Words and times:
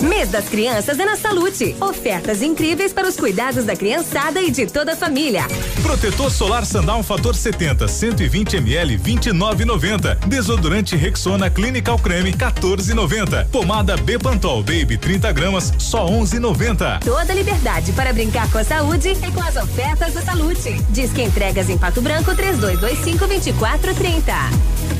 Mês 0.00 0.30
das 0.30 0.48
Crianças 0.48 0.98
é 0.98 1.04
na 1.04 1.14
Salute. 1.14 1.76
Ofertas 1.78 2.40
incríveis 2.40 2.90
para 2.92 3.06
os 3.06 3.16
cuidados 3.16 3.64
da 3.64 3.76
criançada 3.76 4.40
e 4.40 4.50
de 4.50 4.66
toda 4.66 4.92
a 4.92 4.96
família. 4.96 5.44
Protetor 5.82 6.30
solar 6.30 6.64
Sandal 6.64 7.02
fator 7.02 7.34
70, 7.34 7.86
120 7.86 8.56
ml, 8.56 8.98
29,90. 8.98 10.26
Desodorante 10.26 10.96
Rexona 10.96 11.50
Clinical 11.50 11.98
Creme, 11.98 12.32
14,90. 12.32 13.48
Pomada 13.48 13.96
Bepantol 13.98 14.62
Baby 14.62 14.96
30 14.96 15.32
gramas, 15.32 15.72
só 15.78 16.06
11,90. 16.06 17.00
Toda 17.04 17.34
liberdade 17.34 17.92
para 17.92 18.12
brincar 18.12 18.50
com 18.50 18.58
a 18.58 18.64
saúde 18.64 19.10
é 19.22 19.30
com 19.30 19.42
as 19.42 19.56
ofertas 19.56 20.14
da 20.14 20.22
Salute. 20.22 20.80
Diz 20.88 21.12
que 21.12 21.22
entregas 21.22 21.68
em 21.68 21.76
Pato 21.76 22.00
Branco 22.00 22.34
3225 22.34 23.26
2430. 23.26 24.99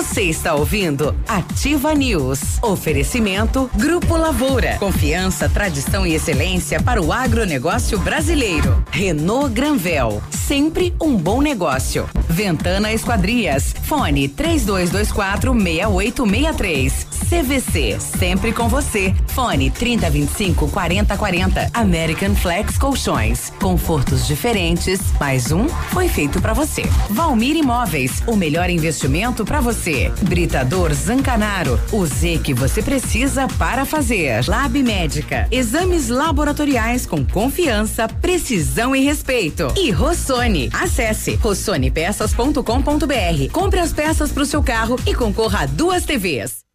Você 0.00 0.22
está 0.22 0.54
ouvindo 0.54 1.14
Ativa 1.28 1.92
News. 1.94 2.40
Oferecimento 2.62 3.70
Grupo 3.74 4.16
Lavoura. 4.16 4.78
Confiança, 4.78 5.46
tradição 5.46 6.06
e 6.06 6.14
excelência 6.14 6.82
para 6.82 7.02
o 7.02 7.12
agronegócio 7.12 7.98
brasileiro. 7.98 8.82
Renault 8.90 9.52
Granvel. 9.52 10.22
Sempre 10.30 10.94
um 10.98 11.14
bom 11.18 11.42
negócio. 11.42 12.08
Ventana 12.30 12.90
Esquadrias. 12.94 13.74
Fone 13.82 14.26
3224 14.26 15.52
6863. 15.52 17.06
CVC. 17.30 18.00
Sempre 18.00 18.52
com 18.52 18.68
você. 18.68 19.14
Fone 19.28 19.70
3025 19.70 20.68
4040. 20.68 21.70
American 21.74 22.34
Flex 22.34 22.78
Colchões. 22.78 23.52
Confortos 23.60 24.26
diferentes. 24.26 25.00
Mais 25.20 25.52
um 25.52 25.68
foi 25.68 26.08
feito 26.08 26.40
para 26.40 26.52
você. 26.52 26.82
Valmir 27.10 27.56
Imóveis. 27.56 28.22
O 28.26 28.34
melhor 28.34 28.70
investimento 28.70 29.44
para 29.44 29.60
você. 29.60 29.89
Britador 30.22 30.94
Zancanaro. 30.94 31.78
O 31.92 32.06
Z 32.06 32.40
que 32.42 32.54
você 32.54 32.82
precisa 32.82 33.46
para 33.58 33.84
fazer. 33.84 34.46
Lab 34.46 34.82
Médica. 34.82 35.46
Exames 35.50 36.08
laboratoriais 36.08 37.04
com 37.06 37.24
confiança, 37.24 38.08
precisão 38.08 38.94
e 38.94 39.00
respeito. 39.00 39.72
E 39.76 39.90
Rossoni. 39.90 40.70
Acesse 40.72 41.34
rossonepeças.com.br. 41.34 43.52
Compre 43.52 43.80
as 43.80 43.92
peças 43.92 44.32
para 44.32 44.42
o 44.42 44.46
seu 44.46 44.62
carro 44.62 44.96
e 45.06 45.14
concorra 45.14 45.64
a 45.64 45.66
duas 45.66 46.04
TVs. 46.04 46.69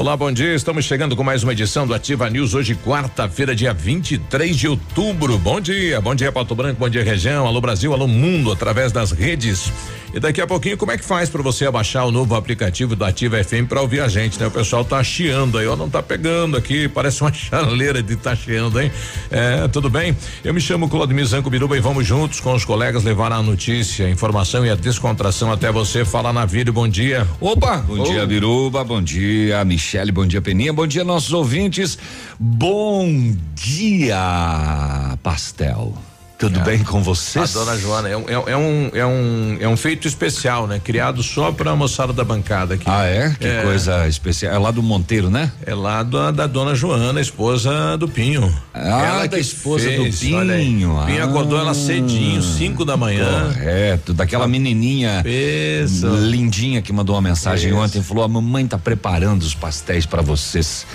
Olá, 0.00 0.16
bom 0.16 0.32
dia. 0.32 0.54
Estamos 0.54 0.86
chegando 0.86 1.14
com 1.14 1.22
mais 1.22 1.42
uma 1.42 1.52
edição 1.52 1.86
do 1.86 1.92
Ativa 1.92 2.30
News. 2.30 2.54
Hoje, 2.54 2.74
quarta-feira, 2.74 3.54
dia 3.54 3.74
23 3.74 4.56
de 4.56 4.66
outubro. 4.66 5.36
Bom 5.36 5.60
dia. 5.60 6.00
Bom 6.00 6.14
dia, 6.14 6.32
Pato 6.32 6.54
Branco. 6.54 6.80
Bom 6.80 6.88
dia, 6.88 7.04
região. 7.04 7.46
Alô, 7.46 7.60
Brasil. 7.60 7.92
Alô, 7.92 8.08
mundo. 8.08 8.50
Através 8.50 8.92
das 8.92 9.12
redes 9.12 9.70
e 10.12 10.20
daqui 10.20 10.40
a 10.40 10.46
pouquinho, 10.46 10.76
como 10.76 10.92
é 10.92 10.98
que 10.98 11.04
faz 11.04 11.28
para 11.28 11.42
você 11.42 11.66
abaixar 11.66 12.06
o 12.06 12.10
novo 12.10 12.34
aplicativo 12.34 12.96
da 12.96 13.08
Ativa 13.08 13.42
FM 13.42 13.68
para 13.68 13.80
ouvir 13.80 14.00
a 14.00 14.08
gente, 14.08 14.38
né? 14.38 14.46
O 14.46 14.50
pessoal 14.50 14.84
tá 14.84 15.02
chiando 15.04 15.58
aí, 15.58 15.66
ó, 15.66 15.76
não 15.76 15.88
tá 15.88 16.02
pegando 16.02 16.56
aqui, 16.56 16.88
parece 16.88 17.20
uma 17.20 17.32
chaleira 17.34 18.02
de 18.02 18.16
tá 18.16 18.34
chiando, 18.34 18.80
hein? 18.80 18.90
É, 19.30 19.68
tudo 19.68 19.88
bem? 19.88 20.16
Eu 20.44 20.52
me 20.52 20.60
chamo 20.60 20.88
Claudemir 20.88 21.24
Zanco 21.26 21.48
Biruba 21.48 21.76
e 21.76 21.80
vamos 21.80 22.06
juntos 22.06 22.40
com 22.40 22.54
os 22.54 22.64
colegas 22.64 23.04
levar 23.04 23.32
a 23.32 23.42
notícia, 23.42 24.06
a 24.06 24.10
informação 24.10 24.64
e 24.66 24.70
a 24.70 24.74
descontração 24.74 25.52
até 25.52 25.70
você. 25.70 26.04
Fala 26.04 26.32
na 26.32 26.44
vida, 26.44 26.72
bom 26.72 26.88
dia. 26.88 27.26
Opa, 27.40 27.78
bom 27.78 28.00
oh. 28.00 28.02
dia 28.02 28.26
Biruba, 28.26 28.82
bom 28.82 29.02
dia 29.02 29.64
Michele, 29.64 30.10
bom 30.10 30.26
dia 30.26 30.42
Peninha, 30.42 30.72
bom 30.72 30.86
dia 30.86 31.04
nossos 31.04 31.32
ouvintes, 31.32 31.98
bom 32.38 33.34
dia 33.54 35.18
Pastel. 35.22 36.09
Tudo 36.40 36.58
é. 36.58 36.62
bem 36.62 36.78
com 36.82 37.02
vocês? 37.02 37.54
A 37.54 37.58
dona 37.58 37.76
Joana, 37.78 38.08
é, 38.08 38.12
é, 38.12 38.52
é, 38.52 38.56
um, 38.56 38.90
é, 38.94 39.06
um, 39.06 39.58
é 39.60 39.68
um 39.68 39.76
feito 39.76 40.08
especial, 40.08 40.66
né? 40.66 40.80
Criado 40.82 41.22
só 41.22 41.52
pra 41.52 41.76
moçada 41.76 42.14
da 42.14 42.24
bancada 42.24 42.76
aqui. 42.76 42.84
Ah, 42.86 43.04
é? 43.04 43.36
Que 43.38 43.46
é. 43.46 43.62
coisa 43.62 44.08
especial. 44.08 44.54
É 44.54 44.58
lá 44.58 44.70
do 44.70 44.82
Monteiro, 44.82 45.28
né? 45.28 45.52
É 45.66 45.74
lá 45.74 46.02
do, 46.02 46.32
da 46.32 46.46
dona 46.46 46.74
Joana, 46.74 47.20
esposa 47.20 47.98
do 47.98 48.08
Pinho. 48.08 48.50
Ah, 48.72 49.04
ela 49.04 49.28
da 49.28 49.38
esposa 49.38 49.84
fez, 49.84 50.18
do 50.18 50.18
Pinho. 50.18 50.98
Ah. 50.98 51.04
Pinho 51.04 51.22
acordou 51.22 51.58
ela 51.58 51.74
cedinho, 51.74 52.40
5 52.40 52.86
da 52.86 52.96
manhã. 52.96 53.52
Correto, 53.52 54.14
daquela 54.14 54.48
menininha 54.48 55.22
Isso. 55.26 56.08
lindinha 56.08 56.80
que 56.80 56.90
mandou 56.90 57.16
uma 57.16 57.22
mensagem 57.22 57.68
Isso. 57.68 57.78
ontem, 57.78 58.02
falou: 58.02 58.24
a 58.24 58.28
mamãe 58.28 58.66
tá 58.66 58.78
preparando 58.78 59.42
os 59.42 59.54
pastéis 59.54 60.06
para 60.06 60.22
vocês. 60.22 60.86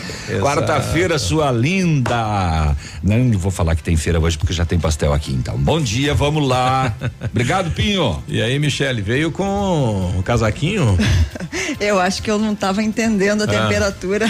Quarta-feira, 0.42 1.20
sua 1.20 1.52
linda. 1.52 2.76
Não 3.04 3.38
vou 3.38 3.52
falar 3.52 3.76
que 3.76 3.84
tem 3.84 3.96
feira 3.96 4.20
hoje 4.20 4.40
porque 4.40 4.52
já 4.52 4.66
tem 4.66 4.80
pastel 4.80 5.14
aqui 5.14 5.35
então. 5.36 5.58
Bom 5.58 5.82
dia, 5.82 6.14
vamos 6.14 6.48
lá. 6.48 6.96
Obrigado, 7.32 7.72
Pinho. 7.72 8.24
E 8.28 8.42
aí, 8.42 8.58
Michele, 8.58 9.02
veio 9.02 9.32
com 9.32 10.14
o 10.18 10.24
casaquinho? 10.24 10.98
eu 11.80 12.00
acho 12.00 12.24
que 12.24 12.32
eu 12.32 12.40
não 12.40 12.54
estava 12.54 12.82
entendendo 12.82 13.42
a 13.42 13.46
ah. 13.46 13.48
temperatura. 13.48 14.28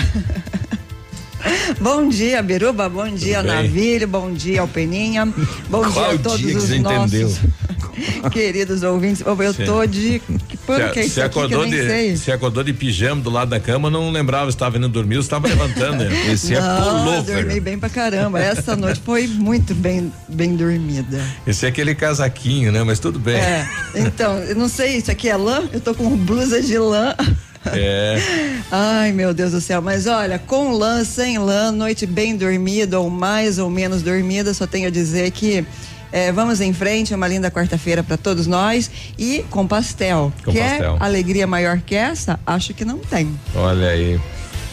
bom 1.79 2.09
dia, 2.09 2.41
Biruba, 2.41 2.89
bom 2.89 3.07
dia, 3.07 3.43
Navilho, 3.43 4.07
bom 4.07 4.33
dia, 4.33 4.61
Alpeninha, 4.61 5.25
bom 5.69 5.81
Qual 5.81 5.91
dia 5.91 6.15
a 6.15 6.17
todos 6.17 6.39
dia 6.39 6.57
os 6.57 6.69
nossos. 6.79 7.13
Entendeu? 7.13 7.64
Queridos 8.31 8.83
ouvintes, 8.83 9.21
eu 9.25 9.65
tô 9.65 9.85
de. 9.85 10.21
Que 10.47 10.57
pano 10.57 10.91
que 10.91 10.99
é 10.99 11.05
isso 11.05 11.21
acordou 11.21 11.65
de, 11.65 12.17
Você 12.17 12.31
acordou 12.31 12.63
de 12.63 12.73
pijama 12.73 13.21
do 13.21 13.29
lado 13.29 13.49
da 13.49 13.59
cama, 13.59 13.89
não 13.89 14.11
lembrava 14.11 14.49
se 14.51 14.55
estava 14.55 14.77
indo 14.77 14.89
dormir 14.89 15.15
ou 15.15 15.21
estava 15.21 15.47
levantando. 15.47 16.03
Né? 16.03 16.09
Esse 16.31 16.55
é 16.55 16.61
não, 16.61 16.77
é 16.77 16.81
pullover. 16.81 17.43
dormi 17.45 17.59
bem 17.59 17.79
pra 17.79 17.89
caramba. 17.89 18.39
Essa 18.39 18.75
noite 18.75 19.01
foi 19.03 19.27
muito 19.27 19.73
bem, 19.73 20.11
bem 20.27 20.55
dormida. 20.55 21.21
Esse 21.45 21.65
é 21.65 21.69
aquele 21.69 21.95
casaquinho, 21.95 22.71
né? 22.71 22.83
Mas 22.83 22.99
tudo 22.99 23.19
bem. 23.19 23.35
É. 23.35 23.67
Então, 23.95 24.37
eu 24.39 24.55
não 24.55 24.67
sei, 24.67 24.97
isso 24.97 25.11
aqui 25.11 25.29
é 25.29 25.35
lã? 25.35 25.63
Eu 25.71 25.79
tô 25.79 25.93
com 25.93 26.15
blusa 26.17 26.61
de 26.61 26.77
lã. 26.77 27.15
É. 27.73 28.17
Ai, 28.71 29.11
meu 29.11 29.33
Deus 29.33 29.51
do 29.51 29.61
céu. 29.61 29.81
Mas 29.81 30.07
olha, 30.07 30.37
com 30.37 30.71
lã, 30.71 31.03
sem 31.03 31.37
lã, 31.37 31.71
noite 31.71 32.05
bem 32.05 32.35
dormida 32.35 32.99
ou 32.99 33.09
mais 33.09 33.57
ou 33.57 33.69
menos 33.69 34.01
dormida, 34.01 34.53
só 34.53 34.67
tenho 34.67 34.87
a 34.87 34.91
dizer 34.91 35.31
que 35.31 35.65
é, 36.15 36.31
vamos 36.31 36.61
em 36.61 36.71
frente, 36.71 37.13
uma 37.13 37.27
linda 37.27 37.51
quarta-feira 37.51 38.01
para 38.01 38.15
todos 38.15 38.47
nós 38.47 38.89
e 39.19 39.43
com 39.49 39.67
pastel. 39.67 40.31
Com 40.45 40.53
Quer 40.53 40.69
pastel. 40.69 40.97
alegria 41.01 41.45
maior 41.45 41.81
que 41.81 41.93
essa? 41.93 42.39
Acho 42.47 42.73
que 42.73 42.85
não 42.85 42.99
tem. 42.99 43.37
Olha 43.53 43.89
aí. 43.89 44.17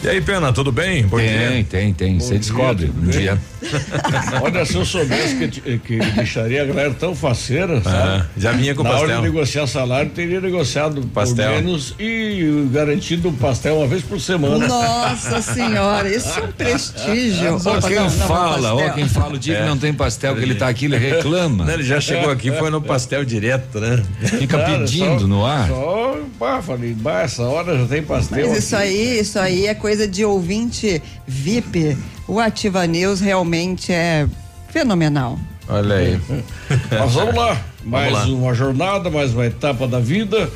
E 0.05 0.09
aí, 0.09 0.21
Pena, 0.21 0.53
tudo 0.53 0.71
bem? 0.71 1.05
Bom 1.05 1.17
tem, 1.17 1.29
dia. 1.29 1.67
tem, 1.69 1.93
tem. 1.93 2.21
Você 2.21 2.39
descobre 2.39 2.93
um 2.97 3.09
dia. 3.09 3.37
Olha, 4.43 4.65
se 4.65 4.75
eu 4.75 4.85
soubesse 4.85 5.37
que, 5.37 5.79
que 5.79 5.99
deixaria 5.99 6.63
a 6.63 6.65
galera 6.65 6.95
tão 6.95 7.15
faceira, 7.15 7.79
ah, 7.85 7.91
sabe? 7.91 8.25
já 8.37 8.53
vinha 8.53 8.75
com 8.75 8.83
Na 8.83 8.91
pastel. 8.91 9.09
Na 9.09 9.15
hora 9.15 9.23
de 9.23 9.33
negociar 9.33 9.67
salário, 9.67 10.11
teria 10.11 10.41
negociado 10.41 11.07
pastel. 11.09 11.53
por 11.53 11.63
menos 11.63 11.95
e 11.99 12.69
garantido 12.71 13.29
um 13.29 13.35
pastel 13.35 13.77
uma 13.79 13.87
vez 13.87 14.03
por 14.03 14.21
semana. 14.21 14.67
Nossa 14.67 15.41
senhora, 15.41 16.09
isso 16.09 16.39
é 16.39 16.43
um 16.43 16.53
prestígio. 16.53 17.53
Ou 17.55 17.83
quem 17.83 17.97
não, 17.97 18.11
fala, 18.11 18.73
ou 18.75 18.91
quem 18.93 19.09
fala 19.09 19.35
o 19.35 19.39
dia 19.39 19.59
é. 19.59 19.63
que 19.63 19.69
não 19.69 19.79
tem 19.79 19.93
pastel, 19.93 20.35
que 20.37 20.43
ele 20.43 20.55
tá 20.55 20.69
aqui, 20.69 20.87
ele 20.87 20.99
reclama. 20.99 21.65
Não, 21.65 21.75
ele 21.75 21.85
já 21.85 22.01
chegou 22.01 22.31
aqui, 22.31 22.51
foi 22.53 22.71
no 22.71 22.81
pastel 22.81 23.25
direto, 23.25 23.81
né? 23.81 24.03
Fica 24.21 24.59
Cara, 24.59 24.79
pedindo 24.79 25.21
só, 25.21 25.27
no 25.27 25.45
ar. 25.45 25.69
Só, 25.69 26.19
pá, 26.39 26.63
falei, 26.63 26.95
bah, 26.95 27.23
essa 27.23 27.43
hora 27.43 27.79
já 27.79 27.87
tem 27.87 28.03
pastel. 28.03 28.49
Mas 28.49 28.59
isso 28.59 28.77
aqui. 28.77 28.85
aí, 28.85 29.21
isso 29.21 29.39
aí 29.39 29.67
é 29.67 29.75
coisa 29.75 30.07
de 30.07 30.25
ouvinte 30.25 31.03
VIP. 31.27 31.97
O 32.33 32.41
Ativa 32.41 32.87
News 32.87 33.21
realmente 33.21 33.93
é 33.93 34.27
fenomenal. 34.71 35.39
Olha 35.69 35.97
aí. 35.97 36.21
Mas 36.91 37.13
vamos 37.13 37.35
lá. 37.35 37.61
Mais 37.85 38.11
vamos 38.11 38.31
lá. 38.31 38.35
uma 38.37 38.55
jornada, 38.55 39.11
mais 39.11 39.35
uma 39.35 39.45
etapa 39.45 39.87
da 39.87 40.01
vida 40.01 40.49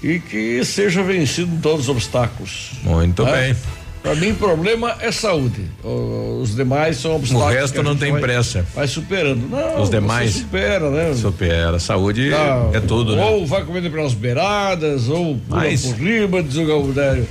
e 0.00 0.20
que 0.20 0.64
seja 0.64 1.02
vencido 1.02 1.50
todos 1.60 1.80
os 1.80 1.88
obstáculos. 1.88 2.70
Muito 2.84 3.24
né? 3.24 3.32
bem. 3.32 3.56
Para 4.04 4.14
mim, 4.14 4.34
problema 4.34 4.98
é 5.00 5.10
saúde. 5.10 5.64
Os 5.82 6.54
demais 6.54 6.98
são 6.98 7.16
obstáculos. 7.16 7.56
O 7.56 7.58
resto 7.58 7.82
não 7.82 7.96
tem 7.96 8.12
vai, 8.12 8.20
pressa. 8.20 8.64
Vai 8.72 8.86
superando. 8.86 9.48
Não, 9.50 9.82
os 9.82 9.90
demais. 9.90 10.32
supera, 10.32 10.90
né? 10.90 11.12
Supera. 11.12 11.80
Saúde 11.80 12.30
tá, 12.30 12.70
é 12.72 12.78
tudo, 12.78 13.16
né? 13.16 13.24
ou 13.24 13.40
né? 13.40 13.46
vai 13.48 13.64
comendo 13.64 13.90
pelas 13.90 14.14
beiradas, 14.14 15.08
ou 15.08 15.36
pula 15.38 15.62
Mas... 15.62 15.86
por 15.86 15.96
riba, 15.96 16.40
diz 16.40 16.56
o 16.56 16.64
Galdério. 16.64 17.26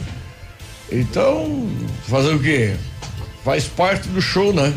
Então, 0.91 1.65
fazer 2.09 2.33
o 2.33 2.39
quê? 2.39 2.75
Faz 3.45 3.65
parte 3.65 4.09
do 4.09 4.19
show, 4.19 4.51
né? 4.51 4.73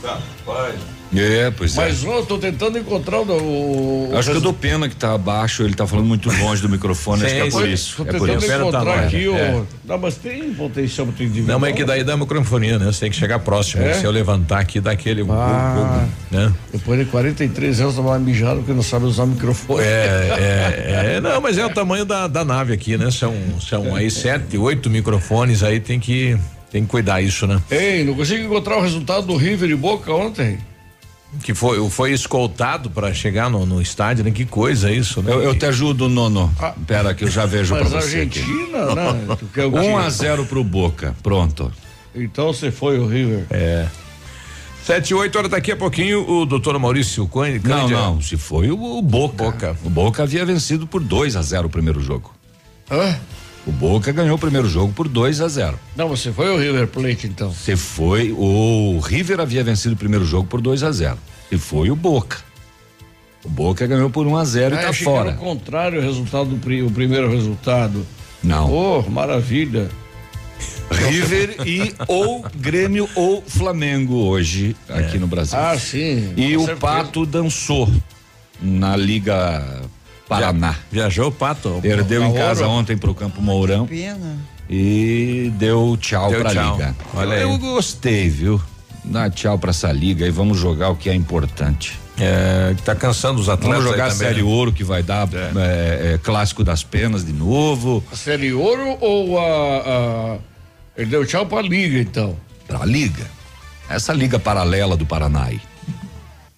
Tá, 0.00 0.18
vai. 0.46 0.74
É, 1.14 1.50
pois 1.56 1.74
Mas 1.76 2.04
é. 2.04 2.08
ó, 2.08 2.18
eu 2.18 2.26
tô 2.26 2.36
tentando 2.36 2.78
encontrar 2.78 3.20
o. 3.20 4.10
o 4.10 4.16
Acho 4.16 4.30
que 4.30 4.36
eu 4.36 4.40
dou 4.40 4.52
pena 4.52 4.88
que 4.88 4.96
tá 4.96 5.14
abaixo, 5.14 5.62
ele 5.62 5.74
tá 5.74 5.86
falando 5.86 6.06
muito 6.06 6.28
longe 6.28 6.60
do 6.60 6.68
microfone, 6.68 7.24
acho 7.24 7.34
que 7.34 7.40
é 7.40 7.50
por 7.50 7.68
isso. 7.68 7.96
Tô 7.96 8.02
É 8.10 8.18
por 8.18 8.28
isso. 8.28 8.52
encontrar 8.52 8.84
tá 8.84 9.00
aqui 9.00 9.28
o. 9.28 9.34
é. 9.36 9.62
Não, 9.84 9.98
mas 9.98 10.16
tem 10.16 10.52
potencial 10.52 11.06
para 11.06 11.24
individual. 11.24 11.54
Não, 11.54 11.60
mas 11.60 11.70
é 11.70 11.76
que 11.76 11.84
daí 11.84 12.02
dá 12.02 12.16
microfonia, 12.16 12.78
né? 12.78 12.86
Você 12.86 13.00
tem 13.00 13.10
que 13.10 13.16
chegar 13.16 13.38
próximo. 13.38 13.82
É? 13.82 13.94
Se 13.94 14.04
eu 14.04 14.10
levantar 14.10 14.58
aqui, 14.58 14.80
dá 14.80 14.90
aquele. 14.90 15.24
Ah. 15.30 16.06
né? 16.30 16.52
Depois 16.72 16.98
de 16.98 17.06
43 17.06 17.80
anos, 17.80 17.96
tava 17.96 18.18
mijado 18.18 18.58
porque 18.58 18.72
não 18.72 18.82
sabe 18.82 19.06
usar 19.06 19.22
o 19.22 19.28
microfone. 19.28 19.84
É, 19.84 19.86
é, 21.06 21.16
é, 21.16 21.20
não, 21.20 21.40
mas 21.40 21.56
é 21.56 21.64
o 21.64 21.70
tamanho 21.70 22.04
da, 22.04 22.26
da 22.26 22.44
nave 22.44 22.72
aqui, 22.72 22.98
né? 22.98 23.10
São, 23.10 23.32
são 23.60 23.94
aí 23.94 24.10
sete, 24.10 24.58
oito 24.58 24.90
microfones 24.90 25.62
aí, 25.62 25.78
tem 25.78 26.00
que, 26.00 26.36
tem 26.70 26.82
que 26.82 26.88
cuidar 26.88 27.20
isso, 27.20 27.46
né? 27.46 27.60
Ei, 27.70 28.04
não 28.04 28.14
consigo 28.14 28.44
encontrar 28.44 28.76
o 28.78 28.82
resultado 28.82 29.26
do 29.26 29.36
River 29.36 29.70
e 29.70 29.76
Boca 29.76 30.12
ontem. 30.12 30.58
Que 31.42 31.54
foi, 31.54 31.90
foi 31.90 32.12
escoltado 32.12 32.88
para 32.88 33.12
chegar 33.12 33.50
no, 33.50 33.66
no 33.66 33.82
estádio, 33.82 34.24
né? 34.24 34.30
Que 34.30 34.44
coisa 34.44 34.90
isso, 34.90 35.22
né? 35.22 35.32
Eu, 35.32 35.42
eu 35.42 35.54
te 35.58 35.66
ajudo, 35.66 36.08
Nono. 36.08 36.52
Ah. 36.58 36.72
Pera 36.86 37.14
que 37.14 37.24
eu 37.24 37.30
já 37.30 37.44
vejo 37.44 37.74
Mas 37.74 37.88
pra 37.88 38.00
você. 38.00 38.20
aqui. 38.20 38.40
Argentina, 38.40 38.94
né? 38.94 39.36
Tu 39.38 39.46
quer 39.46 39.64
o 39.66 39.72
quê? 39.72 39.78
1 39.78 39.98
a 39.98 40.10
0 40.10 40.46
pro 40.46 40.62
Boca. 40.64 41.14
Pronto. 41.22 41.72
Então 42.14 42.46
você 42.52 42.70
foi 42.70 42.98
o 42.98 43.06
River. 43.06 43.44
É. 43.50 43.86
Sete, 44.84 45.12
oito 45.12 45.36
horas 45.36 45.50
daqui 45.50 45.72
a 45.72 45.76
pouquinho, 45.76 46.30
o 46.30 46.46
doutor 46.46 46.78
Maurício 46.78 47.26
Cândido. 47.26 47.68
Não, 47.68 47.88
não, 47.88 48.20
se 48.22 48.36
foi 48.36 48.70
o, 48.70 48.80
o 48.98 49.02
Boca. 49.02 49.44
Boca. 49.44 49.76
O 49.84 49.90
Boca 49.90 50.22
havia 50.22 50.44
vencido 50.44 50.86
por 50.86 51.02
2 51.02 51.34
a 51.34 51.42
0 51.42 51.66
o 51.66 51.70
primeiro 51.70 52.00
jogo. 52.00 52.32
Hã? 52.88 53.18
O 53.66 53.72
Boca 53.72 54.12
ganhou 54.12 54.36
o 54.36 54.38
primeiro 54.38 54.68
jogo 54.68 54.92
por 54.92 55.08
2 55.08 55.40
a 55.40 55.48
0. 55.48 55.78
Não, 55.96 56.08
você 56.08 56.30
foi 56.30 56.48
o 56.50 56.56
River 56.56 56.86
Plate, 56.86 57.26
então. 57.26 57.52
Se 57.52 57.74
foi 57.74 58.30
o 58.30 59.00
River 59.00 59.40
havia 59.40 59.64
vencido 59.64 59.94
o 59.94 59.98
primeiro 59.98 60.24
jogo 60.24 60.46
por 60.46 60.60
2 60.60 60.84
a 60.84 60.92
0. 60.92 61.18
E 61.50 61.58
foi 61.58 61.90
o 61.90 61.96
Boca. 61.96 62.38
O 63.44 63.48
Boca 63.48 63.84
ganhou 63.86 64.08
por 64.08 64.24
1 64.26 64.30
um 64.30 64.36
a 64.36 64.44
0 64.44 64.76
Ah, 64.76 64.78
e 64.78 64.84
tá 64.84 64.92
que 64.92 65.04
fora. 65.04 65.30
o 65.32 65.36
contrário 65.36 65.98
o 65.98 66.02
resultado 66.02 66.50
do 66.50 66.86
o 66.86 66.90
primeiro 66.90 67.28
resultado. 67.28 68.06
Não. 68.42 68.72
Oh, 68.72 69.10
maravilha. 69.10 69.88
River 70.90 71.56
e 71.66 71.92
ou 72.06 72.44
Grêmio 72.54 73.08
ou 73.16 73.42
Flamengo 73.42 74.14
hoje 74.14 74.76
aqui 74.88 75.18
no 75.18 75.26
Brasil. 75.26 75.58
Ah, 75.58 75.76
sim. 75.76 76.32
E 76.36 76.56
o 76.56 76.60
certeza. 76.60 76.80
Pato 76.80 77.26
dançou 77.26 77.90
na 78.60 78.96
Liga 78.96 79.82
Paraná. 80.28 80.74
Viajou 80.90 81.28
o 81.28 81.32
Pato. 81.32 81.78
Perdeu 81.80 82.24
em 82.24 82.32
casa 82.34 82.66
ontem 82.66 82.96
pro 82.96 83.14
Campo 83.14 83.40
Mourão 83.40 83.86
Pena. 83.86 84.36
e 84.68 85.52
deu 85.56 85.96
tchau 86.00 86.30
Deu 86.30 86.40
pra 86.40 86.50
tchau. 86.50 86.72
Liga. 86.76 86.96
Olha 87.14 87.36
aí. 87.36 87.42
Eu 87.42 87.56
gostei, 87.58 88.28
viu? 88.28 88.60
Dá 89.04 89.30
tchau 89.30 89.56
pra 89.58 89.70
essa 89.70 89.92
Liga 89.92 90.26
e 90.26 90.30
vamos 90.30 90.58
jogar 90.58 90.88
o 90.90 90.96
que 90.96 91.08
é 91.08 91.14
importante. 91.14 91.98
É, 92.18 92.74
tá 92.84 92.94
cansando 92.94 93.38
os 93.40 93.48
atletas. 93.48 93.76
Vamos 93.78 93.90
jogar 93.92 94.04
aí 94.06 94.10
a 94.10 94.12
também, 94.12 94.28
Série 94.28 94.42
né? 94.42 94.48
Ouro 94.50 94.72
que 94.72 94.82
vai 94.82 95.02
dar 95.02 95.28
é, 95.32 96.14
é, 96.14 96.18
clássico 96.22 96.64
das 96.64 96.82
penas 96.82 97.24
de 97.24 97.32
novo. 97.32 98.02
A 98.10 98.16
Série 98.16 98.52
Ouro 98.52 98.96
ou 99.00 99.38
a, 99.38 99.42
a- 99.44 100.38
Ele 100.96 101.10
deu 101.10 101.24
tchau 101.26 101.44
pra 101.46 101.60
Liga, 101.62 101.98
então. 102.00 102.34
Pra 102.66 102.84
Liga. 102.84 103.26
Essa 103.88 104.12
Liga 104.12 104.38
paralela 104.40 104.96
do 104.96 105.06
Paraná 105.06 105.44
aí. 105.44 105.60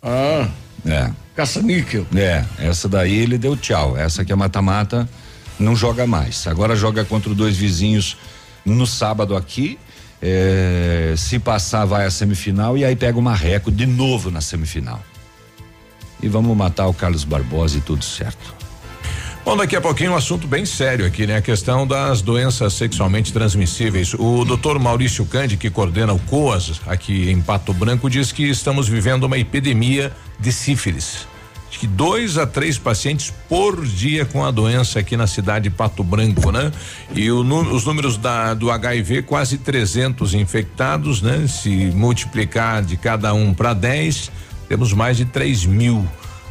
Ah, 0.02 0.48
É. 0.86 1.10
caça-níquel. 1.38 2.04
É, 2.16 2.44
essa 2.58 2.88
daí 2.88 3.16
ele 3.16 3.38
deu 3.38 3.56
tchau. 3.56 3.96
Essa 3.96 4.24
que 4.24 4.32
é 4.32 4.34
mata-mata, 4.34 5.08
não 5.56 5.76
joga 5.76 6.04
mais. 6.04 6.48
Agora 6.48 6.74
joga 6.74 7.04
contra 7.04 7.32
dois 7.32 7.56
vizinhos 7.56 8.16
no 8.66 8.84
sábado 8.84 9.36
aqui. 9.36 9.78
É, 10.20 11.14
se 11.16 11.38
passar, 11.38 11.84
vai 11.84 12.04
à 12.06 12.10
semifinal 12.10 12.76
e 12.76 12.84
aí 12.84 12.96
pega 12.96 13.16
o 13.16 13.22
Marreco 13.22 13.70
de 13.70 13.86
novo 13.86 14.32
na 14.32 14.40
semifinal. 14.40 15.00
E 16.20 16.28
vamos 16.28 16.56
matar 16.56 16.88
o 16.88 16.92
Carlos 16.92 17.22
Barbosa 17.22 17.78
e 17.78 17.80
tudo 17.80 18.04
certo. 18.04 18.57
Bom, 19.48 19.56
daqui 19.56 19.74
a 19.74 19.80
pouquinho 19.80 20.12
um 20.12 20.14
assunto 20.14 20.46
bem 20.46 20.66
sério 20.66 21.06
aqui, 21.06 21.26
né? 21.26 21.36
A 21.36 21.40
questão 21.40 21.86
das 21.86 22.20
doenças 22.20 22.74
sexualmente 22.74 23.32
transmissíveis. 23.32 24.12
O 24.12 24.44
doutor 24.44 24.78
Maurício 24.78 25.24
Candi, 25.24 25.56
que 25.56 25.70
coordena 25.70 26.12
o 26.12 26.18
COAS 26.18 26.82
aqui 26.86 27.30
em 27.30 27.40
Pato 27.40 27.72
Branco, 27.72 28.10
diz 28.10 28.30
que 28.30 28.42
estamos 28.42 28.86
vivendo 28.86 29.24
uma 29.24 29.38
epidemia 29.38 30.12
de 30.38 30.52
sífilis. 30.52 31.26
Que 31.70 31.86
dois 31.86 32.36
a 32.36 32.46
três 32.46 32.76
pacientes 32.76 33.32
por 33.48 33.86
dia 33.86 34.26
com 34.26 34.44
a 34.44 34.50
doença 34.50 34.98
aqui 34.98 35.16
na 35.16 35.26
cidade 35.26 35.70
de 35.70 35.74
Pato 35.74 36.04
Branco, 36.04 36.52
né? 36.52 36.70
E 37.14 37.30
o 37.30 37.40
os 37.40 37.86
números 37.86 38.18
da, 38.18 38.52
do 38.52 38.70
HIV, 38.70 39.22
quase 39.22 39.56
300 39.56 40.34
infectados, 40.34 41.22
né? 41.22 41.46
Se 41.48 41.70
multiplicar 41.94 42.82
de 42.82 42.98
cada 42.98 43.32
um 43.32 43.54
para 43.54 43.72
10, 43.72 44.30
temos 44.68 44.92
mais 44.92 45.16
de 45.16 45.24
3 45.24 45.64
mil 45.64 46.06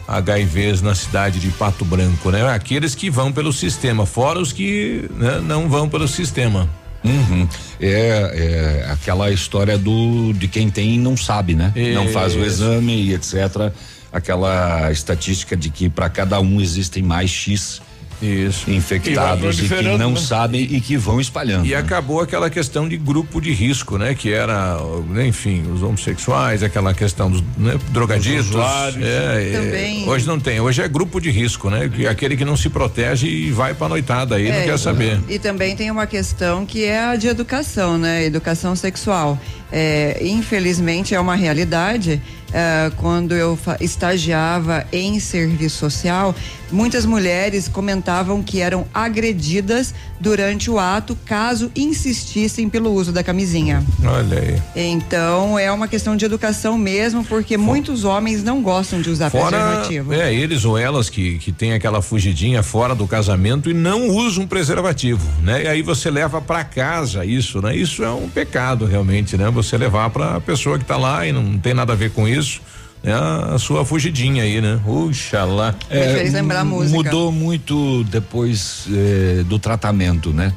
HIVs 0.07 0.81
na 0.81 0.95
cidade 0.95 1.39
de 1.39 1.49
Pato 1.49 1.83
Branco, 1.83 2.31
né? 2.31 2.47
Aqueles 2.49 2.95
que 2.95 3.09
vão 3.09 3.31
pelo 3.31 3.51
sistema, 3.51 4.05
fora 4.05 4.39
os 4.39 4.53
que 4.53 5.09
né, 5.15 5.39
não 5.43 5.67
vão 5.67 5.89
pelo 5.89 6.07
sistema. 6.07 6.69
Uhum. 7.03 7.47
É, 7.79 8.85
é 8.85 8.91
aquela 8.91 9.29
história 9.31 9.77
do 9.77 10.33
de 10.33 10.47
quem 10.47 10.69
tem 10.69 10.95
e 10.95 10.97
não 10.97 11.15
sabe, 11.15 11.53
né? 11.53 11.71
Não 11.93 12.07
faz 12.09 12.35
o 12.35 12.39
exame 12.39 12.93
e 13.03 13.13
etc. 13.13 13.71
Aquela 14.11 14.91
estatística 14.91 15.55
de 15.55 15.69
que 15.69 15.89
para 15.89 16.09
cada 16.09 16.39
um 16.39 16.59
existem 16.59 17.03
mais 17.03 17.29
X 17.29 17.81
Isso. 18.21 18.69
infectados 18.69 19.59
e, 19.59 19.67
que 19.67 19.81
não 19.97 20.11
né? 20.11 20.19
sabem 20.19 20.61
e 20.61 20.81
que 20.81 20.97
vão 20.97 21.21
espalhando. 21.21 21.65
E 21.65 21.75
acabou 21.75 22.21
aquela 22.21 22.49
questão 22.49 22.87
de 22.87 22.97
grupo 22.97 23.39
de 23.39 23.51
risco, 23.51 23.97
né? 23.97 24.15
Que 24.15 24.31
era, 24.31 24.77
né, 25.09 25.27
enfim, 25.27 25.63
os 25.71 25.83
homossexuais, 25.83 26.63
aquela 26.63 26.93
questão 26.93 27.29
dos 27.29 27.43
né, 27.57 27.77
drogaditos. 27.89 28.55
É, 29.01 30.03
é, 30.03 30.09
hoje 30.09 30.27
não 30.27 30.39
tem, 30.39 30.59
hoje 30.59 30.81
é 30.81 30.87
grupo 30.87 31.19
de 31.19 31.29
risco, 31.29 31.69
né? 31.69 31.89
Que 31.89 32.07
aquele 32.07 32.35
que 32.35 32.45
não 32.45 32.57
se 32.57 32.69
protege 32.69 33.27
e 33.27 33.51
vai 33.51 33.73
pra 33.73 33.87
noitada 33.87 34.35
aí, 34.35 34.49
não 34.49 34.55
É, 34.55 34.65
quer 34.65 34.79
saber. 34.79 35.19
E 35.29 35.37
também 35.37 35.75
tem 35.75 35.91
uma 35.91 36.07
questão 36.07 36.65
que 36.65 36.83
é 36.83 36.99
a 36.99 37.15
de 37.15 37.27
educação, 37.27 37.97
né? 37.97 38.25
Educação 38.25 38.75
sexual. 38.75 39.39
É, 39.71 40.19
infelizmente 40.21 41.13
é 41.13 41.19
uma 41.19 41.35
realidade. 41.35 42.21
é, 42.53 42.89
quando 42.95 43.35
eu 43.35 43.59
estagiava 43.81 44.85
em 44.91 45.19
serviço 45.19 45.77
social, 45.77 46.33
muitas 46.71 47.05
mulheres 47.05 47.67
comentavam 47.67 48.41
que 48.41 48.61
eram 48.61 48.85
agredidas 48.93 49.93
durante 50.19 50.71
o 50.71 50.79
ato 50.79 51.17
caso 51.25 51.69
insistissem 51.75 52.69
pelo 52.69 52.91
uso 52.93 53.11
da 53.11 53.23
camisinha. 53.23 53.83
Olha 54.03 54.39
aí. 54.39 54.61
Então 54.75 55.59
é 55.59 55.71
uma 55.71 55.87
questão 55.87 56.15
de 56.15 56.23
educação 56.25 56.77
mesmo, 56.77 57.23
porque 57.25 57.57
muitos 57.57 58.03
homens 58.05 58.43
não 58.43 58.61
gostam 58.61 59.01
de 59.01 59.09
usar 59.09 59.29
Fora, 59.29 59.57
preservativo. 59.57 60.13
é, 60.13 60.33
eles 60.33 60.63
ou 60.63 60.77
elas 60.77 61.09
que, 61.09 61.37
que 61.39 61.51
tem 61.51 61.73
aquela 61.73 62.01
fugidinha 62.01 62.63
fora 62.63 62.95
do 62.95 63.05
casamento 63.05 63.69
e 63.69 63.73
não 63.73 64.07
usam 64.07 64.47
preservativo, 64.47 65.27
né? 65.43 65.63
E 65.63 65.67
aí 65.67 65.81
você 65.81 66.09
leva 66.09 66.41
pra 66.41 66.63
casa 66.63 67.25
isso, 67.25 67.61
né? 67.61 67.75
Isso 67.75 68.03
é 68.03 68.09
um 68.09 68.29
pecado 68.29 68.85
realmente, 68.85 69.35
né? 69.37 69.51
Você 69.57 69.75
levar 69.75 70.11
pra 70.11 70.39
pessoa 70.39 70.77
que 70.77 70.85
tá 70.85 70.97
lá 70.97 71.25
e 71.25 71.31
não 71.31 71.57
tem 71.57 71.73
nada 71.73 71.93
a 71.93 71.95
ver 71.95 72.11
com 72.11 72.27
isso, 72.27 72.61
né? 73.01 73.11
A 73.11 73.57
sua 73.57 73.83
fugidinha 73.83 74.43
aí, 74.43 74.61
né? 74.61 74.79
Oxalá. 74.85 75.73
Me 75.89 76.13
fez 76.13 76.31
lembrar 76.31 76.59
a 76.59 76.63
música. 76.63 76.95
Mudou 76.95 77.31
muito 77.31 78.03
depois 78.03 78.85
eh, 78.87 79.43
do 79.45 79.57
tratamento, 79.57 80.31
né? 80.31 80.53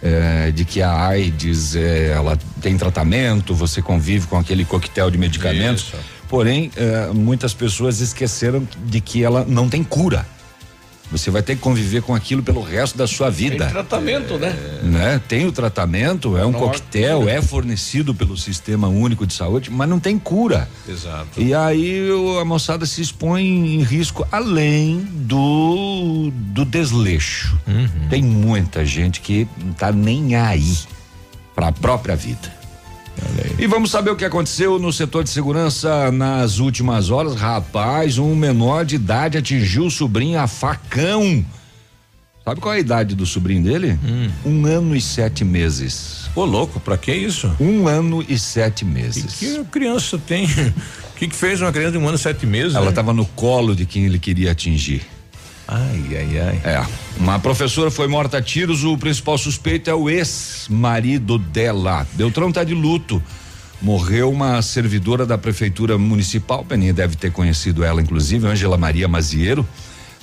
Eh, 0.00 0.52
de 0.54 0.64
que 0.64 0.80
a 0.80 1.08
AIDS 1.08 1.74
eh, 1.74 2.12
ela 2.14 2.38
tem 2.62 2.78
tratamento, 2.78 3.52
você 3.52 3.82
convive 3.82 4.28
com 4.28 4.38
aquele 4.38 4.64
coquetel 4.64 5.10
de 5.10 5.18
medicamentos. 5.18 5.88
Isso. 5.88 5.96
Porém, 6.28 6.70
eh, 6.76 7.10
muitas 7.12 7.52
pessoas 7.52 8.00
esqueceram 8.00 8.62
de 8.84 9.00
que 9.00 9.24
ela 9.24 9.44
não 9.44 9.68
tem 9.68 9.82
cura. 9.82 10.24
Você 11.10 11.30
vai 11.30 11.42
ter 11.42 11.54
que 11.54 11.62
conviver 11.62 12.02
com 12.02 12.14
aquilo 12.14 12.42
pelo 12.42 12.60
resto 12.60 12.98
da 12.98 13.06
sua 13.06 13.30
Tem 13.30 13.50
vida. 13.50 13.66
tratamento, 13.66 14.38
né? 14.38 14.56
né? 14.82 15.20
Tem 15.28 15.46
o 15.46 15.52
tratamento, 15.52 16.36
é 16.36 16.44
um 16.44 16.50
há 16.50 16.58
coquetel, 16.58 17.28
é 17.28 17.40
fornecido 17.40 18.14
pelo 18.14 18.36
Sistema 18.36 18.88
Único 18.88 19.26
de 19.26 19.32
Saúde, 19.32 19.70
mas 19.70 19.88
não 19.88 20.00
tem 20.00 20.18
cura. 20.18 20.68
Exato. 20.88 21.40
E 21.40 21.54
aí 21.54 22.08
a 22.40 22.44
moçada 22.44 22.84
se 22.86 23.00
expõe 23.00 23.44
em 23.44 23.82
risco 23.82 24.26
além 24.32 24.98
do 25.12 26.32
do 26.32 26.64
desleixo. 26.64 27.58
Tem 28.10 28.22
muita 28.22 28.84
gente 28.84 29.20
que 29.20 29.46
não 29.62 29.72
tá 29.72 29.92
nem 29.92 30.34
aí 30.34 30.76
para 31.54 31.68
a 31.68 31.72
própria 31.72 32.16
vida. 32.16 32.65
E 33.58 33.66
vamos 33.66 33.90
saber 33.90 34.10
o 34.10 34.16
que 34.16 34.24
aconteceu 34.24 34.78
no 34.78 34.92
setor 34.92 35.24
de 35.24 35.30
segurança 35.30 36.10
nas 36.12 36.58
últimas 36.58 37.10
horas. 37.10 37.34
Rapaz, 37.34 38.18
um 38.18 38.34
menor 38.34 38.84
de 38.84 38.96
idade 38.96 39.38
atingiu 39.38 39.86
o 39.86 39.90
sobrinho 39.90 40.38
a 40.38 40.46
facão. 40.46 41.44
Sabe 42.44 42.60
qual 42.60 42.74
é 42.74 42.76
a 42.76 42.80
idade 42.80 43.16
do 43.16 43.26
sobrinho 43.26 43.62
dele? 43.64 43.98
Um 44.44 44.66
ano 44.66 44.94
e 44.94 45.00
sete 45.00 45.44
meses. 45.44 46.30
Ô, 46.34 46.44
louco, 46.44 46.78
pra 46.78 46.96
que 46.96 47.12
isso? 47.12 47.50
Um 47.58 47.88
ano 47.88 48.24
e 48.28 48.38
sete 48.38 48.84
meses. 48.84 49.34
que 49.34 49.64
criança 49.64 50.16
tem? 50.16 50.44
O 50.44 50.72
que, 51.16 51.26
que 51.26 51.34
fez 51.34 51.60
uma 51.60 51.72
criança 51.72 51.92
de 51.92 51.98
um 51.98 52.06
ano 52.06 52.16
e 52.16 52.20
sete 52.20 52.46
meses? 52.46 52.74
Ela 52.74 52.84
né? 52.84 52.90
estava 52.90 53.12
no 53.12 53.24
colo 53.24 53.74
de 53.74 53.84
quem 53.84 54.04
ele 54.04 54.18
queria 54.18 54.52
atingir. 54.52 55.02
Ai, 55.68 56.04
ai, 56.16 56.38
ai. 56.38 56.60
É. 56.64 56.86
Uma 57.18 57.38
professora 57.38 57.90
foi 57.90 58.06
morta 58.06 58.38
a 58.38 58.42
tiros, 58.42 58.84
o 58.84 58.96
principal 58.96 59.36
suspeito 59.36 59.90
é 59.90 59.94
o 59.94 60.08
ex-marido 60.08 61.38
dela. 61.38 62.06
Beltrão 62.12 62.52
tá 62.52 62.62
de 62.62 62.74
luto. 62.74 63.22
morreu 63.82 64.30
uma 64.30 64.62
servidora 64.62 65.26
da 65.26 65.36
prefeitura 65.36 65.98
municipal, 65.98 66.64
Peninha 66.64 66.94
deve 66.94 67.16
ter 67.16 67.32
conhecido 67.32 67.84
ela, 67.84 68.00
inclusive, 68.00 68.46
Ângela 68.46 68.78
Maria 68.78 69.08
Maziero, 69.08 69.66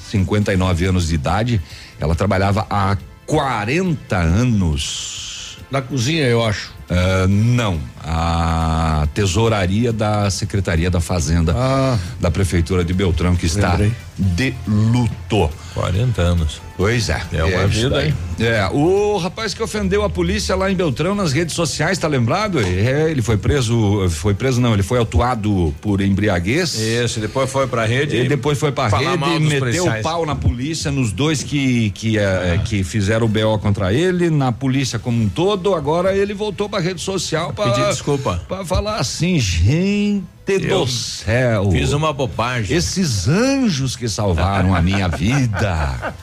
59 0.10 0.86
anos 0.86 1.08
de 1.10 1.16
idade. 1.16 1.62
Ela 2.00 2.16
trabalhava 2.16 2.66
há 2.70 2.98
40 3.26 4.18
anos. 4.18 5.58
Na 5.70 5.82
cozinha, 5.82 6.26
eu 6.26 6.44
acho. 6.46 6.72
Uh, 6.90 7.28
não, 7.28 7.80
a 8.04 9.08
tesouraria 9.14 9.92
da 9.94 10.30
Secretaria 10.30 10.90
da 10.90 11.00
Fazenda 11.00 11.54
Ah. 11.56 11.98
da 12.20 12.30
Prefeitura 12.30 12.84
de 12.84 12.94
Beltrão, 12.94 13.36
que 13.36 13.46
está 13.46 13.72
Lembrei. 13.72 13.94
de 14.18 14.54
luto. 14.68 15.50
40 15.74 16.22
anos. 16.22 16.62
Pois 16.78 17.10
é. 17.10 17.22
É 17.34 17.44
uma 17.44 17.66
isso 17.66 17.82
vida, 17.82 18.06
hein? 18.06 18.14
É, 18.40 18.68
o 18.72 19.18
rapaz 19.18 19.54
que 19.54 19.62
ofendeu 19.62 20.04
a 20.04 20.10
polícia 20.10 20.56
lá 20.56 20.72
em 20.72 20.76
Beltrão 20.76 21.14
nas 21.16 21.32
redes 21.32 21.56
sociais, 21.56 21.98
tá 21.98 22.08
lembrado? 22.08 22.60
É, 22.60 23.10
ele 23.10 23.22
foi 23.22 23.38
preso, 23.38 24.08
foi 24.10 24.34
preso 24.34 24.60
não, 24.62 24.74
ele 24.74 24.84
foi 24.84 24.98
autuado 25.00 25.74
por 25.82 26.02
embriaguez. 26.02 26.76
Isso, 26.80 27.20
depois 27.20 27.50
foi 27.52 27.68
pra 27.68 27.86
rede. 27.86 28.18
E 28.18 28.28
depois 28.28 28.60
foi 28.60 28.72
pra 28.72 28.88
rede, 28.88 29.40
dos 29.40 29.50
meteu 29.50 29.86
o 29.88 30.02
pau 30.02 30.26
na 30.26 30.36
polícia, 30.36 30.92
nos 30.92 31.12
dois 31.12 31.42
que 31.44 31.90
que, 31.92 32.18
eh, 32.18 32.60
que 32.66 32.84
fizeram 32.84 33.26
o 33.26 33.30
BO 33.30 33.58
contra 33.60 33.92
ele, 33.94 34.30
na 34.30 34.52
polícia 34.52 34.98
como 35.00 35.24
um 35.24 35.30
todo. 35.30 35.74
Agora 35.76 36.16
ele 36.16 36.34
voltou 36.34 36.68
pra 36.70 36.80
rede 36.80 37.02
social 37.02 37.52
pra 37.54 37.66
Pedir 37.72 37.93
desculpa. 37.94 38.42
Pra 38.48 38.66
falar 38.66 38.98
assim, 38.98 39.40
gente 39.40 40.24
Eu 40.48 40.86
do 40.86 40.88
céu. 40.92 41.72
Fiz 41.72 41.94
uma 41.94 42.12
bobagem. 42.12 42.76
Esses 42.76 43.28
anjos 43.28 43.96
que 43.96 44.10
salvaram 44.10 44.76
a 44.76 44.82
minha 44.82 45.08
vida. 45.18 46.14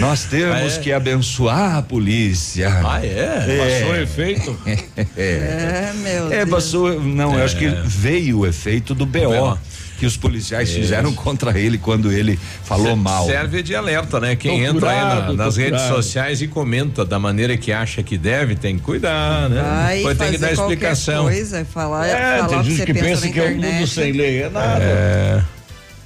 Nós 0.00 0.24
temos 0.24 0.74
Ah, 0.74 0.78
é? 0.78 0.78
que 0.80 0.92
abençoar 0.92 1.76
a 1.76 1.82
polícia. 1.82 2.68
Ah, 2.84 3.04
é? 3.04 3.80
Passou 3.80 3.96
efeito? 3.96 4.58
É, 5.16 5.92
meu 5.96 6.32
É, 6.32 6.38
Deus. 6.44 6.50
passou. 6.50 7.00
Não, 7.00 7.34
eu 7.38 7.44
acho 7.44 7.56
que 7.56 7.68
veio 7.84 8.40
o 8.40 8.46
efeito 8.46 8.94
do 8.94 9.06
BO. 9.06 9.20
BO. 9.30 9.58
Que 9.98 10.04
os 10.04 10.16
policiais 10.16 10.70
fizeram 10.70 11.12
contra 11.14 11.58
ele 11.58 11.78
quando 11.78 12.12
ele 12.12 12.38
falou 12.64 12.88
Se- 12.94 12.96
mal. 12.96 13.24
Serve 13.26 13.62
de 13.62 13.74
alerta, 13.74 14.20
né? 14.20 14.36
Quem 14.36 14.62
Tô 14.62 14.70
entra 14.76 14.90
aí 14.90 15.00
na- 15.00 15.32
nas 15.32 15.56
redes 15.56 15.80
curado. 15.80 15.94
sociais 15.96 16.42
e 16.42 16.46
comenta 16.48 17.02
da 17.04 17.18
maneira 17.18 17.56
que 17.56 17.72
acha 17.72 18.02
que 18.02 18.18
deve, 18.18 18.54
tem 18.56 18.76
que 18.76 18.82
cuidar, 18.82 19.48
né? 19.48 19.62
Vai 19.62 19.96
Depois 19.96 20.18
tem 20.18 20.30
que 20.32 20.38
dar 20.38 20.52
explicação. 20.52 21.24
Coisa, 21.24 21.64
falar, 21.64 22.06
É, 22.06 22.36
falar 22.38 22.48
tem 22.48 22.58
o 22.58 22.62
que 22.62 22.68
gente 22.70 22.76
você 22.78 22.84
que 22.86 22.94
pensa 22.94 23.28
que 23.28 23.40
é 23.40 23.42
um 23.42 23.46
internet. 23.52 23.74
mundo 23.74 23.86
sem 23.86 24.12
lei. 24.12 24.42
É 24.42 24.50
nada. 24.50 24.82
É, 24.84 25.42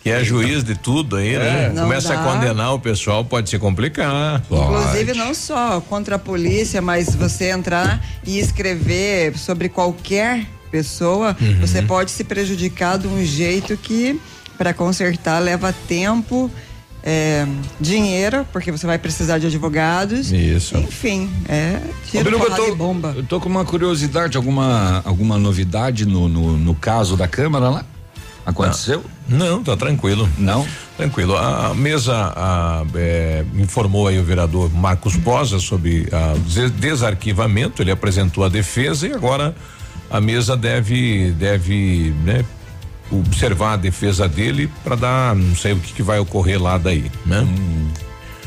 que 0.03 0.09
é 0.11 0.23
juiz 0.25 0.63
de 0.63 0.77
tudo 0.77 1.17
aí, 1.17 1.37
né? 1.37 1.65
É, 1.67 1.69
Não 1.75 1.83
Começa 1.83 2.15
dá. 2.15 2.21
a 2.21 2.25
condenar 2.25 2.73
o 2.75 2.79
pessoal, 2.79 3.25
pode 3.25 3.51
se 3.51 3.59
complicar. 3.59 4.41
Inclusive 4.51 5.15
não 5.15 5.35
só 5.35 5.81
contra 5.81 6.15
a 6.15 6.19
polícia, 6.19 6.81
mas 6.81 7.15
você 7.17 7.51
entrar 7.51 8.01
e 8.25 8.39
escrever 8.39 9.37
sobre 9.37 9.69
qualquer 9.69 10.47
pessoa, 10.71 11.37
Uhum. 11.41 11.61
você 11.61 11.83
pode 11.83 12.11
se 12.11 12.25
prejudicar 12.25 12.99
de 12.99 13.07
um 13.07 13.25
jeito 13.25 13.77
que 13.77 14.21
para 14.57 14.73
consertar 14.75 15.39
leva 15.39 15.73
tempo, 15.89 16.50
é, 17.03 17.47
dinheiro, 17.81 18.47
porque 18.53 18.71
você 18.71 18.87
vai 18.87 18.99
precisar 18.99 19.39
de 19.39 19.47
advogados. 19.47 20.31
Isso. 20.31 20.77
Enfim, 20.77 21.31
é 21.49 21.81
Ô, 21.83 21.95
tiro, 22.11 22.25
Biruba, 22.25 22.45
porrada 22.45 22.62
tô, 22.67 22.75
bomba. 22.77 23.15
eu 23.17 23.23
tô 23.23 23.41
com 23.41 23.49
uma 23.49 23.65
curiosidade, 23.65 24.37
alguma, 24.37 25.00
alguma 25.05 25.39
novidade 25.39 26.05
no, 26.05 26.29
no, 26.29 26.59
no 26.59 26.75
caso 26.75 27.17
da 27.17 27.27
Câmara 27.27 27.71
lá? 27.71 27.85
Aconteceu? 28.45 29.05
Não, 29.29 29.62
tá 29.62 29.77
tranquilo. 29.77 30.29
Não? 30.37 30.67
Tranquilo. 30.97 31.37
A 31.37 31.73
mesa 31.75 32.15
a, 32.35 32.85
é, 32.95 33.45
informou 33.55 34.09
aí 34.09 34.19
o 34.19 34.25
vereador 34.25 34.71
Marcos 34.73 35.17
Posa 35.17 35.59
sobre 35.59 36.09
a 36.12 36.35
des- 36.47 36.71
desarquivamento, 36.73 37.83
ele 37.83 37.91
apresentou 37.91 38.43
a 38.45 38.49
defesa 38.49 39.07
e 39.07 39.12
agora 39.12 39.55
a 40.11 40.21
mesa 40.21 40.57
deve, 40.57 41.31
deve, 41.33 42.12
né, 42.25 42.45
observar 43.11 43.75
a 43.75 43.76
defesa 43.76 44.29
dele 44.29 44.69
para 44.83 44.97
dar, 44.97 45.37
não 45.37 45.55
sei 45.55 45.73
o 45.73 45.79
que, 45.79 45.93
que 45.93 46.02
vai 46.02 46.19
ocorrer 46.19 46.61
lá 46.61 46.76
daí, 46.76 47.11
né? 47.25 47.47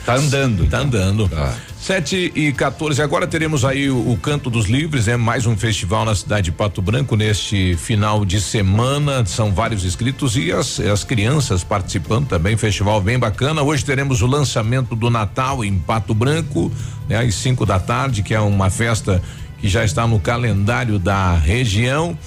Tá 0.05 0.15
andando. 0.15 0.67
Tá 0.67 0.79
andando. 0.79 1.29
Tá. 1.29 1.55
7 1.79 2.34
e 2.36 2.51
14. 2.51 3.01
Agora 3.01 3.25
teremos 3.25 3.63
aí 3.63 3.89
o, 3.89 4.12
o 4.12 4.17
Canto 4.17 4.50
dos 4.50 4.65
Livres, 4.65 5.08
né? 5.08 5.15
Mais 5.15 5.46
um 5.46 5.55
festival 5.55 6.03
na 6.03 6.13
cidade 6.13 6.46
de 6.46 6.51
Pato 6.51 6.82
Branco 6.82 7.15
neste 7.15 7.75
final 7.77 8.25
de 8.25 8.41
semana. 8.41 9.25
São 9.25 9.53
vários 9.53 9.86
inscritos 9.86 10.36
e 10.36 10.51
as, 10.51 10.79
as 10.79 11.05
crianças 11.05 11.63
participando 11.63 12.27
também. 12.27 12.58
Festival 12.58 13.00
bem 13.01 13.17
bacana. 13.17 13.62
Hoje 13.63 13.84
teremos 13.84 14.22
o 14.22 14.27
lançamento 14.27 14.93
do 14.96 15.10
Natal 15.10 15.63
em 15.63 15.77
Pato 15.77 16.13
Branco, 16.13 16.72
né? 17.08 17.20
Às 17.20 17.36
5 17.36 17.65
da 17.65 17.79
tarde, 17.79 18.24
que 18.24 18.34
é 18.34 18.39
uma 18.39 18.70
festa 18.70 19.22
que 19.63 19.70
já 19.70 19.86
está 19.86 20.05
no 20.05 20.20
calendário 20.20 21.00
da 21.00 21.38
região. 21.38 22.17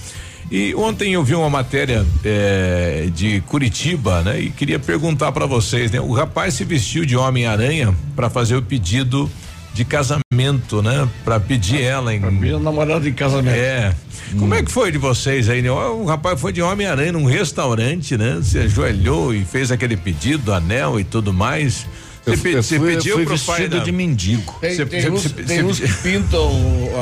E 0.49 0.73
ontem 0.73 1.13
eu 1.13 1.23
vi 1.23 1.35
uma 1.35 1.51
matéria 1.51 2.03
eh, 2.25 3.09
de 3.13 3.41
Curitiba, 3.41 4.23
né? 4.23 4.39
E 4.39 4.49
queria 4.49 4.79
perguntar 4.79 5.31
para 5.31 5.45
vocês, 5.45 5.91
né? 5.91 6.01
O 6.01 6.13
rapaz 6.13 6.55
se 6.55 6.65
vestiu 6.65 7.05
de 7.05 7.15
Homem-Aranha 7.15 7.93
para 8.15 8.27
fazer 8.27 8.55
o 8.55 8.61
pedido 8.63 9.29
de 9.71 9.85
casamento, 9.85 10.81
né? 10.81 11.07
Para 11.23 11.39
pedir 11.39 11.79
ela 11.79 12.11
em 12.11 12.19
Minha 12.19 12.57
namorada 12.57 13.07
em 13.07 13.13
casamento. 13.13 13.53
é. 13.55 13.93
Como 14.39 14.55
é 14.55 14.63
que 14.63 14.71
foi 14.71 14.91
de 14.91 14.97
vocês 14.97 15.47
aí, 15.47 15.61
né? 15.61 15.69
O 15.69 16.05
rapaz 16.05 16.41
foi 16.41 16.51
de 16.51 16.63
Homem-Aranha 16.63 17.11
num 17.11 17.25
restaurante, 17.25 18.17
né? 18.17 18.39
Se 18.41 18.57
ajoelhou 18.57 19.31
e 19.31 19.45
fez 19.45 19.71
aquele 19.71 19.95
pedido, 19.95 20.51
anel 20.51 20.99
e 20.99 21.03
tudo 21.03 21.31
mais. 21.31 21.85
Você, 22.27 22.33
Eu, 22.33 22.37
pe- 22.39 22.49
eu 22.57 22.63
você 22.63 22.77
fui, 22.77 22.95
pediu 22.95 23.15
fui 23.15 23.25
pro 23.25 23.39
pai 23.39 23.55
vestido 23.57 23.77
da- 23.77 23.83
de 23.85 23.91
mendigo. 23.91 24.55
Tem, 24.59 24.75
Cê- 24.75 24.85
tem 24.85 25.01
cê- 25.01 25.09
uns, 25.09 25.21
cê- 25.21 25.29
tem 25.29 25.45
cê- 25.47 25.63
uns 25.63 25.79
que 25.79 25.93
pintam 26.03 26.51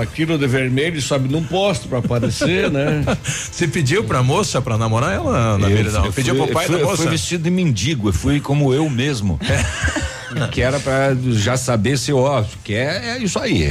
aquilo 0.01 0.38
de 0.38 0.46
vermelho 0.48 0.98
e 0.98 1.01
sobe 1.01 1.27
num 1.27 1.44
posto 1.44 1.88
pra 1.88 1.98
aparecer, 2.00 2.70
né? 2.70 3.03
Você 3.24 3.67
pediu 3.67 4.03
pra 4.03 4.22
moça 4.22 4.62
pra 4.62 4.77
namorar 4.77 5.13
ela, 5.15 5.58
na 5.58 5.67
Eu- 5.70 5.75
verdade? 5.77 5.98
Não, 5.98 6.05
eu 6.05 6.13
pediu 6.13 6.36
pro 6.36 6.48
pai 6.50 6.65
eu 6.65 6.67
fui, 6.67 6.75
da 6.77 6.82
eu 6.84 6.88
moça? 6.88 7.01
fui 7.01 7.12
vestido 7.12 7.44
de 7.44 7.50
mendigo, 7.50 8.10
eu 8.10 8.13
fui 8.13 8.39
como 8.39 8.74
eu 8.74 8.89
mesmo. 8.89 9.39
que 10.51 10.62
era 10.62 10.79
pra 10.79 11.15
já 11.32 11.58
saber 11.58 11.98
se, 11.98 12.12
ó, 12.13 12.44
que 12.63 12.74
é, 12.74 13.15
é 13.15 13.17
isso 13.20 13.38
aí. 13.39 13.63
É, 13.63 13.67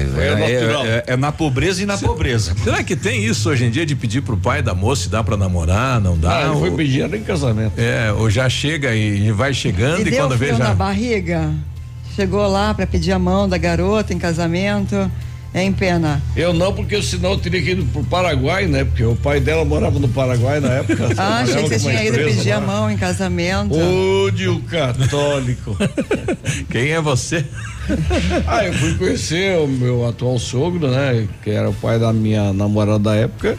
é- 0.52 1.04
é- 1.08 1.12
é 1.12 1.16
na 1.16 1.32
pobreza 1.32 1.82
e 1.82 1.86
na 1.86 1.96
pobreza. 1.98 2.54
Será 2.62 2.82
que 2.82 2.94
tem 2.96 3.24
isso 3.24 3.48
hoje 3.50 3.64
em 3.64 3.70
dia 3.70 3.84
de 3.86 3.94
pedir 3.96 4.20
pro 4.22 4.36
pai 4.36 4.62
da 4.62 4.74
moça 4.74 5.02
se 5.04 5.08
dá 5.08 5.22
pra 5.22 5.36
namorar, 5.36 6.00
não 6.00 6.16
dá? 6.18 6.38
Ah, 6.38 6.56
ele 6.56 6.70
foi 6.76 7.00
ela 7.00 7.16
em 7.16 7.22
casamento. 7.22 7.72
é, 7.78 8.12
ou 8.12 8.28
já 8.30 8.48
chega 8.48 8.94
e 8.94 9.30
vai 9.32 9.52
chegando 9.54 10.06
E 10.06 10.12
e, 10.12 10.16
quando 10.16 10.36
vê 10.36 10.48
já. 10.48 10.58
na 10.58 10.74
barriga? 10.74 11.50
Chegou 12.14 12.46
lá 12.46 12.72
para 12.72 12.86
pedir 12.86 13.12
a 13.12 13.18
mão 13.18 13.48
da 13.48 13.58
garota 13.58 14.12
em 14.14 14.18
casamento. 14.18 15.10
É 15.54 15.62
em 15.62 15.72
pena. 15.72 16.20
Eu 16.34 16.52
não, 16.52 16.72
porque 16.74 17.00
senão 17.00 17.30
eu 17.30 17.38
teria 17.38 17.62
que 17.62 17.70
ir 17.70 17.84
pro 17.84 18.02
Paraguai, 18.02 18.66
né? 18.66 18.84
Porque 18.84 19.04
o 19.04 19.14
pai 19.14 19.38
dela 19.38 19.64
morava 19.64 20.00
no 20.00 20.08
Paraguai 20.08 20.58
na 20.58 20.68
época. 20.70 21.04
Ah, 21.16 21.42
achei 21.42 21.62
que 21.62 21.68
você 21.68 21.78
tinha 21.78 22.04
ido 22.04 22.16
pedir 22.18 22.50
a 22.50 22.58
lá. 22.58 22.66
mão 22.66 22.90
em 22.90 22.96
casamento. 22.96 23.72
Ode 23.72 24.48
o 24.48 24.60
católico. 24.62 25.76
Quem 26.68 26.90
é 26.90 27.00
você? 27.00 27.44
ah, 28.48 28.64
eu 28.64 28.72
fui 28.74 28.94
conhecer 28.94 29.56
o 29.58 29.68
meu 29.68 30.08
atual 30.08 30.38
sogro, 30.40 30.88
né? 30.90 31.28
Que 31.42 31.50
era 31.50 31.70
o 31.70 31.74
pai 31.74 32.00
da 32.00 32.12
minha 32.12 32.52
namorada 32.52 32.98
da 32.98 33.14
época. 33.14 33.56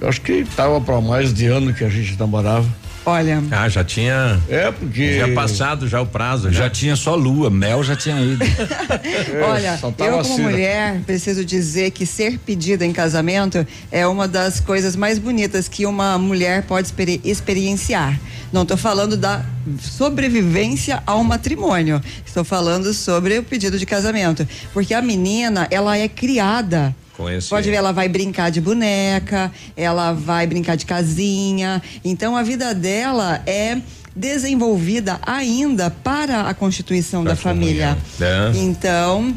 Eu 0.00 0.08
acho 0.08 0.22
que 0.22 0.44
tava 0.56 0.80
pra 0.80 1.02
mais 1.02 1.34
de 1.34 1.46
ano 1.46 1.74
que 1.74 1.84
a 1.84 1.90
gente 1.90 2.18
namorava. 2.18 2.66
Olha, 3.08 3.42
Ah, 3.50 3.68
já 3.68 3.82
tinha. 3.82 4.40
É, 4.48 4.70
porque. 4.70 5.18
Já 5.18 5.28
passado 5.34 5.88
já 5.88 6.00
o 6.00 6.06
prazo. 6.06 6.52
Já, 6.52 6.64
Já 6.64 6.70
tinha 6.70 6.96
só 6.96 7.14
lua, 7.14 7.48
mel 7.50 7.82
já 7.82 7.96
tinha 7.96 8.20
ido. 8.20 8.44
olha, 9.48 9.76
só 9.78 9.90
tava 9.90 10.10
eu 10.10 10.22
como 10.22 10.38
mulher 10.40 11.00
preciso 11.06 11.44
dizer 11.44 11.90
que 11.90 12.04
ser 12.06 12.38
pedida 12.38 12.84
em 12.84 12.92
casamento 12.92 13.66
é 13.90 14.06
uma 14.06 14.28
das 14.28 14.60
coisas 14.60 14.94
mais 14.96 15.18
bonitas 15.18 15.68
que 15.68 15.86
uma 15.86 16.18
mulher 16.18 16.62
pode 16.64 16.88
experi- 16.88 17.20
experienciar. 17.24 18.18
Não 18.52 18.62
estou 18.62 18.76
falando 18.76 19.16
da 19.16 19.44
sobrevivência 19.80 21.02
ao 21.06 21.22
matrimônio. 21.22 22.00
Estou 22.24 22.44
falando 22.44 22.94
sobre 22.94 23.38
o 23.38 23.42
pedido 23.42 23.78
de 23.78 23.84
casamento, 23.84 24.46
porque 24.72 24.94
a 24.94 25.02
menina 25.02 25.66
ela 25.70 25.96
é 25.98 26.08
criada 26.08 26.94
Esse- 27.26 27.48
Pode 27.48 27.70
ver, 27.70 27.76
ela 27.76 27.92
vai 27.92 28.08
brincar 28.08 28.50
de 28.50 28.60
boneca, 28.60 29.50
ela 29.74 30.12
vai 30.12 30.46
brincar 30.46 30.76
de 30.76 30.84
casinha. 30.84 31.80
Então 32.04 32.36
a 32.36 32.42
vida 32.42 32.74
dela 32.74 33.42
é 33.46 33.78
desenvolvida 34.14 35.18
ainda 35.24 35.90
para 35.90 36.42
a 36.42 36.54
constituição 36.54 37.24
da 37.24 37.34
família. 37.36 37.96
É. 38.20 38.58
Então, 38.58 39.34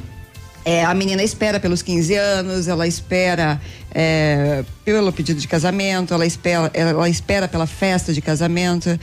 é, 0.65 0.83
a 0.83 0.93
menina 0.93 1.23
espera 1.23 1.59
pelos 1.59 1.81
15 1.81 2.13
anos, 2.15 2.67
ela 2.67 2.85
espera 2.87 3.61
é, 3.93 4.63
pelo 4.83 5.11
pedido 5.13 5.39
de 5.39 5.47
casamento, 5.47 6.13
ela 6.13 6.25
espera, 6.25 6.71
ela 6.73 7.07
espera 7.07 7.47
pela 7.47 7.67
festa 7.67 8.11
de 8.13 8.21
casamento. 8.21 8.89
É. 8.89 8.99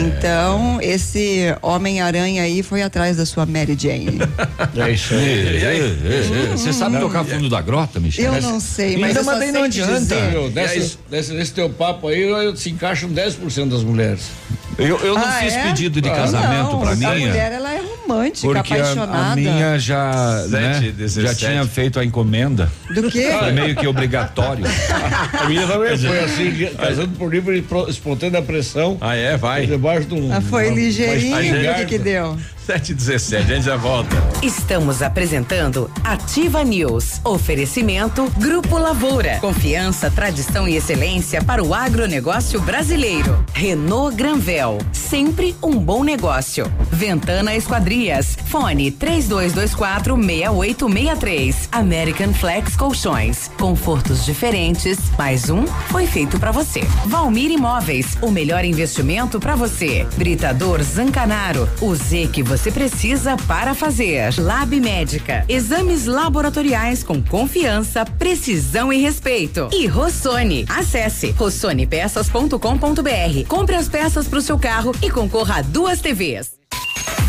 Então, 0.00 0.78
esse 0.82 1.54
Homem-Aranha 1.62 2.42
aí 2.42 2.62
foi 2.62 2.82
atrás 2.82 3.16
da 3.16 3.24
sua 3.26 3.46
Mary 3.46 3.76
Jane. 3.78 4.18
É 4.76 4.90
isso 4.90 5.14
aí. 5.14 6.48
Você 6.52 6.72
sabe 6.72 6.98
tocar 6.98 7.24
fundo 7.24 7.48
da 7.48 7.60
grota, 7.60 7.98
Michel? 8.00 8.34
Eu 8.34 8.42
não 8.42 8.58
sei, 8.60 8.96
mas 8.96 9.14
só 9.16 9.22
mandei, 9.22 9.52
não 9.52 9.64
adianta. 9.64 10.14
Meu, 10.30 10.50
nesse, 10.50 10.98
nesse, 11.10 11.32
nesse 11.32 11.52
teu 11.52 11.68
papo 11.70 12.08
aí, 12.08 12.22
eu- 12.22 12.56
se 12.56 12.70
encaixam 12.70 13.10
10% 13.10 13.68
das 13.70 13.82
mulheres. 13.82 14.30
Eu, 14.78 14.98
eu 15.00 15.14
não 15.14 15.22
Ah, 15.26 15.32
fiz 15.32 15.52
é? 15.54 15.62
pedido 15.64 16.00
de 16.00 16.08
Ah, 16.08 16.14
casamento 16.14 16.72
não, 16.72 16.80
pra 16.80 16.92
A 16.92 16.96
minha. 16.96 17.10
mulher, 17.10 17.52
ela 17.52 17.74
é 17.74 17.80
romântica, 17.82 18.48
Porque 18.54 18.72
a, 18.72 18.76
apaixonada. 18.76 19.32
a 19.32 19.36
minha 19.36 19.78
já, 19.78 20.46
né, 20.48 20.74
já 20.82 20.90
17. 20.92 21.36
tinha 21.36 21.66
feito 21.66 22.00
a 22.00 22.04
encomenda. 22.04 22.72
Do 22.94 23.10
quê? 23.10 23.30
Foi 23.38 23.52
meio 23.52 23.76
que 23.76 23.86
obrigatório. 23.86 24.64
A 25.32 25.48
minha 25.48 25.66
também 25.66 25.96
foi 25.98 26.18
assim, 26.20 26.66
casando 26.76 27.16
por 27.16 27.32
livre 27.32 27.58
e 27.58 27.90
espontânea 27.90 28.40
pressão. 28.42 28.96
Ah, 29.00 29.14
é? 29.14 29.36
Vai. 29.36 29.66
Debaixo 29.66 30.06
de 30.08 30.14
um. 30.14 30.32
Ah, 30.32 30.40
foi 30.40 30.66
uma- 30.68 30.74
ligeirinho, 30.76 31.70
o 31.72 31.74
que 31.76 31.84
que 31.86 31.98
deu? 31.98 32.36
7 32.66 32.92
e 32.92 32.94
17, 32.94 33.34
a 33.34 33.54
gente 33.56 33.64
já 33.64 33.76
volta. 33.76 34.16
Estamos 34.40 35.02
apresentando 35.02 35.90
Ativa 36.04 36.62
News. 36.62 37.20
Oferecimento 37.24 38.30
Grupo 38.38 38.78
Lavoura. 38.78 39.38
Confiança, 39.40 40.08
tradição 40.08 40.68
e 40.68 40.76
excelência 40.76 41.42
para 41.42 41.62
o 41.62 41.74
agronegócio 41.74 42.60
brasileiro. 42.60 43.44
Renault 43.52 44.16
Granvel. 44.16 44.78
Sempre 44.92 45.56
um 45.60 45.72
bom 45.72 46.04
negócio. 46.04 46.72
Ventana 46.90 47.56
Esquadrias. 47.56 48.38
Fone 48.46 48.92
3224 48.92 50.14
6863. 50.14 51.68
American 51.72 52.32
Flex 52.32 52.76
Colchões. 52.76 53.50
Confortos 53.58 54.24
diferentes. 54.24 54.98
Mais 55.18 55.50
um 55.50 55.66
foi 55.66 56.06
feito 56.06 56.38
para 56.38 56.52
você. 56.52 56.82
Valmir 57.06 57.50
Imóveis. 57.50 58.16
O 58.22 58.30
melhor 58.30 58.64
investimento 58.64 59.40
para 59.40 59.56
você. 59.56 60.06
Britador 60.16 60.80
Zancanaro. 60.82 61.68
O 61.80 61.92
Z 61.96 62.28
que 62.32 62.42
você 62.42 62.51
precisa 62.70 63.36
para 63.48 63.74
fazer. 63.74 64.32
Lab 64.38 64.78
Médica. 64.80 65.44
Exames 65.48 66.06
laboratoriais 66.06 67.02
com 67.02 67.20
confiança, 67.22 68.04
precisão 68.04 68.92
e 68.92 68.98
respeito. 68.98 69.70
E 69.72 69.86
Rossoni. 69.86 70.66
Acesse 70.68 71.30
rossonepeças.com.br. 71.30 73.46
Compre 73.48 73.76
as 73.76 73.88
peças 73.88 74.28
para 74.28 74.38
o 74.38 74.42
seu 74.42 74.58
carro 74.58 74.92
e 75.02 75.10
concorra 75.10 75.58
a 75.58 75.62
duas 75.62 76.00
TVs. 76.00 76.52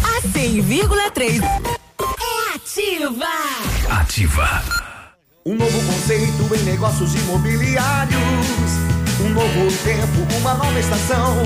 A 0.03 0.21
100,3 0.27 1.41
é 1.41 2.55
ativa. 2.55 3.27
Ativa. 3.89 4.63
Um 5.45 5.55
novo 5.55 5.77
conceito 5.85 6.55
em 6.55 6.63
negócios 6.63 7.13
imobiliários. 7.15 8.17
Um 9.19 9.29
novo 9.29 9.71
tempo, 9.83 10.37
uma 10.39 10.55
nova 10.55 10.79
estação. 10.79 11.43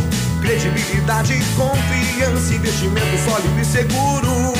Credibilidade, 0.48 1.34
confiança, 1.58 2.54
investimento 2.54 3.18
sólido 3.25 3.60
e 3.60 3.66
seguro. 3.66 4.54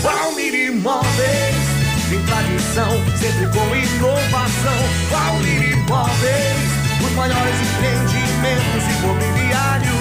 Valmir 0.00 0.54
Imóveis, 0.54 1.56
tem 2.08 2.22
tradição, 2.22 2.90
sempre 3.18 3.48
com 3.48 3.76
inovação. 3.76 4.78
Valmir 5.10 5.72
Imóveis, 5.72 6.56
os 7.04 7.12
maiores 7.12 7.54
empreendimentos 7.60 8.84
imobiliários. 8.96 9.92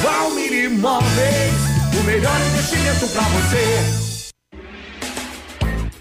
Valmir 0.00 0.52
Imóveis, 0.66 1.54
o 1.98 2.04
melhor 2.04 2.40
investimento 2.52 3.08
para 3.08 3.22
você. 3.22 4.03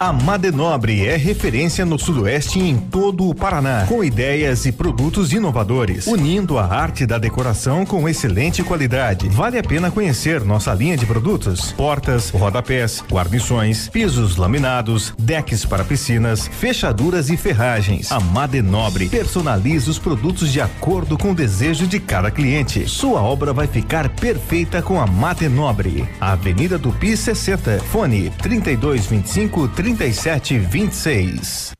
A 0.03 0.11
Madenobre 0.11 1.07
é 1.07 1.15
referência 1.15 1.85
no 1.85 1.97
Sudoeste 1.97 2.59
e 2.59 2.69
em 2.69 2.75
todo 2.75 3.29
o 3.29 3.33
Paraná, 3.33 3.85
com 3.87 4.03
ideias 4.03 4.65
e 4.65 4.71
produtos 4.73 5.31
inovadores, 5.31 6.07
unindo 6.07 6.59
a 6.59 6.65
arte 6.65 7.05
da 7.05 7.17
decoração 7.17 7.85
com 7.85 8.09
excelente 8.09 8.61
qualidade. 8.63 9.29
Vale 9.29 9.57
a 9.57 9.63
pena 9.63 9.89
conhecer 9.89 10.43
nossa 10.43 10.73
linha 10.73 10.97
de 10.97 11.05
produtos: 11.05 11.71
portas, 11.71 12.29
rodapés, 12.31 13.01
guarnições, 13.09 13.87
pisos 13.87 14.35
laminados, 14.35 15.13
decks 15.17 15.63
para 15.63 15.85
piscinas, 15.85 16.49
fechaduras 16.49 17.29
e 17.29 17.37
ferragens. 17.37 18.11
A 18.11 18.19
Madenobre 18.19 19.07
personaliza 19.07 19.89
os 19.89 19.99
produtos 19.99 20.51
de 20.51 20.59
acordo 20.59 21.17
com 21.17 21.31
o 21.31 21.35
desejo 21.35 21.87
de 21.87 22.01
cada 22.01 22.29
cliente. 22.29 22.89
Sua 22.89 23.21
obra 23.21 23.53
vai 23.53 23.67
ficar 23.67 24.09
perfeita 24.09 24.81
com 24.81 24.99
a 24.99 25.07
Madenobre. 25.07 26.05
Avenida 26.19 26.77
Tupi 26.77 27.15
60, 27.15 27.79
fone 27.83 28.29
3225 28.41 29.69
3726. 29.95 31.73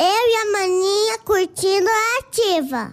Eu 0.00 0.04
e 0.06 0.36
a 0.36 0.52
maninha 0.52 1.18
curtindo 1.24 1.88
a 1.88 2.18
ativa. 2.20 2.92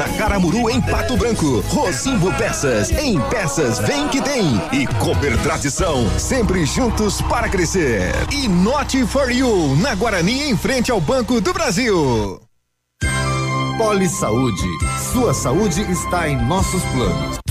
na 0.01 0.09
Caramuru 0.17 0.67
em 0.67 0.81
Pato 0.81 1.15
Branco. 1.15 1.59
Rosimbo 1.67 2.33
Peças, 2.33 2.89
em 2.89 3.21
peças 3.29 3.77
vem 3.77 4.07
que 4.07 4.19
tem. 4.19 4.59
E 4.73 4.87
Cooper 4.87 5.37
Tradição, 5.43 6.09
sempre 6.17 6.65
juntos 6.65 7.21
para 7.21 7.47
crescer. 7.47 8.11
E 8.31 8.47
Not 8.47 9.05
for 9.05 9.31
You, 9.31 9.75
na 9.75 9.93
Guarani 9.93 10.49
em 10.49 10.57
frente 10.57 10.91
ao 10.91 10.99
Banco 10.99 11.39
do 11.39 11.53
Brasil. 11.53 12.41
Poli 13.77 14.09
Saúde. 14.09 14.67
Sua 15.13 15.35
saúde 15.35 15.81
está 15.91 16.27
em 16.27 16.35
nossos 16.47 16.81
planos. 16.85 17.50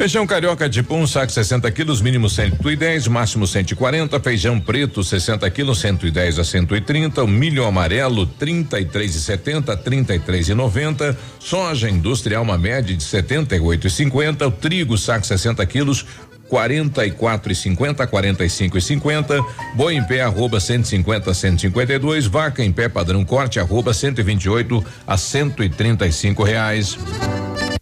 Feijão 0.00 0.26
carioca 0.26 0.66
de 0.66 0.82
pum, 0.82 1.06
saco 1.06 1.30
60 1.30 1.70
quilos, 1.70 2.00
mínimo 2.00 2.28
110, 2.28 3.06
máximo 3.06 3.46
140. 3.46 4.18
Feijão 4.18 4.58
preto 4.58 5.04
60 5.04 5.48
quilos, 5.50 5.78
110 5.80 6.38
a 6.38 6.44
130. 6.44 7.22
O 7.22 7.28
milho 7.28 7.66
amarelo 7.66 8.26
33,70, 8.26 9.76
33,90. 9.76 11.14
Soja 11.38 11.90
industrial 11.90 12.42
uma 12.42 12.56
média 12.56 12.96
de 12.96 13.04
78,50. 13.04 14.46
O 14.46 14.50
trigo 14.50 14.96
saco 14.96 15.26
60 15.26 15.64
quilos, 15.66 16.06
44 16.50 17.52
e 17.52 17.54
50, 17.54 18.06
45 18.06 18.76
e 18.76 18.82
50, 18.82 19.40
boi 19.76 19.94
em 19.94 20.02
pé 20.02 20.22
arroba 20.22 20.58
150 20.58 21.32
152, 21.32 22.26
vaca 22.26 22.62
em 22.62 22.72
pé 22.72 22.88
padrão 22.88 23.24
corte 23.24 23.60
arroba 23.60 23.94
128 23.94 24.84
a 25.06 25.16
135 25.16 26.42
reais. 26.42 26.98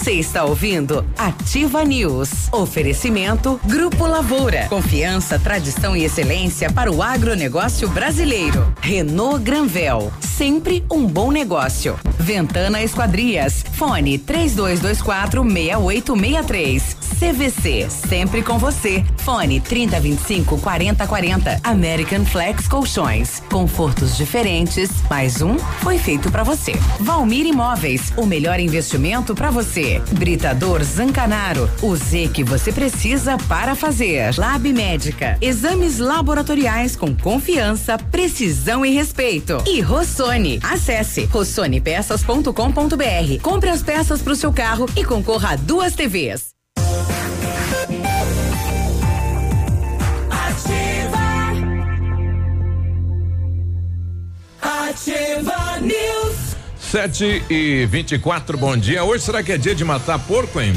Você 0.00 0.12
está 0.12 0.44
ouvindo 0.44 1.04
Ativa 1.18 1.84
News. 1.84 2.48
Oferecimento 2.52 3.60
Grupo 3.66 4.06
Lavoura. 4.06 4.66
Confiança, 4.70 5.38
tradição 5.38 5.94
e 5.94 6.04
excelência 6.04 6.72
para 6.72 6.90
o 6.90 7.02
agronegócio 7.02 7.86
brasileiro. 7.86 8.74
Renault 8.80 9.44
Granvel. 9.44 10.10
Sempre 10.18 10.82
um 10.90 11.06
bom 11.06 11.30
negócio. 11.30 11.98
Ventana 12.18 12.82
Esquadrias. 12.82 13.62
Fone 13.74 14.16
3224 14.16 15.42
6863. 15.42 16.96
CVC. 17.20 17.90
Sempre 17.90 18.42
com 18.42 18.58
você. 18.58 19.04
Fone 19.18 19.60
3025 19.60 20.56
4040. 20.58 21.60
American 21.62 22.24
Flex 22.24 22.66
Colchões. 22.66 23.42
Confortos 23.50 24.16
diferentes. 24.16 24.88
Mais 25.10 25.42
um 25.42 25.58
foi 25.58 25.98
feito 25.98 26.30
para 26.30 26.42
você. 26.42 26.72
Valmir 27.00 27.44
Imóveis. 27.44 28.10
O 28.16 28.24
melhor 28.24 28.58
investimento 28.58 29.34
para 29.34 29.50
você. 29.50 29.89
Britador 30.12 30.84
Zancanaro. 30.84 31.68
O 31.82 31.96
Z 31.96 32.30
que 32.32 32.44
você 32.44 32.72
precisa 32.72 33.36
para 33.48 33.74
fazer. 33.74 34.38
Lab 34.38 34.72
Médica. 34.72 35.36
Exames 35.40 35.98
laboratoriais 35.98 36.94
com 36.94 37.12
confiança, 37.14 37.98
precisão 37.98 38.86
e 38.86 38.90
respeito. 38.90 39.60
E 39.66 39.80
Rossoni. 39.80 40.60
Acesse 40.62 41.24
rossonepeças.com.br. 41.24 43.42
Compre 43.42 43.70
as 43.70 43.82
peças 43.82 44.22
para 44.22 44.32
o 44.32 44.36
seu 44.36 44.52
carro 44.52 44.86
e 44.96 45.04
concorra 45.04 45.54
a 45.54 45.56
duas 45.56 45.94
TVs. 45.94 46.50
Ativa 54.62 55.80
News. 55.80 56.29
7 56.90 57.44
e 57.48 57.86
24, 57.86 58.58
bom 58.58 58.76
dia. 58.76 59.04
Hoje 59.04 59.22
será 59.22 59.44
que 59.44 59.52
é 59.52 59.56
dia 59.56 59.76
de 59.76 59.84
matar 59.84 60.18
porco, 60.18 60.60
hein? 60.60 60.72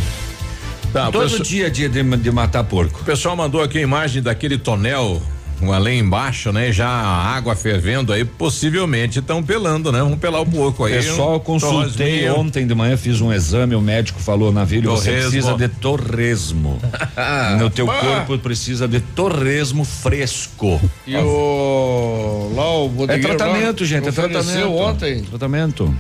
Tá, 0.93 1.09
Todo 1.11 1.41
dia 1.41 1.65
é 1.65 1.69
dia 1.71 1.89
de, 1.89 2.03
de 2.03 2.31
matar 2.31 2.63
porco. 2.65 3.01
O 3.01 3.03
pessoal 3.03 3.35
mandou 3.35 3.63
aqui 3.63 3.79
a 3.79 3.81
imagem 3.81 4.21
daquele 4.21 4.59
tonel 4.59 5.19
um 5.61 5.71
além 5.71 5.99
embaixo, 5.99 6.51
né? 6.51 6.71
Já 6.71 6.87
a 6.87 7.35
água 7.35 7.55
fervendo 7.55 8.11
aí, 8.11 8.25
possivelmente 8.25 9.19
estão 9.19 9.41
pelando, 9.41 9.91
né? 9.91 9.99
Vamos 9.99 10.19
pelar 10.19 10.41
o 10.41 10.45
porco 10.45 10.85
aí. 10.85 10.93
Pessoal, 10.93 11.35
um 11.35 11.39
consultei 11.39 12.29
ontem 12.29 12.67
de 12.67 12.75
manhã, 12.75 12.97
fiz 12.97 13.21
um 13.21 13.31
exame, 13.31 13.75
o 13.75 13.81
médico 13.81 14.19
falou, 14.19 14.51
Navilho, 14.51 14.91
você 14.91 15.11
precisa 15.11 15.53
de 15.55 15.67
torresmo. 15.69 16.79
no 17.59 17.69
teu 17.69 17.89
Ah. 17.89 17.95
corpo 17.99 18.37
precisa 18.39 18.87
de 18.87 18.99
torresmo 18.99 19.85
fresco. 19.85 20.81
E 21.07 21.15
o. 21.15 22.51
Lá 22.55 22.77
o 22.83 23.05
É 23.11 23.17
tratamento, 23.19 23.81
lá, 23.81 23.87
gente, 23.87 24.07
é 24.07 24.11
tratamento. 24.11 24.71
ontem. 24.73 25.21
Tratamento. 25.23 25.95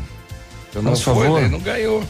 Eu 0.75 0.81
não 0.81 0.95
foi, 0.95 1.13
favor. 1.23 1.39
daí 1.41 1.49
não 1.49 1.59
ganhou. 1.59 2.03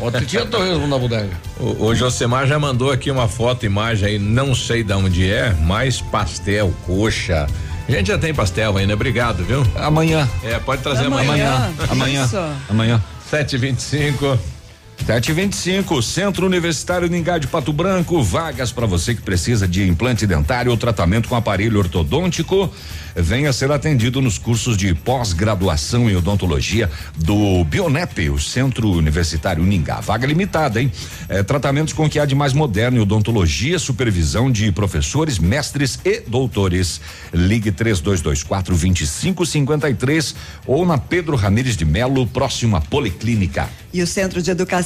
Ontem 0.00 0.24
tinha 0.24 0.44
torresmo 0.46 0.86
na 0.86 0.98
bodega. 0.98 1.30
O, 1.58 1.86
o 1.86 1.94
Josemar 1.94 2.46
já 2.46 2.58
mandou 2.58 2.90
aqui 2.90 3.10
uma 3.10 3.28
foto, 3.28 3.66
imagem 3.66 4.08
aí, 4.08 4.18
não 4.18 4.54
sei 4.54 4.82
de 4.82 4.92
onde 4.92 5.30
é, 5.30 5.54
mas 5.62 6.00
pastel, 6.00 6.72
coxa. 6.86 7.46
A 7.88 7.92
gente 7.92 8.08
já 8.08 8.18
tem 8.18 8.34
pastel 8.34 8.76
ainda, 8.76 8.94
obrigado, 8.94 9.44
viu? 9.44 9.64
Amanhã. 9.76 10.28
É, 10.42 10.58
pode 10.58 10.82
trazer 10.82 11.06
Amanhã. 11.06 11.28
amanhã. 11.28 11.74
Amanhã. 11.88 12.24
Isso. 12.24 12.38
Amanhã. 12.68 13.02
725. 15.04 15.36
725, 15.36 16.02
Centro 16.02 16.46
Universitário 16.46 17.08
Ningá 17.08 17.38
de 17.38 17.46
Pato 17.46 17.72
Branco, 17.72 18.22
vagas 18.22 18.72
para 18.72 18.86
você 18.86 19.14
que 19.14 19.22
precisa 19.22 19.68
de 19.68 19.86
implante 19.86 20.26
dentário 20.26 20.70
ou 20.70 20.76
tratamento 20.76 21.28
com 21.28 21.36
aparelho 21.36 21.78
ortodôntico. 21.78 22.72
Venha 23.14 23.52
ser 23.52 23.70
atendido 23.70 24.20
nos 24.20 24.36
cursos 24.36 24.76
de 24.76 24.94
pós-graduação 24.94 26.10
em 26.10 26.16
odontologia 26.16 26.90
do 27.16 27.64
Bionep, 27.64 28.28
o 28.30 28.38
Centro 28.38 28.90
Universitário 28.90 29.64
Ningá. 29.64 30.00
Vaga 30.00 30.26
limitada, 30.26 30.82
hein? 30.82 30.92
É, 31.28 31.42
tratamentos 31.42 31.94
com 31.94 32.04
o 32.04 32.10
que 32.10 32.18
há 32.18 32.26
de 32.26 32.34
mais 32.34 32.52
moderno 32.52 32.98
em 32.98 33.00
odontologia, 33.00 33.78
supervisão 33.78 34.50
de 34.50 34.70
professores, 34.70 35.38
mestres 35.38 35.98
e 36.04 36.20
doutores. 36.20 37.00
Ligue 37.32 37.72
3224 37.72 38.74
2553 38.74 40.34
ou 40.66 40.84
na 40.84 40.98
Pedro 40.98 41.36
Ramires 41.36 41.76
de 41.76 41.84
Melo, 41.84 42.26
próximo 42.26 42.76
à 42.76 42.80
Policlínica. 42.80 43.68
E 43.94 44.02
o 44.02 44.06
Centro 44.06 44.42
de 44.42 44.50
Educação 44.50 44.85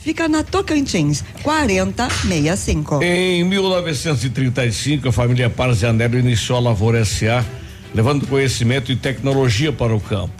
Fica 0.01 0.27
na 0.27 0.43
Tocantins, 0.43 1.23
4065. 1.43 3.03
Em 3.03 3.43
1935, 3.43 5.09
a 5.09 5.11
família 5.11 5.47
Parzianello 5.47 6.17
iniciou 6.17 6.57
a 6.57 6.61
Lavoura 6.61 7.05
SA, 7.05 7.45
levando 7.93 8.25
conhecimento 8.25 8.91
e 8.91 8.95
tecnologia 8.95 9.71
para 9.71 9.95
o 9.95 9.99
campo. 9.99 10.33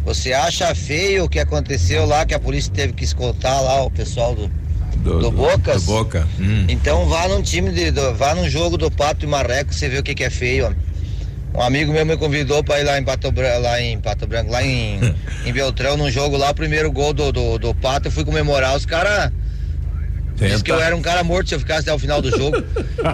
Você 0.05 0.33
acha 0.33 0.73
feio 0.73 1.25
o 1.25 1.29
que 1.29 1.39
aconteceu 1.39 2.05
lá, 2.05 2.25
que 2.25 2.33
a 2.33 2.39
polícia 2.39 2.71
teve 2.73 2.93
que 2.93 3.03
escoltar 3.03 3.61
lá 3.61 3.83
o 3.83 3.91
pessoal 3.91 4.33
do, 4.33 4.49
do, 5.19 5.29
Bocas? 5.31 5.83
Do 5.83 5.91
Boca. 5.91 6.27
Hum. 6.39 6.65
Então 6.69 7.05
vá 7.07 7.27
num 7.27 7.41
time 7.41 7.69
de. 7.71 7.91
do- 7.91 8.13
vá 8.15 8.33
num 8.33 8.49
jogo 8.49 8.77
do 8.77 8.89
Pato 8.89 9.25
e 9.25 9.27
Marreco, 9.27 9.73
você 9.73 9.89
vê 9.89 9.99
o 9.99 10.03
que, 10.03 10.15
que 10.15 10.23
é 10.23 10.29
feio, 10.29 10.67
ó. 10.67 10.90
Um 11.53 11.61
amigo 11.61 11.91
meu 11.91 12.05
me 12.05 12.15
convidou 12.15 12.63
para 12.63 12.79
ir 12.79 12.83
lá 12.83 12.97
em 12.97 13.03
Pato 13.03 13.31
Branco, 13.31 13.61
lá 13.61 13.81
em 13.81 13.99
Pato 13.99 14.25
Branco, 14.25 14.51
lá 14.51 14.63
em, 14.63 14.99
em 15.45 15.51
Beltrão, 15.51 15.97
num 15.97 16.09
jogo 16.09 16.37
lá, 16.37 16.51
o 16.51 16.55
primeiro 16.55 16.91
gol 16.91 17.13
do, 17.13 17.31
do, 17.31 17.57
do 17.57 17.75
Pato, 17.75 18.07
eu 18.07 18.11
fui 18.11 18.23
comemorar, 18.23 18.75
os 18.75 18.85
caras. 18.85 19.31
Disse 20.49 20.63
que 20.63 20.71
eu 20.71 20.81
era 20.81 20.95
um 20.95 21.01
cara 21.01 21.23
morto 21.23 21.49
se 21.49 21.55
eu 21.55 21.59
ficasse 21.59 21.81
até 21.81 21.93
o 21.93 21.99
final 21.99 22.21
do 22.21 22.29
jogo. 22.31 22.57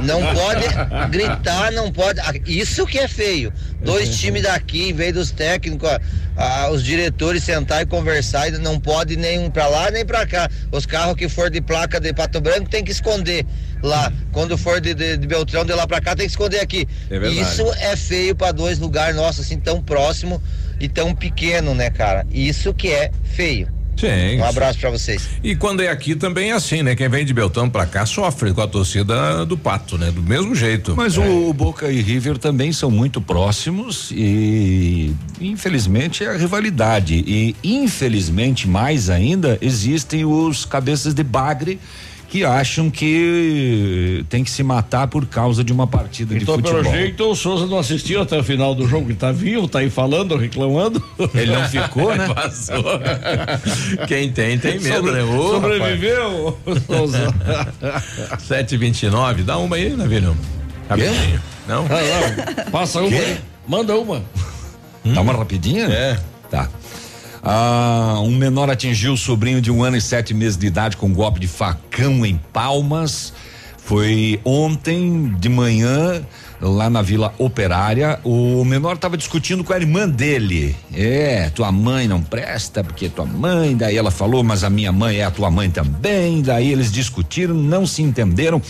Não 0.04 0.22
pode 0.34 0.66
gritar, 1.12 1.72
não 1.72 1.92
pode. 1.92 2.20
ah, 2.22 2.34
Isso 2.46 2.86
que 2.86 2.98
é 2.98 3.08
feio. 3.08 3.52
Dois 3.82 4.18
times 4.18 4.44
daqui, 4.44 4.90
em 4.90 4.94
vez 4.94 5.14
dos 5.14 5.32
técnicos, 5.32 5.90
ah, 6.36 6.70
os 6.72 6.84
diretores 6.84 7.44
sentar 7.44 7.82
e 7.82 7.86
conversar, 7.86 8.48
e 8.48 8.52
não 8.58 8.80
pode 8.80 9.16
nem 9.16 9.40
um 9.40 9.50
pra 9.50 9.68
lá 9.68 9.92
nem 9.92 10.06
pra 10.06 10.26
cá. 10.26 10.50
Os 10.72 10.86
carros 10.86 11.16
que 11.16 11.28
for 11.28 11.50
de 11.50 11.62
placa 11.62 12.00
de 12.00 12.14
Pato 12.14 12.40
Branco 12.40 12.70
tem 12.70 12.84
que 12.84 12.92
esconder 12.92 13.46
lá. 13.84 14.12
Quando 14.32 14.58
for 14.58 14.80
de, 14.80 14.94
de, 14.94 15.18
de 15.18 15.28
Beltrão, 15.28 15.66
de 15.66 15.74
lá 15.74 15.86
pra 15.86 16.00
cá, 16.02 16.16
tem 16.16 16.26
que 16.26 16.32
esconder 16.32 16.60
aqui. 16.60 16.88
É. 17.10 17.18
Isso 17.28 17.64
é 17.80 17.96
feio 17.96 18.36
pra 18.36 18.52
dois 18.52 18.80
lugares 18.80 19.16
nossos 19.16 19.46
assim 19.46 19.60
tão 19.60 19.82
próximo 19.82 20.42
e 20.80 20.88
tão 20.88 21.14
pequeno, 21.14 21.74
né, 21.76 21.90
cara? 21.90 22.26
Isso 22.32 22.74
que 22.74 22.90
é 22.90 23.12
feio. 23.24 23.77
Sim. 23.98 24.40
Um 24.40 24.46
abraço 24.46 24.80
pra 24.80 24.90
vocês. 24.92 25.28
E 25.44 25.56
quando 25.56 25.82
é 25.82 25.90
aqui 25.90 26.16
também 26.16 26.52
é 26.52 26.54
assim, 26.54 26.84
né? 26.84 26.96
Quem 26.96 27.10
vem 27.10 27.26
de 27.26 27.34
Beltrão 27.34 27.70
pra 27.70 27.86
cá 27.86 28.06
sofre 28.06 28.54
com 28.54 28.62
a 28.62 28.68
torcida 28.68 29.46
do 29.46 29.58
Pato, 29.58 29.98
né? 29.98 30.12
Do 30.12 30.22
mesmo 30.22 30.54
jeito. 30.54 30.94
Mas 30.96 31.18
É. 31.18 31.22
o 31.28 31.52
Boca 31.52 31.92
e 31.92 32.02
River 32.02 32.38
também 32.38 32.72
são 32.72 32.92
muito 32.92 33.20
próximos 33.20 34.12
e 34.12 35.14
infelizmente 35.42 36.24
é 36.24 36.28
a 36.30 36.38
rivalidade 36.38 37.16
e 37.28 37.56
infelizmente 37.64 38.68
mais 38.68 39.10
ainda 39.10 39.58
existem 39.62 40.26
os 40.26 40.64
cabeças 40.66 41.14
de 41.14 41.24
bagre 41.24 41.80
que 42.30 42.44
acham 42.44 42.90
que 42.90 44.26
tem 44.30 44.44
que 44.44 44.52
se 44.52 44.62
matar 44.62 45.08
por 45.08 45.26
causa 45.26 45.64
de 45.64 45.72
uma 45.72 45.88
partida 45.88 46.36
Então, 46.36 46.58
de 46.58 46.64
futebol. 46.64 46.84
pelo 46.84 46.96
jeito, 46.96 47.24
o 47.24 47.36
Souza 47.36 47.66
não 47.66 47.80
assistiu 47.80 48.22
até 48.22 48.38
o 48.38 48.44
final 48.44 48.76
do 48.76 48.86
jogo, 48.88 49.08
ele 49.10 49.16
tá 49.16 49.32
vivo, 49.32 49.68
tá 49.68 49.80
aí 49.80 49.90
falando, 49.90 50.36
reclamando. 50.36 51.02
Ele 51.34 51.52
não 51.54 51.64
ficou, 51.70 52.14
né? 52.16 52.28
Passou. 52.36 52.84
Quem 54.08 54.32
tem, 54.32 54.60
tem 54.60 54.80
medo, 54.80 54.96
Sobre- 54.96 55.12
né? 55.12 55.24
Ô, 55.24 55.50
sobreviveu, 55.54 56.58
Souza. 56.86 57.34
rapaz. 57.82 58.04
729, 58.44 59.44
dá 59.44 59.58
uma 59.58 59.76
aí, 59.76 59.96
Navilho. 59.96 60.36
Rapidinho. 60.90 61.42
Não? 61.68 61.86
Ah, 61.86 62.56
não. 62.66 62.72
Passa 62.72 63.00
uma. 63.02 63.10
Quê? 63.10 63.16
aí. 63.16 63.38
Manda 63.68 63.96
uma. 63.98 64.24
Dá 65.06 65.22
uma 65.22 65.34
rapidinha? 65.34 65.86
É. 65.86 66.18
Tá. 66.50 66.70
Ah, 67.50 68.20
um 68.24 68.36
menor 68.36 68.70
atingiu 68.70 69.14
o 69.14 69.18
sobrinho 69.18 69.62
de 69.62 69.72
um 69.72 69.82
ano 69.82 69.96
e 69.96 70.02
sete 70.02 70.34
meses 70.34 70.58
de 70.58 70.68
idade 70.68 70.98
com 70.98 71.06
um 71.06 71.14
golpe 71.14 71.40
de 71.40 71.48
facão 71.48 72.26
em 72.26 72.36
Palmas. 72.52 73.32
Foi 73.78 74.38
ontem 74.44 75.34
de 75.40 75.48
manhã, 75.48 76.22
lá 76.60 76.90
na 76.90 77.02
Vila 77.02 77.34
Operária. 77.38 78.20
O 78.22 78.66
menor 78.66 78.96
estava 78.96 79.16
discutindo 79.16 79.64
com 79.64 79.72
a 79.72 79.78
irmã 79.78 80.10
dele. 80.10 80.76
É, 80.94 81.50
tua 81.56 81.72
mãe 81.72 82.06
não 82.06 82.22
presta, 82.22 82.84
porque 82.84 83.08
tua 83.08 83.26
mãe. 83.26 83.78
Daí 83.78 83.96
ela 83.96 84.12
falou, 84.12 84.44
mas 84.44 84.66
a 84.66 84.70
minha 84.70 84.92
mãe 84.92 85.20
é 85.20 85.24
a 85.24 85.32
tua 85.32 85.50
mãe 85.50 85.70
também. 85.70 86.42
Daí 86.42 86.70
eles 86.70 86.92
discutiram, 86.92 87.56
não 87.56 87.88
se 87.88 88.02
entenderam. 88.02 88.62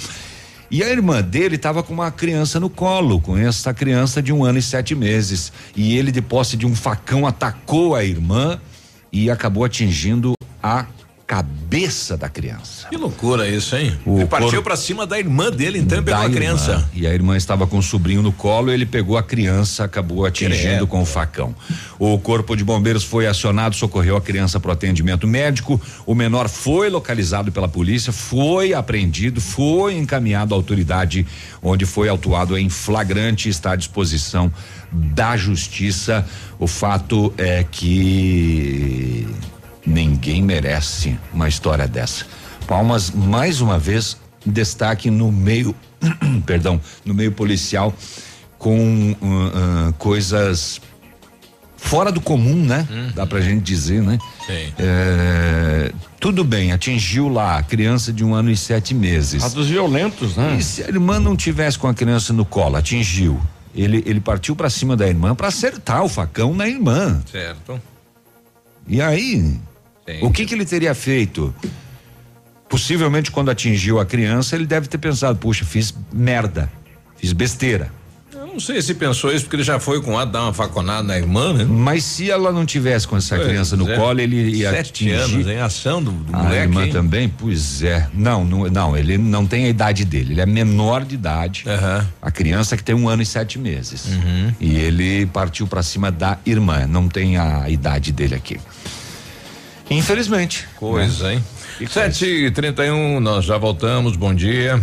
E 0.69 0.84
a 0.84 0.89
irmã 0.89 1.21
dele 1.21 1.56
estava 1.56 1.82
com 1.82 1.93
uma 1.93 2.12
criança 2.12 2.60
no 2.60 2.69
colo, 2.69 3.21
com 3.21 3.38
essa 3.38 3.73
criança 3.73 4.21
de 4.21 4.34
um 4.34 4.43
ano 4.43 4.60
e 4.60 4.62
sete 4.62 4.93
meses. 4.93 5.51
E 5.75 5.97
ele, 5.97 6.12
de 6.12 6.21
posse 6.21 6.58
de 6.58 6.65
um 6.65 6.75
facão, 6.75 7.25
atacou 7.25 7.95
a 7.95 8.03
irmã 8.03 8.60
e 9.12 9.32
acabou 9.32 9.63
atingindo 9.63 10.34
a 10.62 10.86
cabeça 11.28 12.16
da 12.16 12.30
criança. 12.30 12.88
Que 12.88 12.96
loucura 12.96 13.46
isso, 13.50 13.76
hein? 13.76 13.94
O 14.06 14.16
Ele 14.20 14.26
partiu 14.28 14.48
corpo- 14.50 14.63
pra 14.63 14.78
cima 14.78 15.06
da 15.06 15.20
irmã 15.20 15.52
dele, 15.52 15.78
então 15.78 16.00
e 16.00 16.02
pegou 16.02 16.18
Da 16.22 16.26
a 16.26 16.30
irmã. 16.30 16.36
criança. 16.38 16.90
E 16.94 17.06
a 17.06 17.13
irmã 17.13 17.36
estava 17.36 17.68
com 17.68 17.78
o 17.78 17.84
sobrinho 17.84 18.22
no 18.22 18.32
colo, 18.32 18.72
ele 18.72 18.86
pegou 18.86 19.18
a 19.18 19.22
criança, 19.24 19.84
acabou 19.84 20.26
atingindo 20.26 20.58
Credo. 20.58 20.88
com 20.88 21.02
o 21.02 21.06
facão. 21.06 21.54
O 22.00 22.18
corpo 22.18 22.56
de 22.56 22.63
bombeiros 22.63 23.04
foi 23.04 23.28
acionado, 23.28 23.76
socorreu 23.76 24.16
a 24.16 24.22
criança 24.22 24.58
para 24.58 24.72
atendimento 24.72 25.28
médico. 25.28 25.80
O 26.06 26.16
menor 26.16 26.48
foi 26.48 26.90
localizado 26.90 27.52
pela 27.52 27.68
polícia, 27.68 28.13
foi 28.13 28.74
apreendido, 28.74 29.42
foi 29.42 29.98
encaminhado 29.98 30.54
à 30.54 30.58
autoridade, 30.58 31.28
onde 31.62 31.86
foi 31.86 32.08
autuado 32.08 32.58
em 32.58 32.70
flagrante, 32.70 33.50
está 33.50 33.74
à 33.74 33.76
disposição 33.76 34.50
da 34.94 35.36
justiça. 35.36 36.26
O 36.58 36.68
fato 36.68 37.34
é 37.38 37.66
que 37.70 39.28
ninguém 39.88 40.43
merece 40.43 41.17
uma 41.34 41.47
história 41.47 41.88
dessa. 41.88 42.26
Palmas, 42.67 43.10
mais 43.10 43.62
uma 43.62 43.80
vez, 43.80 44.17
destaque 44.45 45.10
no 45.10 45.32
meio, 45.32 45.73
perdão, 46.45 46.80
no 47.06 47.13
meio 47.13 47.32
policial 47.32 47.93
com 48.60 49.15
ah, 49.21 49.88
ah, 49.89 49.93
coisas 49.97 50.82
fora 51.78 52.12
do 52.12 52.19
comum, 52.19 52.65
né? 52.65 52.86
Dá 53.15 53.26
pra 53.26 53.39
gente 53.39 53.63
dizer, 53.63 54.02
né? 54.02 54.17
Sim. 54.45 54.73
É, 54.78 55.91
tudo 56.19 56.43
bem, 56.43 56.73
atingiu 56.73 57.30
lá 57.30 57.58
a 57.58 57.63
criança 57.63 58.12
de 58.12 58.26
um 58.26 58.34
ano 58.34 58.52
e 58.52 58.58
sete 58.58 58.93
meses. 58.93 59.43
Atos 59.43 59.67
violentos, 59.67 60.36
né? 60.36 60.58
E 60.60 60.63
se 60.63 60.84
a 60.84 60.88
irmã 60.88 61.19
não 61.19 61.36
tivesse 61.36 61.80
com 61.80 61.88
a 61.88 61.93
criança 61.93 62.34
no 62.34 62.43
colo, 62.43 62.76
atingiu. 62.76 63.39
Ele, 63.73 64.04
ele 64.06 64.19
partiu 64.19 64.56
pra 64.56 64.69
cima 64.69 64.97
da 64.97 65.08
irmã 65.08 65.36
pra 65.36 65.47
acertar 65.47 66.04
o 66.04 66.10
facão 66.10 66.54
na 66.54 66.67
irmã. 66.67 67.21
Certo. 67.32 67.80
E 68.88 69.02
aí, 69.02 69.60
Sim. 70.10 70.20
o 70.22 70.32
que 70.32 70.46
que 70.46 70.54
ele 70.56 70.65
teria 70.65 70.96
feito? 70.96 71.54
Possivelmente 72.70 73.32
quando 73.32 73.50
atingiu 73.50 74.00
a 74.00 74.06
criança, 74.06 74.56
ele 74.56 74.65
deve 74.65 74.88
ter 74.88 74.98
pensado, 74.98 75.38
puxa, 75.39 75.63
fiz 75.63 75.93
merda, 76.12 76.70
fiz 77.17 77.32
besteira. 77.32 77.89
Eu 78.34 78.46
não 78.46 78.60
sei 78.60 78.82
se 78.82 78.93
pensou 78.93 79.32
isso, 79.32 79.46
porque 79.46 79.56
ele 79.56 79.63
já 79.63 79.80
foi 79.80 80.02
com 80.02 80.17
a 80.17 80.26
dar 80.26 80.43
uma 80.43 80.54
faconada 80.54 81.04
na 81.04 81.17
irmã, 81.17 81.54
né? 81.54 81.63
Mas 81.63 82.04
se 82.04 82.30
ela 82.30 82.52
não 82.52 82.65
tivesse 82.65 83.08
com 83.08 83.15
essa 83.15 83.36
Pois 83.36 83.48
criança 83.48 83.78
no 83.78 83.89
é. 83.89 83.96
colo, 83.96 84.20
ele 84.20 84.36
ia 84.58 84.70
Sete 84.72 84.89
atingir. 84.89 85.12
anos, 85.13 85.48
em 85.48 85.60
ação 85.60 86.04
do, 86.04 86.12
do 86.12 86.36
a 86.36 86.39
moleque. 86.43 86.62
irmã 86.63 86.86
hein? 86.86 86.91
também, 86.91 87.30
pois 87.30 87.82
é. 87.84 88.08
Não, 88.13 88.43
não, 88.43 88.65
não, 88.67 88.98
ele 88.98 89.17
não 89.17 89.46
tem 89.46 89.65
a 89.65 89.70
idade 89.70 90.04
dele, 90.04 90.34
ele 90.34 90.41
é 90.41 90.46
menor 90.46 91.06
de 91.06 91.15
idade. 91.15 91.63
A 92.22 92.32
criança 92.32 92.76
que 92.76 92.84
tem 92.84 92.96
um 92.96 93.08
ano 93.08 93.22
e 93.22 93.26
sete 93.26 93.58
meses. 93.58 94.08
Uhum. 94.08 94.54
E 94.60 94.76
ele 94.78 95.26
partiu 95.28 95.67
pra 95.67 95.82
cima 95.84 96.12
da 96.12 96.38
irmã, 96.46 96.86
não 96.88 97.08
tem 97.08 97.38
a 97.38 97.70
idade 97.70 98.12
dele 98.12 98.36
aqui. 98.36 98.60
Infelizmente. 99.89 100.67
Coisa, 100.76 101.34
hein? 101.34 101.43
Sete 101.86 102.26
e 102.26 102.50
trinta 102.50 102.84
e 102.84 102.90
um, 102.90 103.20
nós 103.20 103.46
já 103.46 103.56
voltamos, 103.58 104.16
bom 104.16 104.34
dia. 104.34 104.82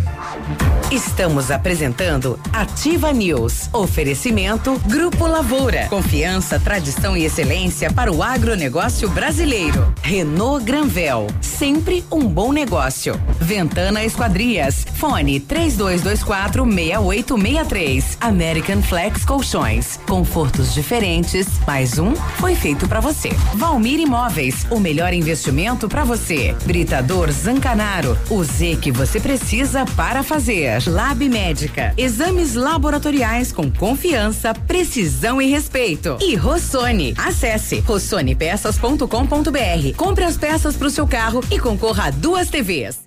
Estamos 0.91 1.51
apresentando 1.51 2.39
Ativa 2.53 3.11
News. 3.11 3.69
Oferecimento 3.73 4.79
Grupo 4.85 5.25
Lavoura. 5.25 5.87
Confiança, 5.89 6.59
tradição 6.59 7.17
e 7.17 7.25
excelência 7.25 7.91
para 7.91 8.11
o 8.11 8.23
agronegócio 8.23 9.09
brasileiro. 9.09 9.93
Renault 10.01 10.63
Granvel. 10.63 11.27
Sempre 11.41 12.05
um 12.11 12.21
bom 12.27 12.53
negócio. 12.53 13.19
Ventana 13.41 14.05
Esquadrias. 14.05 14.85
Fone 14.93 15.39
3224 15.39 16.63
6863. 16.63 18.17
American 18.21 18.81
Flex 18.83 19.25
Colchões. 19.25 19.99
Confortos 20.07 20.73
diferentes. 20.73 21.47
Mais 21.67 21.97
um 21.97 22.15
foi 22.15 22.55
feito 22.55 22.87
para 22.87 22.99
você. 23.01 23.29
Valmir 23.55 23.99
Imóveis. 23.99 24.65
O 24.69 24.79
melhor 24.79 25.13
investimento 25.13 25.89
para 25.89 26.03
você. 26.03 26.55
Britador 26.63 26.84
Hibridador 26.85 27.31
Zancanaro. 27.31 28.15
O 28.29 28.43
Z 28.43 28.77
que 28.79 28.91
você 28.91 29.19
precisa 29.19 29.85
para 29.97 30.21
fazer. 30.21 30.87
Lab 30.87 31.27
Médica. 31.27 31.91
Exames 31.97 32.53
laboratoriais 32.53 33.51
com 33.51 33.71
confiança, 33.71 34.53
precisão 34.53 35.41
e 35.41 35.49
respeito. 35.49 36.15
E 36.21 36.35
Rossoni. 36.35 37.15
Acesse 37.17 37.79
rossonepeças.com.br. 37.79 39.97
Compre 39.97 40.25
as 40.25 40.37
peças 40.37 40.75
para 40.75 40.87
o 40.87 40.91
seu 40.91 41.07
carro 41.07 41.41
e 41.51 41.59
concorra 41.59 42.05
a 42.05 42.11
duas 42.11 42.49
TVs. 42.49 43.04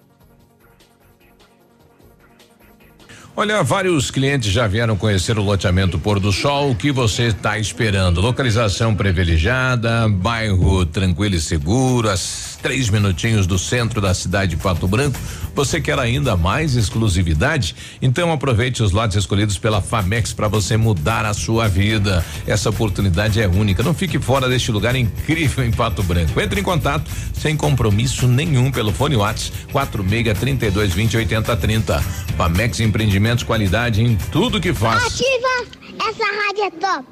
Olha, 3.40 3.62
vários 3.62 4.10
clientes 4.10 4.50
já 4.50 4.66
vieram 4.66 4.96
conhecer 4.96 5.38
o 5.38 5.42
loteamento 5.44 5.96
Pôr 5.96 6.18
do 6.18 6.32
Sol. 6.32 6.72
O 6.72 6.74
que 6.74 6.90
você 6.90 7.28
está 7.28 7.56
esperando? 7.56 8.20
Localização 8.20 8.96
privilegiada, 8.96 10.08
bairro 10.08 10.84
tranquilo 10.84 11.36
e 11.36 11.40
seguro, 11.40 12.10
as 12.10 12.58
três 12.60 12.90
minutinhos 12.90 13.46
do 13.46 13.56
centro 13.56 14.00
da 14.00 14.12
cidade 14.12 14.56
de 14.56 14.60
Pato 14.60 14.88
Branco. 14.88 15.16
Você 15.54 15.80
quer 15.80 16.00
ainda 16.00 16.36
mais 16.36 16.74
exclusividade? 16.74 17.76
Então 18.02 18.32
aproveite 18.32 18.82
os 18.82 18.90
lotes 18.90 19.16
escolhidos 19.16 19.56
pela 19.56 19.80
Famex 19.80 20.32
para 20.32 20.48
você 20.48 20.76
mudar 20.76 21.24
a 21.24 21.32
sua 21.32 21.68
vida. 21.68 22.24
Essa 22.44 22.70
oportunidade 22.70 23.40
é 23.40 23.46
única. 23.46 23.84
Não 23.84 23.94
fique 23.94 24.18
fora 24.18 24.48
deste 24.48 24.72
lugar 24.72 24.96
incrível 24.96 25.64
em 25.64 25.70
Pato 25.70 26.02
Branco. 26.02 26.40
Entre 26.40 26.60
em 26.60 26.64
contato 26.64 27.08
sem 27.34 27.56
compromisso 27.56 28.26
nenhum 28.26 28.72
pelo 28.72 28.92
fone 28.92 29.14
Whats 29.14 29.52
46 29.70 30.36
32 30.36 30.92
20 30.92 31.16
80 31.18 31.56
30. 31.56 32.00
Famex 32.36 32.80
Empreendimento 32.80 33.27
Empreendimentos, 33.28 33.44
qualidade 33.44 34.02
em 34.02 34.16
tudo 34.32 34.60
que 34.60 34.72
faz. 34.72 35.04
Ativa! 35.04 36.08
Essa 36.08 36.24
rádio 36.24 36.64
é 36.64 36.70
top! 36.70 37.08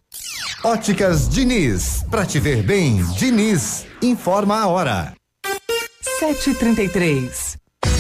Óticas 0.65 1.29
Diniz, 1.29 2.05
pra 2.11 2.25
te 2.25 2.41
ver 2.41 2.63
bem, 2.63 3.05
Diniz, 3.13 3.87
informa 4.01 4.61
a 4.61 4.67
hora. 4.67 5.13
733. 6.19 7.59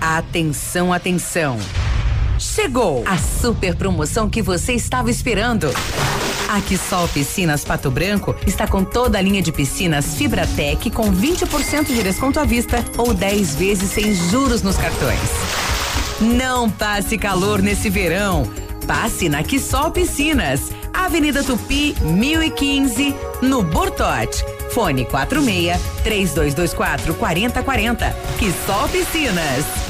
Atenção, 0.00 0.92
atenção. 0.92 1.58
Chegou 2.38 3.04
a 3.06 3.18
super 3.18 3.74
promoção 3.74 4.28
que 4.28 4.40
você 4.40 4.72
estava 4.72 5.10
esperando. 5.10 5.68
A 6.48 6.60
Quissol 6.60 7.06
Piscinas 7.08 7.64
Pato 7.64 7.90
Branco 7.90 8.34
está 8.46 8.66
com 8.66 8.84
toda 8.84 9.18
a 9.18 9.20
linha 9.20 9.42
de 9.42 9.52
piscinas 9.52 10.14
Fibratec 10.16 10.90
com 10.90 11.12
20% 11.12 11.86
de 11.86 12.02
desconto 12.02 12.40
à 12.40 12.44
vista 12.44 12.84
ou 12.96 13.14
10 13.14 13.54
vezes 13.54 13.90
sem 13.90 14.14
juros 14.14 14.62
nos 14.62 14.76
cartões. 14.76 15.30
Não 16.20 16.68
passe 16.68 17.16
calor 17.16 17.62
nesse 17.62 17.88
verão. 17.88 18.50
Passe 18.86 19.28
na 19.28 19.42
Quissol 19.42 19.90
Piscinas, 19.92 20.72
Avenida 20.92 21.42
Tupi, 21.42 21.94
1015, 22.02 23.14
no 23.42 23.62
Bortote. 23.62 24.44
Fone 24.70 25.04
46 25.06 25.80
3224 26.04 27.14
4040. 27.14 28.14
Quissol 28.38 28.88
Piscinas. 28.90 29.89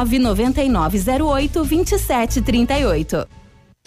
99908 0.03 1.63
2738. 1.63 3.27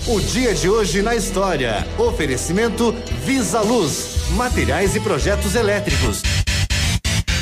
O 0.06 0.20
dia 0.20 0.54
de 0.54 0.68
hoje 0.68 1.02
na 1.02 1.14
história. 1.14 1.86
Oferecimento 1.98 2.92
Visa 3.24 3.60
Luz, 3.60 4.28
materiais 4.36 4.94
e 4.96 5.00
projetos 5.00 5.54
elétricos. 5.54 6.22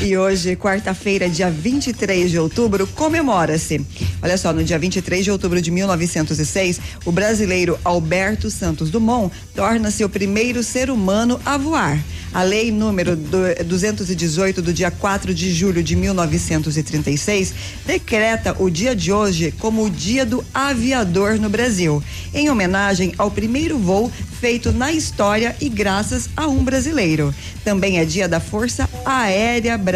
E 0.04 0.16
hoje, 0.16 0.56
quarta-feira, 0.56 1.30
dia 1.30 1.48
23 1.48 2.28
de 2.28 2.36
outubro, 2.36 2.88
comemora-se. 2.88 3.80
Olha 4.20 4.36
só, 4.36 4.52
no 4.52 4.64
dia 4.64 4.76
23 4.76 5.24
de 5.24 5.30
outubro 5.30 5.62
de 5.62 5.70
1906, 5.70 6.80
o 7.04 7.12
brasileiro 7.12 7.78
Alberto 7.84 8.50
Santos 8.50 8.90
Dumont 8.90 9.32
torna-se 9.54 10.04
o 10.04 10.08
primeiro 10.08 10.60
ser 10.64 10.90
humano 10.90 11.40
a 11.46 11.56
voar. 11.56 12.02
A 12.34 12.42
lei 12.42 12.72
número 12.72 13.14
218 13.14 14.60
do 14.62 14.72
dia 14.72 14.90
4 14.90 15.34
de 15.34 15.52
julho 15.52 15.82
de 15.82 15.94
1936 15.94 17.54
decreta 17.84 18.56
o 18.58 18.70
dia 18.70 18.96
de 18.96 19.12
hoje 19.12 19.52
como 19.58 19.84
o 19.84 19.90
Dia 19.90 20.24
do 20.24 20.42
Aviador 20.52 21.38
no 21.38 21.50
Brasil, 21.50 22.02
em 22.32 22.48
homenagem 22.48 23.12
ao 23.18 23.30
primeiro 23.30 23.78
voo 23.78 24.10
feito 24.40 24.72
na 24.72 24.90
história 24.90 25.54
e 25.60 25.68
graças 25.68 26.30
a 26.34 26.48
um 26.48 26.64
brasileiro. 26.64 27.34
Também 27.62 27.98
é 27.98 28.04
dia 28.04 28.26
da 28.26 28.40
Força 28.40 28.88
Aérea 29.04 29.76
Brasileira. 29.76 29.91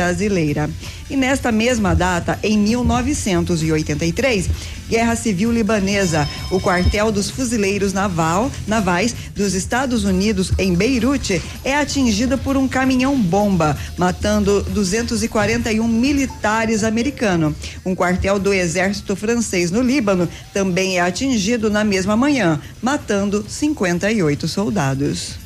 E 1.08 1.16
nesta 1.16 1.52
mesma 1.52 1.94
data, 1.94 2.38
em 2.42 2.58
1983, 2.58 4.48
Guerra 4.88 5.16
Civil 5.16 5.52
Libanesa, 5.52 6.28
o 6.50 6.60
quartel 6.60 7.10
dos 7.10 7.30
fuzileiros 7.30 7.92
naval, 7.92 8.50
navais 8.66 9.14
dos 9.34 9.54
Estados 9.54 10.04
Unidos 10.04 10.52
em 10.58 10.74
Beirute 10.74 11.40
é 11.64 11.74
atingido 11.74 12.38
por 12.38 12.56
um 12.56 12.68
caminhão-bomba, 12.68 13.76
matando 13.96 14.62
241 14.70 15.86
militares 15.86 16.84
americanos. 16.84 17.54
Um 17.84 17.94
quartel 17.94 18.38
do 18.38 18.52
exército 18.52 19.16
francês 19.16 19.70
no 19.70 19.82
Líbano 19.82 20.28
também 20.52 20.98
é 20.98 21.00
atingido 21.00 21.70
na 21.70 21.84
mesma 21.84 22.16
manhã, 22.16 22.60
matando 22.82 23.44
58 23.48 24.48
soldados. 24.48 25.45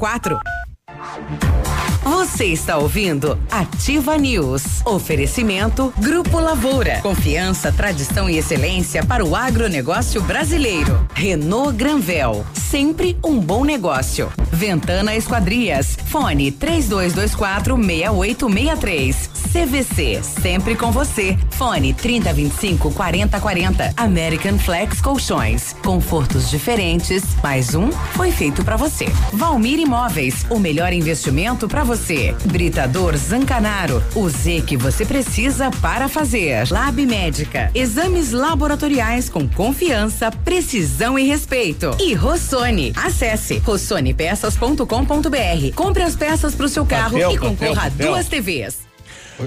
quatro. 0.00 0.40
Você 2.10 2.46
está 2.46 2.76
ouvindo 2.76 3.38
Ativa 3.48 4.18
News. 4.18 4.84
Oferecimento 4.84 5.94
Grupo 5.96 6.40
Lavoura. 6.40 6.98
Confiança, 7.02 7.70
tradição 7.70 8.28
e 8.28 8.36
excelência 8.36 9.04
para 9.04 9.24
o 9.24 9.36
agronegócio 9.36 10.20
brasileiro. 10.20 11.06
Renault 11.14 11.72
Granvel. 11.76 12.44
Sempre 12.52 13.16
um 13.24 13.38
bom 13.38 13.64
negócio. 13.64 14.28
Ventana 14.50 15.14
Esquadrias. 15.14 15.96
Fone 16.06 16.50
3224 16.50 17.76
6863. 17.76 19.30
CVC. 19.52 20.20
Sempre 20.22 20.74
com 20.74 20.90
você. 20.90 21.38
Fone 21.50 21.94
3025 21.94 22.92
4040. 22.92 23.94
American 23.96 24.58
Flex 24.58 25.00
Colchões. 25.00 25.76
Confortos 25.84 26.50
diferentes. 26.50 27.22
Mais 27.40 27.76
um 27.76 27.92
foi 27.92 28.32
feito 28.32 28.64
para 28.64 28.76
você. 28.76 29.06
Valmir 29.32 29.78
Imóveis. 29.78 30.44
O 30.50 30.58
melhor 30.58 30.92
investimento 30.92 31.68
para 31.68 31.84
você. 31.84 31.99
Britador 32.46 33.16
Zancanaro. 33.16 34.02
O 34.14 34.28
Z 34.28 34.62
que 34.66 34.76
você 34.76 35.04
precisa 35.04 35.70
para 35.82 36.08
fazer. 36.08 36.68
Lab 36.70 37.04
Médica. 37.06 37.70
Exames 37.74 38.32
laboratoriais 38.32 39.28
com 39.28 39.48
confiança, 39.48 40.30
precisão 40.30 41.18
e 41.18 41.26
respeito. 41.26 41.94
E 42.00 42.14
Rossoni. 42.14 42.92
Acesse 42.96 43.58
rossonepeças.com.br. 43.58 45.74
Compre 45.74 46.02
as 46.02 46.16
peças 46.16 46.54
para 46.54 46.66
o 46.66 46.68
seu 46.68 46.84
carro 46.86 47.12
Papel, 47.12 47.32
e 47.32 47.38
papel, 47.38 47.50
concorra 47.50 47.86
a 47.86 47.90
papel. 47.90 48.06
duas 48.08 48.28
TVs. 48.28 48.89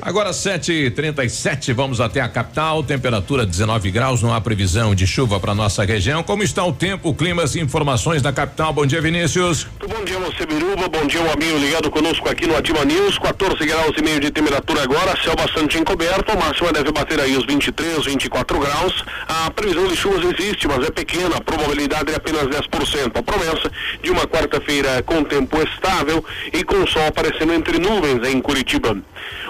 Agora 0.01 0.31
7:37, 0.31 1.73
vamos 1.73 2.01
até 2.01 2.21
a 2.21 2.27
capital. 2.27 2.83
Temperatura 2.83 3.45
19 3.45 3.91
graus, 3.91 4.21
não 4.21 4.33
há 4.33 4.41
previsão 4.41 4.95
de 4.95 5.05
chuva 5.05 5.39
para 5.39 5.53
nossa 5.53 5.83
região. 5.85 6.23
Como 6.23 6.43
está 6.43 6.63
o 6.63 6.73
tempo, 6.73 7.13
climas 7.13 7.55
e 7.55 7.59
informações 7.59 8.21
da 8.21 8.33
capital? 8.33 8.73
Bom 8.73 8.85
dia, 8.85 9.01
Vinícius. 9.01 9.67
Bom 9.79 10.03
dia, 10.03 10.17
você 10.19 10.45
Biruba. 10.45 10.87
Bom 10.87 11.05
dia, 11.05 11.21
um 11.21 11.31
amigo 11.31 11.57
ligado 11.57 11.91
conosco 11.91 12.27
aqui 12.29 12.47
no 12.47 12.55
Ativa 12.55 12.83
News. 12.85 13.17
14 13.19 13.65
graus 13.65 13.91
e 13.97 14.01
meio 14.01 14.19
de 14.19 14.31
temperatura 14.31 14.83
agora, 14.83 15.15
céu 15.23 15.35
bastante 15.35 15.77
encoberto. 15.77 16.37
Máxima 16.37 16.71
deve 16.71 16.91
bater 16.91 17.19
aí 17.19 17.35
os 17.35 17.45
23, 17.45 18.05
24 18.05 18.59
graus. 18.59 19.03
A 19.27 19.51
previsão 19.51 19.87
de 19.87 19.95
chuvas 19.95 20.23
existe, 20.37 20.67
mas 20.67 20.85
é 20.85 20.91
pequena. 20.91 21.37
A 21.37 21.41
probabilidade 21.41 22.11
é 22.11 22.15
apenas 22.15 22.43
10%. 22.43 23.17
A 23.17 23.23
promessa 23.23 23.71
de 24.01 24.09
uma 24.09 24.25
quarta-feira 24.27 25.03
com 25.03 25.23
tempo 25.23 25.57
estável 25.61 26.23
e 26.51 26.63
com 26.63 26.85
sol 26.87 27.05
aparecendo 27.07 27.53
entre 27.53 27.77
nuvens 27.77 28.27
em 28.27 28.41
Curitiba. 28.41 28.97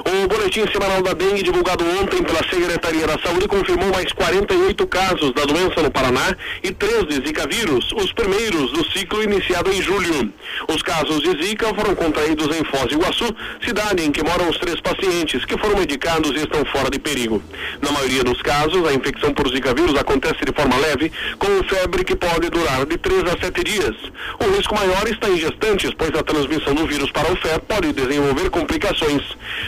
O 0.06 0.28
boletim 0.34 0.66
semanal 0.72 1.02
da 1.04 1.14
dengue 1.14 1.44
divulgado 1.44 1.86
ontem 2.02 2.24
pela 2.24 2.40
Secretaria 2.50 3.06
da 3.06 3.20
Saúde 3.20 3.48
confirmou 3.48 3.88
mais 3.92 4.12
48 4.14 4.88
casos 4.88 5.32
da 5.32 5.46
doença 5.46 5.84
no 5.84 5.92
Paraná 5.92 6.36
e 6.64 6.72
três 6.72 7.06
de 7.06 7.16
Zika 7.16 7.48
vírus, 7.48 7.92
os 7.92 8.12
primeiros 8.14 8.72
do 8.72 8.84
ciclo 8.92 9.22
iniciado 9.22 9.72
em 9.72 9.80
julho. 9.80 10.34
Os 10.68 10.82
casos 10.82 11.22
de 11.22 11.44
Zika 11.44 11.72
foram 11.76 11.94
contraídos 11.94 12.48
em 12.58 12.64
Foz 12.64 12.88
do 12.88 12.96
Iguaçu, 12.96 13.36
cidade 13.64 14.04
em 14.04 14.12
que 14.12 14.24
moram 14.24 14.50
os 14.50 14.58
três 14.58 14.80
pacientes 14.82 15.46
que 15.46 15.58
foram 15.58 15.78
medicados 15.78 16.32
e 16.32 16.44
estão 16.44 16.66
fora 16.66 16.90
de 16.90 16.98
perigo. 16.98 17.42
Na 17.80 17.92
maioria 17.92 18.24
dos 18.24 18.42
casos, 18.42 18.88
a 18.88 18.94
infecção 18.94 19.34
por 19.34 19.48
Zika 19.50 19.74
vírus 19.76 19.96
acontece 19.96 20.44
de 20.44 20.52
forma 20.52 20.76
leve, 20.78 21.12
com 21.38 21.64
febre 21.66 22.04
que 22.04 22.16
pode 22.16 22.50
durar 22.50 22.88
de 22.88 22.98
3 22.98 23.24
a 23.26 23.40
7 23.40 23.64
dias. 23.64 23.96
O 24.40 24.56
risco 24.56 24.74
maior 24.74 25.08
está 25.08 25.30
em 25.30 25.38
gestantes, 25.38 25.92
pois 25.96 26.12
a 26.18 26.24
transmissão 26.24 26.74
do 26.74 26.88
vírus 26.88 27.12
para 27.12 27.32
o 27.32 27.36
feto 27.36 27.66
pode 27.68 27.94
desenvolver 27.94 28.50
complicações. 28.50 29.22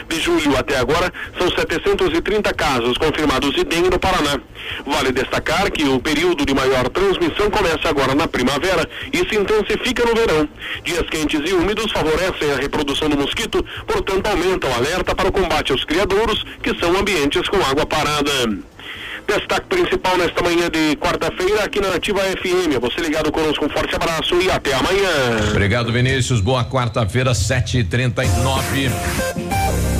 De 0.08 0.20
julho 0.20 0.55
até 0.56 0.78
agora, 0.78 1.12
são 1.38 1.50
730 1.50 2.52
casos 2.54 2.96
confirmados 2.98 3.54
de 3.54 3.64
dengue 3.64 3.90
no 3.90 3.98
Paraná. 3.98 4.40
Vale 4.84 5.12
destacar 5.12 5.70
que 5.70 5.84
o 5.84 6.00
período 6.00 6.44
de 6.44 6.54
maior 6.54 6.88
transmissão 6.88 7.50
começa 7.50 7.88
agora 7.88 8.14
na 8.14 8.26
primavera 8.26 8.88
e 9.12 9.18
se 9.18 9.36
intensifica 9.36 10.04
no 10.04 10.14
verão. 10.14 10.48
Dias 10.84 11.08
quentes 11.10 11.40
e 11.48 11.54
úmidos 11.54 11.92
favorecem 11.92 12.52
a 12.52 12.56
reprodução 12.56 13.08
do 13.08 13.16
mosquito, 13.16 13.64
portanto 13.86 14.26
aumentam 14.26 14.70
o 14.70 14.74
alerta 14.74 15.14
para 15.14 15.28
o 15.28 15.32
combate 15.32 15.72
aos 15.72 15.84
criadouros, 15.84 16.44
que 16.62 16.74
são 16.78 16.96
ambientes 16.96 17.48
com 17.48 17.56
água 17.64 17.86
parada. 17.86 18.30
Destaque 19.26 19.66
principal 19.66 20.16
nesta 20.16 20.40
manhã 20.40 20.70
de 20.70 20.96
quarta-feira 20.96 21.64
aqui 21.64 21.80
na 21.80 21.94
Ativa 21.94 22.20
FM. 22.20 22.78
Você 22.80 23.00
ligado 23.00 23.32
conosco, 23.32 23.64
um 23.64 23.68
forte 23.68 23.96
abraço 23.96 24.40
e 24.40 24.48
até 24.48 24.72
amanhã. 24.72 25.50
Obrigado, 25.50 25.92
Vinícius. 25.92 26.40
Boa 26.40 26.64
quarta-feira, 26.64 27.34
7:39. 27.34 29.95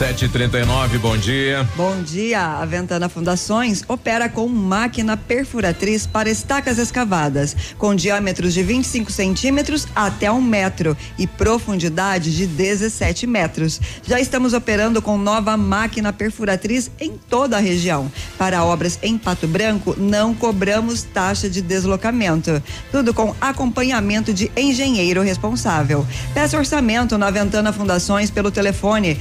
7:39. 0.00 0.96
Bom 0.96 1.14
dia. 1.14 1.68
Bom 1.76 2.02
dia. 2.02 2.40
A 2.40 2.64
Ventana 2.64 3.06
Fundações 3.06 3.84
opera 3.86 4.30
com 4.30 4.48
máquina 4.48 5.14
perfuratriz 5.14 6.06
para 6.06 6.30
estacas 6.30 6.78
escavadas, 6.78 7.54
com 7.76 7.94
diâmetros 7.94 8.54
de 8.54 8.62
25 8.62 9.12
centímetros 9.12 9.86
até 9.94 10.32
um 10.32 10.40
metro 10.40 10.96
e 11.18 11.26
profundidade 11.26 12.34
de 12.34 12.46
17 12.46 13.26
metros. 13.26 13.78
Já 14.02 14.18
estamos 14.18 14.54
operando 14.54 15.02
com 15.02 15.18
nova 15.18 15.54
máquina 15.58 16.14
perfuratriz 16.14 16.90
em 16.98 17.18
toda 17.28 17.58
a 17.58 17.60
região. 17.60 18.10
Para 18.38 18.64
obras 18.64 18.98
em 19.02 19.18
Pato 19.18 19.46
Branco, 19.46 19.94
não 19.98 20.34
cobramos 20.34 21.02
taxa 21.02 21.50
de 21.50 21.60
deslocamento. 21.60 22.62
Tudo 22.90 23.12
com 23.12 23.36
acompanhamento 23.38 24.32
de 24.32 24.50
engenheiro 24.56 25.20
responsável. 25.20 26.06
Peça 26.32 26.56
orçamento 26.56 27.18
na 27.18 27.30
Ventana 27.30 27.70
Fundações 27.70 28.30
pelo 28.30 28.50
telefone 28.50 29.20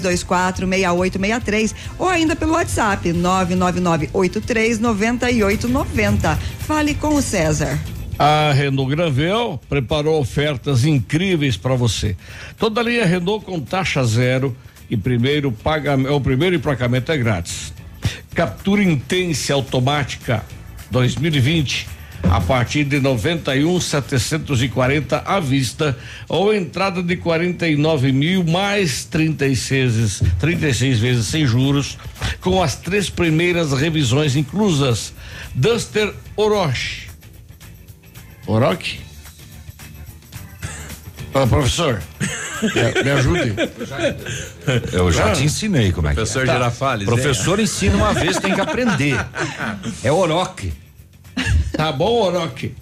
3224 0.00 0.66
6863 0.66 1.74
ou 1.98 2.08
ainda 2.08 2.34
pelo 2.34 2.52
WhatsApp 2.52 3.12
99983 3.12 4.78
9890. 4.78 6.36
Fale 6.60 6.94
com 6.94 7.14
o 7.14 7.22
César. 7.22 7.78
A 8.18 8.52
Renault 8.52 8.94
Granvel 8.94 9.60
preparou 9.68 10.20
ofertas 10.20 10.84
incríveis 10.84 11.56
para 11.56 11.74
você. 11.74 12.16
Toda 12.58 12.82
linha 12.82 13.06
Renault 13.06 13.44
com 13.44 13.60
taxa 13.60 14.04
zero 14.04 14.54
e 14.90 14.96
primeiro 14.96 15.50
pagamento, 15.50 16.12
o 16.12 16.20
primeiro 16.20 16.56
emplacamento 16.56 17.10
é 17.12 17.16
grátis. 17.16 17.72
Captura 18.34 18.82
intensa 18.82 19.54
automática 19.54 20.44
2020 20.90 21.99
a 22.28 22.40
partir 22.40 22.84
de 22.84 23.00
91,740 23.00 25.22
à 25.24 25.40
vista 25.40 25.96
ou 26.28 26.52
entrada 26.54 27.02
de 27.02 27.16
49 27.16 28.12
mil 28.12 28.44
mais 28.44 29.04
36 29.04 30.22
36 30.38 30.98
vezes 30.98 31.26
sem 31.26 31.46
juros 31.46 31.98
com 32.40 32.62
as 32.62 32.76
três 32.76 33.08
primeiras 33.10 33.72
revisões 33.72 34.36
inclusas. 34.36 35.12
Duster 35.54 36.12
Orochi. 36.36 37.08
Orochi? 38.46 39.00
Ô, 41.34 41.46
professor, 41.50 42.02
me, 42.62 43.02
me 43.04 43.10
ajude. 43.10 43.54
Eu 44.92 45.12
já 45.12 45.30
Ah. 45.30 45.32
te 45.32 45.44
ensinei 45.44 45.92
como 45.92 46.08
é 46.08 46.10
que 46.10 46.16
Professor 46.16 46.42
é. 46.42 46.46
Tá. 46.46 46.52
Girafales, 46.54 47.06
Professor 47.06 47.60
é. 47.60 47.62
ensina 47.62 47.96
uma 47.96 48.12
vez, 48.12 48.36
tem 48.38 48.52
que 48.54 48.60
aprender. 48.60 49.14
É 50.04 50.10
Oroque. 50.10 50.72
Tá 51.80 51.90
bom, 51.90 52.20
Orochi. 52.24 52.74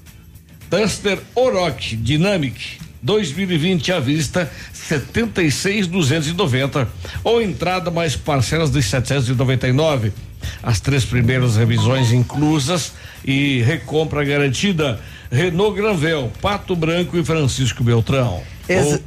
Duster 0.69 1.21
Orochi 1.37 1.95
Dynamic 1.95 2.81
2020 3.01 3.93
à 3.93 4.01
vista 4.01 4.51
76,290 4.73 6.89
ou 7.23 7.41
entrada 7.41 7.93
mais 7.93 8.17
parcelas 8.17 8.73
de 8.73 8.83
799. 8.83 10.13
As 10.61 10.81
três 10.81 11.05
primeiras 11.05 11.55
revisões 11.57 12.11
inclusas 12.11 12.93
e 13.25 13.63
recompra 13.63 14.25
garantida. 14.25 14.99
Renault 15.31 15.77
Granvel, 15.77 16.33
Pato 16.43 16.75
Branco 16.75 17.17
e 17.17 17.25
Francisco 17.25 17.85
Beltrão. 17.85 18.43
Ex- 18.69 19.01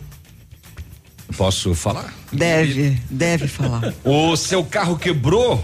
Posso 1.36 1.76
falar? 1.76 2.14
Deve, 2.32 2.98
deve 3.10 3.46
falar. 3.50 3.94
O 4.06 4.38
seu 4.38 4.64
carro 4.64 4.98
quebrou? 4.98 5.62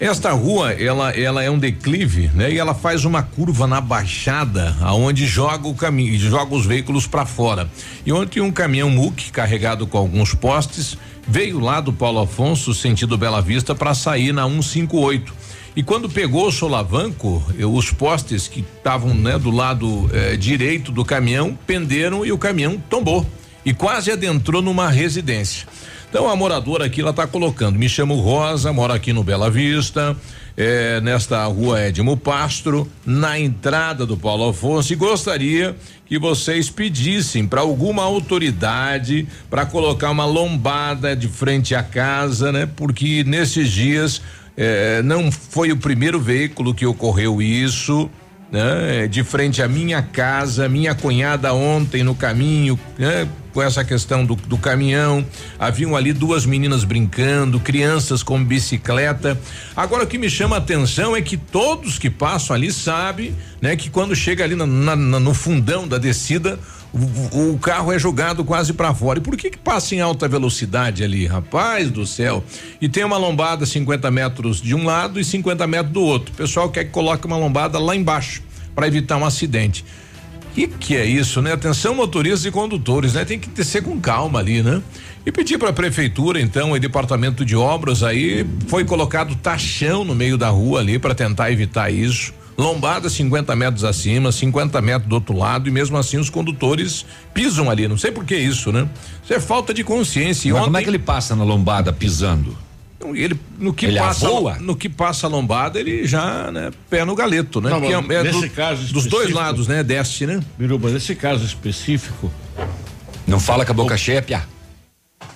Esta 0.00 0.30
rua, 0.30 0.72
ela, 0.72 1.10
ela 1.10 1.42
é 1.42 1.50
um 1.50 1.58
declive, 1.58 2.30
né? 2.32 2.52
E 2.52 2.58
ela 2.58 2.72
faz 2.72 3.04
uma 3.04 3.20
curva 3.20 3.66
na 3.66 3.80
baixada, 3.80 4.76
aonde 4.80 5.26
joga 5.26 5.66
o 5.66 5.74
caminho, 5.74 6.16
joga 6.18 6.54
os 6.54 6.64
veículos 6.64 7.06
para 7.06 7.26
fora. 7.26 7.68
E 8.06 8.12
ontem 8.12 8.40
um 8.40 8.52
caminhão 8.52 8.88
MUC 8.90 9.32
carregado 9.32 9.88
com 9.88 9.98
alguns 9.98 10.34
postes 10.34 10.96
veio 11.26 11.58
lá 11.58 11.80
do 11.80 11.92
Paulo 11.92 12.20
Afonso, 12.20 12.72
sentido 12.72 13.18
Bela 13.18 13.42
Vista, 13.42 13.74
para 13.74 13.92
sair 13.92 14.32
na 14.32 14.48
158. 14.48 15.34
E 15.78 15.82
quando 15.84 16.10
pegou 16.10 16.48
o 16.48 16.50
solavanco, 16.50 17.40
os 17.72 17.92
postes 17.92 18.48
que 18.48 18.64
estavam 18.78 19.14
né, 19.14 19.38
do 19.38 19.48
lado 19.48 20.10
eh, 20.12 20.34
direito 20.36 20.90
do 20.90 21.04
caminhão 21.04 21.56
penderam 21.68 22.26
e 22.26 22.32
o 22.32 22.36
caminhão 22.36 22.82
tombou 22.90 23.24
e 23.64 23.72
quase 23.72 24.10
adentrou 24.10 24.60
numa 24.60 24.88
residência. 24.88 25.68
Então 26.10 26.28
a 26.28 26.34
moradora 26.34 26.86
aqui 26.86 27.00
ela 27.00 27.10
está 27.10 27.28
colocando, 27.28 27.78
me 27.78 27.88
chamo 27.88 28.16
Rosa, 28.16 28.72
moro 28.72 28.92
aqui 28.92 29.12
no 29.12 29.22
Bela 29.22 29.48
Vista, 29.48 30.16
eh, 30.56 31.00
nesta 31.00 31.44
rua 31.44 31.80
Edmo 31.82 32.16
Pastro, 32.16 32.90
na 33.06 33.38
entrada 33.38 34.04
do 34.04 34.16
Paulo 34.16 34.48
Afonso, 34.48 34.92
e 34.92 34.96
gostaria 34.96 35.76
que 36.06 36.18
vocês 36.18 36.68
pedissem 36.68 37.46
para 37.46 37.60
alguma 37.60 38.02
autoridade 38.02 39.28
para 39.48 39.64
colocar 39.64 40.10
uma 40.10 40.24
lombada 40.24 41.14
de 41.14 41.28
frente 41.28 41.72
à 41.72 41.84
casa, 41.84 42.50
né? 42.50 42.68
Porque 42.74 43.22
nesses 43.22 43.70
dias 43.70 44.20
eh, 44.60 45.02
não 45.04 45.30
foi 45.30 45.70
o 45.70 45.76
primeiro 45.76 46.18
veículo 46.18 46.74
que 46.74 46.84
ocorreu 46.84 47.40
isso. 47.40 48.10
Né? 48.50 49.06
De 49.06 49.22
frente 49.22 49.62
à 49.62 49.68
minha 49.68 50.00
casa, 50.00 50.70
minha 50.70 50.94
cunhada 50.94 51.52
ontem 51.52 52.02
no 52.02 52.14
caminho, 52.14 52.80
né? 52.98 53.28
Com 53.52 53.62
essa 53.62 53.84
questão 53.84 54.24
do, 54.24 54.36
do 54.36 54.56
caminhão, 54.56 55.24
haviam 55.58 55.94
ali 55.94 56.14
duas 56.14 56.46
meninas 56.46 56.82
brincando, 56.82 57.60
crianças 57.60 58.22
com 58.22 58.42
bicicleta. 58.42 59.38
Agora 59.76 60.04
o 60.04 60.06
que 60.06 60.16
me 60.16 60.30
chama 60.30 60.56
a 60.56 60.60
atenção 60.60 61.14
é 61.14 61.20
que 61.20 61.36
todos 61.36 61.98
que 61.98 62.08
passam 62.08 62.56
ali 62.56 62.72
sabem, 62.72 63.34
né? 63.60 63.76
Que 63.76 63.90
quando 63.90 64.16
chega 64.16 64.44
ali 64.44 64.54
na, 64.54 64.66
na, 64.66 64.96
no 64.96 65.34
fundão 65.34 65.86
da 65.86 65.98
descida, 65.98 66.58
o, 66.92 67.52
o, 67.52 67.58
carro 67.58 67.92
é 67.92 67.98
jogado 67.98 68.44
quase 68.44 68.72
para 68.72 68.94
fora. 68.94 69.18
E 69.18 69.22
por 69.22 69.36
que 69.36 69.50
que 69.50 69.58
passa 69.58 69.94
em 69.94 70.00
alta 70.00 70.26
velocidade 70.26 71.04
ali, 71.04 71.26
rapaz 71.26 71.90
do 71.90 72.06
céu? 72.06 72.42
E 72.80 72.88
tem 72.88 73.04
uma 73.04 73.18
lombada 73.18 73.66
50 73.66 74.10
metros 74.10 74.60
de 74.60 74.74
um 74.74 74.84
lado 74.84 75.20
e 75.20 75.24
50 75.24 75.66
metros 75.66 75.92
do 75.92 76.02
outro. 76.02 76.32
O 76.32 76.36
pessoal 76.36 76.70
quer 76.70 76.84
que 76.84 76.90
coloque 76.90 77.26
uma 77.26 77.36
lombada 77.36 77.78
lá 77.78 77.94
embaixo 77.94 78.42
para 78.74 78.86
evitar 78.86 79.16
um 79.18 79.24
acidente. 79.24 79.84
Que 80.54 80.66
que 80.66 80.96
é 80.96 81.04
isso, 81.04 81.42
né? 81.42 81.52
Atenção 81.52 81.94
motoristas 81.94 82.46
e 82.46 82.50
condutores, 82.50 83.12
né? 83.12 83.24
Tem 83.24 83.38
que 83.38 83.48
descer 83.50 83.82
com 83.82 84.00
calma 84.00 84.38
ali, 84.38 84.62
né? 84.62 84.82
E 85.26 85.30
pedir 85.30 85.58
para 85.58 85.68
a 85.68 85.72
prefeitura, 85.74 86.40
então, 86.40 86.74
e 86.74 86.80
departamento 86.80 87.44
de 87.44 87.54
obras 87.54 88.02
aí 88.02 88.46
foi 88.66 88.84
colocado 88.84 89.34
taxão 89.36 90.04
no 90.04 90.14
meio 90.14 90.38
da 90.38 90.48
rua 90.48 90.80
ali 90.80 90.98
para 90.98 91.14
tentar 91.14 91.52
evitar 91.52 91.90
isso 91.90 92.32
lombada 92.58 93.08
50 93.08 93.54
metros 93.54 93.84
acima, 93.84 94.32
50 94.32 94.80
metros 94.82 95.08
do 95.08 95.14
outro 95.14 95.36
lado 95.36 95.68
e 95.68 95.70
mesmo 95.72 95.96
assim 95.96 96.18
os 96.18 96.28
condutores 96.28 97.06
pisam 97.32 97.70
ali. 97.70 97.86
Não 97.86 97.96
sei 97.96 98.10
por 98.10 98.24
que 98.24 98.36
isso, 98.36 98.72
né? 98.72 98.88
Isso 99.22 99.32
é 99.32 99.38
falta 99.40 99.72
de 99.72 99.84
consciência. 99.84 100.50
Mas 100.52 100.60
ontem, 100.62 100.64
como 100.66 100.76
é 100.78 100.82
que 100.82 100.90
ele 100.90 100.98
passa 100.98 101.36
na 101.36 101.44
lombada 101.44 101.92
pisando? 101.92 102.56
Ele 103.14 103.38
no 103.60 103.72
que 103.72 103.86
ele 103.86 103.96
passa 103.96 104.26
avoa? 104.26 104.56
no 104.58 104.74
que 104.74 104.88
passa 104.88 105.28
a 105.28 105.30
lombada 105.30 105.78
ele 105.78 106.04
já 106.04 106.50
né 106.50 106.72
pé 106.90 107.04
no 107.04 107.14
galeto 107.14 107.60
né 107.60 107.70
Não, 107.70 107.80
mas 108.02 108.10
é 108.16 108.22
nesse 108.24 108.48
do- 108.48 108.50
caso 108.50 108.92
dos 108.92 109.06
dois 109.06 109.30
lados 109.30 109.68
né 109.68 109.84
desce 109.84 110.26
né 110.26 110.40
Biruba, 110.58 110.90
nesse 110.90 111.14
caso 111.14 111.44
específico. 111.44 112.28
Não 113.24 113.38
fala 113.38 113.64
com 113.64 113.70
a 113.70 113.74
boca 113.74 113.96
cheia, 113.96 114.20
Pia. 114.20 114.42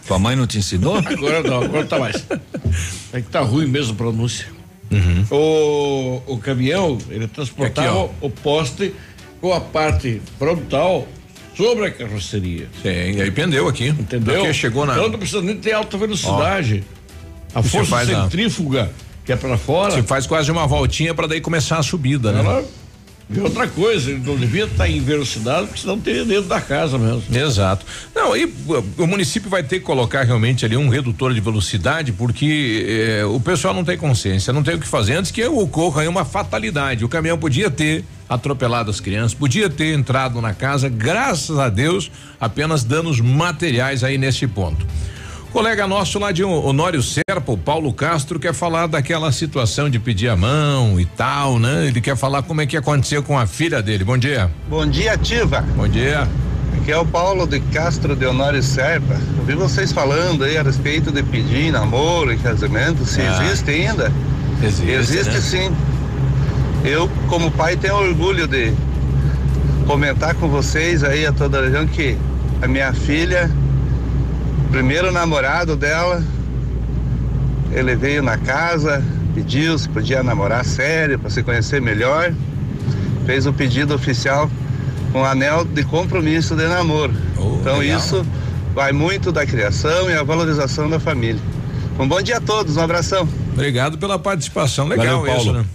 Tua 0.08 0.18
mãe 0.18 0.34
não 0.34 0.44
te 0.46 0.58
ensinou? 0.58 0.96
Agora 0.96 1.40
não, 1.44 1.62
agora 1.62 1.86
tá 1.86 1.98
mais. 2.00 2.26
É 3.12 3.20
que 3.20 3.28
tá 3.30 3.40
ruim 3.40 3.66
mesmo 3.66 3.92
a 3.92 3.96
pronúncia. 3.96 4.46
O, 5.30 6.22
o 6.26 6.38
caminhão, 6.38 6.98
ele 7.10 7.26
transportava 7.28 7.88
Aqui, 7.88 8.10
ó. 8.22 8.26
o 8.26 8.30
poste 8.30 8.94
com 9.40 9.52
a 9.52 9.60
parte 9.60 10.20
frontal 10.38 11.06
sobre 11.56 11.86
a 11.86 11.90
carroceria. 11.90 12.68
Sim, 12.82 12.88
e 13.16 13.22
aí 13.22 13.30
pendeu 13.30 13.68
aqui. 13.68 13.88
Entendeu? 13.88 14.36
Porque 14.36 14.54
chegou 14.54 14.86
na- 14.86 14.94
Então 14.94 15.08
não 15.08 15.18
precisa 15.18 15.42
nem 15.42 15.56
ter 15.56 15.72
alta 15.72 15.96
velocidade. 15.98 16.82
a 17.54 17.60
Você 17.60 17.68
força 17.68 17.90
faz 17.90 18.10
a- 18.10 18.22
centrífuga 18.24 18.90
que 19.24 19.32
é 19.32 19.36
para 19.36 19.56
fora. 19.58 19.92
Você 19.92 20.02
faz 20.02 20.26
quase 20.26 20.50
uma 20.50 20.66
voltinha 20.66 21.14
para 21.14 21.26
daí 21.26 21.40
começar 21.40 21.78
a 21.78 21.82
subida 21.82 22.32
né 22.32 22.40
Ela- 22.40 22.64
E 23.30 23.40
outra 23.40 23.66
coisa, 23.66 24.10
ele 24.10 24.22
não 24.24 24.36
devia 24.36 24.64
estar 24.64 24.88
em 24.88 25.00
velocidade, 25.00 25.66
porque 25.66 25.80
senão 25.80 25.98
teria 25.98 26.24
dentro 26.24 26.44
da 26.44 26.60
casa 26.60 26.98
mesmo. 26.98 27.24
Exato. 27.34 27.86
Não, 28.14 28.32
aí 28.32 28.44
uh, 28.44 28.84
o 28.98 29.06
município 29.06 29.48
vai 29.48 29.62
ter 29.62 29.78
que 29.78 29.84
colocar 29.84 30.22
realmente 30.22 30.64
ali 30.64 30.76
um 30.76 30.88
redutor 30.88 31.32
de 31.32 31.40
velocidade, 31.40 32.12
porque 32.12 32.86
eh, 32.88 33.24
o 33.24 33.40
pessoal 33.40 33.72
não 33.72 33.84
tem 33.84 33.96
consciência, 33.96 34.52
não 34.52 34.62
tem 34.62 34.74
o 34.74 34.78
que 34.78 34.86
fazer 34.86 35.14
antes 35.14 35.30
que 35.30 35.44
ocorra 35.44 36.02
aí 36.02 36.08
uma 36.08 36.24
fatalidade. 36.24 37.04
O 37.04 37.08
caminhão 37.08 37.38
podia 37.38 37.70
ter 37.70 38.04
atropelado 38.28 38.90
as 38.90 39.00
crianças, 39.00 39.34
podia 39.34 39.68
ter 39.68 39.94
entrado 39.94 40.40
na 40.40 40.54
casa, 40.54 40.88
graças 40.88 41.58
a 41.58 41.68
Deus, 41.68 42.10
apenas 42.40 42.84
danos 42.84 43.20
materiais 43.20 44.04
aí 44.04 44.18
nesse 44.18 44.46
ponto. 44.46 44.86
Colega 45.52 45.86
nosso 45.86 46.18
lá 46.18 46.32
de 46.32 46.42
Honório 46.42 47.02
Serpa, 47.02 47.52
o 47.52 47.58
Paulo 47.58 47.92
Castro, 47.92 48.40
quer 48.40 48.54
falar 48.54 48.86
daquela 48.86 49.30
situação 49.30 49.90
de 49.90 49.98
pedir 49.98 50.28
a 50.28 50.36
mão 50.36 50.98
e 50.98 51.04
tal, 51.04 51.58
né? 51.58 51.86
Ele 51.88 52.00
quer 52.00 52.16
falar 52.16 52.42
como 52.42 52.62
é 52.62 52.66
que 52.66 52.74
aconteceu 52.76 53.22
com 53.22 53.38
a 53.38 53.46
filha 53.46 53.82
dele. 53.82 54.02
Bom 54.02 54.16
dia. 54.16 54.50
Bom 54.70 54.86
dia, 54.86 55.12
Ativa. 55.12 55.60
Bom 55.76 55.86
dia. 55.86 56.26
Aqui 56.80 56.90
é 56.90 56.96
o 56.96 57.04
Paulo 57.04 57.46
de 57.46 57.60
Castro 57.60 58.16
de 58.16 58.24
Honório 58.24 58.62
Serpa. 58.62 59.14
Eu 59.36 59.44
vi 59.44 59.54
vocês 59.54 59.92
falando 59.92 60.42
aí 60.42 60.56
a 60.56 60.62
respeito 60.62 61.12
de 61.12 61.22
pedir 61.22 61.70
namoro 61.70 62.32
e 62.32 62.38
casamento, 62.38 63.04
se 63.04 63.20
Ah. 63.20 63.44
existe 63.44 63.70
ainda. 63.70 64.10
Existe, 64.62 64.90
Existe 64.90 65.34
né? 65.34 65.40
sim. 65.40 65.76
Eu, 66.82 67.10
como 67.28 67.50
pai, 67.50 67.76
tenho 67.76 67.94
orgulho 67.96 68.46
de 68.48 68.72
comentar 69.86 70.34
com 70.34 70.48
vocês 70.48 71.04
aí 71.04 71.26
a 71.26 71.32
toda 71.32 71.58
a 71.58 71.62
região 71.62 71.86
que 71.86 72.16
a 72.62 72.66
minha 72.66 72.92
filha, 72.94 73.50
primeiro 74.72 75.12
namorado 75.12 75.76
dela, 75.76 76.24
ele 77.72 77.94
veio 77.94 78.22
na 78.22 78.38
casa, 78.38 79.04
pediu 79.34 79.78
se 79.78 79.86
podia 79.88 80.22
namorar 80.22 80.64
sério 80.64 81.18
para 81.18 81.28
se 81.28 81.42
conhecer 81.42 81.80
melhor. 81.80 82.32
Fez 83.26 83.46
o 83.46 83.52
pedido 83.52 83.94
oficial 83.94 84.50
com 85.12 85.24
anel 85.24 85.64
de 85.64 85.84
compromisso 85.84 86.56
de 86.56 86.66
namoro. 86.66 87.12
então 87.60 87.78
legal. 87.78 87.98
isso 87.98 88.26
vai 88.74 88.92
muito 88.92 89.30
da 89.30 89.44
criação 89.44 90.10
e 90.10 90.14
a 90.14 90.22
valorização 90.22 90.88
da 90.88 90.98
família. 90.98 91.40
Um 91.98 92.08
bom 92.08 92.20
dia 92.22 92.38
a 92.38 92.40
todos, 92.40 92.78
um 92.78 92.80
abração. 92.80 93.28
Obrigado 93.52 93.98
pela 93.98 94.18
participação. 94.18 94.88
Legal 94.88 95.20
Valeu, 95.20 95.26
isso, 95.36 95.44
Paulo. 95.44 95.58
né? 95.60 95.66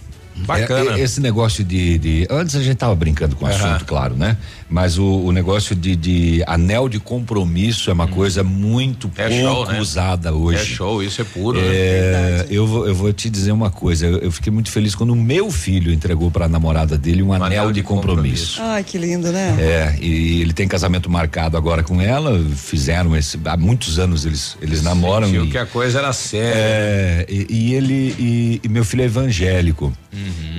Bacana. 0.46 0.92
É, 0.92 1.00
é, 1.00 1.04
esse 1.04 1.22
negócio 1.22 1.64
de, 1.64 1.98
de- 1.98 2.28
Antes 2.30 2.56
a 2.56 2.62
gente 2.62 2.78
tava 2.78 2.96
brincando 2.96 3.36
com 3.36 3.46
o 3.46 3.48
assunto, 3.48 3.86
claro, 3.86 4.16
né? 4.16 4.38
Mas 4.70 4.98
o, 4.98 5.06
o 5.06 5.32
negócio 5.32 5.74
de, 5.76 5.96
de 5.96 6.44
anel 6.46 6.90
de 6.90 7.00
compromisso 7.00 7.90
é 7.90 7.94
uma 7.94 8.08
coisa 8.08 8.44
muito 8.44 9.10
É 9.16 9.30
pouco 9.30 9.42
show, 9.66 9.66
né? 9.72 9.80
usada 9.80 10.34
hoje. 10.34 10.62
É 10.62 10.66
show, 10.66 11.02
isso 11.02 11.22
é 11.22 11.24
puro. 11.24 11.60
né? 11.62 11.68
É, 11.68 12.46
eu, 12.50 12.68
vou, 12.68 12.86
eu 12.88 12.94
vou 12.94 13.14
te 13.14 13.30
dizer 13.30 13.54
uma 13.54 13.70
coisa. 13.70 14.06
Eu, 14.06 14.18
eu 14.20 14.32
fiquei 14.32 14.52
muito 14.52 14.70
feliz 14.70 14.94
quando 14.94 15.12
o 15.12 15.16
meu 15.16 15.50
filho 15.50 15.92
entregou 15.92 16.30
para 16.30 16.46
a 16.46 16.50
namorada 16.50 16.98
dele 16.98 17.24
um, 17.24 17.32
anel, 17.32 17.72
de, 17.72 17.82
compromisso. 17.82 18.62
Ai, 18.62 18.84
que 18.84 18.98
lindo, 18.98 19.32
né? 19.32 19.56
É, 19.58 19.96
e 20.04 20.42
ele 20.42 20.52
tem 20.52 20.68
casamento 20.68 21.10
marcado 21.10 21.56
agora 21.56 21.82
com 21.82 22.02
ela. 22.02 22.38
Fizeram 22.56 23.16
esse. 23.16 23.40
Há 23.46 23.56
muitos 23.56 24.00
anos 24.00 24.26
eles, 24.26 24.58
eles 24.62 24.82
namoram. 24.84 25.28
Sentiu 25.28 25.46
e- 25.46 25.50
que 25.50 25.58
a 25.58 25.66
coisa 25.66 26.00
era 26.00 26.12
séria. 26.12 26.54
é, 26.54 27.26
e, 27.30 27.48
e 27.50 27.74
ele 27.74 28.16
e, 28.20 28.62
e 28.64 28.68
meu 28.68 28.84
filho 28.84 29.04
é 29.04 29.06
evangélico 29.06 29.94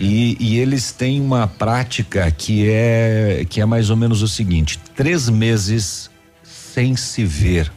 e, 0.01 0.37
e 0.39 0.59
eles 0.59 0.93
têm 0.93 1.21
uma 1.21 1.47
prática 1.49 2.31
que 2.31 2.69
é 2.69 3.45
que 3.49 3.61
é 3.61 3.67
mais 3.67 3.91
ou 3.91 3.97
menos 3.99 4.23
o 4.23 4.29
seguinte: 4.29 4.79
três 4.97 5.29
meses 5.29 6.09
sem 6.43 6.95
se 6.97 7.25
ver. 7.25 7.71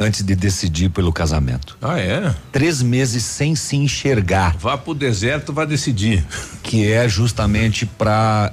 antes 0.00 0.22
de 0.24 0.36
decidir 0.36 0.90
pelo 0.90 1.12
casamento. 1.12 1.76
Ah, 1.82 1.98
é? 1.98 2.32
Três 2.52 2.80
meses 2.82 3.24
sem 3.24 3.56
se 3.56 3.74
enxergar. 3.76 4.56
Vá 4.56 4.78
pro 4.78 4.94
deserto, 4.94 5.52
vá 5.52 5.64
decidir. 5.64 6.24
Que 6.62 6.90
é 6.92 7.08
justamente 7.08 7.84
para 7.84 8.52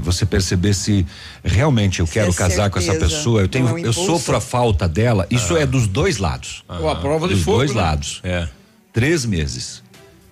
você 0.00 0.24
perceber 0.24 0.74
se 0.74 1.04
realmente 1.42 1.98
eu 1.98 2.06
quero 2.06 2.30
é 2.30 2.34
casar 2.34 2.70
com 2.70 2.78
essa 2.78 2.92
certeza, 2.92 3.16
pessoa. 3.16 3.40
Eu 3.40 3.48
tenho, 3.48 3.66
é 3.68 3.72
um 3.72 3.78
eu 3.78 3.92
sofro 3.92 4.36
a 4.36 4.40
falta 4.40 4.88
dela. 4.88 5.26
Isso 5.28 5.56
Ah. 5.56 5.60
é 5.62 5.66
dos 5.66 5.88
dois 5.88 6.18
lados. 6.18 6.62
Ou 6.68 6.88
a 6.88 6.94
prova 6.94 7.26
de 7.26 7.34
dos 7.34 7.42
fogo, 7.42 7.58
dois 7.58 7.74
né? 7.74 7.80
lados. 7.82 8.20
É. 8.22 8.48
Três 8.92 9.24
meses. 9.24 9.82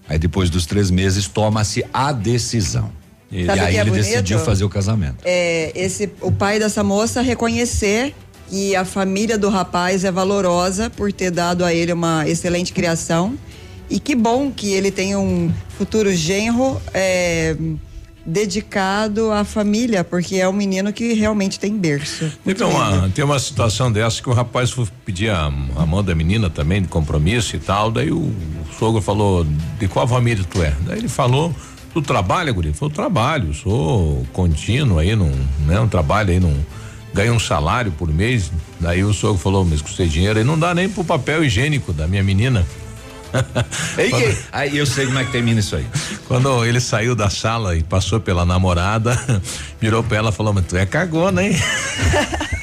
Aí 0.09 0.19
depois 0.19 0.51
dos 0.51 0.67
três 0.67 0.89
meses 0.91 1.27
toma-se 1.27 1.85
a 1.93 2.13
decisão. 2.13 2.93
E, 3.31 3.47
Sabe 3.47 3.61
o 3.61 3.65
aí 3.65 3.77
é 3.77 3.81
ele 3.81 3.91
bonito? 3.91 4.05
decidiu 4.05 4.39
fazer 4.41 4.65
o 4.65 4.69
casamento. 4.69 5.17
É, 5.25 5.73
esse, 5.75 6.11
o 6.21 6.33
pai 6.33 6.59
dessa 6.59 6.83
moça 6.83 7.21
reconhecer 7.21 8.15
que 8.49 8.75
a 8.75 8.85
família 8.85 9.39
do 9.39 9.49
rapaz 9.49 10.05
é 10.05 10.11
valorosa 10.11 10.91
por 10.91 11.13
ter 11.13 11.31
dado 11.31 11.65
a 11.65 11.73
ele 11.73 11.93
uma 11.93 12.29
excelente 12.29 12.73
criação. 12.73 13.39
E 13.89 13.99
que 13.99 14.15
bom 14.15 14.51
que 14.51 14.73
ele 14.73 14.91
tenha 14.91 15.19
um 15.19 15.53
futuro 15.77 16.13
genro 16.15 16.81
é, 16.95 17.57
dedicado 18.25 19.33
à 19.33 19.45
família, 19.45 20.05
porque 20.05 20.37
é 20.37 20.49
um 20.49 20.53
menino 20.53 20.93
que 20.93 21.13
realmente 21.13 21.59
tem 21.59 21.77
berço. 21.77 22.31
Teve 22.45 22.65
uma, 22.65 23.09
tem 23.11 23.25
uma 23.25 23.39
situação 23.39 23.91
dessa 23.91 24.23
que 24.23 24.29
o 24.29 24.33
rapaz 24.33 24.71
foi 24.71 24.87
pedir 25.05 25.31
a, 25.31 25.47
a 25.47 25.87
mão 25.87 26.03
da 26.03 26.15
menina 26.15 26.49
também, 26.49 26.83
de 26.83 26.89
compromisso 26.89 27.57
e 27.57 27.59
tal. 27.59 27.91
Daí 27.91 28.11
o, 28.13 28.33
sogro 28.79 29.03
falou: 29.03 29.45
De 29.79 29.89
qual 29.89 30.07
família 30.07 30.45
tu 30.49 30.63
é? 30.63 30.73
Daí 30.87 30.99
ele 30.99 31.09
falou: 31.09 31.55
Tu 31.93 32.01
trabalha, 32.03 32.53
Guri? 32.53 32.73
Falou: 32.73 32.93
Trabalho, 32.95 33.53
sou 33.55 34.25
contínuo 34.33 34.99
aí, 34.99 35.15
num, 35.17 35.33
né? 35.67 35.81
Um 35.81 35.89
trabalho 35.89 36.31
aí, 36.31 36.39
num. 36.41 36.57
Ganho 37.13 37.35
um 37.35 37.41
salário 37.41 37.91
por 37.93 38.09
mês. 38.13 38.53
Daí 38.79 39.03
o 39.03 39.13
sogro 39.13 39.39
falou: 39.39 39.65
Mas 39.65 39.83
com 39.83 39.89
esse 39.89 40.07
dinheiro 40.07 40.39
aí 40.39 40.45
não 40.45 40.59
dá 40.59 40.73
nem 40.75 40.89
pro 40.89 41.03
papel 41.05 41.43
higiênico 41.45 41.93
da 41.93 42.07
minha 42.07 42.23
menina. 42.23 42.65
Aí, 43.97 44.11
que- 44.11 44.37
aí 44.51 44.77
eu 44.77 44.85
sei 44.87 45.07
como 45.07 45.19
é 45.19 45.25
que 45.25 45.31
termina 45.33 45.61
isso 45.61 45.75
aí. 45.77 45.87
Quando 46.27 46.65
ele 46.65 46.81
saiu 46.81 47.15
da 47.15 47.29
sala 47.31 47.77
e 47.77 47.83
passou 47.83 48.19
pela 48.21 48.45
namorada, 48.45 49.17
virou 49.81 50.03
pra 50.05 50.19
ela 50.19 50.31
e 50.31 50.33
falou: 50.33 50.53
Mas 50.53 50.67
tu 50.67 50.77
é 50.77 50.87
cagona, 50.87 51.43
hein? 51.45 51.57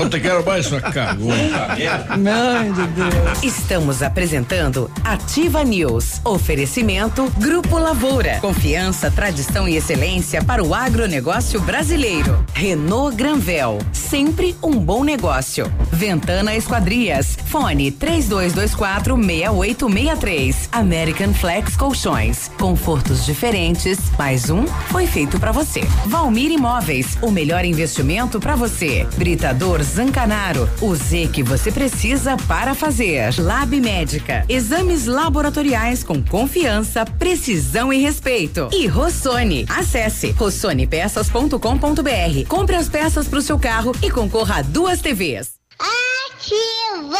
Não 0.00 0.08
te 0.08 0.18
quero 0.18 0.42
mais, 0.46 0.64
sua 0.64 0.80
cagona. 0.80 1.76
Meu 2.16 2.72
Deus. 2.72 3.42
Estamos 3.42 4.02
apresentando 4.02 4.90
Ativa 5.04 5.62
News. 5.62 6.22
Oferecimento 6.24 7.30
Grupo 7.36 7.76
Lavoura. 7.76 8.38
Confiança, 8.40 9.10
tradição 9.10 9.68
e 9.68 9.76
excelência 9.76 10.42
para 10.42 10.64
o 10.64 10.74
agronegócio 10.74 11.60
brasileiro. 11.60 12.42
Renault 12.54 13.14
Granvel. 13.14 13.78
Sempre 13.92 14.56
um 14.62 14.70
bom 14.70 15.04
negócio. 15.04 15.70
Ventana 15.92 16.56
Esquadrias. 16.56 17.36
Fone 17.44 17.90
3224 17.90 19.16
6863. 19.16 20.70
American 20.72 21.34
Flex 21.34 21.76
Colchões. 21.76 22.50
Confortos 22.58 23.26
diferentes. 23.26 23.98
Mais 24.18 24.48
um 24.48 24.66
foi 24.88 25.06
feito 25.06 25.38
para 25.38 25.52
você. 25.52 25.82
Valmir 26.06 26.50
Imóveis. 26.50 27.18
O 27.20 27.30
melhor 27.30 27.66
investimento 27.66 28.40
para 28.40 28.56
você. 28.56 29.06
Britador 29.18 29.89
Zancanaro. 29.90 30.68
O 30.80 30.94
Z 30.94 31.28
que 31.32 31.42
você 31.42 31.72
precisa 31.72 32.36
para 32.48 32.74
fazer. 32.74 33.34
Lab 33.38 33.78
Médica. 33.80 34.44
Exames 34.48 35.06
laboratoriais 35.06 36.04
com 36.04 36.22
confiança, 36.22 37.04
precisão 37.04 37.92
e 37.92 37.98
respeito. 37.98 38.68
E 38.72 38.86
Rossoni. 38.86 39.66
Acesse 39.68 40.30
rossonepeças.com.br. 40.30 42.48
Compre 42.48 42.76
as 42.76 42.88
peças 42.88 43.26
para 43.26 43.38
o 43.38 43.42
seu 43.42 43.58
carro 43.58 43.92
e 44.02 44.10
concorra 44.10 44.58
a 44.58 44.62
duas 44.62 45.00
TVs. 45.00 45.54
Ativa! 45.78 47.18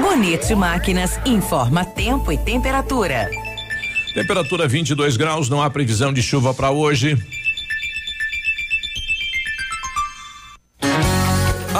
Bonito 0.00 0.56
Máquinas 0.56 1.18
informa 1.26 1.84
tempo 1.84 2.30
e 2.30 2.38
temperatura. 2.38 3.28
Temperatura 4.14 4.68
22 4.68 5.16
graus, 5.16 5.48
não 5.48 5.62
há 5.62 5.70
previsão 5.70 6.12
de 6.12 6.22
chuva 6.22 6.52
para 6.52 6.70
hoje. 6.70 7.16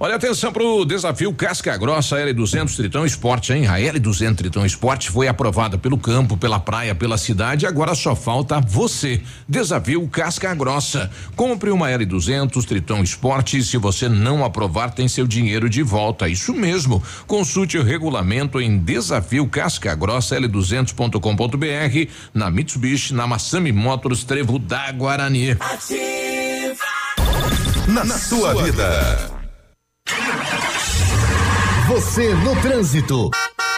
Olha, 0.00 0.14
atenção 0.14 0.52
pro 0.52 0.84
desafio 0.84 1.34
Casca 1.34 1.76
Grossa 1.76 2.14
L200 2.18 2.76
Tritão 2.76 3.04
Esporte, 3.04 3.52
hein? 3.52 3.66
A 3.66 3.80
L200 3.80 4.36
Tritão 4.36 4.64
Esporte 4.64 5.10
foi 5.10 5.26
aprovada 5.26 5.76
pelo 5.76 5.98
campo, 5.98 6.36
pela 6.36 6.60
praia, 6.60 6.94
pela 6.94 7.18
cidade, 7.18 7.66
agora 7.66 7.96
só 7.96 8.14
falta 8.14 8.60
você. 8.60 9.20
Desafio 9.48 10.06
Casca 10.06 10.54
Grossa. 10.54 11.10
Compre 11.34 11.70
uma 11.70 11.88
L200 11.88 12.64
Tritão 12.64 13.02
Esporte 13.02 13.58
e 13.58 13.62
se 13.64 13.76
você 13.76 14.08
não 14.08 14.44
aprovar, 14.44 14.92
tem 14.92 15.08
seu 15.08 15.26
dinheiro 15.26 15.68
de 15.68 15.82
volta. 15.82 16.28
Isso 16.28 16.54
mesmo. 16.54 17.02
Consulte 17.26 17.76
o 17.76 17.82
regulamento 17.82 18.60
em 18.60 18.78
desafio 18.78 19.48
Casca 19.48 19.96
Grossa 19.96 20.40
L200.com.br, 20.40 22.12
na 22.32 22.48
Mitsubishi, 22.48 23.12
na 23.14 23.26
Massami 23.26 23.72
Motors, 23.72 24.22
Trevo 24.22 24.60
da 24.60 24.92
Guarani. 24.92 25.56
Na, 27.88 28.04
na 28.04 28.16
sua 28.16 28.62
vida. 28.62 29.37
Você 31.88 32.34
no 32.34 32.54
trânsito. 32.60 33.30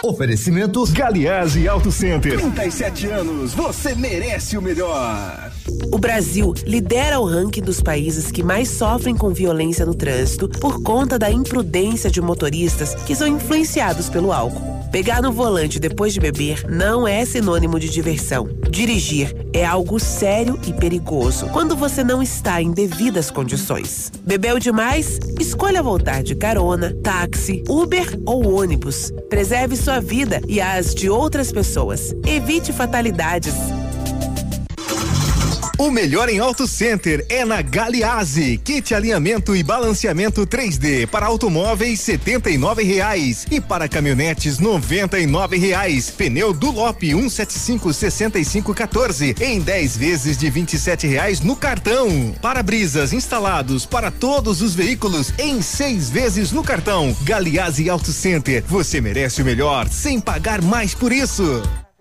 Oferecimento 0.03 0.83
Galiase 0.91 1.67
Auto 1.67 1.91
Center. 1.91 2.37
37 2.39 3.07
anos, 3.07 3.53
você 3.53 3.93
merece 3.93 4.57
o 4.57 4.61
melhor. 4.61 5.50
O 5.91 5.97
Brasil 5.97 6.53
lidera 6.65 7.19
o 7.19 7.25
ranking 7.25 7.61
dos 7.61 7.81
países 7.81 8.31
que 8.31 8.43
mais 8.43 8.69
sofrem 8.69 9.15
com 9.15 9.33
violência 9.33 9.85
no 9.85 9.93
trânsito 9.93 10.47
por 10.47 10.81
conta 10.81 11.19
da 11.19 11.31
imprudência 11.31 12.09
de 12.09 12.21
motoristas 12.21 12.95
que 12.95 13.15
são 13.15 13.27
influenciados 13.27 14.09
pelo 14.09 14.31
álcool. 14.31 14.81
Pegar 14.91 15.21
no 15.21 15.31
volante 15.31 15.79
depois 15.79 16.13
de 16.13 16.19
beber 16.19 16.65
não 16.69 17.07
é 17.07 17.23
sinônimo 17.23 17.79
de 17.79 17.89
diversão. 17.89 18.49
Dirigir 18.69 19.33
é 19.53 19.65
algo 19.65 19.99
sério 19.99 20.59
e 20.67 20.73
perigoso 20.73 21.47
quando 21.47 21.77
você 21.77 22.03
não 22.03 22.21
está 22.21 22.61
em 22.61 22.71
devidas 22.71 23.31
condições. 23.31 24.11
Bebeu 24.21 24.59
demais? 24.59 25.17
Escolha 25.39 25.81
voltar 25.81 26.23
de 26.23 26.35
carona, 26.35 26.93
táxi, 27.01 27.63
Uber 27.69 28.19
ou 28.25 28.53
ônibus. 28.53 29.11
Preserve 29.29 29.77
sua 29.77 30.01
vida 30.01 30.41
e 30.45 30.59
as 30.59 30.93
de 30.93 31.09
outras 31.09 31.53
pessoas. 31.53 32.13
Evite 32.25 32.73
fatalidades. 32.73 33.55
O 35.81 35.89
melhor 35.89 36.29
em 36.29 36.37
Auto 36.37 36.67
Center 36.67 37.25
é 37.27 37.43
na 37.43 37.59
Galiase. 37.59 38.59
Kit 38.63 38.93
alinhamento 38.93 39.55
e 39.55 39.63
balanceamento 39.63 40.45
3D 40.45 41.07
para 41.07 41.25
automóveis 41.25 42.05
R$ 42.05 42.83
reais 42.83 43.47
e 43.49 43.59
para 43.59 43.89
caminhonetes 43.89 44.59
R$ 44.59 45.57
reais. 45.57 46.11
Pneu 46.11 46.53
Dulop 46.53 47.01
175 47.01 47.93
65 47.93 48.75
14 48.75 49.35
em 49.41 49.59
10 49.59 49.97
vezes 49.97 50.37
de 50.37 50.49
R$ 50.49 50.65
reais 51.01 51.41
no 51.41 51.55
cartão. 51.55 52.35
Para-brisas 52.39 53.11
instalados 53.11 53.83
para 53.83 54.11
todos 54.11 54.61
os 54.61 54.75
veículos 54.75 55.33
em 55.39 55.63
seis 55.63 56.11
vezes 56.11 56.51
no 56.51 56.63
cartão. 56.63 57.17
Galiase 57.23 57.89
Auto 57.89 58.13
Center. 58.13 58.63
Você 58.67 59.01
merece 59.01 59.41
o 59.41 59.45
melhor 59.45 59.89
sem 59.89 60.19
pagar 60.19 60.61
mais 60.61 60.93
por 60.93 61.11
isso. 61.11 61.59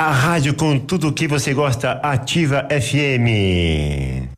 A 0.00 0.12
rádio 0.12 0.54
com 0.54 0.78
tudo 0.78 1.08
o 1.08 1.12
que 1.12 1.26
você 1.26 1.52
gosta, 1.52 1.94
Ativa 1.94 2.68
FM. 2.70 4.37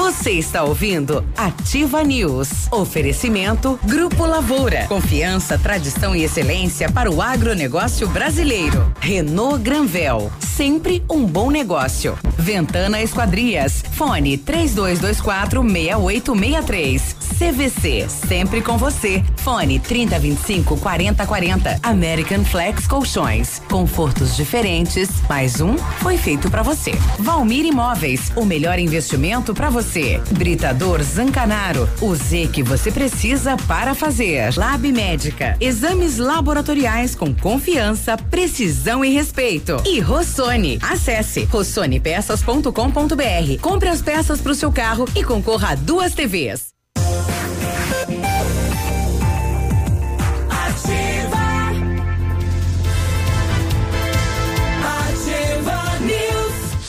Você 0.11 0.31
está 0.31 0.63
ouvindo 0.63 1.23
Ativa 1.37 2.03
News. 2.03 2.67
Oferecimento 2.69 3.79
Grupo 3.85 4.25
Lavoura. 4.25 4.85
Confiança, 4.87 5.57
tradição 5.57 6.13
e 6.13 6.23
excelência 6.23 6.91
para 6.91 7.09
o 7.09 7.21
agronegócio 7.21 8.09
brasileiro. 8.09 8.93
Renault 8.99 9.63
Granvel. 9.63 10.29
Sempre 10.37 11.01
um 11.09 11.25
bom 11.25 11.49
negócio. 11.49 12.19
Ventana 12.37 13.01
Esquadrias. 13.01 13.83
Fone 13.93 14.37
3224 14.37 15.61
6863. 15.63 17.15
CVC. 17.41 18.07
Sempre 18.27 18.61
com 18.61 18.77
você. 18.77 19.23
Fone 19.37 19.79
3025 19.79 20.77
4040. 20.77 21.79
American 21.81 22.43
Flex 22.43 22.85
Colchões. 22.85 23.61
Confortos 23.69 24.35
diferentes. 24.35 25.09
Mais 25.27 25.61
um 25.61 25.77
foi 25.77 26.17
feito 26.17 26.51
para 26.51 26.61
você. 26.61 26.91
Valmir 27.17 27.65
Imóveis. 27.65 28.31
O 28.35 28.45
melhor 28.45 28.77
investimento 28.77 29.53
para 29.53 29.69
você. 29.69 30.00
Britador 30.31 31.03
Zancanaro. 31.03 31.87
O 32.01 32.15
Z 32.15 32.49
que 32.51 32.63
você 32.63 32.91
precisa 32.91 33.55
para 33.67 33.93
fazer. 33.93 34.57
Lab 34.57 34.91
Médica. 34.91 35.55
Exames 35.59 36.17
laboratoriais 36.17 37.15
com 37.15 37.33
confiança, 37.33 38.17
precisão 38.17 39.05
e 39.05 39.13
respeito. 39.13 39.81
E 39.85 39.99
Rossoni. 39.99 40.79
Acesse 40.81 41.43
rossonepeças.com.br. 41.45 43.61
Compre 43.61 43.89
as 43.89 44.01
peças 44.01 44.41
para 44.41 44.51
o 44.51 44.55
seu 44.55 44.71
carro 44.71 45.07
e 45.15 45.23
concorra 45.23 45.71
a 45.71 45.75
duas 45.75 46.13
TVs. 46.13 46.70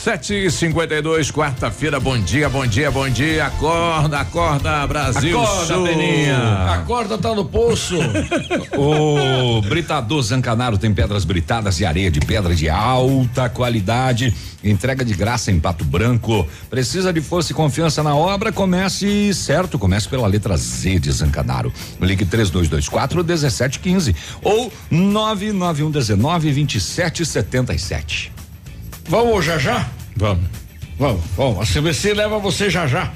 Sete 0.03 0.33
e 0.33 0.51
cinquenta 0.51 0.93
e 0.95 1.01
dois, 1.01 1.31
quarta-feira, 1.31 1.97
bom 1.97 2.19
dia, 2.19 2.49
bom 2.49 2.67
dia, 2.67 2.91
bom 2.91 3.07
dia, 3.07 3.45
acorda, 3.45 4.19
acorda, 4.19 4.85
Brasil, 4.85 5.39
Acorda, 5.39 5.65
Sul. 5.65 5.83
Beninha. 5.85 6.73
Acorda, 6.73 7.17
tá 7.17 7.33
no 7.33 7.45
poço. 7.45 7.95
O 8.77 9.61
Britador 9.61 10.21
Zancanaro 10.21 10.77
tem 10.77 10.93
pedras 10.93 11.23
britadas 11.23 11.79
e 11.79 11.85
areia 11.85 12.11
de 12.11 12.19
pedra 12.19 12.53
de 12.53 12.67
alta 12.69 13.47
qualidade. 13.47 14.35
Entrega 14.61 15.05
de 15.05 15.13
graça 15.13 15.51
em 15.51 15.59
Pato 15.59 15.85
Branco. 15.85 16.45
Precisa 16.69 17.13
de 17.13 17.21
força 17.21 17.53
e 17.53 17.55
confiança 17.55 18.03
na 18.03 18.13
obra? 18.13 18.51
Comece 18.51 19.33
certo, 19.33 19.79
comece 19.79 20.09
pela 20.09 20.27
letra 20.27 20.57
Z 20.57 20.99
de 20.99 21.11
Zancanaro. 21.13 21.71
Ligue 22.01 22.25
3224 22.25 23.23
1715 23.23 24.13
ou 24.41 24.69
99119 24.91 26.51
2777. 26.51 28.32
Vamos 29.07 29.45
já 29.45 29.57
já? 29.57 29.89
Vamos. 30.15 30.45
Vamos, 30.97 31.21
vamos. 31.35 31.59
A 31.59 31.73
CBC 31.73 32.13
leva 32.13 32.39
você 32.39 32.69
já 32.69 32.87
já. 32.87 33.11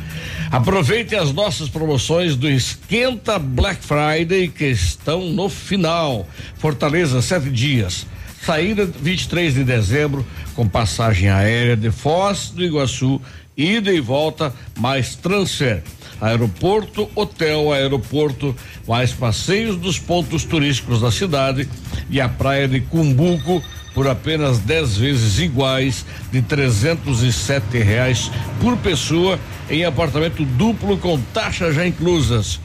Aproveite 0.51 1.15
as 1.15 1.31
nossas 1.31 1.69
promoções 1.69 2.35
do 2.35 2.49
Esquenta 2.49 3.37
Black 3.37 3.81
Friday 3.83 4.47
que 4.47 4.65
estão 4.65 5.29
no 5.29 5.49
final. 5.49 6.27
Fortaleza, 6.57 7.21
sete 7.21 7.49
dias. 7.49 8.05
Saída 8.41 8.85
23 8.85 9.55
de 9.55 9.63
dezembro, 9.63 10.25
com 10.55 10.67
passagem 10.67 11.29
aérea 11.29 11.75
de 11.75 11.91
Foz 11.91 12.49
do 12.49 12.63
Iguaçu, 12.63 13.21
ida 13.57 13.91
e 13.91 13.99
volta, 13.99 14.53
mais 14.77 15.15
transfer. 15.15 15.83
Aeroporto, 16.21 17.09
hotel, 17.13 17.73
aeroporto, 17.73 18.55
mais 18.87 19.11
passeios 19.11 19.75
dos 19.75 19.99
pontos 19.99 20.45
turísticos 20.45 21.01
da 21.01 21.11
cidade 21.11 21.67
e 22.09 22.21
a 22.21 22.29
praia 22.29 22.67
de 22.67 22.79
Cumbuco 22.81 23.61
por 23.97 24.07
apenas 24.07 24.59
10 24.59 24.97
vezes 24.97 25.39
iguais 25.39 26.05
de 26.31 26.39
307 26.39 27.79
reais 27.79 28.29
por 28.61 28.77
pessoa 28.77 29.39
em 29.67 29.85
apartamento 29.85 30.45
duplo 30.45 30.99
com 30.99 31.19
taxas 31.33 31.73
já 31.73 31.83
inclusas. 31.83 32.59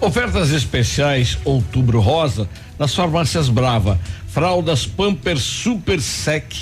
Ofertas 0.00 0.50
especiais 0.50 1.36
Outubro 1.44 1.98
Rosa 2.00 2.48
nas 2.78 2.94
farmácias 2.94 3.48
Brava. 3.48 3.98
Fraldas 4.28 4.86
Pamper 4.86 5.36
Super 5.38 6.00
Sec, 6.00 6.52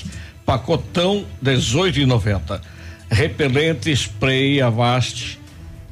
pacotão 0.44 1.26
18,90. 1.44 2.60
Repelente 3.10 3.90
spray 3.92 4.62
Avast 4.62 5.35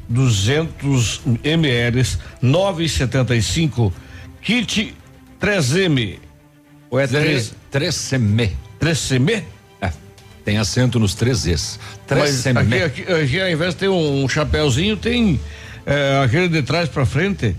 200 0.08 1.22
ml 1.42 2.02
9,75. 2.42 3.92
Kit 4.42 4.94
3M. 5.40 6.18
Ou 6.90 7.00
é 7.00 7.06
3 7.06 7.54
3M. 7.72 8.50
3M? 8.80 9.42
É. 9.80 9.90
Tem 10.44 10.58
acento 10.58 10.98
nos 11.00 11.14
três 11.14 11.46
Es. 11.46 11.80
Mas 12.08 12.44
3M. 12.44 12.58
aqui, 12.58 13.02
aqui, 13.02 13.12
aqui, 13.12 13.40
ao 13.40 13.50
invés 13.50 13.74
de 13.74 13.80
ter 13.80 13.88
um, 13.88 14.28
chapéuzinho, 14.28 14.96
tem 14.96 15.40
é, 15.84 16.22
aquele 16.24 16.48
de 16.48 16.62
trás 16.62 16.88
para 16.88 17.04
frente. 17.04 17.56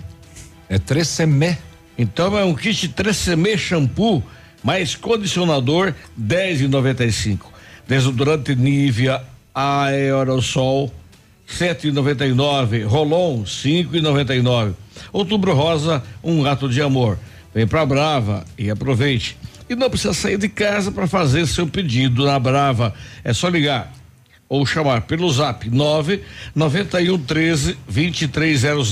É 0.70 0.80
3M. 0.80 1.58
Então 1.98 2.38
é 2.38 2.44
um 2.44 2.54
kit 2.54 2.88
3M 2.90 3.58
shampoo 3.58 4.24
mais 4.64 4.96
condicionador 4.96 5.94
10,95. 6.20 7.40
Desodorante 7.88 8.56
Nivea 8.56 9.22
Aerosol 9.54 10.92
7,99. 11.48 12.86
Rolon 12.86 13.44
5,99. 13.44 14.74
Outubro 15.12 15.54
Rosa, 15.54 16.04
um 16.24 16.46
ato 16.46 16.68
de 16.70 16.82
amor. 16.82 17.18
Vem 17.54 17.68
pra 17.68 17.86
Brava 17.86 18.44
e 18.58 18.70
aproveite. 18.70 19.38
E 19.70 19.76
não 19.76 19.90
precisa 19.90 20.14
sair 20.14 20.38
de 20.38 20.50
casa 20.50 20.92
para 20.92 21.08
fazer 21.08 21.46
seu 21.48 21.66
pedido 21.68 22.26
na 22.26 22.38
Brava. 22.40 22.94
É 23.24 23.34
só 23.34 23.48
ligar 23.48 23.92
ou 24.48 24.64
chamar 24.64 25.02
pelo 25.02 25.32
Zap 25.32 25.68
9 25.68 26.22
91 26.54 27.18
13 27.18 27.76
2300. 27.88 28.90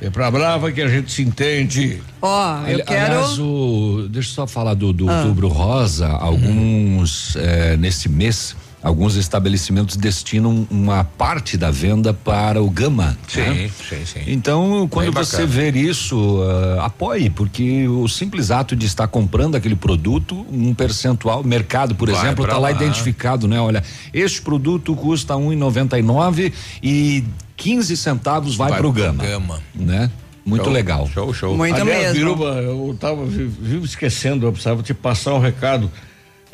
Vem 0.00 0.10
pra 0.10 0.30
Brava 0.30 0.72
que 0.72 0.80
a 0.80 0.88
gente 0.88 1.12
se 1.12 1.20
entende. 1.22 2.00
Ó, 2.22 2.58
eu 2.60 2.74
Ali- 2.76 2.82
quero. 2.84 3.14
Aliás, 3.16 3.38
o- 3.38 4.06
deixa 4.08 4.30
eu 4.30 4.34
só 4.34 4.46
falar 4.46 4.72
do, 4.74 4.92
do 4.94 5.10
Ah. 5.10 5.20
outubro 5.22 5.48
rosa. 5.48 6.06
Alguns, 6.08 7.36
eh, 7.36 7.76
nesse 7.76 8.08
mês, 8.08 8.56
alguns 8.84 9.16
estabelecimentos 9.16 9.96
destinam 9.96 10.68
uma 10.70 11.02
parte 11.02 11.56
da 11.56 11.70
venda 11.70 12.12
para 12.12 12.62
o 12.62 12.68
Gama. 12.68 13.16
Sim, 13.26 13.40
né? 13.40 13.70
sim, 13.88 14.04
sim. 14.04 14.20
Então, 14.26 14.86
quando 14.90 15.10
Bem 15.10 15.24
você 15.24 15.38
bacana. 15.38 15.52
ver 15.52 15.74
isso, 15.74 16.38
ah, 16.78 16.84
apoie, 16.84 17.30
porque 17.30 17.88
o 17.88 18.06
simples 18.06 18.50
ato 18.50 18.76
de 18.76 18.84
estar 18.84 19.08
comprando 19.08 19.54
aquele 19.56 19.74
produto, 19.74 20.46
um 20.52 20.74
percentual, 20.74 21.42
mercado, 21.42 21.94
por 21.94 22.10
Vai 22.10 22.20
exemplo, 22.20 22.44
está 22.44 22.58
lá, 22.58 22.68
lá. 22.68 22.72
identificado, 22.72 23.48
né? 23.48 23.58
Olha, 23.58 23.82
este 24.12 24.42
produto 24.42 24.94
custa 24.94 25.34
um 25.34 25.50
e 25.50 25.56
noventa 25.56 25.98
e 25.98 26.02
nove 26.02 26.52
e 26.82 27.24
15 27.56 27.96
centavos 27.96 28.54
vai, 28.54 28.68
Vai 28.68 28.78
para 28.80 28.86
o 28.86 28.92
pro 28.92 29.02
Gama, 29.02 29.24
Gama. 29.24 29.60
né? 29.74 30.10
Muito 30.44 30.64
Show, 30.64 30.72
legal. 30.74 31.08
Show, 31.08 31.32
show. 31.32 31.56
Muito 31.56 31.74
Aliás, 31.80 32.12
mesmo. 32.12 32.34
Biruba, 32.36 32.60
eu 32.60 32.94
tava 33.00 33.24
vi- 33.24 33.46
vivo 33.46 33.86
esquecendo, 33.86 34.44
eu 34.44 34.52
precisava 34.52 34.82
te 34.82 34.92
passar 34.92 35.32
um 35.32 35.38
recado. 35.38 35.90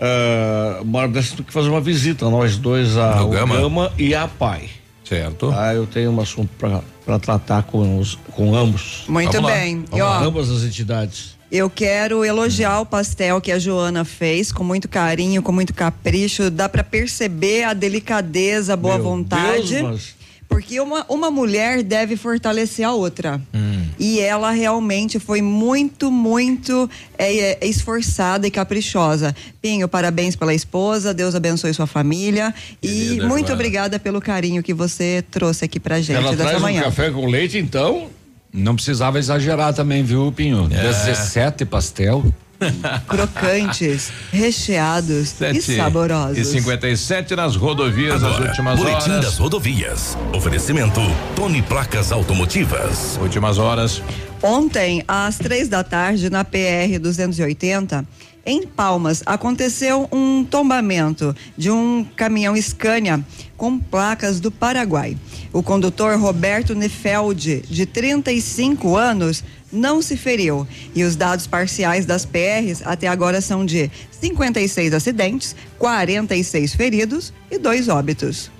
Ah, 0.01 0.81
uma 0.83 1.01
hora 1.01 1.09
dessa 1.09 1.37
tu 1.37 1.45
que 1.45 1.53
fazer 1.53 1.69
uma 1.69 1.81
visita, 1.81 2.29
nós 2.31 2.57
dois, 2.57 2.97
a 2.97 3.23
Gama? 3.25 3.61
Gama 3.61 3.93
e 3.99 4.15
a 4.15 4.27
Pai. 4.27 4.71
Certo. 5.05 5.53
Ah, 5.55 5.75
eu 5.75 5.87
tenho 5.87 6.11
um 6.11 6.21
assunto 6.21 6.49
para 6.59 7.19
tratar 7.19 7.65
com, 7.65 7.99
os, 7.99 8.17
com 8.31 8.55
ambos. 8.55 9.05
Muito 9.09 9.33
Vamos 9.33 9.51
bem. 9.51 9.85
E, 9.93 10.01
ó, 10.01 10.19
ambas 10.21 10.49
as 10.49 10.63
entidades. 10.63 11.37
Eu 11.51 11.69
quero 11.69 12.25
elogiar 12.25 12.81
o 12.81 12.87
pastel 12.87 13.41
que 13.41 13.51
a 13.51 13.59
Joana 13.59 14.05
fez 14.05 14.53
com 14.53 14.63
muito 14.63 14.89
carinho, 14.89 15.43
com 15.43 15.51
muito 15.51 15.75
capricho. 15.75 16.49
Dá 16.49 16.69
para 16.69 16.85
perceber 16.85 17.65
a 17.65 17.75
delicadeza, 17.75 18.75
a 18.75 18.77
boa 18.77 18.95
Meu 18.95 19.05
vontade. 19.05 19.75
Deus, 19.75 19.83
mas... 19.83 20.20
Porque 20.61 20.79
uma, 20.79 21.07
uma 21.09 21.31
mulher 21.31 21.83
deve 21.83 22.17
fortalecer 22.17 22.87
a 22.87 22.93
outra. 22.93 23.41
Hum. 23.55 23.87
E 23.99 24.21
ela 24.21 24.51
realmente 24.51 25.19
foi 25.19 25.41
muito, 25.41 26.11
muito 26.11 26.89
é, 27.19 27.35
é, 27.53 27.67
esforçada 27.67 28.47
e 28.47 28.51
caprichosa. 28.51 29.35
Pinho, 29.63 29.89
parabéns 29.89 30.37
pela 30.37 30.53
esposa, 30.55 31.15
Deus 31.15 31.35
abençoe 31.35 31.73
sua 31.73 31.87
família. 31.87 32.55
e 32.83 32.89
Querida 32.89 33.27
muito 33.27 33.47
Joana. 33.47 33.55
obrigada 33.55 33.99
pelo 33.99 34.21
carinho 34.21 34.63
que 34.63 34.75
você 34.75 35.25
trouxe 35.31 35.65
aqui 35.65 35.81
pra 35.81 35.99
gente 36.01 36.17
Ela 36.17 36.31
dessa 36.37 36.51
traz 36.51 36.63
manhã. 36.63 36.81
um 36.83 36.85
café 36.85 37.11
com 37.11 37.27
leite, 37.27 37.57
então. 37.57 38.09
Não 38.53 38.75
precisava 38.75 39.19
exagerar 39.19 39.73
também, 39.73 40.03
viu, 40.03 40.31
Pinho? 40.33 40.69
É. 40.73 40.83
17 40.83 41.65
pastel. 41.65 42.25
Crocantes, 43.09 44.11
recheados 44.33 45.13
e 45.17 45.27
Sete 45.27 45.77
saborosos. 45.77 46.39
E 46.39 46.45
57 46.45 47.35
nas 47.35 47.57
rodovias, 47.57 48.23
as 48.23 48.35
Agora, 48.35 48.49
últimas 48.49 48.79
Boletim 48.79 49.11
horas. 49.11 49.25
das 49.25 49.39
rodovias. 49.39 50.19
Oferecimento 50.35 51.01
Tony 51.35 51.63
Placas 51.63 52.13
Automotivas. 52.13 53.19
Últimas 53.21 53.59
horas. 53.59 54.03
Ontem, 54.43 55.03
às 55.07 55.37
três 55.37 55.69
da 55.69 55.85
tarde, 55.85 56.31
na 56.31 56.45
PR 56.45 56.99
280, 57.01 58.07
em 58.47 58.67
Palmas, 58.67 59.23
aconteceu 59.27 60.09
um 60.11 60.45
tombamento 60.45 61.37
de 61.59 61.71
um 61.71 62.05
caminhão 62.17 62.57
Scania 62.57 63.23
com 63.57 63.79
placas 63.79 64.41
do 64.41 64.51
Paraguai. 64.51 65.17
O 65.53 65.63
condutor 65.63 66.19
Roberto 66.19 66.75
Nefeld, 66.75 67.63
de 67.69 67.85
35 67.85 68.97
anos, 68.97 69.45
não 69.73 70.03
se 70.03 70.17
feriu. 70.17 70.67
E 70.95 71.05
os 71.05 71.17
dados 71.17 71.47
parciais 71.47 72.07
das 72.07 72.25
PRs 72.25 72.83
até 72.85 73.07
agora 73.09 73.41
são 73.41 73.65
de 73.65 73.91
56 74.11 74.95
acidentes, 74.95 75.55
46 75.79 76.75
feridos 76.75 77.33
e 77.51 77.59
dois 77.59 77.89
óbitos. 77.89 78.51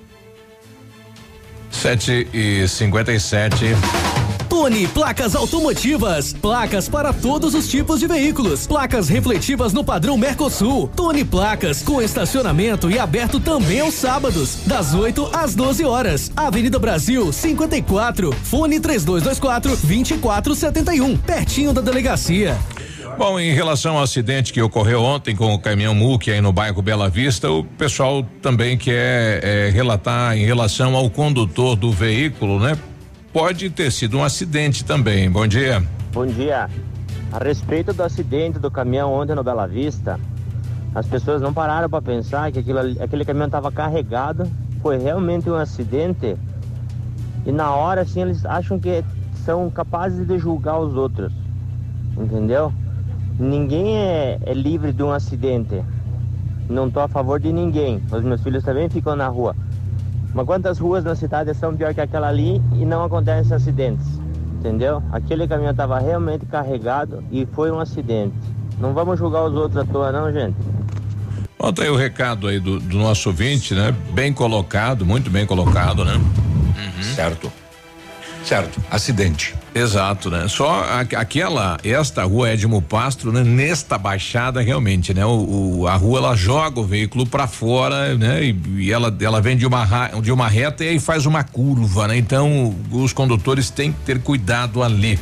7 1.71 2.29
e 2.33 2.69
57. 2.69 3.67
Tony 4.51 4.89
Placas 4.89 5.37
Automotivas. 5.37 6.33
Placas 6.33 6.89
para 6.89 7.13
todos 7.13 7.55
os 7.55 7.69
tipos 7.69 8.01
de 8.01 8.09
veículos. 8.09 8.67
Placas 8.67 9.09
refletivas 9.09 9.73
no 9.73 9.85
padrão 9.85 10.19
Mercosul. 10.19 10.91
Tony 10.97 11.25
Placas 11.25 11.83
com 11.83 12.03
estacionamento 12.03 12.91
e 12.91 12.99
aberto 12.99 13.39
também 13.39 13.79
aos 13.79 13.95
sábados, 13.95 14.57
das 14.67 14.93
8 14.93 15.31
às 15.33 15.55
12 15.55 15.85
horas. 15.85 16.33
Avenida 16.37 16.81
Brasil 16.81 17.33
54. 17.33 18.33
Fone 18.43 18.81
3224 18.81 19.77
2471. 19.77 21.17
Pertinho 21.19 21.73
da 21.73 21.81
delegacia. 21.81 22.59
Bom, 23.17 23.39
em 23.39 23.53
relação 23.53 23.99
ao 23.99 24.03
acidente 24.03 24.53
que 24.53 24.61
ocorreu 24.61 25.03
ontem 25.03 25.37
com 25.37 25.55
o 25.55 25.59
caminhão 25.59 25.95
Muque 25.95 26.31
aí 26.31 26.41
no 26.41 26.53
bairro 26.53 26.83
Bela 26.83 27.09
Vista, 27.09 27.51
o 27.51 27.63
pessoal 27.63 28.25
também 28.43 28.77
quer 28.77 29.45
eh, 29.45 29.71
relatar 29.73 30.37
em 30.37 30.45
relação 30.45 30.97
ao 30.97 31.09
condutor 31.09 31.77
do 31.77 31.93
veículo, 31.93 32.59
né? 32.59 32.77
Pode 33.33 33.71
ter 33.71 33.93
sido 33.93 34.19
um 34.19 34.25
acidente 34.25 34.85
também. 34.85 35.31
Bom 35.31 35.47
dia. 35.47 35.81
Bom 36.13 36.27
dia. 36.27 36.69
A 37.31 37.39
respeito 37.39 37.93
do 37.93 38.03
acidente 38.03 38.59
do 38.59 38.69
caminhão 38.73 39.13
ontem 39.13 39.37
no 39.37 39.45
Bela 39.45 39.69
Vista, 39.69 40.19
as 40.93 41.07
pessoas 41.07 41.41
não 41.41 41.55
pararam 41.55 41.89
para 41.89 42.03
pensar 42.03 42.51
que 42.51 42.59
aquilo, 42.59 42.81
aquele 43.01 43.25
caminhão 43.25 43.47
estava 43.47 43.71
carregado, 43.71 44.51
foi 44.83 44.99
realmente 44.99 45.49
um 45.49 45.55
acidente. 45.55 46.37
E 47.47 47.53
na 47.53 47.73
hora, 47.73 48.01
assim, 48.01 48.23
eles 48.23 48.45
acham 48.45 48.81
que 48.81 49.05
são 49.45 49.71
capazes 49.71 50.27
de 50.27 50.37
julgar 50.37 50.81
os 50.81 50.97
outros. 50.97 51.33
Entendeu? 52.19 52.73
Ninguém 53.39 53.97
é, 53.97 54.41
é 54.45 54.53
livre 54.53 54.93
de 54.93 55.05
um 55.05 55.13
acidente. 55.13 55.85
Não 56.69 56.89
estou 56.89 57.05
a 57.05 57.09
favor 57.09 57.39
de 57.39 57.53
ninguém. 57.53 58.03
Os 58.11 58.25
meus 58.25 58.43
filhos 58.43 58.65
também 58.65 58.89
ficam 58.89 59.15
na 59.15 59.29
rua. 59.29 59.55
Mas 60.35 60.47
quantas 60.47 60.79
ruas 60.79 61.05
na 61.05 61.15
cidade 61.15 61.53
são 61.55 61.77
pior 61.77 61.93
que 61.93 62.01
aquela 62.01 62.29
ali 62.29 62.63
e 62.75 62.85
não 62.85 63.05
acontecem 63.05 63.57
acidentes? 63.57 64.07
Entendeu? 64.59 65.03
Aquele 65.11 65.49
caminhão 65.49 65.73
estava 65.73 65.99
realmente 65.99 66.47
carregado 66.47 67.25
e 67.33 67.47
foi 67.47 67.71
um 67.71 67.81
acidente. 67.81 68.35
Não 68.79 68.93
vamos 68.95 69.19
julgar 69.19 69.45
os 69.45 69.55
outros 69.55 69.77
à 69.77 69.85
toa, 69.85 70.13
não, 70.13 70.33
gente. 70.33 70.57
Bota 71.59 71.83
aí 71.83 71.91
o 71.91 71.97
recado 71.97 72.47
aí 72.47 72.59
do, 72.59 72.79
do 72.79 72.97
nosso 72.97 73.29
ouvinte, 73.29 73.75
né? 73.75 73.95
Bem 74.13 74.33
colocado, 74.33 75.05
muito 75.05 75.31
bem 75.31 75.45
colocado, 75.45 76.05
né? 76.05 76.15
Certo. 77.15 77.51
Certo. 78.51 78.83
Acidente. 78.91 79.55
Exato, 79.73 80.29
né? 80.29 80.49
Só 80.49 80.85
aquela, 81.17 81.79
esta 81.85 82.25
rua 82.25 82.51
Edmo 82.53 82.83
Pastro, 82.83 83.31
né? 83.31 83.45
Nesta 83.45 83.97
baixada 83.97 84.61
realmente, 84.61 85.15
né? 85.15 85.25
O, 85.25 85.83
o- 85.83 85.87
a 85.87 85.95
rua 85.95 86.19
ela 86.19 86.35
joga 86.35 86.81
o 86.81 86.85
veículo 86.85 87.25
para 87.25 87.47
fora, 87.47 88.17
né? 88.19 88.43
E, 88.43 88.57
e 88.79 88.93
ela 88.93 89.17
ela 89.21 89.41
vem 89.41 89.57
de 89.57 89.65
uma 89.65 90.09
de 90.21 90.33
uma 90.33 90.49
reta 90.49 90.85
e 90.85 90.89
aí 90.89 90.99
faz 90.99 91.27
uma 91.27 91.45
curva, 91.45 92.09
né? 92.09 92.17
Então 92.19 92.75
os 92.91 93.13
condutores 93.13 93.71
têm 93.71 93.93
que 93.93 94.01
ter 94.01 94.21
cuidado 94.21 94.83
ali. 94.83 95.17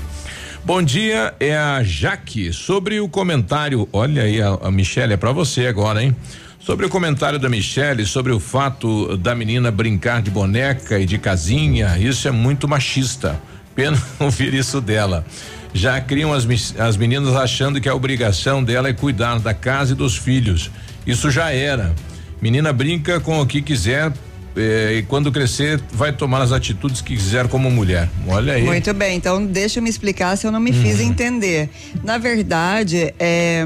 Bom 0.64 0.82
dia, 0.82 1.34
é 1.38 1.54
a 1.54 1.82
Jaque. 1.82 2.50
Sobre 2.50 2.98
o 2.98 3.10
comentário, 3.10 3.86
olha 3.92 4.22
aí 4.22 4.40
a, 4.40 4.56
a 4.62 4.70
Michelle, 4.70 5.12
é 5.12 5.16
para 5.18 5.32
você 5.32 5.66
agora, 5.66 6.02
hein? 6.02 6.16
Sobre 6.60 6.84
o 6.84 6.88
comentário 6.88 7.38
da 7.38 7.48
Michelle 7.48 8.04
sobre 8.04 8.32
o 8.32 8.40
fato 8.40 9.16
da 9.16 9.34
menina 9.34 9.70
brincar 9.70 10.20
de 10.20 10.30
boneca 10.30 10.98
e 10.98 11.06
de 11.06 11.16
casinha, 11.16 11.96
isso 11.98 12.28
é 12.28 12.30
muito 12.30 12.68
machista. 12.68 13.40
Pena 13.74 14.00
ouvir 14.18 14.52
isso 14.54 14.80
dela. 14.80 15.24
Já 15.72 16.00
criam 16.00 16.32
as, 16.32 16.46
as 16.78 16.96
meninas 16.96 17.34
achando 17.36 17.80
que 17.80 17.88
a 17.88 17.94
obrigação 17.94 18.62
dela 18.62 18.88
é 18.88 18.92
cuidar 18.92 19.38
da 19.38 19.54
casa 19.54 19.92
e 19.92 19.94
dos 19.94 20.16
filhos. 20.16 20.70
Isso 21.06 21.30
já 21.30 21.50
era. 21.52 21.94
Menina 22.42 22.72
brinca 22.72 23.20
com 23.20 23.40
o 23.40 23.46
que 23.46 23.62
quiser 23.62 24.12
eh, 24.56 24.96
e 24.98 25.02
quando 25.02 25.30
crescer 25.30 25.80
vai 25.92 26.12
tomar 26.12 26.42
as 26.42 26.52
atitudes 26.52 27.00
que 27.00 27.14
quiser 27.16 27.48
como 27.48 27.70
mulher. 27.70 28.08
Olha 28.26 28.54
aí. 28.54 28.64
Muito 28.64 28.92
bem, 28.94 29.16
então 29.16 29.44
deixa 29.46 29.78
eu 29.78 29.82
me 29.82 29.90
explicar 29.90 30.36
se 30.36 30.46
eu 30.46 30.52
não 30.52 30.60
me 30.60 30.72
fiz 30.72 30.98
Uhum. 31.00 31.06
entender. 31.06 31.68
Na 32.02 32.18
verdade, 32.18 33.12
é, 33.18 33.64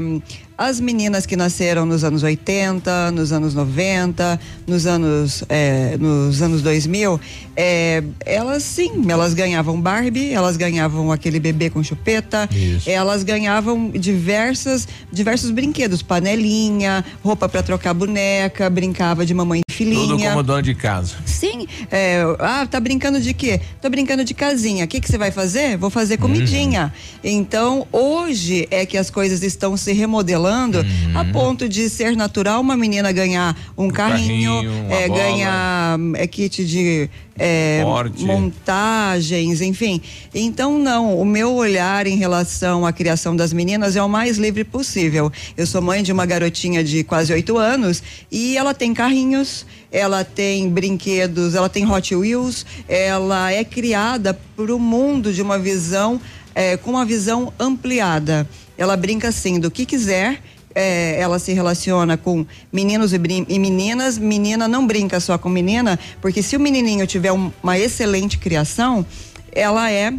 as 0.57 0.79
meninas 0.79 1.25
que 1.25 1.35
nasceram 1.35 1.85
nos 1.85 2.03
anos 2.03 2.23
80, 2.23 3.11
nos 3.11 3.31
anos 3.31 3.53
90, 3.53 4.39
nos 4.65 4.85
anos, 4.85 5.43
é, 5.49 5.97
nos 5.97 6.41
anos 6.41 6.61
2000, 6.61 7.19
é, 7.55 8.03
elas 8.25 8.63
sim, 8.63 9.05
elas 9.09 9.33
ganhavam 9.33 9.79
Barbie, 9.79 10.31
elas 10.33 10.57
ganhavam 10.57 11.11
aquele 11.11 11.39
bebê 11.39 11.69
com 11.69 11.83
chupeta, 11.83 12.49
elas 12.85 13.23
ganhavam 13.23 13.91
diversas, 13.91 14.87
diversos 15.11 15.51
brinquedos, 15.51 16.01
panelinha, 16.01 17.03
roupa 17.23 17.47
para 17.47 17.61
trocar 17.61 17.93
boneca, 17.93 18.69
brincava 18.69 19.25
de 19.25 19.33
mamãe 19.33 19.61
e 19.67 19.73
filhinha. 19.73 20.07
Tudo 20.07 20.19
como 20.19 20.43
dona 20.43 20.61
de 20.61 20.73
casa. 20.73 21.15
Sim. 21.25 21.67
É, 21.91 22.23
ah, 22.39 22.65
tá 22.65 22.79
brincando 22.79 23.19
de 23.19 23.33
quê? 23.33 23.59
Tô 23.81 23.89
brincando 23.89 24.23
de 24.23 24.33
casinha. 24.33 24.85
O 24.85 24.87
que 24.87 24.99
que 24.99 25.07
você 25.09 25.17
vai 25.17 25.31
fazer? 25.31 25.77
Vou 25.77 25.89
fazer 25.89 26.17
comidinha. 26.17 26.93
Então, 27.23 27.87
hoje 27.91 28.67
é 28.71 28.85
que 28.85 28.97
as 28.97 29.09
coisas 29.09 29.43
estão 29.43 29.75
se 29.77 29.93
remodelando 29.93 30.79
a 31.13 31.25
ponto 31.25 31.67
de 31.67 31.89
ser 31.89 32.15
natural 32.15 32.61
uma 32.61 32.75
menina 32.75 33.11
ganhar 33.11 33.55
um 33.77 33.89
carrinho, 33.89 34.23
carrinho, 34.23 34.52
uma 34.61 34.93
é, 34.93 35.07
bola. 35.07 35.19
ganhar 35.19 35.99
é, 36.15 36.27
kit 36.27 36.65
de 36.65 37.09
é, 37.37 37.83
montagens, 38.19 39.61
enfim. 39.61 40.01
Então, 40.33 40.77
não, 40.77 41.19
o 41.19 41.25
meu 41.25 41.53
olhar 41.53 42.05
em 42.07 42.17
relação 42.17 42.85
à 42.85 42.93
criação 42.93 43.35
das 43.35 43.51
meninas 43.51 43.95
é 43.95 44.03
o 44.03 44.09
mais 44.09 44.37
livre 44.37 44.63
possível. 44.63 45.31
Eu 45.57 45.65
sou 45.65 45.81
mãe 45.81 46.03
de 46.03 46.11
uma 46.11 46.25
garotinha 46.25 46.83
de 46.83 47.03
quase 47.03 47.33
oito 47.33 47.57
anos 47.57 48.03
e 48.31 48.57
ela 48.57 48.73
tem 48.73 48.93
carrinhos, 48.93 49.65
ela 49.91 50.23
tem 50.23 50.69
brinquedos, 50.69 51.55
ela 51.55 51.69
tem 51.69 51.89
Hot 51.89 52.15
Wheels, 52.15 52.65
ela 52.87 53.51
é 53.51 53.63
criada 53.63 54.37
para 54.55 54.73
o 54.75 54.79
mundo 54.79 55.33
de 55.33 55.41
uma 55.41 55.57
visão, 55.57 56.19
é, 56.55 56.77
com 56.77 56.91
uma 56.91 57.05
visão 57.05 57.51
ampliada. 57.59 58.47
Ela 58.77 58.97
brinca 58.97 59.29
assim 59.29 59.59
do 59.59 59.69
que 59.69 59.85
quiser. 59.85 60.41
É, 60.75 61.19
ela 61.19 61.39
se 61.39 61.53
relaciona 61.53 62.17
com 62.17 62.45
meninos 62.71 63.13
e, 63.13 63.17
e 63.47 63.59
meninas. 63.59 64.17
Menina 64.17 64.67
não 64.67 64.85
brinca 64.87 65.19
só 65.19 65.37
com 65.37 65.49
menina, 65.49 65.99
porque 66.21 66.41
se 66.43 66.55
o 66.55 66.59
menininho 66.59 67.05
tiver 67.07 67.31
um- 67.31 67.51
uma 67.61 67.77
excelente 67.77 68.37
criação, 68.37 69.05
ela 69.51 69.91
é 69.91 70.13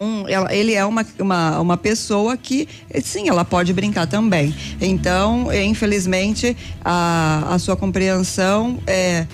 um, 0.00 0.28
ela- 0.28 0.54
ele 0.54 0.74
é 0.74 0.84
uma, 0.84 1.06
uma, 1.18 1.60
uma 1.60 1.76
pessoa 1.76 2.36
que, 2.36 2.68
sim, 3.02 3.28
ela 3.28 3.44
pode 3.44 3.72
brincar 3.72 4.06
também. 4.06 4.54
Então, 4.80 5.50
eh, 5.52 5.64
infelizmente, 5.64 6.56
a, 6.84 7.54
a 7.54 7.58
sua 7.58 7.76
compreensão 7.76 8.78
é. 8.86 9.26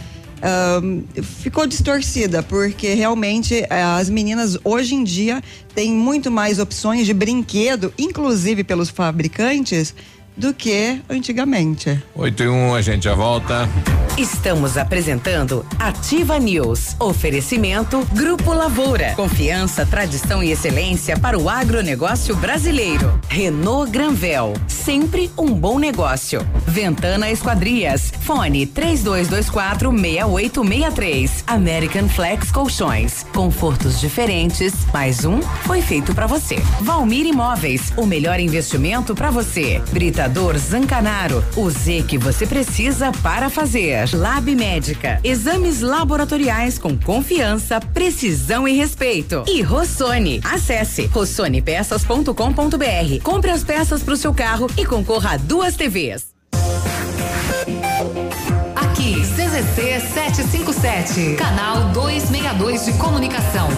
ahn, 0.42 1.02
ficou 1.42 1.66
distorcida, 1.66 2.42
porque 2.42 2.94
realmente 2.94 3.54
eh, 3.68 3.82
as 3.82 4.08
meninas 4.10 4.56
hoje 4.64 4.94
em 4.94 5.02
dia 5.04 5.42
têm 5.74 5.92
muito 5.92 6.30
mais 6.30 6.58
opções 6.58 7.04
de 7.06 7.12
brinquedo, 7.14 7.92
inclusive 7.98 8.62
pelos 8.64 8.88
fabricantes, 8.90 9.94
do 10.40 10.54
que 10.54 11.00
antigamente. 11.08 12.02
8 12.14 12.42
e 12.42 12.48
1, 12.48 12.74
a 12.74 12.80
gente 12.80 13.04
já 13.04 13.14
volta. 13.14 13.68
Estamos 14.16 14.76
apresentando 14.76 15.64
Ativa 15.78 16.38
News. 16.38 16.96
Oferecimento 16.98 18.06
Grupo 18.12 18.52
Lavoura. 18.52 19.14
Confiança, 19.14 19.86
tradição 19.86 20.42
e 20.42 20.50
excelência 20.50 21.18
para 21.18 21.38
o 21.38 21.48
agronegócio 21.48 22.34
brasileiro. 22.36 23.18
Renault 23.28 23.90
Granvel. 23.90 24.54
Sempre 24.66 25.30
um 25.38 25.54
bom 25.54 25.78
negócio. 25.78 26.46
Ventana 26.66 27.30
Esquadrias. 27.30 28.12
Fone 28.20 28.66
3224 28.66 29.90
6863. 29.90 31.44
American 31.46 32.08
Flex 32.08 32.50
Colchões. 32.50 33.24
Confortos 33.34 34.00
diferentes. 34.00 34.74
Mais 34.92 35.24
um 35.24 35.40
foi 35.64 35.80
feito 35.80 36.14
para 36.14 36.26
você. 36.26 36.56
Valmir 36.80 37.26
Imóveis. 37.26 37.92
O 37.96 38.04
melhor 38.04 38.40
investimento 38.40 39.14
para 39.14 39.30
você. 39.30 39.80
Britador 40.30 40.56
Zancanaro. 40.58 41.44
O 41.56 41.68
Z 41.68 42.04
que 42.06 42.16
você 42.16 42.46
precisa 42.46 43.10
para 43.20 43.50
fazer. 43.50 44.08
Lab 44.14 44.54
Médica. 44.54 45.18
Exames 45.24 45.80
laboratoriais 45.80 46.78
com 46.78 46.96
confiança, 46.96 47.80
precisão 47.80 48.68
e 48.68 48.72
respeito. 48.72 49.42
E 49.48 49.60
Rossoni. 49.60 50.40
Acesse 50.44 51.06
rossonepeças.com.br. 51.06 53.22
Compre 53.24 53.50
as 53.50 53.64
peças 53.64 54.04
para 54.04 54.14
o 54.14 54.16
seu 54.16 54.32
carro 54.32 54.68
e 54.76 54.86
concorra 54.86 55.32
a 55.32 55.36
duas 55.36 55.74
TVs. 55.74 56.26
Aqui, 58.76 59.20
CZC 59.20 60.00
757, 60.14 61.34
canal 61.36 61.86
262 61.92 62.84
de 62.84 62.92
comunicação. 62.92 63.68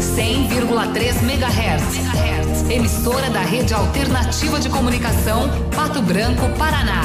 100,3 0.00 1.22
MHz. 1.22 2.70
Emissora 2.70 3.28
da 3.28 3.40
Rede 3.40 3.74
Alternativa 3.74 4.58
de 4.58 4.70
Comunicação, 4.70 5.48
Pato 5.74 6.00
Branco, 6.00 6.48
Paraná. 6.56 7.02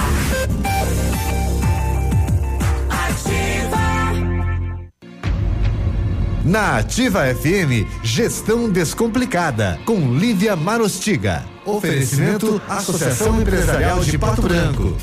Na 6.46 6.78
Ativa 6.78 7.24
FM, 7.36 7.86
Gestão 8.04 8.70
Descomplicada, 8.70 9.80
com 9.86 10.14
Lívia 10.16 10.56
Marostiga. 10.56 11.44
Oferecimento 11.66 12.62
Associação 12.70 13.42
Empresarial 13.42 14.00
de 14.02 14.18
Pato 14.18 14.44
Branco. 14.44 14.96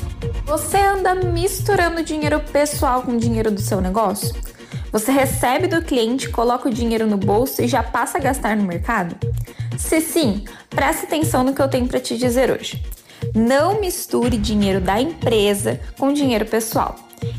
Você 0.45 0.77
anda 0.77 1.13
misturando 1.13 2.01
dinheiro 2.01 2.39
pessoal 2.39 3.01
com 3.01 3.17
dinheiro 3.17 3.51
do 3.51 3.59
seu 3.61 3.81
negócio? 3.81 4.33
Você 4.93 5.11
recebe 5.11 5.65
do 5.65 5.81
cliente, 5.81 6.29
coloca 6.29 6.69
o 6.69 6.71
dinheiro 6.71 7.07
no 7.07 7.17
bolso 7.17 7.63
e 7.63 7.67
já 7.67 7.81
passa 7.81 8.19
a 8.19 8.21
gastar 8.21 8.55
no 8.55 8.61
mercado? 8.61 9.15
Se 9.75 9.99
sim, 9.99 10.45
preste 10.69 11.05
atenção 11.05 11.43
no 11.43 11.51
que 11.51 11.61
eu 11.63 11.67
tenho 11.67 11.87
para 11.87 11.99
te 11.99 12.15
dizer 12.15 12.51
hoje. 12.51 12.79
Não 13.33 13.81
misture 13.81 14.37
dinheiro 14.37 14.79
da 14.79 15.01
empresa 15.01 15.81
com 15.97 16.13
dinheiro 16.13 16.45
pessoal. 16.45 16.95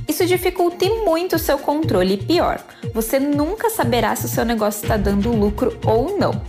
Isso 0.08 0.26
dificulta 0.26 0.84
muito 1.04 1.36
o 1.36 1.38
seu 1.38 1.56
controle 1.56 2.14
e 2.14 2.24
pior, 2.24 2.60
você 2.92 3.20
nunca 3.20 3.70
saberá 3.70 4.16
se 4.16 4.26
o 4.26 4.28
seu 4.28 4.44
negócio 4.44 4.82
está 4.82 4.96
dando 4.96 5.30
lucro 5.30 5.78
ou 5.86 6.18
não. 6.18 6.42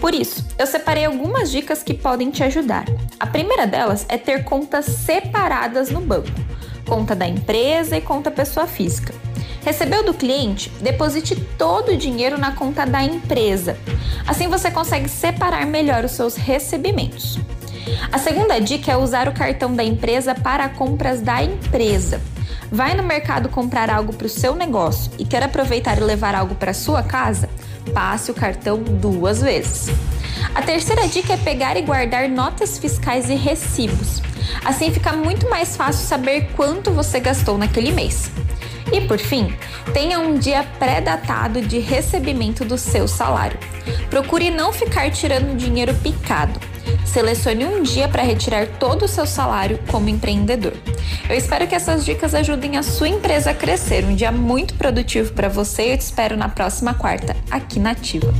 Por 0.00 0.12
isso, 0.12 0.44
eu 0.58 0.66
separei 0.66 1.04
algumas 1.04 1.52
dicas 1.52 1.84
que 1.84 1.94
podem 1.94 2.32
te 2.32 2.42
ajudar. 2.42 2.84
A 3.20 3.26
primeira 3.26 3.64
delas 3.64 4.04
é 4.08 4.18
ter 4.18 4.42
contas 4.42 4.86
separadas 4.86 5.90
no 5.90 6.00
banco: 6.00 6.28
conta 6.88 7.14
da 7.14 7.28
empresa 7.28 7.96
e 7.96 8.00
conta 8.00 8.30
pessoa 8.30 8.66
física. 8.66 9.14
Recebeu 9.62 10.02
do 10.02 10.14
cliente? 10.14 10.72
Deposite 10.80 11.36
todo 11.58 11.92
o 11.92 11.96
dinheiro 11.96 12.38
na 12.38 12.52
conta 12.52 12.86
da 12.86 13.04
empresa. 13.04 13.76
Assim 14.26 14.48
você 14.48 14.70
consegue 14.70 15.08
separar 15.08 15.66
melhor 15.66 16.04
os 16.04 16.12
seus 16.12 16.36
recebimentos. 16.36 17.38
A 18.10 18.18
segunda 18.18 18.58
dica 18.58 18.92
é 18.92 18.96
usar 18.96 19.28
o 19.28 19.34
cartão 19.34 19.74
da 19.74 19.84
empresa 19.84 20.34
para 20.34 20.68
compras 20.68 21.20
da 21.20 21.42
empresa. 21.42 22.20
Vai 22.70 22.94
no 22.94 23.02
mercado 23.02 23.48
comprar 23.48 23.90
algo 23.90 24.14
para 24.14 24.26
o 24.26 24.30
seu 24.30 24.54
negócio 24.54 25.12
e 25.18 25.24
quer 25.24 25.42
aproveitar 25.42 25.98
e 25.98 26.02
levar 26.02 26.34
algo 26.34 26.54
para 26.54 26.72
sua 26.72 27.02
casa? 27.02 27.48
Passe 27.92 28.30
o 28.30 28.34
cartão 28.34 28.82
duas 28.82 29.40
vezes. 29.42 29.88
A 30.54 30.62
terceira 30.62 31.06
dica 31.08 31.34
é 31.34 31.36
pegar 31.36 31.76
e 31.76 31.82
guardar 31.82 32.28
notas 32.28 32.78
fiscais 32.78 33.28
e 33.28 33.34
recibos. 33.34 34.22
Assim 34.64 34.90
fica 34.90 35.12
muito 35.12 35.48
mais 35.48 35.76
fácil 35.76 36.06
saber 36.06 36.50
quanto 36.56 36.90
você 36.90 37.20
gastou 37.20 37.58
naquele 37.58 37.92
mês. 37.92 38.30
E 38.92 39.02
por 39.02 39.18
fim, 39.18 39.54
tenha 39.92 40.18
um 40.18 40.38
dia 40.38 40.64
pré-datado 40.78 41.60
de 41.60 41.78
recebimento 41.78 42.64
do 42.64 42.78
seu 42.78 43.06
salário. 43.06 43.58
Procure 44.08 44.50
não 44.50 44.72
ficar 44.72 45.10
tirando 45.10 45.56
dinheiro 45.56 45.94
picado. 45.94 46.58
Selecione 47.04 47.64
um 47.64 47.82
dia 47.82 48.08
para 48.08 48.22
retirar 48.22 48.66
todo 48.78 49.04
o 49.04 49.08
seu 49.08 49.26
salário 49.26 49.78
como 49.88 50.08
empreendedor. 50.08 50.74
Eu 51.28 51.36
espero 51.36 51.66
que 51.66 51.74
essas 51.74 52.04
dicas 52.04 52.34
ajudem 52.34 52.76
a 52.76 52.82
sua 52.82 53.08
empresa 53.08 53.50
a 53.50 53.54
crescer. 53.54 54.04
Um 54.04 54.14
dia 54.14 54.32
muito 54.32 54.74
produtivo 54.74 55.32
para 55.32 55.48
você 55.48 55.88
e 55.88 55.90
eu 55.92 55.98
te 55.98 56.02
espero 56.02 56.36
na 56.36 56.48
próxima 56.48 56.94
quarta, 56.94 57.36
aqui 57.50 57.78
na 57.78 57.90
Ativa. 57.90 58.32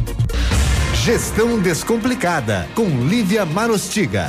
Gestão 0.94 1.58
Descomplicada, 1.58 2.68
com 2.74 2.84
Lívia 2.84 3.44
Marostiga. 3.44 4.28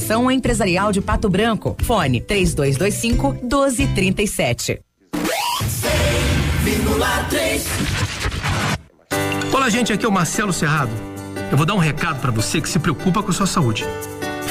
Empresarial 0.31 0.91
de 0.91 1.01
Pato 1.01 1.29
Branco. 1.29 1.75
Fone 1.83 2.19
3225 2.21 3.33
1237. 3.41 4.81
Olá, 9.53 9.69
gente, 9.69 9.93
aqui 9.93 10.05
é 10.05 10.07
o 10.07 10.11
Marcelo 10.11 10.51
Serrado. 10.51 10.91
Eu 11.51 11.57
vou 11.57 11.65
dar 11.65 11.73
um 11.73 11.79
recado 11.79 12.19
para 12.19 12.31
você 12.31 12.59
que 12.59 12.69
se 12.69 12.79
preocupa 12.79 13.21
com 13.21 13.31
sua 13.31 13.45
saúde. 13.45 13.85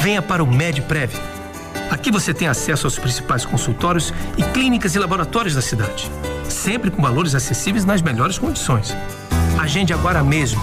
Venha 0.01 0.23
para 0.23 0.43
o 0.43 0.47
MedPrev. 0.47 1.13
Aqui 1.91 2.11
você 2.11 2.33
tem 2.33 2.47
acesso 2.47 2.87
aos 2.87 2.99
principais 2.99 3.45
consultórios 3.45 4.15
e 4.39 4.43
clínicas 4.43 4.95
e 4.95 4.99
laboratórios 4.99 5.55
da 5.55 5.63
cidade, 5.63 6.09
sempre 6.49 6.91
com 6.91 7.03
valores 7.03 7.35
acessíveis 7.35 7.85
nas 7.85 8.01
melhores 8.01 8.39
condições. 8.39 8.95
Agende 9.59 9.93
agora 9.93 10.23
mesmo. 10.23 10.63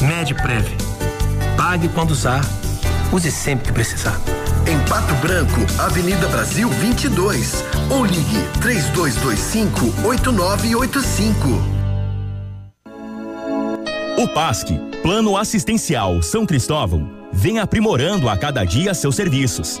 MedPrev. 0.00 0.66
Pague 1.56 1.88
quando 1.88 2.10
usar, 2.12 2.44
use 3.14 3.30
sempre 3.30 3.66
que 3.68 3.72
precisar. 3.72 4.20
Em 4.66 4.78
Pato 4.88 5.14
Branco, 5.16 5.60
Avenida 5.78 6.26
Brasil 6.28 6.68
22. 6.68 7.64
Ou 7.90 8.04
ligue 8.04 8.38
3225 8.60 10.06
8985. 10.06 11.74
O 14.18 14.28
PASC, 14.28 14.68
Plano 15.02 15.36
Assistencial 15.36 16.22
São 16.22 16.46
Cristóvão, 16.46 17.10
vem 17.32 17.58
aprimorando 17.58 18.28
a 18.28 18.36
cada 18.36 18.64
dia 18.64 18.94
seus 18.94 19.14
serviços. 19.14 19.80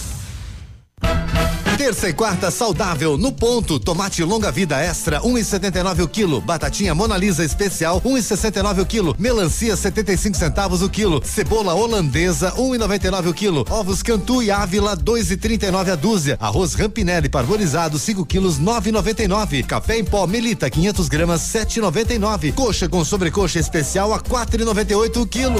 Terça 1.81 2.07
e 2.07 2.13
quarta 2.13 2.51
saudável 2.51 3.17
no 3.17 3.31
ponto. 3.31 3.79
Tomate 3.79 4.23
longa 4.23 4.51
vida 4.51 4.79
extra 4.79 5.19
1,79 5.21 6.03
o 6.03 6.07
quilo. 6.07 6.39
Batatinha 6.39 6.93
Mona 6.93 7.17
Lisa 7.17 7.43
especial 7.43 7.99
1,69 8.01 8.83
o 8.83 8.85
quilo. 8.85 9.15
Melancia 9.17 9.75
75 9.75 10.37
centavos 10.37 10.83
o 10.83 10.89
quilo. 10.91 11.23
Cebola 11.25 11.73
holandesa 11.73 12.51
1,99 12.51 13.29
o 13.29 13.33
quilo. 13.33 13.65
Ovos 13.67 14.03
Cantu 14.03 14.43
e 14.43 14.51
Ávila 14.51 14.95
2,39 14.95 15.91
a 15.91 15.95
dúzia. 15.95 16.37
Arroz 16.39 16.75
Rampinelli 16.75 17.29
parbolizado 17.29 17.97
5 17.97 18.27
quilos 18.27 18.59
9,99. 18.59 19.65
Café 19.65 19.97
em 19.97 20.05
pó 20.05 20.27
Melita 20.27 20.69
500 20.69 21.09
gramas 21.09 21.41
7,99. 21.41 22.53
Coxa 22.53 22.87
com 22.87 23.03
sobrecoxa 23.03 23.57
especial 23.57 24.13
a 24.13 24.19
4,98 24.19 25.17
o 25.19 25.25
quilo. 25.25 25.59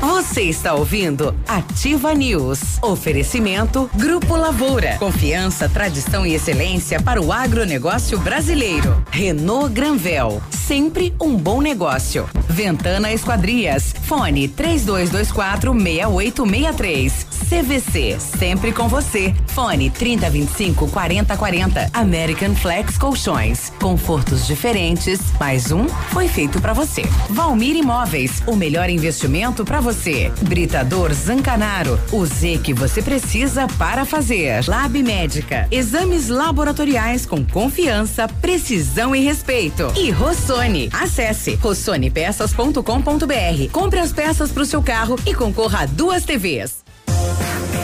Você 0.00 0.42
está 0.42 0.74
ouvindo 0.74 1.34
Ativa 1.46 2.14
News. 2.14 2.78
Oferecimento 2.82 3.90
Grupo 3.94 4.36
Lavoura. 4.36 4.96
Confiança, 4.98 5.68
tradição 5.68 6.26
e 6.26 6.34
excelência 6.34 7.00
para 7.00 7.20
o 7.20 7.32
agronegócio 7.32 8.18
brasileiro. 8.18 9.02
Renault 9.10 9.72
Granvel. 9.72 10.42
Sempre 10.50 11.14
um 11.20 11.36
bom 11.36 11.60
negócio. 11.60 12.28
Ventana 12.48 13.12
Esquadrias. 13.12 13.94
Fone 14.02 14.48
3224 14.48 15.72
6863. 15.72 17.27
CVC. 17.38 18.18
Sempre 18.18 18.72
com 18.72 18.88
você. 18.88 19.34
Fone 19.48 19.90
3025 19.90 20.88
4040. 20.88 21.90
American 21.92 22.54
Flex 22.54 22.98
Colchões. 22.98 23.70
Confortos 23.80 24.46
diferentes. 24.46 25.20
Mais 25.38 25.70
um 25.70 25.88
foi 25.88 26.28
feito 26.28 26.60
para 26.60 26.72
você. 26.72 27.02
Valmir 27.30 27.76
Imóveis. 27.76 28.42
O 28.46 28.56
melhor 28.56 28.90
investimento 28.90 29.64
para 29.64 29.80
você. 29.80 30.32
Britador 30.42 31.12
Zancanaro. 31.12 31.98
O 32.12 32.24
Z 32.26 32.60
que 32.62 32.74
você 32.74 33.02
precisa 33.02 33.66
para 33.78 34.04
fazer. 34.04 34.68
Lab 34.68 35.00
Médica. 35.02 35.68
Exames 35.70 36.28
laboratoriais 36.28 37.26
com 37.26 37.44
confiança, 37.44 38.26
precisão 38.26 39.14
e 39.14 39.20
respeito. 39.20 39.92
E 39.96 40.10
Rossoni. 40.10 40.88
Acesse 40.92 41.54
rossonepeças.com.br. 41.56 43.70
Compre 43.72 44.00
as 44.00 44.12
peças 44.12 44.50
para 44.50 44.62
o 44.62 44.66
seu 44.66 44.82
carro 44.82 45.16
e 45.26 45.34
concorra 45.34 45.82
a 45.82 45.86
duas 45.86 46.24
TVs. 46.24 46.87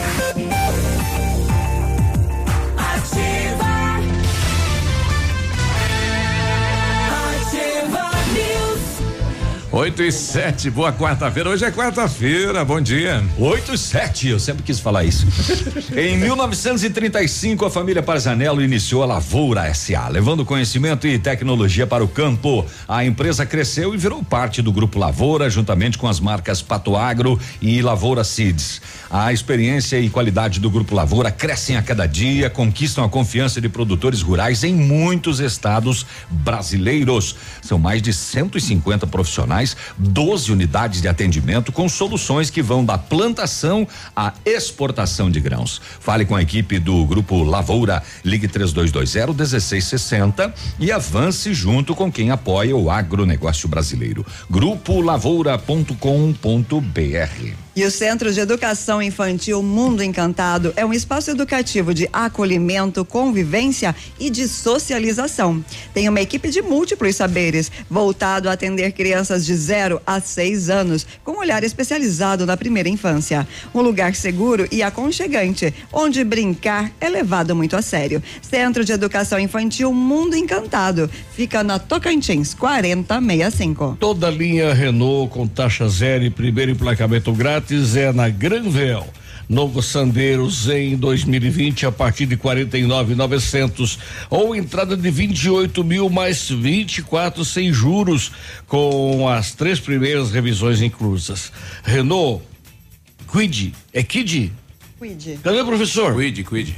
Thank 0.05 0.83
you. 0.83 0.84
8 9.75 10.03
e 10.05 10.13
7, 10.13 10.71
boa 10.71 10.93
quarta-feira. 10.93 11.51
Hoje 11.51 11.65
é 11.65 11.71
quarta-feira, 11.73 12.65
bom 12.65 12.81
dia. 12.81 13.21
8 13.37 13.75
e 13.75 13.77
7, 13.77 14.29
eu 14.29 14.39
sempre 14.39 14.63
quis 14.63 14.79
falar 14.79 15.03
isso. 15.03 15.27
em 15.99 16.17
1935, 16.17 17.67
a 17.67 17.71
família 17.71 18.01
Parzanello 18.01 18.63
iniciou 18.63 19.03
a 19.03 19.07
Lavoura 19.07 19.75
SA, 19.75 20.07
levando 20.07 20.45
conhecimento 20.45 21.09
e 21.09 21.19
tecnologia 21.19 21.89
para 21.89 22.05
o 22.05 22.09
campo. 22.09 22.65
A 22.87 23.05
empresa 23.05 23.45
cresceu 23.45 23.93
e 23.93 23.97
virou 23.97 24.23
parte 24.23 24.63
do 24.63 24.71
Grupo 24.71 24.97
Lavoura, 24.97 25.51
juntamente 25.51 25.99
com 25.99 26.07
as 26.07 26.21
marcas 26.21 26.63
Pato 26.63 26.95
Agro 26.95 27.37
e 27.61 27.83
Lavoura 27.83 28.23
Seeds. 28.23 28.81
A 29.11 29.33
experiência 29.33 29.99
e 29.99 30.09
qualidade 30.09 30.61
do 30.61 30.71
Grupo 30.71 30.95
Lavoura 30.95 31.33
crescem 31.33 31.77
a 31.77 31.83
cada 31.83 32.07
dia, 32.07 32.49
conquistam 32.49 33.05
a 33.05 33.09
confiança 33.09 33.61
de 33.61 33.69
produtores 33.69 34.23
rurais 34.23 34.63
em 34.63 34.75
muitos 34.75 35.41
estados 35.41 36.07
brasileiros. 36.31 37.35
São 37.61 37.77
mais 37.77 38.01
de 38.01 38.13
150 38.13 39.07
profissionais, 39.09 39.64
12 39.97 40.53
unidades 40.53 41.01
de 41.01 41.09
atendimento 41.09 41.73
com 41.73 41.89
soluções 41.89 42.51
que 42.51 42.63
vão 42.63 42.85
da 42.85 42.99
plantação 42.99 43.87
à 44.15 44.33
exportação 44.45 45.31
de 45.31 45.41
grãos. 45.41 45.81
Fale 46.01 46.25
com 46.25 46.37
a 46.37 46.43
equipe 46.43 46.79
do 46.79 47.05
Grupo 47.07 47.43
Lavoura, 47.43 48.03
ligue 48.25 48.49
3220 48.49 49.35
1660 49.35 50.55
e 50.79 50.93
avance 50.93 51.55
junto 51.55 51.95
com 51.95 52.11
quem 52.11 52.31
apoia 52.31 52.77
o 52.77 52.91
agronegócio 52.91 53.69
brasileiro. 53.69 54.25
Grupo 54.51 55.01
Lavoura.com.br. 55.01 57.64
E 57.77 57.85
o 57.85 57.91
Centro 57.91 58.33
de 58.33 58.39
Educação 58.39 59.03
Infantil 59.03 59.61
Mundo 59.61 60.01
Encantado 60.01 60.73
é 60.77 60.87
um 60.87 60.93
espaço 60.93 61.33
educativo 61.33 61.93
de 61.93 62.09
acolhimento, 62.13 63.05
convivência 63.05 63.97
e 64.17 64.31
de 64.31 64.47
socialização. 64.47 65.65
Tem 65.93 66.09
uma 66.09 66.21
equipe 66.21 66.51
de 66.51 66.63
múltiplos 66.63 67.17
saberes, 67.17 67.73
voltado 67.91 68.49
a 68.49 68.53
atender 68.53 68.93
crianças 68.93 69.45
de 69.45 69.57
0 69.57 70.01
a 70.07 70.21
6 70.21 70.71
anos, 70.71 71.05
com 71.25 71.41
olhar 71.41 71.65
especializado 71.65 72.47
na 72.47 72.57
primeira 72.57 72.89
infância. 72.89 73.45
Um 73.75 73.81
lugar 73.81 74.15
seguro 74.15 74.69
e 74.71 74.81
aconchegante, 74.81 75.75
onde 75.93 76.23
brincar 76.23 76.93
é 77.01 77.09
levado 77.09 77.57
muito 77.57 77.75
a 77.75 77.83
sério. 77.83 78.23
Centro 78.41 78.85
de 78.85 78.93
Educação 78.93 79.41
Infantil 79.41 79.93
Mundo 79.93 80.37
Encantado. 80.37 81.11
Fica 81.35 81.65
na 81.65 81.81
Tocantins, 81.81 82.55
4065. 82.55 83.97
Toda 83.99 84.31
linha 84.31 84.73
Renault 84.73 85.33
com 85.33 85.45
taxa 85.45 85.89
zero 85.89 86.23
e 86.23 86.31
primeiro 86.31 86.71
emplacamento 86.71 87.33
grátis 87.33 87.64
é 87.97 88.13
na 88.13 88.29
Granvel. 88.29 89.07
Novo 89.49 89.83
Sandero 89.83 90.49
Zen 90.49 90.97
2020 90.97 91.87
a 91.87 91.93
partir 91.93 92.27
de 92.27 92.37
49.900 92.37 93.99
ou 94.31 94.57
entrada 94.57 94.97
de 94.97 95.11
28 95.11 95.85
mil 95.85 96.09
mais 96.09 96.49
24 96.49 97.45
sem 97.45 97.73
juros 97.73 98.33
com 98.67 99.29
as 99.29 99.53
três 99.53 99.79
primeiras 99.79 100.31
revisões 100.33 100.81
inclusas. 100.81 101.53
Renault 101.83 102.43
Quid 103.31 103.75
é 103.93 104.03
Kid? 104.03 104.53
Quid. 104.99 105.39
Cadê 105.43 105.61
o 105.61 105.67
professor? 105.67 106.15
Quid, 106.17 106.45
Quid. 106.45 106.75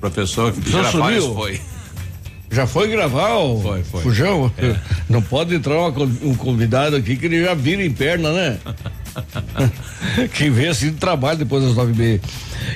Professor 0.00 0.52
Já 0.54 0.70
Girafales 0.70 1.22
sumiu? 1.22 1.34
foi. 1.36 1.60
Já 2.50 2.66
foi 2.66 2.88
gravar 2.88 3.36
o 3.36 3.60
Foi, 3.60 3.84
foi. 3.84 4.02
Fujão? 4.02 4.52
É. 4.58 4.76
Não 5.08 5.22
pode 5.22 5.54
entrar 5.54 5.86
um 5.86 6.34
convidado 6.34 6.96
aqui 6.96 7.16
que 7.16 7.26
ele 7.26 7.44
já 7.44 7.54
vira 7.54 7.84
em 7.84 7.92
perna, 7.92 8.32
né? 8.32 8.58
Quem 10.34 10.50
vê 10.50 10.68
assim 10.68 10.92
trabalho 10.92 11.38
depois 11.38 11.64
das 11.64 11.74
nove 11.74 11.92
e 11.92 11.96
meia. 11.96 12.20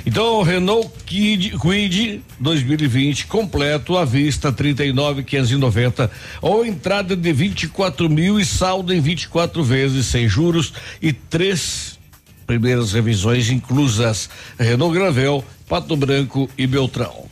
Então, 0.06 0.42
Renault 0.42 0.90
Quid, 1.06 1.58
Quid 1.58 2.22
2020 2.38 3.26
completo 3.26 3.96
à 3.96 4.04
vista 4.04 4.52
39.590 4.52 6.10
ou 6.40 6.64
entrada 6.64 7.16
de 7.16 7.32
24 7.32 8.08
mil 8.08 8.38
e 8.38 8.44
saldo 8.44 8.92
em 8.92 9.00
24 9.00 9.62
vezes 9.62 10.06
sem 10.06 10.28
juros 10.28 10.72
e 11.00 11.12
três 11.12 11.98
primeiras 12.46 12.92
revisões 12.92 13.50
inclusas 13.50 14.28
Renault 14.58 14.94
Gravel, 14.94 15.44
Pato 15.68 15.96
Branco 15.96 16.48
e 16.58 16.66
Beltrão. 16.66 17.24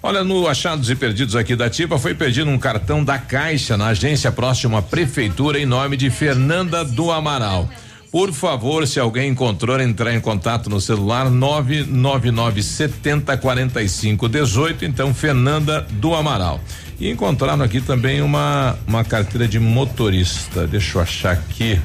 Olha, 0.00 0.22
no 0.22 0.46
Achados 0.46 0.88
e 0.90 0.94
Perdidos 0.94 1.34
aqui 1.34 1.56
da 1.56 1.66
Ativa 1.66 1.98
foi 1.98 2.14
perdido 2.14 2.48
um 2.48 2.58
cartão 2.58 3.02
da 3.02 3.18
Caixa 3.18 3.76
na 3.76 3.88
agência 3.88 4.30
próxima 4.30 4.78
à 4.78 4.82
prefeitura 4.82 5.58
em 5.58 5.66
nome 5.66 5.96
de 5.96 6.08
Fernanda 6.08 6.84
do 6.84 7.10
Amaral. 7.10 7.68
Por 8.10 8.32
favor, 8.32 8.86
se 8.86 8.98
alguém 8.98 9.30
encontrou, 9.30 9.78
entrar 9.80 10.14
em 10.14 10.20
contato 10.20 10.70
no 10.70 10.80
celular 10.80 11.30
999 11.30 12.62
70 12.62 13.36
45 13.36 14.28
18, 14.28 14.84
então 14.86 15.12
Fernanda 15.12 15.86
do 15.90 16.14
Amaral. 16.14 16.58
E 16.98 17.10
encontraram 17.10 17.62
aqui 17.62 17.82
também 17.82 18.22
uma 18.22 18.78
uma 18.86 19.04
carteira 19.04 19.46
de 19.46 19.60
motorista. 19.60 20.66
Deixa 20.66 20.96
eu 20.96 21.02
achar 21.02 21.32
aqui. 21.32 21.78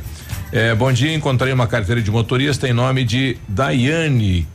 É, 0.51 0.73
bom 0.73 0.93
dia, 0.93 1.13
encontrei 1.13 1.51
uma 1.51 1.67
carteira 1.67 2.01
de 2.01 2.09
motorista 2.09 2.69
em 2.69 2.73
nome 2.73 3.03
de 3.03 3.37
Daiane 3.47 4.47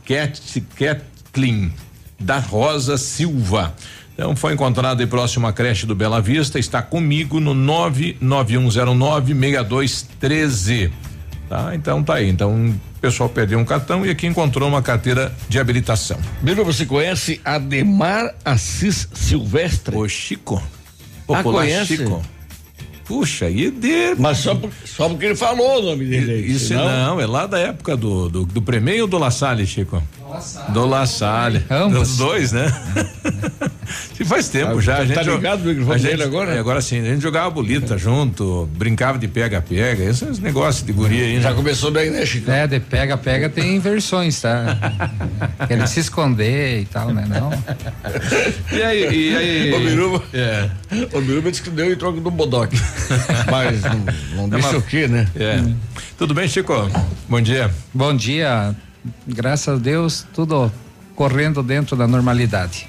Catlin 0.75 1.71
da 2.19 2.39
Rosa 2.39 2.97
Silva. 2.97 3.75
Então 4.13 4.35
foi 4.35 4.53
encontrado 4.53 5.01
aí 5.01 5.07
próximo 5.07 5.45
à 5.45 5.53
creche 5.53 5.85
do 5.85 5.93
Bela 5.93 6.19
Vista, 6.19 6.57
está 6.57 6.81
comigo 6.81 7.39
no 7.39 7.53
99109 7.53 9.33
6213. 9.33 10.91
Tá? 11.49 11.73
Então 11.73 12.03
tá 12.03 12.15
aí. 12.15 12.29
Então 12.29 12.53
o 12.69 12.75
pessoal 13.01 13.27
perdeu 13.27 13.57
um 13.57 13.65
cartão 13.65 14.05
e 14.05 14.09
aqui 14.11 14.27
encontrou 14.27 14.69
uma 14.69 14.83
carteira 14.83 15.33
de 15.49 15.59
habilitação. 15.59 16.17
Bíblia, 16.43 16.63
você 16.63 16.85
conhece 16.85 17.41
Ademar 17.43 18.35
Assis 18.45 19.09
Silvestre? 19.13 19.97
O 19.97 20.07
Chico. 20.07 20.61
Ah, 20.61 21.25
Popular 21.25 21.63
conhece? 21.63 21.97
Chico. 21.97 22.21
Puxa, 23.05 23.49
e 23.49 23.71
de. 23.71 24.13
Mas 24.19 24.37
só, 24.37 24.53
por- 24.53 24.69
só 24.85 25.09
porque 25.09 25.25
ele 25.25 25.35
falou 25.35 25.79
o 25.79 25.81
nome 25.81 26.05
dele 26.05 26.31
aí. 26.31 26.51
Isso 26.51 26.67
senão- 26.67 26.85
não, 27.15 27.19
é 27.19 27.25
lá 27.25 27.47
da 27.47 27.57
época 27.57 27.97
do 27.97 28.29
do, 28.29 28.45
do 28.45 28.63
ou 29.01 29.07
do 29.07 29.17
La 29.17 29.31
Salle, 29.31 29.65
Chico? 29.65 30.03
Do 30.69 30.85
La 30.85 31.05
Salle. 31.05 31.65
Dos 31.91 32.17
dois, 32.17 32.51
né? 32.51 32.67
Se 34.15 34.23
faz 34.25 34.49
tempo 34.49 34.77
Ah, 34.77 34.81
já. 34.81 34.95
tá 34.97 35.01
a 35.01 35.05
gente 35.05 35.23
jo- 35.23 35.35
ligado 35.35 35.61
o 35.63 35.65
microfone 35.65 35.95
a 35.95 35.97
gente- 35.97 36.11
dele 36.11 36.23
agora? 36.23 36.53
é, 36.53 36.59
agora 36.59 36.81
sim. 36.81 36.99
A 37.01 37.05
gente 37.05 37.21
jogava 37.21 37.49
bolita 37.49 37.97
junto, 37.97 38.69
brincava 38.75 39.17
de 39.17 39.27
pega-pega, 39.27 40.03
esses 40.03 40.37
negócios 40.39 40.85
de 40.85 40.91
guria 40.93 41.23
aí. 41.23 41.41
Já 41.41 41.49
né? 41.49 41.55
começou 41.55 41.89
bem, 41.89 42.11
né, 42.11 42.25
Chico? 42.25 42.51
É, 42.51 42.67
de 42.67 42.79
pega-pega 42.79 43.49
tem 43.49 43.79
versões, 43.79 44.39
tá? 44.41 44.77
Querem 45.67 45.87
se 45.87 46.01
esconder 46.01 46.81
e 46.81 46.85
tal, 46.85 47.11
né? 47.13 47.25
Não. 47.27 47.49
E 48.77 48.81
aí, 48.83 49.31
e 49.31 49.35
aí? 49.35 49.73
O 49.73 49.79
Biruba. 49.79 50.23
É. 50.33 50.69
O 51.13 51.21
Biruba 51.21 51.49
disse 51.49 51.63
que 51.63 51.69
deu 51.69 51.91
em 51.91 51.95
troca 51.95 52.19
do 52.21 52.29
Bodoc. 52.29 52.71
Mas 53.49 53.81
não, 53.81 54.47
não 54.47 54.49
disse 54.49 54.67
mas- 54.73 54.77
o 54.77 54.81
quê, 54.81 55.07
né? 55.07 55.27
É. 55.35 55.63
Tudo 56.17 56.33
bem, 56.33 56.47
Chico? 56.47 56.73
Bom 57.27 57.41
dia. 57.41 57.71
Bom 57.93 58.13
dia. 58.15 58.75
Graças 59.27 59.75
a 59.75 59.77
Deus, 59.77 60.25
tudo 60.33 60.71
correndo 61.15 61.61
dentro 61.63 61.95
da 61.95 62.07
normalidade. 62.07 62.87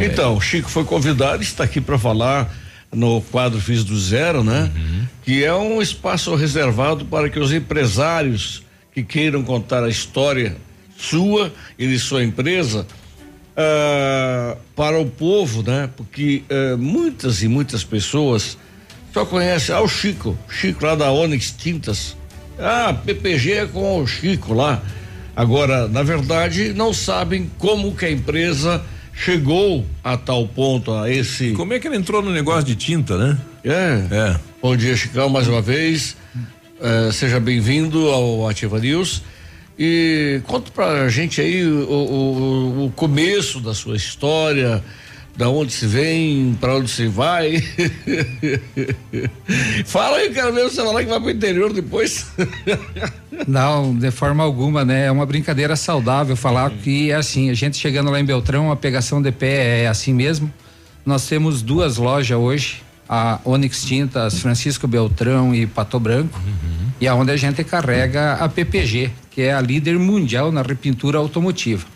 Então, 0.00 0.36
o 0.36 0.40
Chico 0.40 0.68
foi 0.68 0.84
convidado, 0.84 1.42
está 1.42 1.64
aqui 1.64 1.80
para 1.80 1.98
falar 1.98 2.52
no 2.92 3.20
quadro 3.22 3.60
Fiz 3.60 3.84
do 3.84 3.98
Zero, 3.98 4.42
né? 4.42 4.70
Que 5.22 5.44
é 5.44 5.54
um 5.54 5.80
espaço 5.80 6.34
reservado 6.34 7.04
para 7.04 7.28
que 7.28 7.38
os 7.38 7.52
empresários 7.52 8.62
que 8.92 9.02
queiram 9.02 9.42
contar 9.42 9.82
a 9.84 9.88
história 9.88 10.56
sua 10.96 11.52
e 11.78 11.86
de 11.86 11.98
sua 11.98 12.22
empresa 12.22 12.86
ah, 13.56 14.56
para 14.74 14.98
o 14.98 15.06
povo, 15.06 15.62
né? 15.62 15.88
Porque 15.96 16.42
ah, 16.50 16.76
muitas 16.76 17.42
e 17.42 17.48
muitas 17.48 17.84
pessoas 17.84 18.58
só 19.12 19.24
conhecem 19.24 19.74
ah, 19.74 19.80
o 19.80 19.88
Chico, 19.88 20.36
Chico 20.48 20.84
lá 20.84 20.94
da 20.94 21.10
Onyx 21.10 21.52
Tintas. 21.52 22.16
Ah, 22.58 22.92
PPG 22.92 23.52
é 23.52 23.66
com 23.66 24.02
o 24.02 24.06
Chico 24.06 24.52
lá. 24.52 24.82
Agora, 25.44 25.88
na 25.88 26.02
verdade, 26.02 26.74
não 26.74 26.92
sabem 26.92 27.50
como 27.56 27.94
que 27.96 28.04
a 28.04 28.10
empresa 28.10 28.82
chegou 29.14 29.86
a 30.04 30.14
tal 30.14 30.46
ponto, 30.46 30.92
a 30.92 31.10
esse. 31.10 31.52
Como 31.52 31.72
é 31.72 31.80
que 31.80 31.88
ele 31.88 31.96
entrou 31.96 32.20
no 32.20 32.30
negócio 32.30 32.62
de 32.64 32.74
tinta, 32.76 33.16
né? 33.16 33.38
É. 33.64 34.02
É. 34.10 34.36
Bom 34.60 34.76
dia, 34.76 34.94
Chicão, 34.94 35.30
mais 35.30 35.48
uma 35.48 35.62
vez. 35.62 36.14
Eh, 36.78 37.10
seja 37.10 37.40
bem-vindo 37.40 38.10
ao 38.10 38.46
Ativa 38.46 38.78
News. 38.78 39.22
E 39.78 40.42
conta 40.46 40.70
pra 40.72 41.08
gente 41.08 41.40
aí 41.40 41.64
o, 41.66 41.88
o- 41.88 42.84
o 42.84 42.90
começo 42.94 43.60
da 43.60 43.72
sua 43.72 43.96
história, 43.96 44.84
da 45.40 45.48
onde 45.48 45.72
se 45.72 45.86
vem, 45.86 46.54
para 46.60 46.76
onde 46.76 46.90
se 46.90 47.06
vai. 47.06 47.64
Fala 49.86 50.18
aí, 50.18 50.28
quero 50.34 50.52
ver 50.52 50.64
você 50.64 50.82
falar 50.82 51.02
que 51.02 51.08
vai 51.08 51.18
pro 51.18 51.30
interior 51.30 51.72
depois. 51.72 52.30
Não, 53.48 53.96
de 53.96 54.10
forma 54.10 54.44
alguma, 54.44 54.84
né? 54.84 55.06
É 55.06 55.10
uma 55.10 55.24
brincadeira 55.24 55.76
saudável 55.76 56.36
falar 56.36 56.70
que 56.70 57.10
é 57.10 57.14
assim, 57.14 57.48
a 57.48 57.54
gente 57.54 57.78
chegando 57.78 58.10
lá 58.10 58.20
em 58.20 58.24
Beltrão, 58.24 58.70
a 58.70 58.76
pegação 58.76 59.22
de 59.22 59.32
pé 59.32 59.84
é 59.84 59.88
assim 59.88 60.12
mesmo. 60.12 60.52
Nós 61.06 61.26
temos 61.26 61.62
duas 61.62 61.96
lojas 61.96 62.36
hoje, 62.36 62.82
a 63.08 63.40
Onyx 63.42 63.82
Tintas, 63.82 64.40
Francisco 64.40 64.86
Beltrão 64.86 65.54
e 65.54 65.66
Pato 65.66 65.98
Branco, 65.98 66.38
e 67.00 67.08
aonde 67.08 67.32
a 67.32 67.36
gente 67.38 67.64
carrega 67.64 68.34
a 68.34 68.46
PPG, 68.46 69.10
que 69.30 69.40
é 69.40 69.54
a 69.54 69.60
líder 69.62 69.98
mundial 69.98 70.52
na 70.52 70.60
repintura 70.60 71.16
automotiva. 71.16 71.86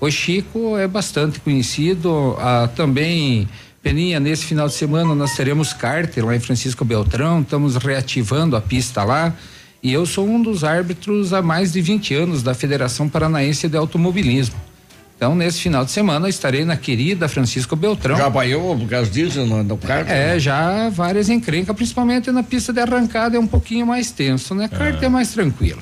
O 0.00 0.10
Chico 0.10 0.76
é 0.76 0.86
bastante 0.86 1.40
conhecido, 1.40 2.36
ah, 2.38 2.68
também 2.74 3.48
Peninha, 3.86 4.18
nesse 4.18 4.44
final 4.44 4.66
de 4.66 4.74
semana 4.74 5.14
nós 5.14 5.36
teremos 5.36 5.72
kart 5.72 6.16
lá 6.16 6.34
em 6.34 6.40
Francisco 6.40 6.84
Beltrão, 6.84 7.42
estamos 7.42 7.76
reativando 7.76 8.56
a 8.56 8.60
pista 8.60 9.04
lá. 9.04 9.32
E 9.80 9.92
eu 9.92 10.04
sou 10.04 10.26
um 10.28 10.42
dos 10.42 10.64
árbitros 10.64 11.32
há 11.32 11.40
mais 11.40 11.72
de 11.72 11.80
20 11.80 12.12
anos 12.12 12.42
da 12.42 12.52
Federação 12.52 13.08
Paranaense 13.08 13.68
de 13.68 13.76
Automobilismo. 13.76 14.56
Então, 15.16 15.36
nesse 15.36 15.60
final 15.60 15.84
de 15.84 15.92
semana, 15.92 16.28
estarei 16.28 16.64
na 16.64 16.76
querida 16.76 17.28
Francisco 17.28 17.76
Beltrão. 17.76 18.16
Já 18.16 18.26
apanhou 18.26 18.76
por 18.76 18.88
causa 18.88 19.08
disso 19.08 19.46
no, 19.46 19.62
no 19.62 19.78
kart? 19.78 20.08
É, 20.10 20.36
já 20.36 20.90
várias 20.90 21.28
encrencas, 21.28 21.76
principalmente 21.76 22.32
na 22.32 22.42
pista 22.42 22.72
de 22.72 22.80
arrancada 22.80 23.36
é 23.36 23.38
um 23.38 23.46
pouquinho 23.46 23.86
mais 23.86 24.10
tenso, 24.10 24.52
né? 24.52 24.66
Kart 24.66 25.00
é 25.00 25.08
mais 25.08 25.30
tranquilo. 25.30 25.80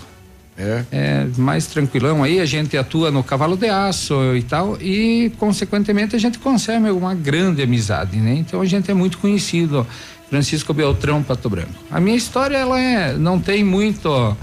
É. 0.57 0.85
É 0.93 1.27
mais 1.37 1.67
tranquilão 1.67 2.23
aí, 2.23 2.41
a 2.41 2.47
gente 2.47 2.77
atua 2.77 3.11
no 3.11 3.25
cavalo 3.25 3.57
de 3.57 3.69
aço 3.69 4.15
e 4.37 4.43
tal, 4.43 4.81
e 4.81 5.33
consequentemente 5.39 6.15
a 6.15 6.19
gente 6.19 6.39
consegue 6.39 6.91
uma 6.91 7.15
grande 7.15 7.63
amizade, 7.63 8.19
né? 8.19 8.35
Então 8.35 8.61
a 8.61 8.65
gente 8.65 8.91
é 8.91 8.95
muito 8.95 9.19
conhecido, 9.19 9.87
Francisco 10.31 10.73
Beltrão 10.73 11.23
Pato 11.23 11.51
Branco. 11.51 11.73
A 11.91 12.01
minha 12.01 12.17
história, 12.17 12.57
ela 12.57 12.81
é, 12.81 13.15
não 13.15 13.41
tem 13.41 13.65
muito 13.65 14.37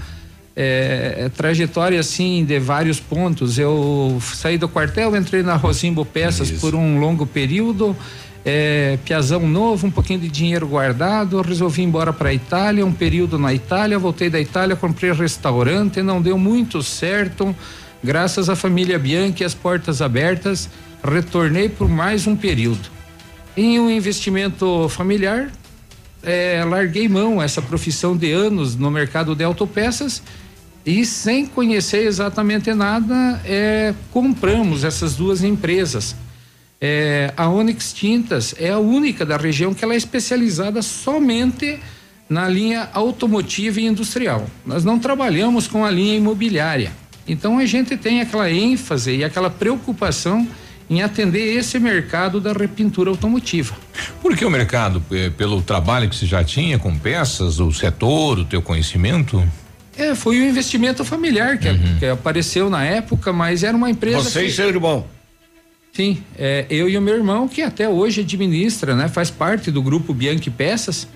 é, 0.54 1.14
é 1.18 1.28
trajetória 1.30 1.98
assim 1.98 2.44
de 2.44 2.58
vários 2.58 3.00
pontos. 3.00 3.58
Eu 3.58 4.18
saí 4.20 4.58
do 4.58 4.68
quartel, 4.68 5.16
entrei 5.16 5.42
na 5.42 5.56
Rosimbo 5.56 6.04
Peças 6.04 6.50
por 6.50 6.74
um 6.74 7.00
longo 7.00 7.26
período. 7.26 7.96
É, 8.44 8.98
piazão 9.04 9.46
novo, 9.46 9.86
um 9.86 9.90
pouquinho 9.90 10.18
de 10.18 10.28
dinheiro 10.28 10.66
guardado, 10.66 11.40
resolvi 11.40 11.82
ir 11.82 11.84
embora 11.84 12.12
para 12.12 12.30
a 12.30 12.34
Itália, 12.34 12.84
um 12.84 12.92
período 12.92 13.38
na 13.38 13.54
Itália, 13.54 13.98
voltei 13.98 14.28
da 14.28 14.40
Itália, 14.40 14.74
comprei 14.74 15.12
restaurante, 15.12 16.02
não 16.02 16.20
deu 16.20 16.36
muito 16.36 16.82
certo, 16.82 17.54
graças 18.02 18.48
à 18.48 18.56
família 18.56 18.98
Bianchi, 18.98 19.44
as 19.44 19.54
portas 19.54 20.02
abertas, 20.02 20.68
retornei 21.04 21.68
por 21.68 21.88
mais 21.88 22.26
um 22.26 22.34
período. 22.34 22.90
Em 23.56 23.78
um 23.78 23.88
investimento 23.88 24.88
familiar, 24.88 25.50
é, 26.22 26.64
larguei 26.64 27.08
mão 27.08 27.40
essa 27.40 27.62
profissão 27.62 28.16
de 28.16 28.32
anos 28.32 28.74
no 28.74 28.90
mercado 28.90 29.34
de 29.34 29.44
autopeças 29.44 30.22
e 30.84 31.04
sem 31.04 31.46
conhecer 31.46 32.06
exatamente 32.06 32.72
nada, 32.74 33.40
é, 33.44 33.94
compramos 34.10 34.82
essas 34.82 35.14
duas 35.14 35.44
empresas. 35.44 36.16
É, 36.84 37.32
a 37.36 37.48
Onyx 37.48 37.92
Tintas 37.92 38.56
é 38.58 38.70
a 38.70 38.78
única 38.78 39.24
da 39.24 39.36
região 39.36 39.72
que 39.72 39.84
ela 39.84 39.94
é 39.94 39.96
especializada 39.96 40.82
somente 40.82 41.78
na 42.28 42.48
linha 42.48 42.88
automotiva 42.92 43.80
e 43.80 43.86
industrial. 43.86 44.46
Nós 44.66 44.84
não 44.84 44.98
trabalhamos 44.98 45.68
com 45.68 45.84
a 45.84 45.90
linha 45.92 46.16
imobiliária. 46.16 46.90
Então 47.28 47.58
a 47.58 47.66
gente 47.66 47.96
tem 47.96 48.20
aquela 48.20 48.50
ênfase 48.50 49.14
e 49.14 49.22
aquela 49.22 49.48
preocupação 49.48 50.44
em 50.90 51.02
atender 51.02 51.56
esse 51.56 51.78
mercado 51.78 52.40
da 52.40 52.52
repintura 52.52 53.10
automotiva. 53.10 53.76
Por 54.20 54.36
que 54.36 54.44
o 54.44 54.50
mercado? 54.50 55.00
Eh, 55.12 55.30
Pelo 55.30 55.62
trabalho 55.62 56.08
que 56.10 56.16
você 56.16 56.26
já 56.26 56.42
tinha 56.42 56.80
com 56.80 56.98
peças, 56.98 57.60
o 57.60 57.70
setor, 57.72 58.40
o 58.40 58.44
teu 58.44 58.60
conhecimento? 58.60 59.42
É, 59.96 60.14
foi 60.16 60.40
um 60.42 60.48
investimento 60.48 61.04
familiar 61.04 61.58
que, 61.58 61.68
que 62.00 62.06
apareceu 62.06 62.68
na 62.68 62.82
época, 62.84 63.32
mas 63.32 63.62
era 63.62 63.76
uma 63.76 63.88
empresa. 63.88 64.22
Você 64.28 64.40
que- 64.40 64.46
e 64.46 64.52
seu 64.52 64.68
irmão. 64.68 65.06
Sim, 65.92 66.24
é, 66.38 66.64
eu 66.70 66.88
e 66.88 66.96
o 66.96 67.02
meu 67.02 67.14
irmão, 67.14 67.46
que 67.46 67.60
até 67.60 67.86
hoje 67.86 68.22
administra, 68.22 68.96
né? 68.96 69.08
Faz 69.08 69.30
parte 69.30 69.70
do 69.70 69.82
grupo 69.82 70.14
Bianchi 70.14 70.50
Peças. 70.50 71.06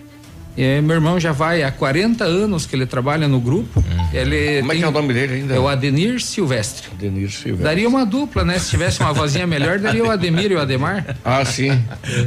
É, 0.56 0.80
meu 0.80 0.94
irmão 0.96 1.20
já 1.20 1.32
vai 1.32 1.62
há 1.62 1.70
40 1.70 2.24
anos 2.24 2.64
que 2.64 2.74
ele 2.74 2.86
trabalha 2.86 3.28
no 3.28 3.38
grupo. 3.40 3.84
Ele 4.12 4.60
Como 4.60 4.72
é 4.72 4.76
que 4.76 4.82
é 4.84 4.88
o 4.88 4.90
nome 4.90 5.12
dele 5.12 5.34
ainda? 5.34 5.54
É 5.54 5.58
o 5.58 5.68
Adenir 5.68 6.20
Silvestre. 6.20 6.88
Adenir 6.92 7.30
Silvestre. 7.30 7.62
Daria 7.64 7.88
uma 7.88 8.06
dupla, 8.06 8.44
né? 8.44 8.58
Se 8.58 8.70
tivesse 8.70 9.00
uma 9.00 9.12
vozinha 9.12 9.46
melhor, 9.46 9.78
daria 9.78 10.02
o 10.04 10.10
Ademir 10.10 10.50
e 10.52 10.54
o 10.54 10.60
Ademar. 10.60 11.16
Ah, 11.24 11.44
sim. 11.44 11.78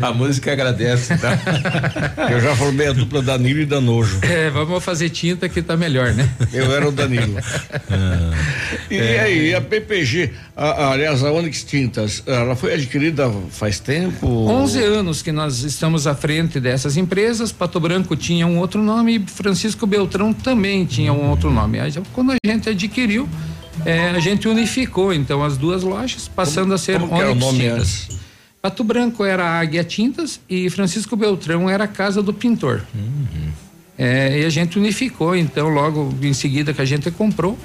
A 0.02 0.12
música 0.14 0.52
agradece, 0.52 1.18
tá? 1.18 1.40
Eu 2.32 2.40
já 2.40 2.56
formei 2.56 2.88
a 2.88 2.94
dupla 2.94 3.22
Danilo 3.22 3.62
e 3.62 3.66
Danojo. 3.66 4.20
É, 4.22 4.50
vamos 4.52 4.84
fazer 4.84 5.10
tinta 5.10 5.50
que 5.50 5.62
tá 5.62 5.76
melhor, 5.76 6.14
né? 6.14 6.30
Eu 6.54 6.72
era 6.76 6.88
o 6.88 6.92
Danilo. 6.92 7.36
E 8.92 8.96
É. 8.98 9.20
aí, 9.22 9.56
a 9.56 9.62
PPG, 9.62 10.32
a- 10.56 10.66
a- 10.70 10.92
aliás, 10.94 11.24
a 11.24 11.32
Onyx 11.32 11.64
Tintas, 11.64 12.24
ela 12.28 12.56
foi 12.56 12.74
adquirida 12.74 13.32
faz 13.50 13.80
tempo? 13.80 14.28
11 14.28 14.84
anos 14.84 15.22
que 15.22 15.32
nós 15.32 15.64
estamos 15.64 16.06
à 16.08 16.14
frente 16.16 16.60
dessas 16.60 16.98
empresas. 16.98 17.52
Pato 17.52 17.80
Branco 17.80 18.16
tinha 18.20 18.46
um 18.46 18.60
outro 18.60 18.84
nome 18.84 19.16
e 19.16 19.20
Francisco 19.20 19.88
Beltrão 19.88 20.34
também 20.34 20.86
tinha 20.86 21.14
um 21.14 21.30
outro 21.30 21.50
nome. 21.50 21.80
Aí, 21.80 21.92
quando 22.14 22.34
a 22.34 22.36
gente 22.46 22.70
adquiriu, 22.70 23.28
eh, 23.86 24.10
a 24.10 24.20
gente 24.20 24.48
unificou 24.48 25.14
então 25.14 25.44
as 25.44 25.58
duas 25.58 25.84
lojas, 25.84 26.28
passando 26.28 26.74
a 26.74 26.78
ser 26.78 27.00
como 27.00 27.14
o 27.14 27.18
Onyx 27.18 27.40
nome 27.40 27.60
Tintas. 27.60 27.80
antes? 27.80 28.20
Pato 28.62 28.84
Branco 28.84 29.24
era 29.24 29.46
a 29.46 29.60
Águia 29.60 29.84
Tintas 29.84 30.42
e 30.50 30.70
Francisco 30.70 31.16
Beltrão 31.16 31.70
era 31.70 31.86
a 31.86 31.88
Casa 31.88 32.22
do 32.22 32.34
Pintor. 32.34 32.82
É, 33.98 34.42
e 34.42 34.46
a 34.46 34.50
gente 34.50 34.78
unificou, 34.78 35.36
então, 35.36 35.70
logo 35.70 36.14
em 36.22 36.34
seguida 36.34 36.74
que 36.74 36.82
a 36.82 36.86
gente 36.86 37.10
comprou. 37.10 37.58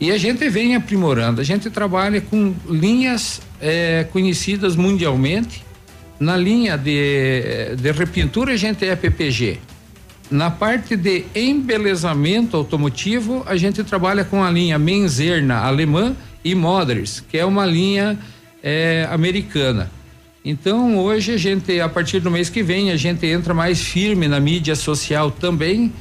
E 0.00 0.10
a 0.10 0.18
gente 0.18 0.48
vem 0.48 0.74
aprimorando. 0.74 1.40
A 1.40 1.44
gente 1.44 1.70
trabalha 1.70 2.20
com 2.20 2.52
linhas 2.68 3.40
é, 3.60 4.04
conhecidas 4.12 4.74
mundialmente. 4.74 5.64
Na 6.18 6.36
linha 6.36 6.76
de, 6.76 7.76
de 7.76 7.92
repintura, 7.92 8.52
a 8.52 8.56
gente 8.56 8.84
é 8.84 8.94
PPG. 8.96 9.58
Na 10.30 10.50
parte 10.50 10.96
de 10.96 11.26
embelezamento 11.34 12.56
automotivo, 12.56 13.42
a 13.46 13.56
gente 13.56 13.84
trabalha 13.84 14.24
com 14.24 14.42
a 14.42 14.50
linha 14.50 14.78
Menzerna 14.78 15.58
alemã 15.58 16.16
e 16.42 16.54
Moders, 16.54 17.22
que 17.28 17.36
é 17.36 17.44
uma 17.44 17.66
linha 17.66 18.18
é, 18.62 19.06
americana. 19.10 19.90
Então, 20.42 20.98
hoje 20.98 21.32
a 21.32 21.36
gente, 21.36 21.78
a 21.80 21.88
partir 21.88 22.20
do 22.20 22.30
mês 22.30 22.48
que 22.48 22.62
vem, 22.62 22.90
a 22.90 22.96
gente 22.96 23.26
entra 23.26 23.52
mais 23.54 23.80
firme 23.80 24.26
na 24.26 24.40
mídia 24.40 24.74
social 24.74 25.30
também. 25.30 25.92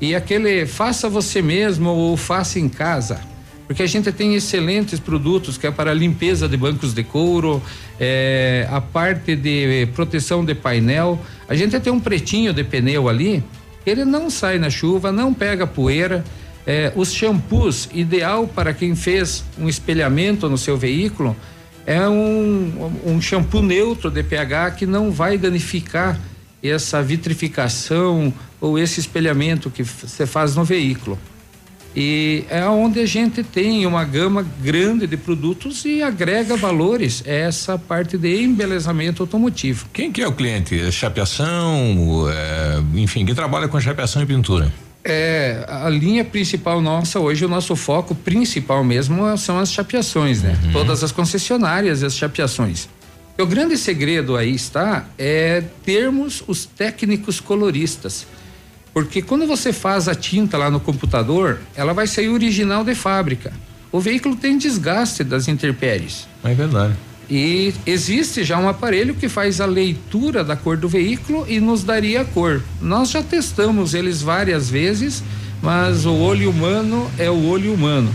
E 0.00 0.14
aquele 0.14 0.66
faça 0.66 1.08
você 1.08 1.42
mesmo 1.42 1.90
ou 1.90 2.16
faça 2.16 2.58
em 2.58 2.68
casa. 2.68 3.20
porque 3.66 3.82
a 3.82 3.86
gente 3.86 4.12
tem 4.12 4.34
excelentes 4.34 5.00
produtos 5.00 5.56
que 5.56 5.66
é 5.66 5.70
para 5.70 5.94
limpeza 5.94 6.48
de 6.48 6.56
bancos 6.56 6.92
de 6.92 7.02
couro, 7.02 7.62
é, 7.98 8.66
a 8.70 8.80
parte 8.80 9.34
de 9.34 9.86
proteção 9.94 10.44
de 10.44 10.54
painel. 10.54 11.18
A 11.48 11.54
gente 11.54 11.78
tem 11.80 11.92
um 11.92 12.00
pretinho 12.00 12.52
de 12.52 12.62
pneu 12.64 13.08
ali, 13.08 13.42
ele 13.86 14.04
não 14.04 14.30
sai 14.30 14.58
na 14.58 14.70
chuva, 14.70 15.12
não 15.12 15.32
pega 15.32 15.66
poeira. 15.66 16.24
É, 16.66 16.92
os 16.94 17.12
shampoos 17.12 17.88
ideal 17.92 18.46
para 18.46 18.72
quem 18.72 18.94
fez 18.94 19.44
um 19.58 19.68
espelhamento 19.68 20.48
no 20.48 20.56
seu 20.56 20.76
veículo 20.76 21.36
é 21.84 22.08
um, 22.08 22.92
um 23.04 23.20
shampoo 23.20 23.62
neutro 23.62 24.10
de 24.10 24.22
pH 24.22 24.72
que 24.72 24.86
não 24.86 25.10
vai 25.10 25.36
danificar 25.36 26.18
essa 26.62 27.02
vitrificação 27.02 28.32
ou 28.60 28.78
esse 28.78 29.00
espelhamento 29.00 29.68
que 29.68 29.82
você 29.82 30.24
faz 30.24 30.54
no 30.54 30.64
veículo. 30.64 31.18
E 31.94 32.44
é 32.48 32.64
onde 32.66 33.00
a 33.00 33.06
gente 33.06 33.42
tem 33.42 33.84
uma 33.86 34.04
gama 34.04 34.46
grande 34.62 35.06
de 35.06 35.16
produtos 35.16 35.84
e 35.84 36.02
agrega 36.02 36.56
valores 36.56 37.22
essa 37.26 37.76
parte 37.76 38.16
de 38.16 38.42
embelezamento 38.42 39.22
automotivo. 39.22 39.86
Quem 39.92 40.10
que 40.10 40.22
é 40.22 40.26
o 40.26 40.32
cliente? 40.32 40.80
É 40.80 40.90
chapeação, 40.90 42.26
é, 42.30 42.82
enfim, 42.94 43.26
que 43.26 43.34
trabalha 43.34 43.68
com 43.68 43.78
chapeação 43.78 44.22
e 44.22 44.26
pintura? 44.26 44.72
É, 45.04 45.66
a 45.68 45.88
linha 45.88 46.24
principal 46.24 46.80
nossa 46.80 47.18
hoje, 47.18 47.44
o 47.44 47.48
nosso 47.48 47.74
foco 47.74 48.14
principal 48.14 48.84
mesmo 48.84 49.36
são 49.36 49.58
as 49.58 49.72
chapeações, 49.72 50.42
né? 50.42 50.56
Uhum. 50.64 50.72
Todas 50.72 51.02
as 51.02 51.10
concessionárias 51.10 52.02
e 52.02 52.06
as 52.06 52.16
chapeações. 52.16 52.88
O 53.38 53.46
grande 53.46 53.76
segredo 53.76 54.36
aí 54.36 54.54
está 54.54 55.06
é 55.18 55.62
termos 55.84 56.44
os 56.46 56.64
técnicos 56.64 57.40
coloristas. 57.40 58.26
Porque 58.92 59.22
quando 59.22 59.46
você 59.46 59.72
faz 59.72 60.08
a 60.08 60.14
tinta 60.14 60.58
lá 60.58 60.70
no 60.70 60.80
computador, 60.80 61.60
ela 61.74 61.92
vai 61.92 62.06
sair 62.06 62.28
original 62.28 62.84
de 62.84 62.94
fábrica. 62.94 63.52
O 63.90 64.00
veículo 64.00 64.36
tem 64.36 64.58
desgaste 64.58 65.24
das 65.24 65.48
intempéries. 65.48 66.26
É 66.44 66.54
verdade. 66.54 66.94
E 67.30 67.72
existe 67.86 68.44
já 68.44 68.58
um 68.58 68.68
aparelho 68.68 69.14
que 69.14 69.28
faz 69.28 69.60
a 69.60 69.66
leitura 69.66 70.44
da 70.44 70.56
cor 70.56 70.76
do 70.76 70.88
veículo 70.88 71.46
e 71.48 71.60
nos 71.60 71.82
daria 71.82 72.22
a 72.22 72.24
cor. 72.24 72.62
Nós 72.80 73.10
já 73.10 73.22
testamos 73.22 73.94
eles 73.94 74.20
várias 74.20 74.68
vezes, 74.68 75.22
mas 75.62 76.04
o 76.04 76.12
olho 76.12 76.50
humano 76.50 77.10
é 77.18 77.30
o 77.30 77.46
olho 77.46 77.72
humano. 77.72 78.14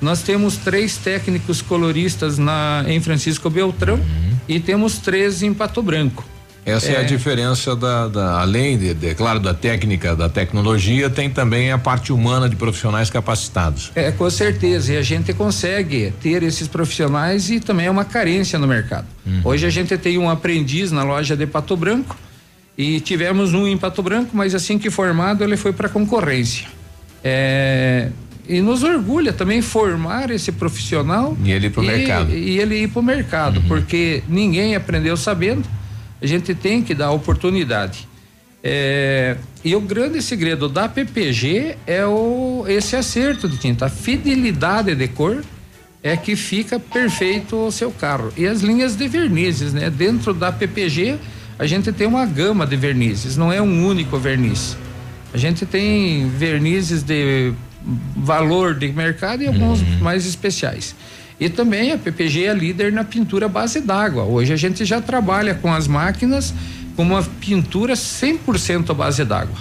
Nós 0.00 0.22
temos 0.22 0.56
três 0.56 0.96
técnicos 0.96 1.60
coloristas 1.60 2.38
na 2.38 2.84
em 2.86 3.00
Francisco 3.00 3.50
Beltrão 3.50 3.96
uhum. 3.96 4.36
e 4.48 4.60
temos 4.60 4.98
três 4.98 5.42
em 5.42 5.52
Pato 5.52 5.82
Branco. 5.82 6.24
Essa 6.66 6.92
é, 6.92 6.94
é 6.94 7.00
a 7.00 7.02
diferença 7.02 7.76
da, 7.76 8.08
da 8.08 8.40
além 8.40 8.78
de, 8.78 8.94
de, 8.94 9.14
claro, 9.14 9.38
da 9.38 9.52
técnica, 9.52 10.16
da 10.16 10.28
tecnologia, 10.28 11.10
tem 11.10 11.28
também 11.28 11.70
a 11.70 11.78
parte 11.78 12.12
humana 12.12 12.48
de 12.48 12.56
profissionais 12.56 13.10
capacitados. 13.10 13.92
É, 13.94 14.10
com 14.10 14.28
certeza. 14.30 14.94
E 14.94 14.96
a 14.96 15.02
gente 15.02 15.32
consegue 15.34 16.12
ter 16.22 16.42
esses 16.42 16.66
profissionais 16.66 17.50
e 17.50 17.60
também 17.60 17.86
é 17.86 17.90
uma 17.90 18.04
carência 18.04 18.58
no 18.58 18.66
mercado. 18.66 19.06
Uhum. 19.26 19.42
Hoje 19.44 19.66
a 19.66 19.70
gente 19.70 19.96
tem 19.98 20.16
um 20.16 20.30
aprendiz 20.30 20.90
na 20.90 21.02
loja 21.02 21.36
de 21.36 21.46
Pato 21.46 21.76
Branco 21.76 22.16
e 22.78 22.98
tivemos 23.00 23.52
um 23.52 23.66
em 23.66 23.76
Pato 23.76 24.02
Branco, 24.02 24.30
mas 24.32 24.54
assim 24.54 24.78
que 24.78 24.90
formado 24.90 25.44
ele 25.44 25.56
foi 25.56 25.72
para 25.72 25.88
concorrência. 25.88 26.66
É, 27.22 28.08
e 28.48 28.60
nos 28.60 28.82
orgulha 28.82 29.32
também 29.32 29.62
formar 29.62 30.30
esse 30.30 30.52
profissional 30.52 31.36
e 31.42 31.50
ele 31.50 31.68
ir 31.68 31.70
para 31.70 31.80
o 31.80 31.84
mercado 31.84 32.30
e 32.30 32.58
ele 32.58 32.82
ir 32.82 32.88
para 32.88 33.00
o 33.00 33.02
mercado 33.02 33.60
uhum. 33.60 33.68
porque 33.68 34.22
ninguém 34.28 34.76
aprendeu 34.76 35.16
sabendo 35.16 35.64
a 36.24 36.26
gente 36.26 36.54
tem 36.54 36.82
que 36.82 36.94
dar 36.94 37.10
oportunidade. 37.10 38.08
É, 38.62 39.36
e 39.62 39.76
o 39.76 39.80
grande 39.80 40.22
segredo 40.22 40.70
da 40.70 40.88
PPG 40.88 41.76
é 41.86 42.06
o 42.06 42.64
esse 42.66 42.96
acerto 42.96 43.46
de 43.46 43.58
tinta, 43.58 43.84
a 43.84 43.88
fidelidade 43.90 44.94
de 44.94 45.06
cor 45.06 45.44
é 46.02 46.16
que 46.16 46.34
fica 46.34 46.80
perfeito 46.80 47.56
o 47.56 47.70
seu 47.70 47.90
carro. 47.90 48.32
E 48.38 48.46
as 48.46 48.62
linhas 48.62 48.96
de 48.96 49.06
vernizes, 49.06 49.74
né? 49.74 49.90
Dentro 49.90 50.32
da 50.32 50.50
PPG 50.50 51.18
a 51.58 51.66
gente 51.66 51.92
tem 51.92 52.06
uma 52.06 52.24
gama 52.24 52.66
de 52.66 52.74
vernizes, 52.74 53.36
não 53.36 53.52
é 53.52 53.60
um 53.60 53.86
único 53.86 54.18
verniz. 54.18 54.78
A 55.32 55.36
gente 55.36 55.66
tem 55.66 56.26
vernizes 56.30 57.02
de 57.02 57.52
valor 58.16 58.74
de 58.74 58.90
mercado 58.90 59.42
e 59.42 59.46
alguns 59.46 59.82
uhum. 59.82 59.98
mais 60.00 60.24
especiais. 60.24 60.96
E 61.38 61.48
também 61.48 61.92
a 61.92 61.98
PPG 61.98 62.44
é 62.44 62.54
líder 62.54 62.92
na 62.92 63.04
pintura 63.04 63.48
base 63.48 63.80
d'água. 63.80 64.24
Hoje 64.24 64.52
a 64.52 64.56
gente 64.56 64.84
já 64.84 65.00
trabalha 65.00 65.54
com 65.54 65.72
as 65.72 65.88
máquinas 65.88 66.54
com 66.96 67.02
uma 67.02 67.22
pintura 67.22 67.94
100% 67.94 68.90
à 68.90 68.94
base 68.94 69.24
d'água. 69.24 69.56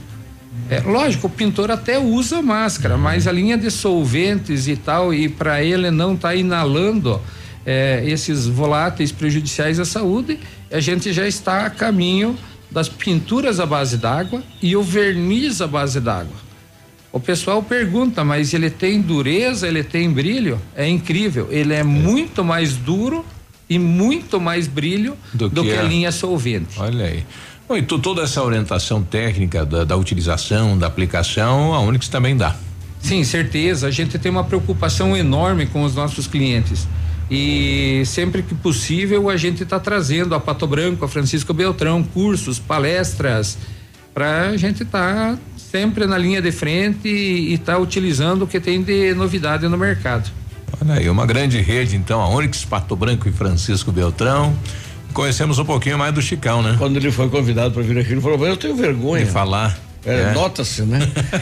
É, 0.69 0.79
lógico, 0.79 1.27
o 1.27 1.29
pintor 1.29 1.71
até 1.71 1.99
usa 1.99 2.41
máscara, 2.41 2.97
mas 2.97 3.27
a 3.27 3.31
linha 3.31 3.57
de 3.57 3.69
solventes 3.69 4.67
e 4.67 4.75
tal, 4.75 5.13
e 5.13 5.27
para 5.27 5.63
ele 5.63 5.91
não 5.91 6.13
estar 6.13 6.29
tá 6.29 6.35
inalando 6.35 7.19
é, 7.65 8.03
esses 8.05 8.47
voláteis 8.47 9.11
prejudiciais 9.11 9.79
à 9.79 9.85
saúde, 9.85 10.39
a 10.71 10.79
gente 10.79 11.11
já 11.11 11.27
está 11.27 11.65
a 11.65 11.69
caminho 11.69 12.37
das 12.71 12.89
pinturas 12.89 13.59
à 13.59 13.65
base 13.65 13.97
d'água 13.97 14.43
e 14.61 14.75
o 14.75 14.81
verniz 14.81 15.61
à 15.61 15.67
base 15.67 15.99
d'água. 15.99 16.52
O 17.13 17.19
pessoal 17.19 17.61
pergunta, 17.61 18.23
mas 18.23 18.55
ele 18.55 18.71
tem 18.71 18.99
dureza, 18.99 19.67
ele 19.67 19.83
tem 19.83 20.09
brilho? 20.09 20.59
É 20.75 20.87
incrível. 20.87 21.47
Ele 21.51 21.71
é, 21.71 21.81
é. 21.81 21.83
muito 21.83 22.43
mais 22.43 22.75
duro 22.75 23.23
e 23.69 23.77
muito 23.77 24.41
mais 24.41 24.67
brilho 24.67 25.15
do, 25.31 25.47
do 25.47 25.61
que, 25.61 25.69
que, 25.69 25.75
a 25.75 25.83
linha 25.83 26.11
solvente. 26.11 26.73
Olha 26.79 27.05
aí. 27.05 27.23
Bom, 27.69 27.77
e 27.77 27.83
tu, 27.83 27.99
toda 27.99 28.23
essa 28.23 28.41
orientação 28.41 29.03
técnica 29.03 29.63
da, 29.63 29.83
da 29.83 29.95
utilização, 29.95 30.75
da 30.75 30.87
aplicação, 30.87 31.75
a 31.75 31.79
Unix 31.81 32.07
também 32.07 32.35
dá. 32.35 32.55
Sim, 32.99 33.23
certeza. 33.23 33.85
A 33.85 33.91
gente 33.91 34.17
tem 34.17 34.31
uma 34.31 34.43
preocupação 34.43 35.15
enorme 35.15 35.67
com 35.67 35.83
os 35.83 35.93
nossos 35.93 36.25
clientes. 36.25 36.87
E 37.29 38.01
sempre 38.07 38.41
que 38.41 38.55
possível 38.55 39.29
a 39.29 39.37
gente 39.37 39.61
está 39.61 39.79
trazendo 39.79 40.33
a 40.33 40.39
Pato 40.39 40.65
Branco, 40.65 41.05
a 41.05 41.07
Francisco 41.07 41.53
Beltrão, 41.53 42.03
cursos, 42.03 42.57
palestras, 42.57 43.55
para 44.13 44.49
a 44.49 44.57
gente 44.57 44.83
estar 44.83 45.33
tá 45.33 45.37
sempre 45.57 46.05
na 46.05 46.17
linha 46.17 46.41
de 46.41 46.51
frente 46.51 47.07
e 47.07 47.53
está 47.53 47.77
utilizando 47.77 48.43
o 48.43 48.47
que 48.47 48.59
tem 48.59 48.81
de 48.81 49.13
novidade 49.13 49.67
no 49.67 49.77
mercado. 49.77 50.29
Olha 50.81 50.95
aí, 50.95 51.09
uma 51.09 51.25
grande 51.25 51.59
rede, 51.59 51.95
então, 51.95 52.21
a 52.21 52.27
Onix, 52.29 52.65
Pato 52.65 52.95
Branco 52.95 53.27
e 53.27 53.31
Francisco 53.31 53.91
Beltrão. 53.91 54.55
Conhecemos 55.13 55.59
um 55.59 55.65
pouquinho 55.65 55.97
mais 55.97 56.13
do 56.13 56.21
Chicão, 56.21 56.61
né? 56.61 56.75
Quando 56.77 56.97
ele 56.97 57.11
foi 57.11 57.29
convidado 57.29 57.73
para 57.73 57.83
vir 57.83 57.97
aqui, 57.99 58.11
ele 58.11 58.21
falou: 58.21 58.45
Eu 58.45 58.57
tenho 58.57 58.75
vergonha. 58.75 59.25
De 59.25 59.31
falar. 59.31 59.77
É, 60.05 60.19
é. 60.19 60.33
Nota-se, 60.33 60.81
né? 60.81 60.99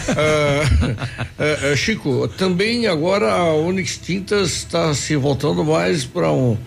uh, 0.10 1.74
uh, 1.74 1.78
Chico, 1.78 2.28
também 2.38 2.86
agora 2.88 3.32
a 3.32 3.54
Onix 3.54 3.98
Tintas 3.98 4.52
está 4.52 4.94
se 4.94 5.16
voltando 5.16 5.64
mais 5.64 6.06
para 6.06 6.32
um 6.32 6.58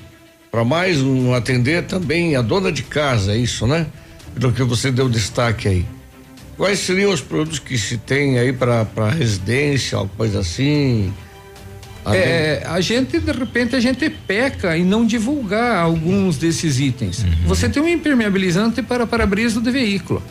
para 0.51 0.65
mais 0.65 1.01
um 1.03 1.35
atender 1.35 1.85
também 1.85 2.37
a 2.37 2.43
dona 2.43 2.71
de 2.71 2.85
casa, 2.85 3.33
é 3.33 3.37
isso, 3.37 3.67
né? 3.67 3.87
Do 4.37 4.53
que 4.53 4.63
você 4.63 4.91
deu 4.93 5.09
destaque 5.09 5.67
aí. 5.67 5.87
Quais 6.57 6.79
seriam 6.79 7.13
os 7.13 7.21
produtos 7.21 7.59
que 7.59 7.77
se 7.77 7.99
tem 7.99 8.39
aí 8.39 8.53
para 8.53 9.11
residência, 9.11 9.99
alguma 9.99 10.17
coisa 10.17 10.41
assim? 10.41 11.13
É, 12.07 12.63
a 12.67 12.81
gente, 12.81 13.19
de 13.19 13.33
repente, 13.33 13.75
a 13.75 13.81
gente 13.81 14.11
peca 14.11 14.77
em 14.77 14.85
não 14.85 15.07
divulgar 15.07 15.79
alguns 15.79 16.37
desses 16.37 16.79
itens. 16.79 17.21
Uhum. 17.21 17.33
Você 17.47 17.69
tem 17.69 17.83
um 17.83 17.89
impermeabilizante 17.89 18.83
para 18.83 19.07
para-brisa 19.07 19.61
do 19.61 19.73
veículo. 19.73 20.23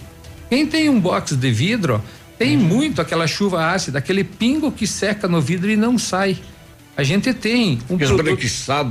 Quem 0.49 0.67
tem 0.67 0.87
um 0.87 0.99
box 0.99 1.35
de 1.35 1.51
vidro, 1.51 2.01
tem 2.37 2.55
uhum. 2.55 2.63
muito 2.63 3.01
aquela 3.01 3.25
chuva 3.25 3.71
ácida, 3.71 3.97
aquele 3.97 4.23
pingo 4.23 4.71
que 4.71 4.85
seca 4.85 5.27
no 5.27 5.41
vidro 5.41 5.69
e 5.69 5.75
não 5.75 5.97
sai. 5.97 6.37
A 6.95 7.01
gente 7.01 7.33
tem 7.33 7.79
um 7.89 7.97
Fica 7.97 8.05
produto. 8.05 8.23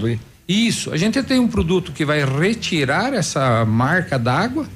hein? 0.08 0.20
Isso, 0.48 0.92
a 0.92 0.96
gente 0.96 1.22
tem 1.22 1.38
um 1.38 1.46
produto 1.46 1.92
que 1.92 2.04
vai 2.04 2.24
retirar 2.24 3.14
essa 3.14 3.64
marca 3.64 4.18
d'água 4.18 4.66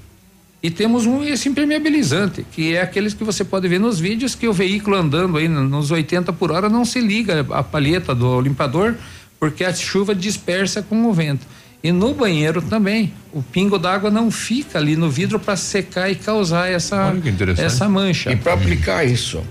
e 0.62 0.70
temos 0.70 1.06
um 1.06 1.22
esse 1.22 1.48
impermeabilizante, 1.48 2.44
que 2.50 2.74
é 2.74 2.80
aqueles 2.80 3.14
que 3.14 3.22
você 3.22 3.44
pode 3.44 3.68
ver 3.68 3.78
nos 3.78 4.00
vídeos 4.00 4.34
que 4.34 4.48
o 4.48 4.52
veículo 4.52 4.96
andando 4.96 5.36
aí 5.36 5.48
nos 5.48 5.90
80 5.90 6.32
por 6.32 6.50
hora 6.50 6.68
não 6.68 6.84
se 6.84 7.00
liga 7.00 7.46
a 7.50 7.62
palheta 7.62 8.14
do 8.14 8.40
limpador, 8.40 8.94
porque 9.38 9.64
a 9.64 9.72
chuva 9.72 10.14
dispersa 10.14 10.82
com 10.82 11.06
o 11.06 11.12
vento. 11.12 11.46
E 11.84 11.92
no 11.92 12.14
banheiro 12.14 12.62
também, 12.62 13.12
o 13.32 13.42
pingo 13.42 13.78
d'água 13.78 14.10
não 14.10 14.30
fica 14.30 14.78
ali 14.78 14.96
no 14.96 15.10
vidro 15.10 15.38
para 15.38 15.56
secar 15.56 16.10
e 16.10 16.16
causar 16.16 16.68
essa 16.68 17.14
essa 17.58 17.88
mancha. 17.88 18.32
E 18.32 18.36
para 18.36 18.54
aplicar 18.54 19.04
isso, 19.04 19.44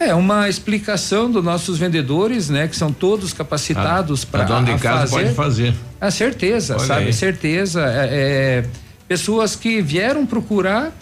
é 0.00 0.14
uma 0.14 0.48
explicação 0.48 1.30
dos 1.30 1.44
nossos 1.44 1.76
vendedores, 1.78 2.48
né, 2.48 2.68
que 2.68 2.76
são 2.76 2.92
todos 2.92 3.32
capacitados 3.32 4.24
para 4.24 4.46
fazer. 4.46 4.70
A 4.70 4.74
de 4.76 4.82
casa 4.82 5.10
pode 5.10 5.34
fazer. 5.34 5.74
A 6.00 6.10
certeza, 6.10 6.76
Olha 6.76 6.86
sabe? 6.86 7.06
Aí. 7.06 7.12
Certeza. 7.12 7.82
é, 7.84 8.08
é 8.12 8.64
pessoas 9.08 9.56
que 9.56 9.80
vieram 9.80 10.26
procurar 10.26 10.92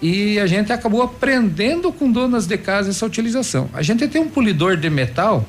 e 0.00 0.38
a 0.38 0.46
gente 0.46 0.72
acabou 0.72 1.02
aprendendo 1.02 1.90
com 1.90 2.12
donas 2.12 2.46
de 2.46 2.58
casa 2.58 2.90
essa 2.90 3.06
utilização. 3.06 3.68
A 3.72 3.82
gente 3.82 4.06
tem 4.06 4.20
um 4.20 4.28
polidor 4.28 4.76
de 4.76 4.90
metal 4.90 5.44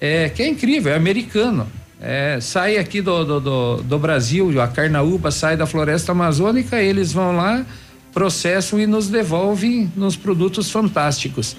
é, 0.00 0.28
que 0.30 0.42
é 0.42 0.48
incrível, 0.48 0.92
é 0.92 0.96
americano. 0.96 1.70
É, 2.00 2.38
sai 2.40 2.76
aqui 2.76 3.00
do, 3.00 3.24
do, 3.24 3.40
do, 3.40 3.76
do, 3.82 3.98
Brasil, 3.98 4.60
a 4.60 4.66
carnaúba 4.66 5.30
sai 5.30 5.56
da 5.56 5.66
floresta 5.66 6.12
amazônica, 6.12 6.82
eles 6.82 7.12
vão 7.12 7.36
lá, 7.36 7.64
processam 8.12 8.80
e 8.80 8.86
nos 8.86 9.08
devolvem 9.08 9.90
nos 9.96 10.16
produtos 10.16 10.70
fantásticos. 10.70 11.56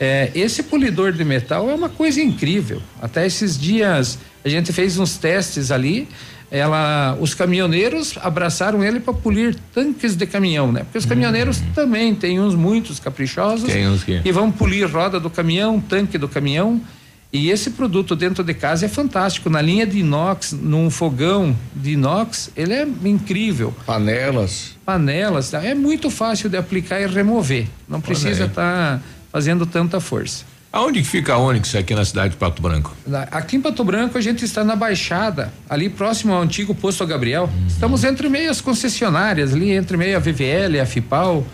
É, 0.00 0.30
esse 0.34 0.62
polidor 0.64 1.12
de 1.12 1.24
metal 1.24 1.70
é 1.70 1.74
uma 1.74 1.88
coisa 1.88 2.20
incrível. 2.20 2.82
Até 3.00 3.26
esses 3.26 3.58
dias 3.58 4.18
a 4.44 4.48
gente 4.48 4.72
fez 4.72 4.98
uns 4.98 5.16
testes 5.16 5.70
ali. 5.70 6.08
Ela, 6.54 7.16
os 7.20 7.34
caminhoneiros 7.34 8.14
abraçaram 8.22 8.84
ele 8.84 9.00
para 9.00 9.12
polir 9.12 9.56
tanques 9.74 10.14
de 10.14 10.24
caminhão, 10.24 10.70
né? 10.70 10.84
Porque 10.84 10.98
os 10.98 11.04
caminhoneiros 11.04 11.60
também 11.74 12.14
tem 12.14 12.38
uns 12.40 12.54
muitos 12.54 13.00
caprichosos 13.00 13.72
Tem 13.72 13.88
uns 13.88 14.04
que- 14.04 14.22
e 14.24 14.30
vão 14.30 14.52
polir 14.52 14.88
roda 14.88 15.18
do 15.18 15.28
caminhão, 15.28 15.80
tanque 15.80 16.16
do 16.16 16.28
caminhão. 16.28 16.80
E 17.32 17.50
esse 17.50 17.70
produto 17.70 18.14
dentro 18.14 18.44
de 18.44 18.54
casa 18.54 18.86
é 18.86 18.88
fantástico. 18.88 19.50
Na 19.50 19.60
linha 19.60 19.84
de 19.84 19.98
inox, 19.98 20.52
num 20.52 20.88
fogão 20.90 21.56
de 21.74 21.94
inox, 21.94 22.48
ele 22.56 22.72
é 22.72 22.86
incrível. 23.04 23.74
Panelas. 23.84 24.76
Panelas, 24.86 25.50
tá? 25.50 25.60
é 25.60 25.74
muito 25.74 26.08
fácil 26.08 26.48
de 26.48 26.56
aplicar 26.56 27.00
e 27.00 27.06
remover. 27.08 27.66
Não 27.88 28.00
precisa 28.00 28.44
estar 28.44 29.02
fazendo 29.32 29.66
tanta 29.66 29.98
força. 29.98 30.44
Aonde 30.74 31.02
que 31.02 31.06
fica 31.06 31.34
a 31.34 31.38
Onix 31.38 31.72
aqui 31.76 31.94
na 31.94 32.04
cidade 32.04 32.30
de 32.30 32.36
Pato 32.36 32.60
Branco? 32.60 32.92
Aqui 33.30 33.54
em 33.54 33.60
Pato 33.60 33.84
Branco 33.84 34.18
a 34.18 34.20
gente 34.20 34.44
está 34.44 34.64
na 34.64 34.74
Baixada, 34.74 35.52
ali 35.70 35.88
próximo 35.88 36.32
ao 36.32 36.42
antigo 36.42 36.74
posto 36.74 37.06
Gabriel. 37.06 37.48
Estamos 37.68 38.02
entre 38.02 38.28
meio 38.28 38.50
as 38.50 38.60
concessionárias, 38.60 39.54
ali 39.54 39.70
entre 39.70 39.96
meio 39.96 40.16
a 40.16 40.18
VVL, 40.18 40.80
a 40.82 40.84
FIPAL. 40.84 41.46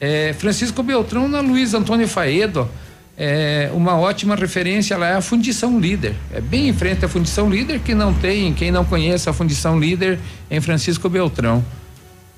É, 0.00 0.32
Francisco 0.32 0.80
Beltrão 0.80 1.26
na 1.26 1.40
Luiz 1.40 1.74
Antônio 1.74 2.06
Faedo. 2.06 2.70
É, 3.16 3.68
uma 3.74 3.98
ótima 3.98 4.36
referência 4.36 4.96
lá 4.96 5.08
é 5.08 5.14
a 5.16 5.20
Fundição 5.20 5.80
Líder. 5.80 6.14
É 6.32 6.40
bem 6.40 6.68
em 6.68 6.72
frente 6.72 7.04
à 7.04 7.08
Fundição 7.08 7.50
Líder, 7.50 7.80
que 7.80 7.96
não 7.96 8.14
tem, 8.14 8.54
quem 8.54 8.70
não 8.70 8.84
conhece 8.84 9.28
a 9.28 9.32
Fundição 9.32 9.76
Líder 9.76 10.20
em 10.48 10.60
Francisco 10.60 11.08
Beltrão. 11.08 11.64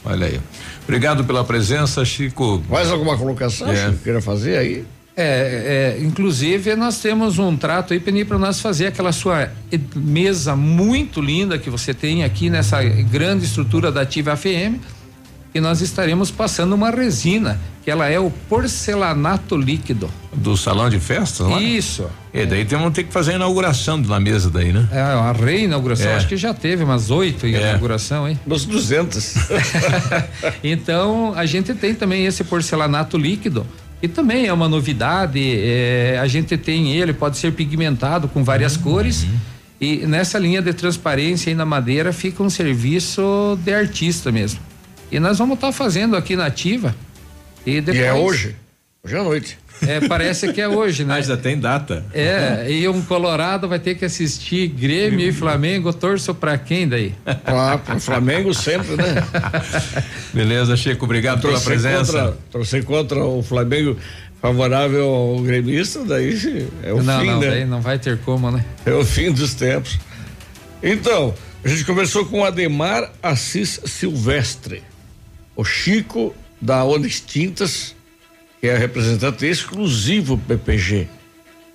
Olha 0.03 0.27
aí. 0.27 0.41
Obrigado 0.85 1.23
pela 1.23 1.45
presença, 1.45 2.03
Chico. 2.03 2.63
Mais 2.67 2.91
alguma 2.91 3.15
colocação 3.19 3.71
É. 3.71 3.91
que 3.91 3.99
queira 4.05 4.23
fazer 4.23 4.57
aí? 4.57 4.87
É, 5.17 5.97
é, 5.99 6.03
inclusive 6.03 6.75
nós 6.77 7.01
temos 7.01 7.39
um 7.39 7.57
trato 7.57 7.93
aí, 7.93 8.01
Penny, 8.01 8.25
para 8.25 8.39
nós 8.39 8.61
fazer 8.61 8.87
aquela 8.87 9.13
sua 9.13 9.51
mesa 9.95 10.55
muito 10.57 11.21
linda 11.21 11.59
que 11.59 11.69
você 11.69 11.93
tem 11.93 12.25
aqui 12.25 12.49
nessa 12.49 12.83
grande 12.83 13.45
estrutura 13.45 13.91
da 13.93 14.03
Ativa 14.03 14.37
FM. 14.37 14.79
E 15.53 15.61
nós 15.61 15.81
estaremos 15.81 16.31
passando 16.31 16.75
uma 16.75 16.91
resina, 16.91 17.61
que 17.83 17.91
ela 17.91 18.09
é 18.09 18.21
o 18.21 18.31
porcelanato 18.49 19.57
líquido. 19.57 20.09
Do 20.33 20.57
salão 20.57 20.89
de 20.89 21.01
festas 21.01 21.45
lá? 21.45 21.61
Isso. 21.61 22.07
E 22.33 22.47
daí 22.47 22.65
temos 22.65 22.93
ter 22.93 23.03
que 23.03 23.13
fazer 23.13 23.33
a 23.33 23.35
inauguração 23.35 23.99
na 23.99 24.21
mesa 24.21 24.49
daí, 24.49 24.73
né? 24.73 24.89
É 24.93 25.01
a 25.01 25.33
reinauguração, 25.33 26.07
É. 26.07 26.15
acho 26.15 26.29
que 26.29 26.37
já 26.37 26.55
teve 26.55 26.85
umas 26.85 27.11
oito 27.11 27.49
inauguração, 27.49 28.29
hein? 28.29 28.39
Uns 28.47 28.65
200. 28.65 29.35
então, 30.63 31.33
a 31.35 31.45
gente 31.47 31.75
tem 31.75 31.97
também 31.97 32.27
esse 32.27 32.45
porcelanato 32.45 33.19
líquido, 33.19 33.67
e 34.03 34.09
também 34.09 34.47
é 34.47 34.53
uma 34.53 34.69
novidade. 34.69 35.41
é, 35.41 36.19
a 36.21 36.27
gente 36.27 36.57
tem 36.57 36.93
ele, 36.93 37.13
pode 37.13 37.37
ser 37.37 37.53
pigmentado 37.53 38.29
com 38.29 38.43
várias 38.43 38.77
cores. 38.77 39.27
E 39.81 40.07
nessa 40.07 40.39
linha 40.39 40.61
de 40.61 40.73
transparência 40.75 41.51
aí 41.51 41.55
na 41.55 41.65
madeira 41.65 42.13
fica 42.13 42.43
um 42.43 42.51
serviço 42.51 43.59
de 43.65 43.73
artista 43.73 44.31
mesmo. 44.31 44.61
E 45.11 45.19
nós 45.19 45.39
vamos 45.39 45.55
estar 45.55 45.73
fazendo 45.73 46.17
aqui 46.17 46.37
na 46.37 46.47
Ativa. 46.47 46.95
E, 47.65 47.81
depois, 47.81 47.97
E 47.97 48.03
é 48.03 48.13
hoje? 48.13 48.57
Hoje 49.03 49.17
à 49.17 49.23
noite. 49.23 49.59
É, 49.87 50.07
parece 50.07 50.53
que 50.53 50.61
é 50.61 50.69
hoje, 50.69 51.05
né? 51.05 51.15
Ah, 51.15 51.21
já 51.21 51.37
tem 51.37 51.59
data. 51.59 52.05
É, 52.13 52.71
e 52.71 52.89
um 52.89 53.03
Colorado 53.03 53.69
vai 53.69 53.79
ter 53.79 53.95
que 53.95 54.05
assistir 54.05 54.69
Grêmio 54.69 55.27
e 55.27 55.33
Flamengo, 55.33 55.93
torço 55.93 56.35
pra 56.35 56.59
quem 56.59 56.89
daí? 56.89 57.15
Ah, 57.45 57.79
pro 57.79 57.99
Flamengo 58.01 58.53
sempre, 58.55 58.97
né? 58.97 59.15
Beleza, 60.33 60.77
Chico, 60.77 61.05
obrigado 61.05 61.41
pela 61.41 61.61
presença. 61.61 62.13
Contra, 62.13 62.39
torcer 62.51 62.85
contra 62.85 63.25
o 63.25 63.43
Flamengo 63.43 63.97
favorável 64.41 65.05
ao 65.09 65.41
gremista, 65.41 66.05
daí 66.05 66.69
é 66.83 66.93
o 66.93 67.03
não, 67.03 67.21
fim, 67.21 67.27
não, 67.27 67.41
né? 67.41 67.51
daí 67.51 67.65
não 67.65 67.81
vai 67.81 67.99
ter 67.99 68.19
como, 68.19 68.51
né? 68.51 68.65
É 68.87 68.93
o 68.93 69.05
fim 69.05 69.31
dos 69.31 69.55
tempos. 69.55 69.99
Então, 70.83 71.35
a 71.63 71.69
gente 71.69 71.85
conversou 71.85 72.25
com 72.25 72.41
o 72.41 72.45
Ademar 72.45 73.11
Assis 73.23 73.81
Silvestre, 73.85 74.83
o 75.55 75.65
Chico 75.65 76.35
da 76.61 76.85
Onix 76.85 77.21
Tintas, 77.21 77.95
que 78.61 78.67
é 78.69 78.77
representante 78.77 79.47
exclusivo 79.47 80.37
PPG. 80.39 81.09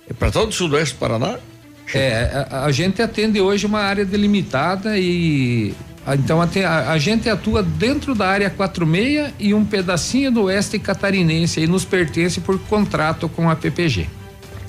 É 0.08 0.12
para 0.14 0.30
todo 0.30 0.50
o 0.50 0.52
sudoeste 0.52 0.94
do 0.94 0.98
Paraná? 0.98 1.38
É, 1.92 2.46
a, 2.50 2.64
a 2.64 2.72
gente 2.72 3.00
atende 3.02 3.40
hoje 3.40 3.66
uma 3.66 3.80
área 3.80 4.04
delimitada 4.04 4.98
e 4.98 5.74
a- 6.06 6.14
então 6.14 6.40
a, 6.40 6.48
a 6.92 6.98
gente 6.98 7.28
atua 7.28 7.62
dentro 7.62 8.14
da 8.14 8.28
área 8.28 8.50
46 8.50 9.32
e 9.38 9.52
um 9.54 9.64
pedacinho 9.64 10.30
do 10.30 10.42
oeste 10.44 10.78
catarinense 10.78 11.60
e 11.60 11.66
nos 11.66 11.84
pertence 11.84 12.40
por 12.40 12.58
contrato 12.60 13.28
com 13.28 13.50
a 13.50 13.56
PPG. 13.56 14.06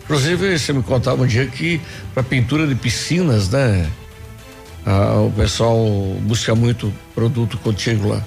Inclusive, 0.03 0.57
você 0.57 0.71
me 0.73 0.81
contava 0.81 1.21
um 1.23 1.27
dia 1.27 1.45
que 1.47 1.81
para 2.13 2.23
pintura 2.23 2.65
de 2.65 2.73
piscinas, 2.75 3.49
né? 3.49 3.89
Ah, 4.85 5.19
o 5.19 5.31
pessoal 5.31 5.77
busca 6.21 6.55
muito 6.55 6.93
produto 7.13 7.57
contigo 7.57 8.07
lá. 8.09 8.23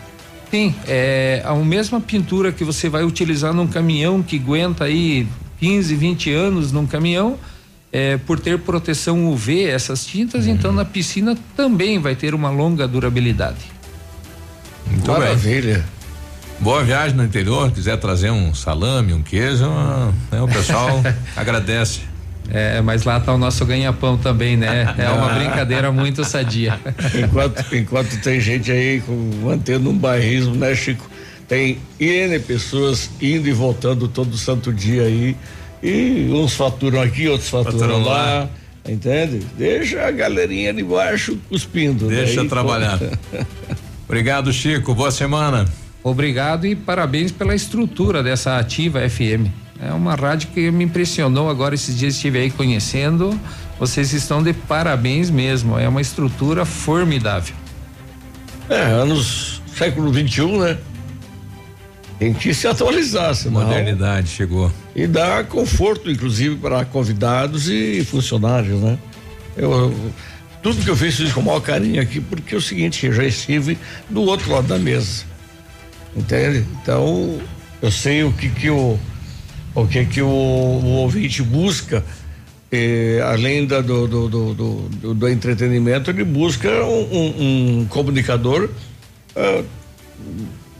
Sim, 0.50 0.74
é 0.88 1.42
a 1.44 1.54
mesma 1.54 2.00
pintura 2.00 2.50
que 2.50 2.64
você 2.64 2.88
vai 2.88 3.04
utilizar 3.04 3.54
num 3.54 3.68
caminhão 3.68 4.20
que 4.20 4.36
aguenta 4.36 4.84
aí 4.84 5.26
15, 5.60 5.94
20 5.94 6.32
anos 6.32 6.72
num 6.72 6.86
caminhão, 6.86 7.38
é, 7.92 8.16
por 8.18 8.40
ter 8.40 8.58
proteção 8.58 9.28
UV 9.28 9.64
essas 9.64 10.04
tintas, 10.04 10.46
então 10.46 10.72
na 10.72 10.84
piscina 10.84 11.36
também 11.56 11.98
vai 11.98 12.16
ter 12.16 12.34
uma 12.34 12.50
longa 12.50 12.88
durabilidade. 12.88 13.70
Muito 14.86 15.10
Maravilha. 15.10 15.84
Boa 16.58 16.84
viagem 16.84 17.16
no 17.16 17.24
interior, 17.24 17.70
quiser 17.70 17.96
trazer 17.96 18.30
um 18.30 18.54
salame, 18.54 19.14
um 19.14 19.22
queijo, 19.22 19.64
ah, 19.64 20.12
né, 20.30 20.42
o 20.42 20.48
pessoal 20.48 21.00
agradece. 21.36 22.09
É, 22.52 22.80
mas 22.80 23.04
lá 23.04 23.20
tá 23.20 23.32
o 23.32 23.38
nosso 23.38 23.64
ganha-pão 23.64 24.18
também, 24.18 24.56
né? 24.56 24.94
É 24.98 25.08
uma 25.08 25.28
brincadeira 25.34 25.92
muito 25.92 26.24
sadia. 26.24 26.78
Enquanto, 27.14 27.76
enquanto 27.76 28.20
tem 28.22 28.40
gente 28.40 28.70
aí 28.72 29.00
com, 29.00 29.12
mantendo 29.42 29.90
um 29.90 29.96
bairrismo, 29.96 30.54
né, 30.54 30.74
Chico? 30.74 31.08
Tem 31.46 31.78
N 31.98 32.38
pessoas 32.40 33.10
indo 33.20 33.48
e 33.48 33.52
voltando 33.52 34.06
todo 34.08 34.36
santo 34.36 34.72
dia 34.72 35.02
aí. 35.02 35.36
E 35.82 36.28
uns 36.32 36.54
faturam 36.54 37.00
aqui, 37.00 37.26
outros 37.28 37.48
faturam, 37.48 37.78
Faturam 37.78 38.02
lá, 38.04 38.14
lá. 38.14 38.48
Entende? 38.88 39.40
Deixa 39.56 40.06
a 40.06 40.10
galerinha 40.10 40.72
de 40.72 40.82
baixo 40.82 41.38
cuspindo. 41.48 42.08
Deixa 42.08 42.40
daí, 42.40 42.48
trabalhar. 42.48 42.98
Obrigado, 44.06 44.52
Chico. 44.52 44.94
Boa 44.94 45.10
semana. 45.10 45.66
Obrigado 46.02 46.66
e 46.66 46.74
parabéns 46.74 47.30
pela 47.30 47.54
estrutura 47.54 48.22
dessa 48.22 48.58
ativa 48.58 49.08
FM. 49.08 49.69
É 49.82 49.92
uma 49.92 50.14
rádio 50.14 50.48
que 50.52 50.70
me 50.70 50.84
impressionou 50.84 51.48
agora 51.48 51.74
esses 51.74 51.96
dias 51.96 52.14
estive 52.14 52.38
aí 52.38 52.50
conhecendo. 52.50 53.38
Vocês 53.78 54.12
estão 54.12 54.42
de 54.42 54.52
parabéns 54.52 55.30
mesmo. 55.30 55.78
É 55.78 55.88
uma 55.88 56.00
estrutura 56.02 56.64
formidável. 56.66 57.54
É, 58.68 58.82
anos 58.82 59.62
século 59.76 60.12
21, 60.12 60.60
né? 60.60 60.78
Tem 62.18 62.34
que 62.34 62.52
se 62.52 62.68
atualizar, 62.68 63.34
senão. 63.34 63.62
Modernidade 63.62 64.28
chegou. 64.28 64.70
E 64.94 65.06
dá 65.06 65.42
conforto, 65.42 66.10
inclusive, 66.10 66.56
para 66.56 66.84
convidados 66.84 67.68
e 67.70 68.04
funcionários, 68.04 68.78
né? 68.80 68.98
Eu, 69.56 69.72
eu- 69.72 70.12
tudo 70.62 70.82
que 70.84 70.90
eu 70.90 70.96
fiz 70.96 71.16
fiz 71.16 71.32
com 71.32 71.40
o 71.40 71.44
maior 71.44 71.60
carinho 71.60 72.02
aqui, 72.02 72.20
porque 72.20 72.54
é 72.54 72.58
o 72.58 72.60
seguinte, 72.60 73.06
eu 73.06 73.12
já 73.14 73.24
estive 73.24 73.78
do 74.10 74.20
outro 74.20 74.52
lado 74.52 74.66
da 74.68 74.78
mesa. 74.78 75.22
Entende? 76.14 76.66
Então, 76.82 77.40
eu 77.80 77.90
sei 77.90 78.22
o 78.24 78.32
que 78.32 78.50
que 78.50 78.68
o, 78.68 78.98
o 79.74 79.86
que 79.86 80.04
que 80.04 80.20
o, 80.22 80.26
o 80.26 80.86
ouvinte 81.02 81.42
busca, 81.42 82.04
eh, 82.72 83.20
além 83.24 83.66
da, 83.66 83.80
do, 83.80 84.06
do, 84.06 84.28
do- 84.54 85.14
do 85.14 85.28
entretenimento, 85.28 86.10
ele 86.10 86.24
busca 86.24 86.68
um, 86.84 87.02
um- 87.12 87.80
um 87.80 87.86
comunicador 87.86 88.68
ah, 89.36 89.62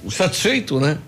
satisfeito, 0.09 0.81
né? 0.81 0.99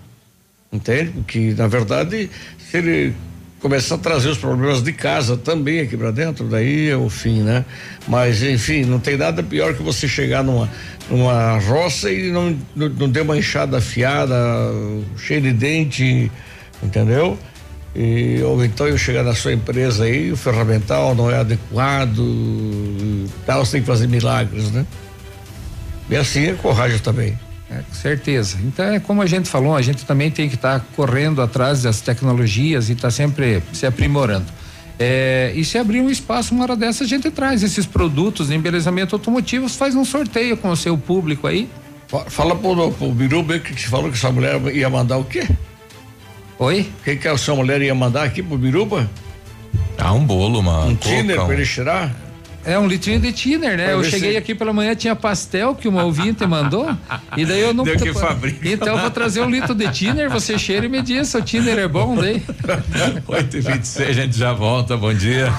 Entende? 0.71 1.11
Porque, 1.11 1.53
na 1.57 1.67
verdade, 1.67 2.29
se 2.69 2.77
ele 2.77 3.13
começar 3.59 3.95
a 3.95 3.97
trazer 3.97 4.29
os 4.29 4.37
problemas 4.37 4.81
de 4.81 4.91
casa 4.91 5.37
também 5.37 5.79
aqui 5.79 5.95
para 5.95 6.11
dentro, 6.11 6.47
daí 6.47 6.89
é 6.89 6.97
o 6.97 7.09
fim, 7.09 7.41
né? 7.41 7.63
Mas, 8.07 8.41
enfim, 8.43 8.83
não 8.83 8.99
tem 8.99 9.15
nada 9.15 9.41
pior 9.43 9.73
que 9.73 9.81
você 9.83 10.07
chegar 10.07 10.43
numa, 10.43 10.69
numa 11.09 11.57
roça 11.59 12.11
e 12.11 12.29
não, 12.31 12.57
não, 12.75 12.89
não 12.89 13.11
ter 13.11 13.21
uma 13.21 13.37
enxada 13.37 13.77
afiada, 13.77 14.35
cheia 15.17 15.39
de 15.41 15.53
dente, 15.53 16.29
entendeu? 16.81 17.37
E, 17.95 18.41
ou 18.43 18.63
então 18.65 18.87
eu 18.87 18.97
chegar 18.97 19.23
na 19.23 19.35
sua 19.35 19.53
empresa 19.53 20.05
aí, 20.05 20.31
o 20.31 20.37
ferramental 20.37 21.13
não 21.13 21.29
é 21.29 21.37
adequado, 21.39 22.19
tal, 23.45 23.63
você 23.65 23.73
tem 23.73 23.81
que 23.81 23.87
fazer 23.87 24.07
milagres, 24.07 24.71
né? 24.71 24.85
E 26.09 26.15
assim 26.15 26.47
é 26.47 26.53
coragem 26.53 26.99
também. 26.99 27.37
É, 27.69 27.75
com 27.77 27.93
certeza. 27.93 28.57
Então, 28.63 28.85
é 28.85 28.99
como 28.99 29.21
a 29.21 29.25
gente 29.25 29.47
falou, 29.49 29.75
a 29.75 29.81
gente 29.81 30.05
também 30.05 30.29
tem 30.29 30.49
que 30.49 30.55
estar 30.55 30.79
correndo 30.95 31.41
atrás 31.41 31.83
das 31.83 32.01
tecnologias 32.01 32.89
e 32.89 32.93
estar 32.93 33.09
sempre 33.11 33.61
se 33.71 33.85
aprimorando. 33.85 34.45
É, 34.99 35.51
e 35.55 35.63
se 35.65 35.77
abrir 35.77 36.01
um 36.01 36.09
espaço, 36.09 36.53
uma 36.53 36.63
hora 36.63 36.75
dessa, 36.75 37.03
a 37.03 37.07
gente 37.07 37.31
traz 37.31 37.63
esses 37.63 37.85
produtos 37.85 38.49
de 38.49 38.55
embelezamento 38.55 39.15
automotivo, 39.15 39.67
faz 39.69 39.95
um 39.95 40.05
sorteio 40.05 40.55
com 40.57 40.69
o 40.69 40.75
seu 40.75 40.97
público 40.97 41.47
aí. 41.47 41.67
Fa- 42.07 42.25
Fala 42.27 42.55
pro, 42.55 42.91
pro 42.91 43.11
Biruba 43.11 43.57
que 43.57 43.73
te 43.73 43.87
falou 43.87 44.09
que 44.11 44.17
essa 44.17 44.31
mulher 44.31 44.59
ia 44.75 44.89
mandar 44.89 45.17
o 45.17 45.23
quê? 45.23 45.47
Oi? 46.59 46.81
O 46.99 47.03
que, 47.03 47.15
que 47.15 47.27
a 47.27 47.37
sua 47.37 47.55
mulher 47.55 47.81
ia 47.81 47.95
mandar 47.95 48.23
aqui 48.23 48.41
pro 48.43 48.57
Biruba? 48.57 49.09
Ah, 49.97 50.13
um 50.13 50.25
bolo, 50.25 50.61
mano. 50.61 50.91
Um 50.91 50.95
tiner 50.95 51.35
pra 51.43 51.53
ele 51.53 51.65
tirar? 51.65 52.15
É 52.65 52.77
um 52.79 52.87
litrinho 52.87 53.19
de 53.19 53.31
tiner, 53.31 53.75
né? 53.77 53.83
Pra 53.85 53.93
Eu 53.93 54.03
cheguei 54.03 54.31
se- 54.31 54.37
aqui 54.37 54.55
pela 54.55 54.71
manhã, 54.71 54.95
tinha 54.95 55.15
pastel 55.15 55.75
que 55.75 55.87
uma 55.87 56.03
ouvinte 56.03 56.45
mandou. 56.47 56.87
E 57.35 57.45
daí 57.45 57.59
eu 57.61 57.73
não. 57.73 57.83
Deu 57.83 57.97
que 57.97 58.13
fabrica. 58.13 58.67
Então 58.67 58.89
eu 58.95 58.99
vou 59.01 59.11
trazer 59.11 59.41
um 59.41 59.49
litro 59.49 59.75
de 59.75 59.87
tiner, 59.89 60.29
você 60.29 60.57
cheira 60.57 60.85
e 60.85 60.89
me 60.89 61.01
diz 61.01 61.27
se 61.29 61.37
o 61.37 61.41
tiner 61.41 61.77
é 61.79 61.87
bom 61.87 62.15
daí. 62.15 62.41
8 63.27 63.57
e 63.57 63.59
26 63.61 64.09
a 64.09 64.13
gente 64.13 64.37
já 64.37 64.53
volta. 64.53 64.95
Bom 64.95 65.13
dia. 65.13 65.51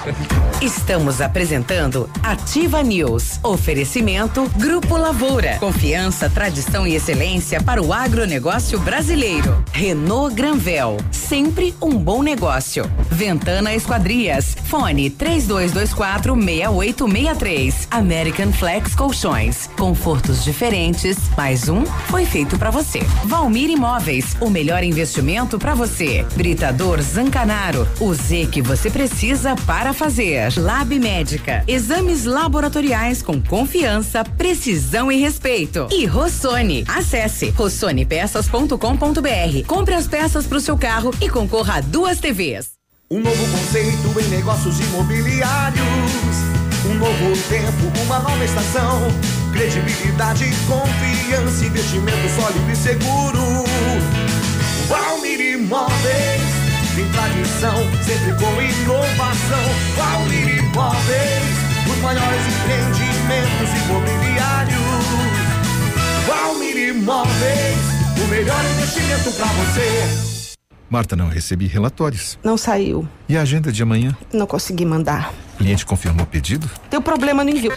Estamos 0.61 1.21
apresentando 1.21 2.09
Ativa 2.23 2.81
News. 2.81 3.39
Oferecimento 3.43 4.49
Grupo 4.57 4.97
Lavoura. 4.97 5.57
Confiança, 5.59 6.29
tradição 6.29 6.87
e 6.87 6.95
excelência 6.95 7.61
para 7.61 7.81
o 7.81 7.93
agronegócio 7.93 8.79
brasileiro. 8.79 9.63
Renault 9.71 10.33
Granvel. 10.35 10.97
Sempre 11.11 11.75
um 11.81 11.91
bom 11.97 12.23
negócio. 12.23 12.89
Ventana 13.11 13.73
Esquadrias. 13.75 14.55
Fone 14.65 15.09
3224 15.09 16.35
6863. 16.95 17.87
American 17.91 18.51
Flex 18.51 18.95
Colchões. 18.95 19.67
Confortos 19.77 20.43
diferentes. 20.43 21.17
Mais 21.37 21.69
um 21.69 21.85
foi 21.85 22.25
feito 22.25 22.57
para 22.57 22.71
você. 22.71 23.01
Valmir 23.25 23.69
Imóveis. 23.69 24.35
O 24.39 24.49
melhor 24.49 24.83
investimento 24.83 25.59
para 25.59 25.75
você. 25.75 26.25
Britador 26.35 27.01
Zancanaro. 27.01 27.87
O 27.99 28.13
Z 28.13 28.47
que 28.51 28.61
você 28.61 28.89
precisa 28.89 29.55
para 29.67 29.93
fazer. 29.93 30.53
Lab 30.57 30.97
Médica. 30.97 31.63
Exames 31.67 32.25
laboratoriais 32.25 33.21
com 33.21 33.41
confiança, 33.41 34.23
precisão 34.23 35.11
e 35.11 35.19
respeito. 35.19 35.87
E 35.91 36.05
Rossoni. 36.05 36.85
Acesse 36.87 37.49
rossonepeças.com.br. 37.49 39.67
Compre 39.67 39.95
as 39.95 40.07
peças 40.07 40.47
para 40.47 40.57
o 40.57 40.61
seu 40.61 40.77
carro 40.77 41.11
e 41.21 41.29
concorra 41.29 41.75
a 41.75 41.81
duas 41.81 42.19
TVs. 42.19 42.71
Um 43.09 43.19
novo 43.19 43.51
conceito 43.51 44.19
em 44.19 44.27
negócios 44.29 44.79
imobiliários. 44.79 46.54
Um 46.87 46.93
novo 46.95 47.35
tempo, 47.49 47.91
uma 48.03 48.19
nova 48.19 48.45
estação. 48.45 49.01
Credibilidade, 49.51 50.53
confiança, 50.67 51.65
investimento 51.65 52.29
sólido 52.35 52.71
e 52.71 52.75
seguro. 52.75 53.65
Valmir 54.87 55.39
Imóveis, 55.39 56.41
tem 56.95 57.09
tradição, 57.11 57.75
sempre 58.03 58.33
com 58.33 58.61
inovação. 58.61 59.65
Valmir 59.95 60.59
Imóveis, 60.59 61.57
os 61.89 61.97
maiores 62.01 62.41
empreendimentos 62.47 63.69
imobiliários. 63.85 64.79
Valmir 66.27 66.77
Imóveis, 66.89 67.79
o 68.23 68.27
melhor 68.27 68.63
investimento 68.63 69.31
para 69.31 69.47
você. 69.47 70.34
Marta, 70.89 71.15
não 71.15 71.27
recebi 71.27 71.67
relatórios. 71.67 72.37
Não 72.43 72.57
saiu. 72.57 73.07
E 73.27 73.37
a 73.37 73.41
agenda 73.41 73.71
de 73.71 73.81
amanhã? 73.81 74.15
Não 74.31 74.45
consegui 74.45 74.85
mandar. 74.85 75.33
O 75.55 75.57
cliente 75.57 75.85
confirmou 75.85 76.23
o 76.23 76.27
pedido? 76.27 76.69
Deu 76.89 77.01
problema 77.01 77.43
no 77.43 77.49
envio. 77.49 77.71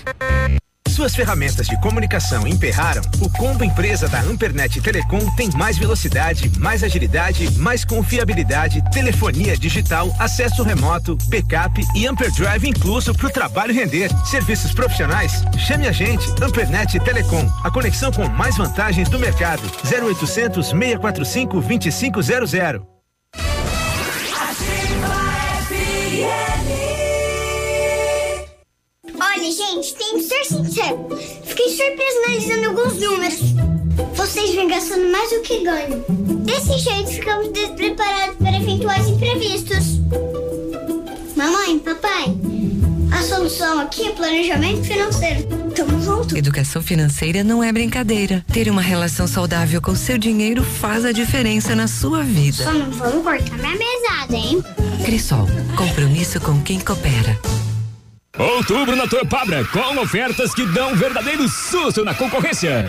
Suas 0.99 1.15
ferramentas 1.15 1.69
de 1.69 1.81
comunicação 1.81 2.45
emperraram? 2.45 3.03
O 3.21 3.31
combo 3.31 3.63
empresa 3.63 4.09
da 4.09 4.21
Ampernet 4.21 4.81
Telecom 4.81 5.21
tem 5.37 5.49
mais 5.53 5.79
velocidade, 5.79 6.51
mais 6.59 6.83
agilidade, 6.83 7.57
mais 7.57 7.85
confiabilidade, 7.85 8.83
telefonia 8.91 9.57
digital, 9.57 10.13
acesso 10.19 10.65
remoto, 10.65 11.17
backup 11.27 11.81
e 11.95 12.05
Amperdrive 12.05 12.69
incluso 12.69 13.15
para 13.15 13.29
o 13.29 13.31
trabalho 13.31 13.73
render. 13.73 14.11
Serviços 14.27 14.75
profissionais? 14.75 15.45
Chame 15.57 15.87
a 15.87 15.93
gente, 15.93 16.27
Ampernet 16.43 16.99
Telecom, 16.99 17.49
a 17.63 17.71
conexão 17.71 18.11
com 18.11 18.29
mais 18.29 18.57
vantagens 18.57 19.09
do 19.09 19.21
mercado. 19.21 19.63
0800 19.85 20.67
645 20.67 21.61
2500. 21.61 22.98
Olha, 29.21 29.53
gente, 29.53 29.95
tem 29.95 30.15
que 30.15 30.23
ser 30.23 30.45
sincero. 30.45 31.09
Fiquei 31.45 31.69
surpreso 31.71 32.19
analisando 32.27 32.69
alguns 32.69 32.95
números. 32.95 33.39
Vocês 34.15 34.55
vêm 34.55 34.69
gastando 34.69 35.11
mais 35.11 35.31
do 35.31 35.41
que 35.43 35.63
ganham. 35.65 36.05
Desse 36.45 36.79
jeito, 36.79 37.11
ficamos 37.11 37.49
despreparados 37.53 38.37
para 38.37 38.57
eventuais 38.57 39.09
imprevistos. 39.09 39.99
Mamãe, 41.37 41.79
papai, 41.79 42.35
a 43.13 43.23
solução 43.23 43.81
aqui 43.81 44.09
é 44.09 44.11
planejamento 44.13 44.85
financeiro. 44.85 45.47
Tamo 45.75 46.03
junto. 46.03 46.37
Educação 46.37 46.83
financeira 46.83 47.43
não 47.43 47.63
é 47.63 47.73
brincadeira. 47.73 48.45
Ter 48.53 48.69
uma 48.71 48.83
relação 48.83 49.27
saudável 49.27 49.81
com 49.81 49.95
seu 49.95 50.19
dinheiro 50.19 50.63
faz 50.63 51.05
a 51.05 51.13
diferença 51.13 51.75
na 51.75 51.87
sua 51.87 52.23
vida. 52.23 52.65
Só 52.65 52.73
não 52.73 52.91
vamos 52.91 53.23
cortar 53.23 53.57
minha 53.57 53.77
mesada, 53.77 54.37
hein? 54.37 54.63
Crisol, 55.05 55.47
compromisso 55.77 56.41
com 56.41 56.61
quem 56.63 56.81
coopera. 56.81 57.39
Outubro 58.39 58.95
na 58.95 59.09
Torpabra, 59.09 59.65
com 59.65 60.01
ofertas 60.01 60.55
que 60.55 60.65
dão 60.67 60.93
um 60.93 60.97
verdadeiro 60.97 61.49
susto 61.49 62.05
na 62.05 62.15
concorrência. 62.15 62.89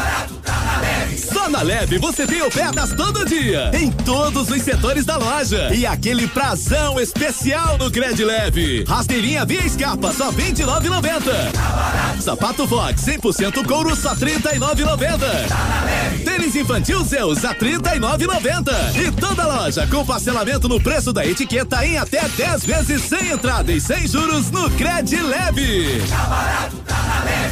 Só 1.21 1.47
na 1.47 1.61
Leve 1.61 1.99
você 1.99 2.25
tem 2.25 2.41
ofertas 2.41 2.93
todo 2.93 3.25
dia, 3.25 3.71
em 3.73 3.91
todos 3.91 4.49
os 4.49 4.61
setores 4.61 5.05
da 5.05 5.17
loja. 5.17 5.73
E 5.73 5.85
aquele 5.85 6.27
prazão 6.27 6.99
especial 6.99 7.77
no 7.77 7.91
Cred 7.91 8.23
Leve. 8.25 8.83
Rasteirinha 8.87 9.45
via 9.45 9.63
escapa, 9.65 10.11
só 10.11 10.31
R$ 10.31 10.51
29,90. 10.51 12.21
Sapato 12.21 12.67
Fox 12.67 13.03
100% 13.03 13.65
couro, 13.67 13.95
só 13.95 14.13
R$ 14.13 14.39
39,90. 14.39 16.25
Tênis 16.25 16.55
infantil 16.55 17.03
Zeus 17.03 17.45
a 17.45 17.49
R$ 17.49 17.59
39,90. 17.59 18.95
E 18.95 19.11
toda 19.11 19.45
loja 19.45 19.85
com 19.87 20.03
parcelamento 20.03 20.67
no 20.67 20.81
preço 20.81 21.13
da 21.13 21.25
etiqueta 21.25 21.85
em 21.85 21.97
até 21.97 22.27
10 22.27 22.65
vezes 22.65 23.03
sem 23.03 23.29
entrada 23.29 23.71
e 23.71 23.79
sem 23.79 24.07
juros 24.07 24.49
no 24.49 24.69
Cred 24.71 25.21
Leve. 25.21 26.01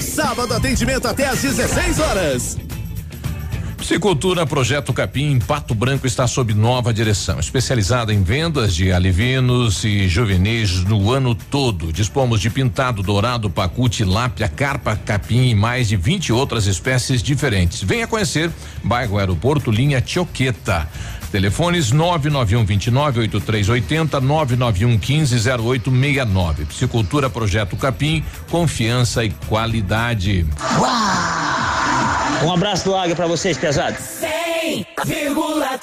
Sábado 0.01 0.53
atendimento 0.55 1.07
até 1.07 1.27
às 1.27 1.41
16 1.41 1.99
horas. 1.99 2.57
Psicultura 3.79 4.45
Projeto 4.45 4.91
Capim 4.91 5.39
Pato 5.39 5.73
Branco 5.73 6.05
está 6.05 6.27
sob 6.27 6.53
nova 6.53 6.93
direção, 6.93 7.39
especializada 7.39 8.13
em 8.13 8.21
vendas 8.21 8.75
de 8.75 8.91
alivinos 8.91 9.83
e 9.83 10.07
juvenis 10.07 10.83
no 10.83 11.11
ano 11.11 11.33
todo. 11.33 11.91
Dispomos 11.91 12.41
de 12.41 12.49
pintado, 12.49 13.01
dourado, 13.01 13.49
pacute, 13.49 14.03
lápia, 14.03 14.49
carpa, 14.49 14.95
capim 14.97 15.49
e 15.49 15.55
mais 15.55 15.87
de 15.87 15.95
20 15.95 16.33
outras 16.33 16.67
espécies 16.67 17.23
diferentes. 17.23 17.81
Venha 17.81 18.05
conhecer 18.05 18.51
bairro 18.83 19.17
Aeroporto, 19.17 19.71
linha 19.71 20.01
Tioqueta. 20.01 20.87
Telefones 21.31 21.91
991 21.91 22.65
29 22.65 23.19
8380 23.21 24.19
991 24.19 24.97
15 24.97 25.49
0869. 25.49 26.65
Psicultura 26.65 27.29
Projeto 27.29 27.77
Capim, 27.77 28.23
confiança 28.49 29.23
e 29.23 29.29
qualidade. 29.47 30.45
Um 32.43 32.51
abraço 32.53 32.85
do 32.85 32.95
Águia 32.95 33.15
pra 33.15 33.27
vocês, 33.27 33.57
pesados. 33.57 33.99
100,3 33.99 35.77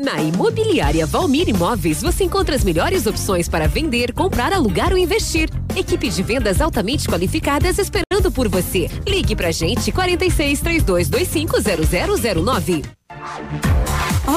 Na 0.00 0.20
Imobiliária 0.20 1.06
Valmir 1.06 1.48
Imóveis, 1.48 2.02
você 2.02 2.24
encontra 2.24 2.56
as 2.56 2.64
melhores 2.64 3.06
opções 3.06 3.48
para 3.48 3.68
vender, 3.68 4.12
comprar, 4.12 4.52
alugar 4.52 4.92
ou 4.92 4.98
investir. 4.98 5.48
Equipe 5.76 6.08
de 6.08 6.22
vendas 6.22 6.60
altamente 6.60 7.08
qualificadas 7.08 7.78
esperando 7.78 8.32
por 8.32 8.48
você. 8.48 8.90
Ligue 9.06 9.36
pra 9.36 9.50
gente 9.52 9.92
46 9.92 10.60
3225 10.60 11.56
0009. 12.42 12.82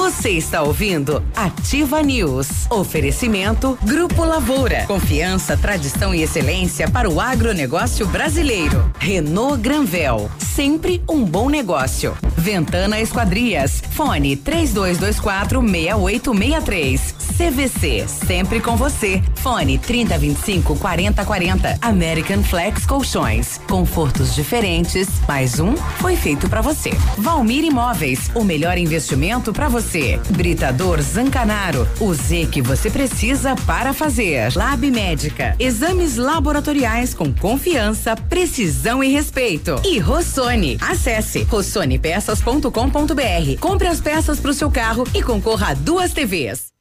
Você 0.06 0.30
está 0.34 0.61
ouvindo 0.61 1.23
Ativa 1.36 1.99
News. 2.03 2.68
Oferecimento 2.69 3.76
Grupo 3.82 4.23
Lavoura. 4.23 4.86
Confiança, 4.86 5.57
tradição 5.57 6.14
e 6.14 6.22
excelência 6.22 6.88
para 6.88 7.10
o 7.10 7.19
agronegócio 7.19 8.06
brasileiro. 8.06 8.88
Renault 8.99 9.60
Granvel. 9.60 10.30
Sempre 10.38 11.03
um 11.10 11.26
bom 11.26 11.49
negócio. 11.49 12.15
Ventana 12.38 13.02
Esquadrias. 13.02 13.82
Fone 13.94 14.36
3224 14.36 15.60
6863. 15.60 17.15
CVC, 17.36 18.06
sempre 18.07 18.61
com 18.61 18.77
você. 18.77 19.22
Fone 19.36 19.77
3025 19.77 20.77
4040. 20.77 21.80
American 21.82 22.44
Flex 22.44 22.86
Colchões. 22.86 23.60
Confortos 23.68 24.36
diferentes. 24.36 25.07
Mais 25.27 25.60
um 25.60 25.76
foi 25.76 26.15
feito 26.15 26.48
para 26.48 26.61
você. 26.61 26.91
Valmir 27.18 27.65
Imóveis, 27.65 28.32
o 28.36 28.44
melhor 28.44 28.77
investimento 28.77 29.52
para 29.52 29.68
você. 29.68 30.05
Britador 30.30 31.02
Zancanaro, 31.02 31.88
o 31.99 32.14
Z 32.14 32.48
que 32.52 32.61
você 32.61 32.90
precisa 32.90 33.56
para 33.65 33.94
fazer. 33.94 34.56
Lab 34.56 34.90
Médica, 34.91 35.56
exames 35.60 36.15
laboratoriais 36.15 37.14
com 37.14 37.34
confiança, 37.34 38.15
precisão 38.15 39.03
e 39.03 39.10
respeito. 39.10 39.76
E 39.84 39.99
Rossoni, 39.99 40.77
acesse 40.82 41.44
rossonepeças.com.br. 41.44 43.60
Compre 43.60 43.88
as 43.88 44.02
peças 44.02 44.40
para 44.40 44.52
o 44.52 44.53
seu 44.53 44.72
carro 44.72 45.06
e 45.14 45.22
concorra 45.22 45.72
a 45.72 45.73
duas 45.73 46.14
TVs. 46.14 46.73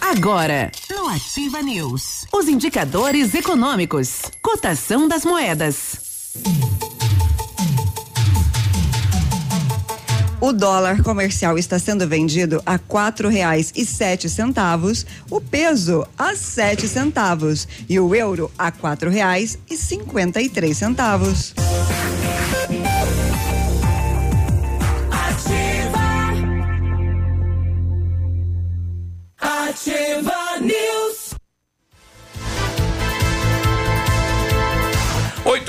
Agora, 0.00 0.70
no 0.90 1.08
Ativa 1.08 1.62
News, 1.62 2.26
os 2.32 2.46
indicadores 2.46 3.34
econômicos, 3.34 4.20
cotação 4.42 5.08
das 5.08 5.24
moedas. 5.24 6.04
O 10.44 10.52
dólar 10.52 11.02
comercial 11.02 11.56
está 11.56 11.78
sendo 11.78 12.06
vendido 12.06 12.62
a 12.66 12.78
quatro 12.78 13.30
reais 13.30 13.72
e 13.74 13.82
sete 13.82 14.28
centavos, 14.28 15.06
o 15.30 15.40
peso 15.40 16.06
a 16.18 16.36
sete 16.36 16.86
centavos 16.86 17.66
e 17.88 17.98
o 17.98 18.14
euro 18.14 18.52
a 18.58 18.70
quatro 18.70 19.08
reais 19.08 19.58
e 19.70 19.74
cinquenta 19.74 20.42
e 20.42 20.50
três 20.50 20.76
centavos. 20.76 21.54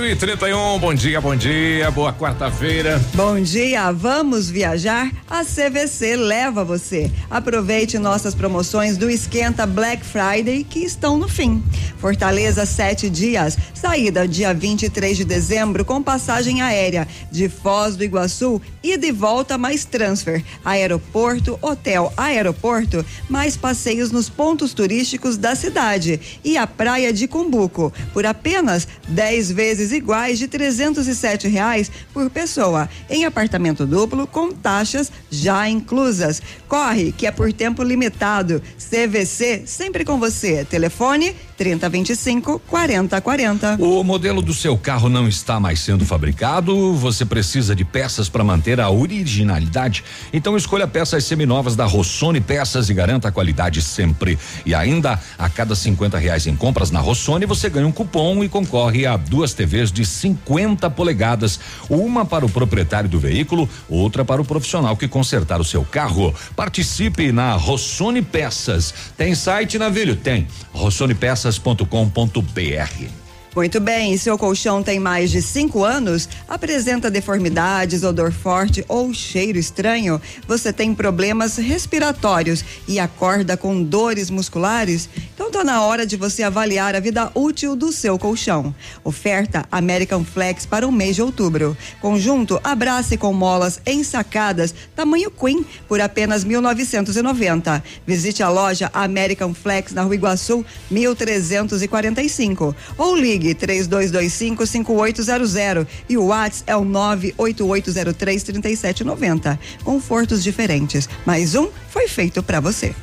8 0.06 0.12
e 0.12 0.16
31 0.16 0.78
bom 0.78 0.94
dia, 0.94 1.20
bom 1.20 1.36
dia, 1.36 1.90
boa 1.90 2.14
quarta-feira. 2.14 3.02
Bom 3.16 3.42
dia, 3.42 3.92
vamos 3.92 4.52
viajar? 4.52 5.12
A 5.28 5.44
CVC 5.44 6.16
leva 6.16 6.64
você. 6.64 7.10
Aproveite 7.28 7.98
nossas 7.98 8.36
promoções 8.36 8.98
do 8.98 9.10
Esquenta 9.10 9.66
Black 9.66 10.06
Friday 10.06 10.64
que 10.64 10.86
estão 10.86 11.18
no 11.18 11.28
fim. 11.28 11.64
Fortaleza, 11.98 12.68
sete 12.68 13.10
dias. 13.10 13.58
Saída 13.74 14.28
dia 14.28 14.54
23 14.54 15.18
de 15.18 15.26
dezembro 15.26 15.84
com 15.84 16.04
passagem 16.04 16.62
aérea 16.62 17.08
de 17.32 17.50
Foz 17.50 17.96
do 17.96 18.04
Iguaçu 18.04 18.62
e 18.84 18.98
de 18.98 19.12
volta 19.12 19.58
mais 19.58 19.86
transfer. 19.86 20.44
Aeroporto, 20.64 21.58
hotel, 21.64 22.14
aeroporto, 22.16 23.04
mais 23.28 23.58
passeios 23.58 24.12
nos 24.12 24.30
pontos 24.30 24.72
turísticos 24.72 25.36
da 25.36 25.56
cidade. 25.56 26.20
E 26.44 26.58
a 26.58 26.68
praia 26.68 27.12
de 27.12 27.28
Cumbuco, 27.28 27.92
por 28.14 28.26
apenas 28.26 28.88
10 29.08 29.52
vezes 29.52 29.95
iguais 29.96 30.38
de 30.38 30.48
307 30.48 31.48
reais 31.48 31.92
por 32.14 32.30
pessoa. 32.30 32.90
Em 33.10 33.26
apartamento 33.26 33.86
duplo 33.86 34.28
com 34.28 34.52
taxas 34.52 35.12
já 35.30 35.68
inclusas. 35.70 36.42
Corre, 36.68 37.12
que 37.12 37.26
é 37.26 37.32
por 37.32 37.52
tempo 37.52 37.84
limitado. 37.84 38.62
CVC, 38.78 39.64
sempre 39.66 40.04
com 40.06 40.20
você. 40.20 40.66
Telefone 40.66 41.36
3025 41.58 42.60
4040. 42.68 43.78
O 43.80 44.04
modelo 44.04 44.42
do 44.42 44.54
seu 44.54 44.78
carro 44.78 45.10
não 45.10 45.28
está 45.28 45.60
mais 45.60 45.80
sendo 45.80 46.06
fabricado, 46.06 46.94
você 46.94 47.26
precisa 47.26 47.76
de 47.76 47.86
peças 47.86 48.30
para 48.30 48.44
manter 48.44 48.80
a 48.80 48.90
originalidade. 48.90 50.04
Então 50.34 50.58
escolha 50.58 50.88
peças 50.88 51.24
seminovas 51.24 51.76
da 51.76 51.86
Rossoni 51.86 52.42
Peças 52.42 52.90
e 52.90 52.94
garanta 52.94 53.30
a 53.30 53.32
qualidade 53.32 53.82
sempre. 53.82 54.38
E 54.66 54.76
ainda, 54.76 55.20
a 55.38 55.50
cada 55.50 55.76
50 55.76 56.18
reais 56.18 56.48
em 56.48 56.56
compras 56.56 56.92
na 56.92 57.00
Rossoni, 57.00 57.46
você 57.46 57.70
ganha 57.70 57.88
um 57.88 57.92
cupom 57.92 58.44
e 58.44 58.50
concorre 58.50 59.06
a 59.06 59.18
duas 59.18 59.54
TVs 59.54 59.85
de 59.92 60.06
50 60.06 60.90
polegadas, 60.90 61.60
uma 61.90 62.26
para 62.26 62.46
o 62.46 62.50
proprietário 62.50 63.10
do 63.10 63.20
veículo, 63.20 63.70
outra 63.90 64.24
para 64.24 64.42
o 64.42 64.46
profissional 64.46 64.96
que 64.96 65.08
consertar 65.08 65.60
o 65.60 65.66
seu 65.66 65.84
carro. 65.84 66.34
Participe 66.56 67.32
na 67.32 67.54
Rossoni 67.54 68.22
Peças. 68.22 68.94
Tem 69.18 69.36
site, 69.36 69.78
Navilho? 69.78 70.16
Tem. 70.16 70.48
rossonepeças.com.br. 70.74 73.25
Muito 73.56 73.80
bem, 73.80 74.18
seu 74.18 74.38
colchão 74.38 74.84
tem 74.84 75.00
mais 75.00 75.32
de 75.32 75.42
cinco 75.42 75.86
anos, 75.86 76.28
apresenta 76.46 77.10
deformidades, 77.10 78.04
odor 78.04 78.30
forte 78.30 78.84
ou 78.86 79.14
cheiro 79.14 79.58
estranho, 79.58 80.22
você 80.46 80.74
tem 80.74 80.94
problemas 80.94 81.56
respiratórios 81.56 82.66
e 82.86 83.00
acorda 83.00 83.56
com 83.56 83.82
dores 83.82 84.30
musculares? 84.30 85.08
Então 85.34 85.50
tá 85.50 85.64
na 85.64 85.82
hora 85.84 86.06
de 86.06 86.18
você 86.18 86.44
avaliar 86.44 86.96
a 86.96 87.00
vida 87.00 87.32
útil 87.34 87.78
do 87.78 87.94
seu 87.94 88.20
colchão. 88.20 88.76
Oferta 89.06 89.66
American 89.72 90.26
Flex 90.26 90.66
para 90.66 90.86
o 90.86 90.92
mês 90.92 91.16
de 91.16 91.22
outubro. 91.22 91.78
Conjunto 92.02 92.60
Abrace 92.62 93.16
com 93.16 93.32
molas 93.32 93.80
ensacadas, 93.88 94.76
tamanho 94.94 95.32
Queen, 95.32 95.66
por 95.88 96.02
apenas 96.02 96.44
1990. 96.44 97.82
Visite 98.06 98.44
a 98.44 98.50
loja 98.50 98.92
American 98.94 99.54
Flex 99.54 99.94
na 99.94 100.02
Rua 100.02 100.16
Iguaçu, 100.16 100.66
1345. 100.92 102.76
Ou 102.98 103.16
ligue 103.16 103.45
3225 103.54 104.66
5800 104.66 105.88
e 106.10 106.18
o 106.18 106.26
WhatsApp 106.28 106.64
é 106.68 106.76
o 106.76 106.86
98803 106.86 108.44
3790. 108.44 109.60
Confortos 109.84 110.44
diferentes. 110.44 111.08
Mais 111.26 111.56
um 111.56 111.70
foi 111.90 112.08
feito 112.08 112.42
para 112.42 112.60
você. 112.60 112.96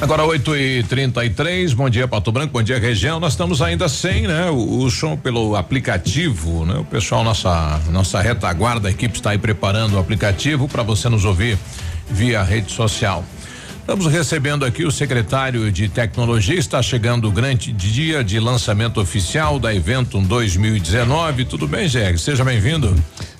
Agora 0.00 0.24
8 0.24 0.56
e 0.56 0.82
33 0.84 1.74
bom 1.74 1.90
dia 1.90 2.06
Pato 2.06 2.30
Branco, 2.30 2.52
bom 2.52 2.62
dia 2.62 2.78
região. 2.78 3.18
Nós 3.18 3.32
estamos 3.32 3.60
ainda 3.60 3.88
sem, 3.88 4.28
né? 4.28 4.48
O, 4.48 4.84
o 4.84 4.90
som 4.92 5.16
pelo 5.16 5.56
aplicativo, 5.56 6.64
né? 6.64 6.78
O 6.78 6.84
pessoal, 6.84 7.24
nossa 7.24 7.80
nossa 7.90 8.20
retaguarda, 8.20 8.86
a 8.86 8.90
equipe 8.92 9.16
está 9.16 9.30
aí 9.30 9.38
preparando 9.38 9.94
o 9.94 9.98
aplicativo 9.98 10.68
para 10.68 10.84
você 10.84 11.08
nos 11.08 11.24
ouvir 11.24 11.58
via 12.08 12.44
rede 12.44 12.70
social. 12.70 13.24
Estamos 13.88 14.12
recebendo 14.12 14.66
aqui 14.66 14.84
o 14.84 14.90
secretário 14.90 15.72
de 15.72 15.88
Tecnologia. 15.88 16.58
Está 16.58 16.82
chegando 16.82 17.26
o 17.26 17.32
grande 17.32 17.72
dia 17.72 18.22
de 18.22 18.38
lançamento 18.38 19.00
oficial 19.00 19.58
da 19.58 19.74
Eventum 19.74 20.22
2019. 20.22 21.46
Tudo 21.46 21.66
bem, 21.66 21.88
Zé? 21.88 22.14
Seja 22.18 22.44
bem-vindo. 22.44 22.94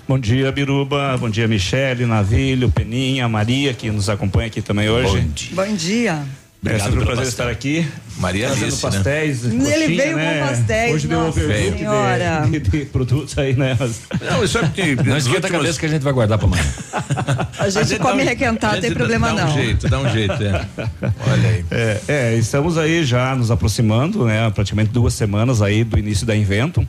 Bom 0.08 0.18
dia, 0.18 0.50
Biruba. 0.50 1.18
Bom 1.18 1.28
dia, 1.28 1.46
Michele, 1.46 2.06
Navilho, 2.06 2.70
Peninha, 2.70 3.28
Maria, 3.28 3.74
que 3.74 3.90
nos 3.90 4.08
acompanha 4.08 4.46
aqui 4.46 4.62
também 4.62 4.88
hoje. 4.88 5.20
Bom 5.20 5.28
dia. 5.34 5.54
Bom 5.54 5.76
dia. 5.76 6.26
É 6.66 6.78
sempre 6.78 6.98
um 7.00 7.04
prazer 7.04 7.24
estar 7.26 7.48
aqui. 7.48 7.86
Maria 8.18 8.48
Fazendo 8.48 8.64
disse, 8.70 8.84
né? 8.84 8.90
pastéis. 8.92 9.44
Ele 9.44 9.58
coxinha, 9.58 9.86
veio 9.86 10.16
né? 10.16 10.40
com 10.40 10.46
pastéis, 10.48 10.94
Hoje 10.94 11.06
deu 11.08 11.18
um 11.20 11.28
overlook 11.28 11.78
senhora. 11.78 12.42
de, 12.50 12.58
de, 12.58 12.70
de 12.70 12.84
produtos 12.86 13.38
aí, 13.38 13.54
né? 13.54 13.76
Mas- 13.78 14.00
Não, 14.20 14.42
isso 14.44 14.58
é 14.58 14.62
porque. 14.62 14.96
Não 15.06 15.16
esquenta 15.16 15.46
a 15.46 15.50
cabeça 15.50 15.78
que 15.78 15.86
a 15.86 15.88
gente 15.88 16.02
vai 16.02 16.12
guardar 16.12 16.36
para 16.36 16.48
amanhã. 16.48 16.64
A 17.58 17.70
gente, 17.70 17.88
gente 17.88 18.00
come 18.00 18.18
dá 18.18 18.22
um- 18.22 18.26
requentado, 18.26 18.76
a 18.78 18.80
tem 18.80 18.92
problema 18.92 19.32
dá 19.32 19.44
não. 19.44 19.50
um 19.52 19.54
jeito, 19.54 19.88
dá 19.88 19.98
um 20.00 20.08
jeito, 20.08 20.32
é. 20.32 20.66
Olha 21.30 21.48
aí. 21.48 21.64
É, 21.70 22.00
é, 22.08 22.34
estamos 22.36 22.76
aí 22.78 23.04
já 23.04 23.34
nos 23.36 23.50
aproximando, 23.50 24.24
né? 24.24 24.48
Praticamente 24.50 24.90
duas 24.90 25.14
semanas 25.14 25.60
aí 25.62 25.84
do 25.84 25.98
início 25.98 26.26
da 26.26 26.34
Inventum. 26.36 26.86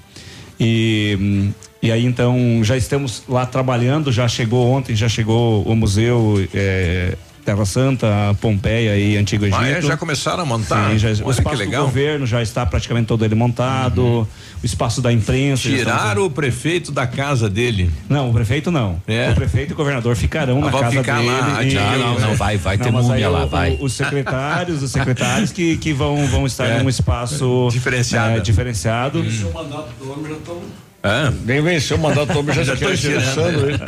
E, 0.59 1.49
e 1.81 1.91
aí 1.91 2.05
então 2.05 2.61
já 2.63 2.75
estamos 2.77 3.23
lá 3.27 3.45
trabalhando, 3.45 4.11
já 4.11 4.27
chegou 4.27 4.69
ontem, 4.71 4.95
já 4.95 5.07
chegou 5.09 5.63
o 5.63 5.75
museu 5.75 6.47
é, 6.53 7.15
Terra 7.49 7.65
Santa, 7.65 8.07
Pompeia 8.39 8.95
e 8.95 9.17
Antigo 9.17 9.43
Egito. 9.43 9.59
Ah, 9.59 9.67
é? 9.67 9.81
Já 9.81 9.97
começaram 9.97 10.43
a 10.43 10.45
montar? 10.45 10.91
Sim, 10.91 10.99
já, 10.99 11.09
Olha 11.09 11.25
o 11.25 11.31
espaço 11.31 11.57
do. 11.57 11.63
Uhum. 11.63 11.81
governo 11.85 12.25
já 12.27 12.43
está 12.43 12.63
praticamente 12.63 13.07
todo 13.07 13.25
ele 13.25 13.33
montado, 13.33 14.03
o 14.03 14.27
espaço 14.65 15.01
da 15.01 15.11
imprensa. 15.11 15.63
Tiraram 15.63 16.25
o 16.25 16.29
prefeito 16.29 16.91
da 16.91 17.07
casa 17.07 17.49
dele. 17.49 17.89
Não, 18.07 18.29
o 18.29 18.33
prefeito 18.33 18.69
não. 18.69 19.01
É? 19.07 19.31
O 19.31 19.35
prefeito 19.35 19.71
e 19.71 19.73
o 19.73 19.75
governador 19.75 20.15
ficarão 20.15 20.59
Ah, 20.59 20.65
na 20.69 20.71
casa 20.79 20.91
ficar 20.99 21.15
dele. 21.17 21.27
lá, 21.31 21.63
e- 21.63 21.77
ah, 21.77 21.97
não, 21.97 22.19
não, 22.19 22.35
vai, 22.35 22.57
vai 22.57 22.77
ter 22.77 22.91
mas 22.91 23.05
múmia 23.05 23.29
lá, 23.29 23.45
o- 23.45 23.49
vai. 23.49 23.71
o- 23.71 23.85
Os 23.85 23.93
secretários, 23.93 24.83
os 24.83 24.91
secretários 24.91 25.51
que, 25.51 25.75
que 25.77 25.91
vão, 25.91 26.27
vão 26.27 26.45
estar 26.45 26.65
É. 26.67 26.83
num 26.83 26.89
espaço 26.89 27.67
Diferenciado. 27.71 28.35
né, 28.35 28.39
diferenciado. 28.41 29.21
O 29.21 29.53
mandato 29.53 29.89
do 29.99 30.11
homem 30.11 30.29
já 30.29 30.37
estão. 30.37 30.61
Ah, 31.01 31.31
Nem 31.45 31.61
venceu 31.61 31.97
o 31.97 31.99
mandato 31.99 32.33
do 32.33 32.39
homem, 32.39 32.53
já 32.53 32.63
Já 32.63 32.73
está 32.73 32.87
tô 32.87 32.93
interessando 32.93 33.69
ele. 33.69 33.79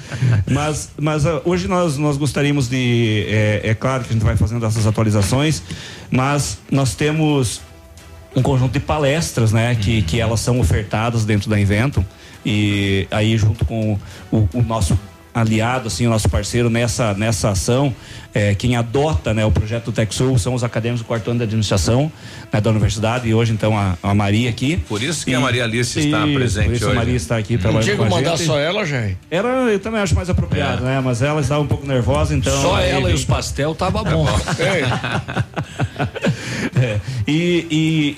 Mas, 0.50 0.90
mas 0.98 1.26
ah, 1.26 1.42
hoje 1.44 1.68
nós, 1.68 1.98
nós 1.98 2.16
gostaríamos 2.16 2.68
de. 2.68 3.26
É, 3.28 3.60
é 3.64 3.74
claro 3.74 4.02
que 4.04 4.10
a 4.10 4.12
gente 4.14 4.24
vai 4.24 4.36
fazendo 4.36 4.64
essas 4.64 4.86
atualizações, 4.86 5.62
mas 6.10 6.58
nós 6.70 6.94
temos 6.94 7.60
um 8.34 8.40
conjunto 8.40 8.72
de 8.72 8.80
palestras, 8.80 9.52
né? 9.52 9.74
Que, 9.74 10.02
que 10.02 10.20
elas 10.20 10.40
são 10.40 10.58
ofertadas 10.58 11.24
dentro 11.24 11.50
da 11.50 11.60
Inventum. 11.60 12.04
E 12.46 13.06
aí, 13.10 13.36
junto 13.36 13.64
com 13.64 13.98
o, 14.32 14.48
o 14.54 14.62
nosso 14.62 14.98
aliado, 15.34 15.88
assim, 15.88 16.06
o 16.06 16.10
nosso 16.10 16.28
parceiro 16.28 16.68
nessa, 16.70 17.14
nessa 17.14 17.50
ação. 17.50 17.94
É, 18.34 18.54
quem 18.54 18.76
adota 18.76 19.32
né, 19.32 19.44
o 19.44 19.50
projeto 19.50 19.86
do 19.86 19.92
TechSul 19.92 20.38
são 20.38 20.54
os 20.54 20.62
acadêmicos 20.62 21.00
do 21.02 21.06
quarto 21.06 21.30
ano 21.30 21.38
de 21.38 21.44
administração 21.44 22.12
né, 22.52 22.60
da 22.60 22.70
universidade 22.70 23.26
e 23.26 23.32
hoje 23.34 23.52
então 23.52 23.76
a, 23.76 23.96
a 24.02 24.14
Maria 24.14 24.50
aqui. 24.50 24.76
Por 24.88 25.02
isso 25.02 25.24
que 25.24 25.34
a 25.34 25.40
Maria 25.40 25.64
Alice 25.64 25.98
está 25.98 26.22
presente 26.22 26.66
por 26.66 26.74
isso 26.74 26.84
hoje. 26.84 26.92
a 26.92 26.96
Maria 26.96 27.16
está 27.16 27.36
aqui 27.38 27.54
Não 27.54 27.60
trabalhando 27.60 27.96
com 27.96 28.02
a 28.02 28.06
que 28.06 28.14
mandar 28.14 28.36
gente. 28.36 28.46
só 28.46 28.58
ela, 28.58 28.84
Jair? 28.84 29.16
Era, 29.30 29.48
eu 29.48 29.80
também 29.80 30.00
acho 30.00 30.14
mais 30.14 30.28
apropriado, 30.28 30.84
né? 30.84 31.00
Mas 31.02 31.22
ela 31.22 31.40
estava 31.40 31.62
um 31.62 31.66
pouco 31.66 31.86
nervosa, 31.86 32.34
então. 32.34 32.60
Só 32.60 32.76
aí 32.76 32.90
ela 32.90 33.10
e 33.10 33.14
os 33.14 33.24
pastel 33.24 33.74
tava 33.74 34.04
bom. 34.04 34.28
É, 34.58 34.82
e, 37.26 37.66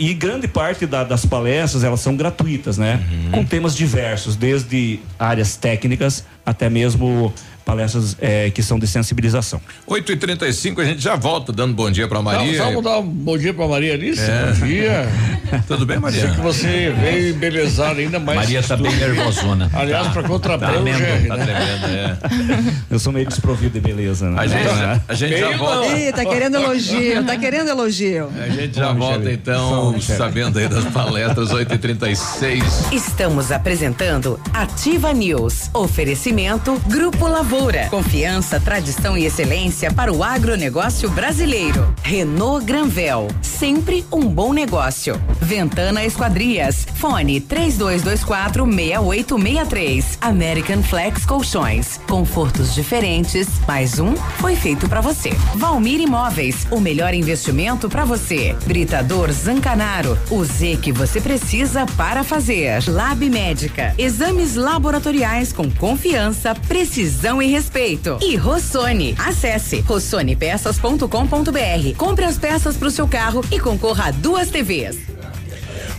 e- 0.00 0.10
e 0.10 0.14
grande 0.14 0.46
parte 0.48 0.86
da- 0.86 1.04
das 1.04 1.24
palestras 1.26 1.84
elas 1.84 2.00
são 2.00 2.16
gratuitas, 2.16 2.78
né? 2.78 3.00
Uhum. 3.10 3.30
Com 3.32 3.44
temas 3.44 3.76
diversos, 3.76 4.36
desde 4.36 5.00
áreas 5.18 5.56
técnicas 5.56 6.24
até 6.44 6.68
mesmo 6.70 7.32
palestras 7.64 8.16
é, 8.20 8.50
que 8.50 8.62
são 8.62 8.78
de 8.78 8.86
sensibilização. 8.86 9.60
8 9.86 10.12
e 10.12 10.16
35 10.16 10.80
a 10.80 10.84
gente 10.84 11.02
já 11.02 11.16
volta 11.16 11.52
dando 11.52 11.74
bom 11.74 11.90
dia 11.90 12.06
pra 12.08 12.20
Maria. 12.22 12.52
Não, 12.52 12.58
só 12.58 12.64
vamos 12.70 12.84
dar 12.84 12.98
um 12.98 13.06
bom 13.06 13.38
dia 13.38 13.52
pra 13.54 13.66
Maria 13.68 13.94
Alice. 13.94 14.20
É. 14.20 14.52
Bom 14.52 14.66
dia. 14.66 15.08
Tudo 15.66 15.84
bem, 15.86 15.98
Maria? 15.98 16.20
Sei 16.20 16.30
que 16.30 16.40
você 16.40 16.94
veio 17.00 17.34
embelezar 17.34 17.96
ainda 17.96 18.18
mais. 18.18 18.38
Maria 18.40 18.62
tá 18.62 18.76
bem 18.76 18.94
nervosona. 18.96 19.70
Aliás, 19.72 20.08
pra 20.08 20.22
contrapor 20.22 20.68
o 20.68 20.72
tremendo, 20.72 20.98
Jerry, 20.98 21.28
tá 21.28 21.36
né? 21.36 21.44
tremendo, 21.44 21.86
é. 21.86 22.72
Eu 22.90 22.98
sou 22.98 23.12
meio 23.12 23.26
desprovido 23.26 23.72
de 23.72 23.80
beleza, 23.80 24.30
né? 24.30 24.40
A 24.40 24.46
gente, 24.46 24.68
É. 24.68 25.00
a 25.08 25.14
gente 25.14 25.38
já 25.38 25.56
volta. 25.56 25.98
Ih, 25.98 26.12
tá 26.12 26.24
querendo 26.24 26.56
elogio, 26.56 27.24
tá 27.24 27.36
querendo 27.36 27.68
elogio. 27.70 28.28
A 28.42 28.48
gente 28.48 28.76
já 28.76 28.92
Bom, 28.92 28.98
volta 29.00 29.30
então, 29.32 29.92
Michele. 29.92 30.18
sabendo 30.18 30.58
aí 30.58 30.68
das 30.68 30.84
palestras 30.86 31.50
8 31.50 31.74
e 31.74 31.78
36 31.78 32.86
Estamos 32.92 33.50
apresentando 33.52 34.38
Ativa 34.52 35.12
News. 35.12 35.70
Oferecimento 35.74 36.80
Grupo 36.86 37.26
Lavoura. 37.26 37.49
Confiança, 37.90 38.60
tradição 38.60 39.18
e 39.18 39.26
excelência 39.26 39.92
para 39.92 40.12
o 40.12 40.22
agronegócio 40.22 41.10
brasileiro. 41.10 41.92
Renault 42.00 42.64
Granvel. 42.64 43.26
Sempre 43.42 44.06
um 44.12 44.20
bom 44.20 44.52
negócio. 44.52 45.20
Ventana 45.40 46.04
Esquadrias. 46.04 46.86
Fone 46.94 47.40
3224 47.40 48.64
6863. 48.64 50.18
American 50.20 50.80
Flex 50.80 51.26
Colchões. 51.26 51.98
Confortos 52.08 52.72
diferentes. 52.72 53.48
Mais 53.66 53.98
um 53.98 54.14
foi 54.38 54.54
feito 54.54 54.88
para 54.88 55.00
você. 55.00 55.30
Valmir 55.56 56.00
Imóveis. 56.00 56.68
O 56.70 56.78
melhor 56.78 57.12
investimento 57.14 57.88
para 57.88 58.04
você. 58.04 58.54
Britador 58.64 59.32
Zancanaro. 59.32 60.16
O 60.30 60.44
Z 60.44 60.78
que 60.80 60.92
você 60.92 61.20
precisa 61.20 61.84
para 61.96 62.22
fazer. 62.22 62.84
Lab 62.86 63.28
Médica. 63.28 63.92
Exames 63.98 64.54
laboratoriais 64.54 65.52
com 65.52 65.68
confiança, 65.68 66.54
precisão 66.54 67.39
e 67.42 67.46
respeito. 67.46 68.18
E 68.20 68.36
Rossoni. 68.36 69.14
Acesse 69.18 69.80
rossonepeças.com.br. 69.80 71.96
Compre 71.96 72.24
as 72.24 72.38
peças 72.38 72.76
para 72.76 72.88
o 72.88 72.90
seu 72.90 73.06
carro 73.06 73.42
e 73.50 73.58
concorra 73.58 74.08
a 74.08 74.10
duas 74.10 74.50
TVs. 74.50 75.19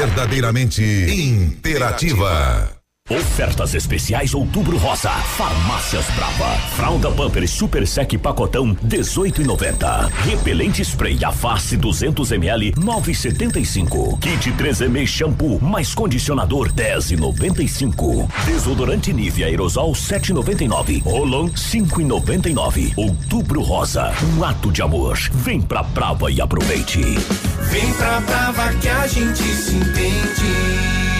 Verdadeiramente 0.00 0.82
imperativa. 0.82 2.79
Ofertas 3.10 3.74
especiais 3.74 4.34
Outubro 4.34 4.76
Rosa. 4.76 5.10
Farmácias 5.10 6.06
Brava. 6.14 6.56
Fralda 6.76 7.10
Pamper 7.10 7.48
Super 7.48 7.84
Sec 7.84 8.16
Pacotão 8.18 8.72
18,90. 8.76 10.08
Repelente 10.24 10.84
Spray 10.84 11.18
a 11.24 11.32
face 11.32 11.76
200 11.76 12.30
ml 12.30 12.72
9,75. 12.76 14.16
Kit 14.20 14.52
3M 14.52 15.04
Shampoo 15.04 15.58
mais 15.60 15.92
condicionador 15.92 16.72
10,95. 16.72 18.28
Desodorante 18.46 19.12
Nivea 19.12 19.48
Aerosol 19.48 19.90
7,99. 19.90 21.02
Rolon 21.02 21.48
5,99. 21.48 22.92
Outubro 22.96 23.60
Rosa. 23.60 24.12
Um 24.36 24.44
ato 24.44 24.70
de 24.70 24.82
amor. 24.82 25.18
Vem 25.32 25.60
pra 25.60 25.82
Brava 25.82 26.30
e 26.30 26.40
aproveite. 26.40 27.00
Vem 27.00 27.92
pra 27.94 28.20
Brava 28.20 28.72
que 28.74 28.88
a 28.88 29.08
gente 29.08 29.42
se 29.42 29.74
entende. 29.74 31.19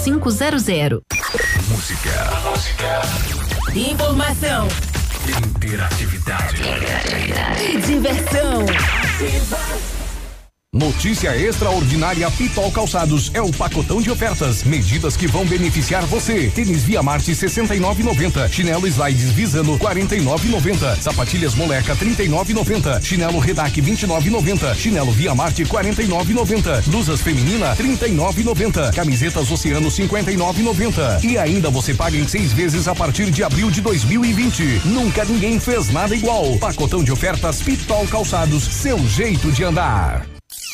5500. 0.01 1.01
Música. 1.67 2.09
Informação 3.75 4.67
Interatividade. 5.27 6.61
e 7.63 7.77
diversão. 7.79 8.65
Notícia 10.73 11.35
extraordinária 11.35 12.31
Pitol 12.31 12.71
Calçados 12.71 13.29
é 13.33 13.41
o 13.41 13.51
pacotão 13.51 14.01
de 14.01 14.09
ofertas, 14.09 14.63
medidas 14.63 15.17
que 15.17 15.27
vão 15.27 15.45
beneficiar 15.45 16.05
você. 16.05 16.49
Tênis 16.55 16.83
Via 16.83 17.03
Marte 17.03 17.33
69,90, 17.33 18.47
chinelo 18.49 18.87
Slides 18.87 19.31
Visano 19.31 19.77
49,90, 19.77 20.95
sapatilhas 21.01 21.55
Moleca 21.55 21.93
39,90, 21.93 23.01
chinelo 23.03 23.39
Redac 23.39 23.81
29,90, 23.81 24.73
chinelo 24.75 25.11
Via 25.11 25.35
Marte 25.35 25.65
49,90, 25.65 26.83
blusas 26.85 27.19
feminina 27.19 27.75
39,90, 27.75 28.95
camisetas 28.95 29.51
Oceano 29.51 29.89
59,90 29.89 31.21
e 31.25 31.37
ainda 31.37 31.69
você 31.69 31.93
paga 31.93 32.15
em 32.15 32.25
seis 32.29 32.53
vezes 32.53 32.87
a 32.87 32.95
partir 32.95 33.29
de 33.29 33.43
abril 33.43 33.69
de 33.69 33.81
2020. 33.81 34.83
Nunca 34.85 35.25
ninguém 35.25 35.59
fez 35.59 35.89
nada 35.89 36.15
igual. 36.15 36.57
Pacotão 36.59 37.03
de 37.03 37.11
ofertas 37.11 37.61
Pitol 37.61 38.07
Calçados, 38.07 38.63
seu 38.63 39.05
jeito 39.05 39.51
de 39.51 39.65
andar. 39.65 40.30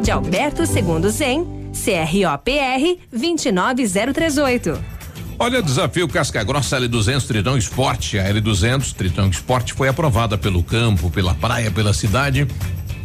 de 0.00 0.10
Alberto 0.10 0.64
Segundo 0.66 1.10
Zen, 1.10 1.46
CROPR 1.72 2.98
29038. 3.12 4.78
Olha 5.38 5.58
o 5.58 5.62
desafio 5.62 6.06
Casca 6.08 6.42
Grossa 6.44 6.80
L200 6.80 7.26
Tritão 7.26 7.58
Esporte. 7.58 8.18
A 8.18 8.32
L200 8.32 8.92
Tritão 8.94 9.28
Esporte 9.28 9.72
foi 9.72 9.88
aprovada 9.88 10.38
pelo 10.38 10.62
campo, 10.62 11.10
pela 11.10 11.34
praia, 11.34 11.70
pela 11.70 11.92
cidade. 11.92 12.46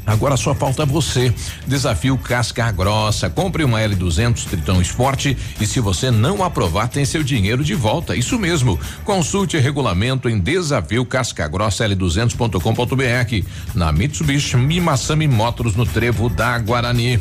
Agora 0.08 0.38
só 0.38 0.56
falta 0.56 0.86
você. 0.86 1.34
Desafio 1.68 2.18
Casca 2.18 2.72
Grossa. 2.72 3.30
Compre 3.30 3.66
uma 3.66 3.80
L200 3.82 4.46
Tritão 4.46 4.82
Esporte 4.82 5.38
e 5.60 5.68
se 5.68 5.82
você 5.82 6.10
não 6.10 6.42
aprovar, 6.42 6.88
tem 6.88 7.04
seu 7.04 7.22
dinheiro 7.22 7.62
de 7.64 7.76
volta. 7.76 8.16
Isso 8.16 8.40
mesmo. 8.40 8.80
Consulte 9.04 9.58
regulamento 9.58 10.30
em 10.30 10.40
desafio 10.40 11.06
Casca 11.06 11.46
Grossa 11.48 11.88
L200.com.br. 11.88 13.48
Na 13.76 13.92
Mitsubishi 13.92 14.56
Mimassami 14.56 15.28
Motors 15.28 15.76
no 15.76 15.86
Trevo 15.86 16.30
da 16.30 16.58
Guarani. 16.58 17.20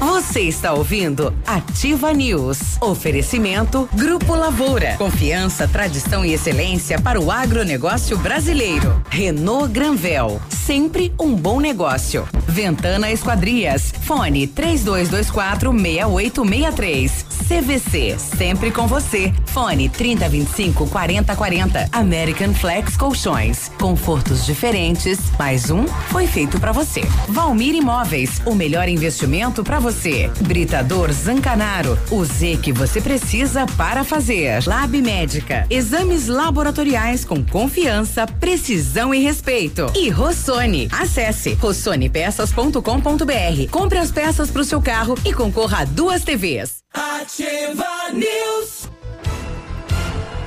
Você 0.00 0.40
está 0.40 0.72
ouvindo 0.72 1.34
Ativa 1.46 2.12
News. 2.12 2.78
Oferecimento 2.80 3.86
Grupo 3.92 4.34
Lavoura. 4.34 4.94
Confiança, 4.96 5.68
tradição 5.68 6.24
e 6.24 6.32
excelência 6.32 6.98
para 6.98 7.20
o 7.20 7.30
agronegócio 7.30 8.16
brasileiro. 8.16 9.02
Renault 9.10 9.70
Granvel. 9.72 10.40
Sempre 10.48 11.12
um 11.20 11.34
bom 11.34 11.59
negócio. 11.60 12.26
Ventana 12.48 13.10
Esquadrias. 13.10 13.92
Fone 14.02 14.48
3224 14.48 15.72
6863. 15.72 17.29
CVC. 17.40 18.16
Sempre 18.18 18.70
com 18.70 18.86
você. 18.86 19.32
Fone 19.46 19.88
3025 19.88 20.86
4040. 20.88 21.88
American 21.92 22.54
Flex 22.54 22.96
Colchões. 22.96 23.70
Confortos 23.78 24.46
diferentes. 24.46 25.18
Mais 25.38 25.70
um 25.70 25.86
foi 26.08 26.26
feito 26.26 26.58
para 26.60 26.72
você. 26.72 27.02
Valmir 27.28 27.74
Imóveis. 27.74 28.40
O 28.46 28.54
melhor 28.54 28.88
investimento 28.88 29.64
para 29.64 29.78
você. 29.78 30.30
Britador 30.40 31.12
Zancanaro. 31.12 31.98
O 32.10 32.24
Z 32.24 32.58
que 32.62 32.72
você 32.72 33.00
precisa 33.00 33.66
para 33.76 34.04
fazer. 34.04 34.66
Lab 34.66 35.00
Médica. 35.00 35.66
Exames 35.70 36.26
laboratoriais 36.26 37.24
com 37.24 37.44
confiança, 37.44 38.26
precisão 38.26 39.14
e 39.14 39.20
respeito. 39.20 39.86
E 39.96 40.10
Rossoni. 40.10 40.88
Acesse 40.92 41.54
rossonepeças.com.br. 41.54 43.70
Compre 43.70 43.98
as 43.98 44.10
peças 44.10 44.50
para 44.50 44.62
o 44.62 44.64
seu 44.64 44.80
carro 44.80 45.16
e 45.24 45.32
concorra 45.32 45.82
a 45.82 45.84
duas 45.84 46.22
TVs. 46.22 46.79
Ativa 46.92 47.86
News. 48.12 48.88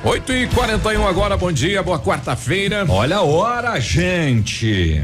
8 0.04 0.32
e 0.32 0.46
41 0.48 1.06
agora, 1.08 1.36
bom 1.36 1.50
dia, 1.50 1.82
boa 1.82 1.98
quarta-feira. 1.98 2.84
Olha 2.88 3.16
a 3.16 3.22
hora, 3.22 3.80
gente. 3.80 5.02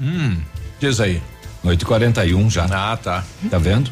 Hum, 0.00 0.36
diz 0.80 1.00
aí. 1.00 1.22
8 1.62 1.82
e 1.82 1.84
41 1.84 2.50
já. 2.50 2.64
Ah, 2.64 2.96
tá. 2.96 3.24
Tá 3.48 3.58
vendo? 3.58 3.90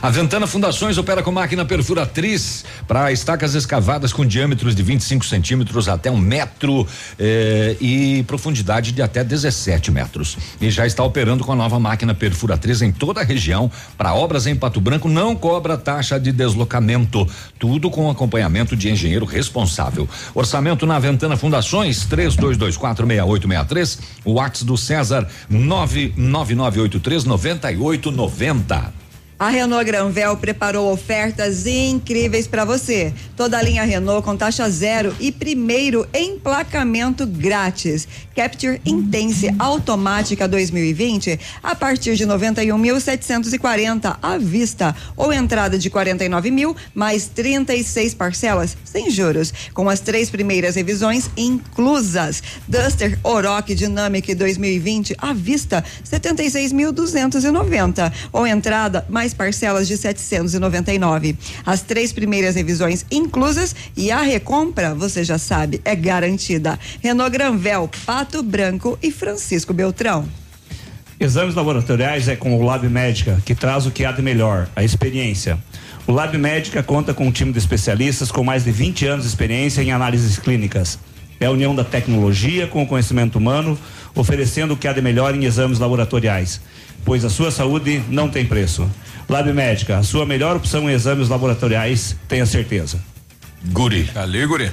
A 0.00 0.10
Ventana 0.10 0.46
Fundações 0.46 0.98
opera 0.98 1.22
com 1.22 1.30
máquina 1.30 1.64
perfuratriz 1.64 2.64
para 2.88 3.12
estacas 3.12 3.54
escavadas 3.54 4.12
com 4.12 4.26
diâmetros 4.26 4.74
de 4.74 4.82
25 4.82 5.24
centímetros 5.24 5.88
até 5.88 6.10
um 6.10 6.18
metro 6.18 6.84
eh, 7.18 7.76
e 7.80 8.24
profundidade 8.24 8.90
de 8.90 9.00
até 9.00 9.22
17 9.22 9.92
metros. 9.92 10.36
E 10.60 10.70
já 10.70 10.86
está 10.86 11.04
operando 11.04 11.44
com 11.44 11.52
a 11.52 11.56
nova 11.56 11.78
máquina 11.78 12.14
perfuratriz 12.14 12.82
em 12.82 12.90
toda 12.90 13.20
a 13.20 13.24
região. 13.24 13.70
Para 13.96 14.12
obras 14.14 14.46
em 14.46 14.56
Pato 14.56 14.80
Branco, 14.80 15.08
não 15.08 15.36
cobra 15.36 15.78
taxa 15.78 16.18
de 16.18 16.32
deslocamento. 16.32 17.24
Tudo 17.58 17.88
com 17.90 18.10
acompanhamento 18.10 18.74
de 18.76 18.90
engenheiro 18.90 19.24
responsável. 19.24 20.08
Orçamento 20.34 20.84
na 20.86 20.98
Ventana 20.98 21.36
Fundações, 21.36 22.04
32246863. 22.08 23.98
O 24.24 24.32
WhatsApp 24.32 24.64
do 24.64 24.76
César, 24.76 25.28
99983 25.48 27.24
9890. 27.24 29.01
A 29.42 29.48
Renault 29.48 29.84
Granvel 29.84 30.36
preparou 30.36 30.92
ofertas 30.92 31.66
incríveis 31.66 32.46
para 32.46 32.64
você. 32.64 33.12
Toda 33.36 33.58
a 33.58 33.62
linha 33.62 33.82
Renault 33.82 34.24
com 34.24 34.36
taxa 34.36 34.70
zero 34.70 35.12
e 35.18 35.32
primeiro 35.32 36.06
emplacamento 36.14 37.26
grátis. 37.26 38.06
Capture 38.36 38.80
Intense 38.86 39.52
automática 39.58 40.46
2020 40.46 41.40
a 41.60 41.74
partir 41.74 42.14
de 42.14 42.24
91.740 42.24 44.16
à 44.22 44.38
vista 44.38 44.94
ou 45.16 45.32
entrada 45.32 45.76
de 45.76 45.90
49 45.90 46.52
mil 46.52 46.76
mais 46.94 47.26
36 47.26 48.14
parcelas 48.14 48.76
sem 48.84 49.10
juros, 49.10 49.52
com 49.74 49.88
as 49.88 49.98
três 49.98 50.30
primeiras 50.30 50.76
revisões 50.76 51.28
inclusas. 51.36 52.40
Duster 52.68 53.18
Oroch 53.24 53.74
Dynamic 53.74 54.36
2020 54.36 55.16
à 55.18 55.32
vista 55.32 55.82
76.290 56.04 58.12
ou 58.32 58.46
entrada 58.46 59.04
mais 59.08 59.31
parcelas 59.32 59.88
de 59.88 59.96
799. 59.96 61.36
As 61.64 61.82
três 61.82 62.12
primeiras 62.12 62.54
revisões 62.54 63.04
inclusas 63.10 63.74
e 63.96 64.10
a 64.10 64.22
recompra, 64.22 64.94
você 64.94 65.24
já 65.24 65.38
sabe, 65.38 65.80
é 65.84 65.94
garantida. 65.94 66.78
Renault 67.00 67.30
Granvel, 67.30 67.88
Pato 68.04 68.42
Branco 68.42 68.98
e 69.02 69.10
Francisco 69.10 69.72
Beltrão. 69.72 70.26
Exames 71.18 71.54
laboratoriais 71.54 72.26
é 72.26 72.34
com 72.34 72.58
o 72.58 72.64
Lab 72.64 72.88
Médica, 72.88 73.40
que 73.44 73.54
traz 73.54 73.86
o 73.86 73.92
que 73.92 74.04
há 74.04 74.10
de 74.10 74.20
melhor, 74.20 74.68
a 74.74 74.82
experiência. 74.82 75.56
O 76.04 76.10
Lab 76.10 76.36
Médica 76.36 76.82
conta 76.82 77.14
com 77.14 77.28
um 77.28 77.30
time 77.30 77.52
de 77.52 77.58
especialistas 77.58 78.32
com 78.32 78.42
mais 78.42 78.64
de 78.64 78.72
20 78.72 79.06
anos 79.06 79.24
de 79.24 79.28
experiência 79.28 79.82
em 79.82 79.92
análises 79.92 80.36
clínicas. 80.36 80.98
É 81.38 81.46
a 81.46 81.50
união 81.52 81.76
da 81.76 81.84
tecnologia 81.84 82.66
com 82.66 82.82
o 82.82 82.86
conhecimento 82.86 83.38
humano, 83.38 83.78
oferecendo 84.14 84.74
o 84.74 84.76
que 84.76 84.88
há 84.88 84.92
de 84.92 85.00
melhor 85.00 85.32
em 85.34 85.44
exames 85.44 85.78
laboratoriais, 85.78 86.60
pois 87.04 87.24
a 87.24 87.30
sua 87.30 87.52
saúde 87.52 88.02
não 88.08 88.28
tem 88.28 88.44
preço. 88.44 88.90
Lab 89.32 89.50
Médica, 89.50 89.96
a 89.96 90.02
sua 90.02 90.26
melhor 90.26 90.56
opção 90.56 90.90
em 90.90 90.92
exames 90.92 91.30
laboratoriais, 91.30 92.14
tenha 92.28 92.44
certeza. 92.44 93.00
Guri. 93.68 94.10
Ali, 94.14 94.46
Guri. 94.46 94.70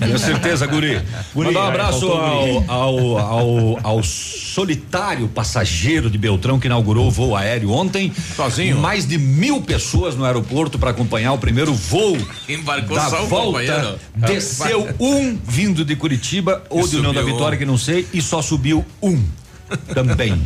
Tenho 0.00 0.18
certeza, 0.18 0.66
Guri. 0.66 1.00
Guri, 1.32 1.46
Mandar 1.52 1.60
um 1.60 1.62
vai, 1.62 1.70
abraço 1.70 2.08
ao, 2.08 2.64
ao, 2.68 3.18
ao, 3.18 3.78
ao 3.84 4.02
solitário 4.02 5.28
passageiro 5.28 6.10
de 6.10 6.18
Beltrão 6.18 6.58
que 6.58 6.66
inaugurou 6.66 7.06
o 7.06 7.10
voo 7.10 7.36
aéreo 7.36 7.70
ontem. 7.70 8.12
Sozinho? 8.34 8.78
Mais 8.78 9.06
de 9.06 9.16
mil 9.16 9.62
pessoas 9.62 10.16
no 10.16 10.24
aeroporto 10.24 10.76
para 10.76 10.90
acompanhar 10.90 11.32
o 11.32 11.38
primeiro 11.38 11.72
voo. 11.72 12.18
Embarcou 12.48 12.96
da 12.96 13.08
só 13.08 13.22
volta. 13.26 13.60
companheiro. 13.60 13.98
Desceu 14.16 14.88
um 14.98 15.38
vindo 15.46 15.84
de 15.84 15.94
Curitiba 15.94 16.64
ou 16.68 16.84
E 16.84 16.88
de 16.88 16.96
União 16.96 17.14
da 17.14 17.22
Vitória, 17.22 17.54
um. 17.54 17.58
que 17.60 17.64
não 17.64 17.78
sei, 17.78 18.08
e 18.12 18.20
só 18.20 18.42
subiu 18.42 18.84
um. 19.00 19.22
Também. 19.94 20.40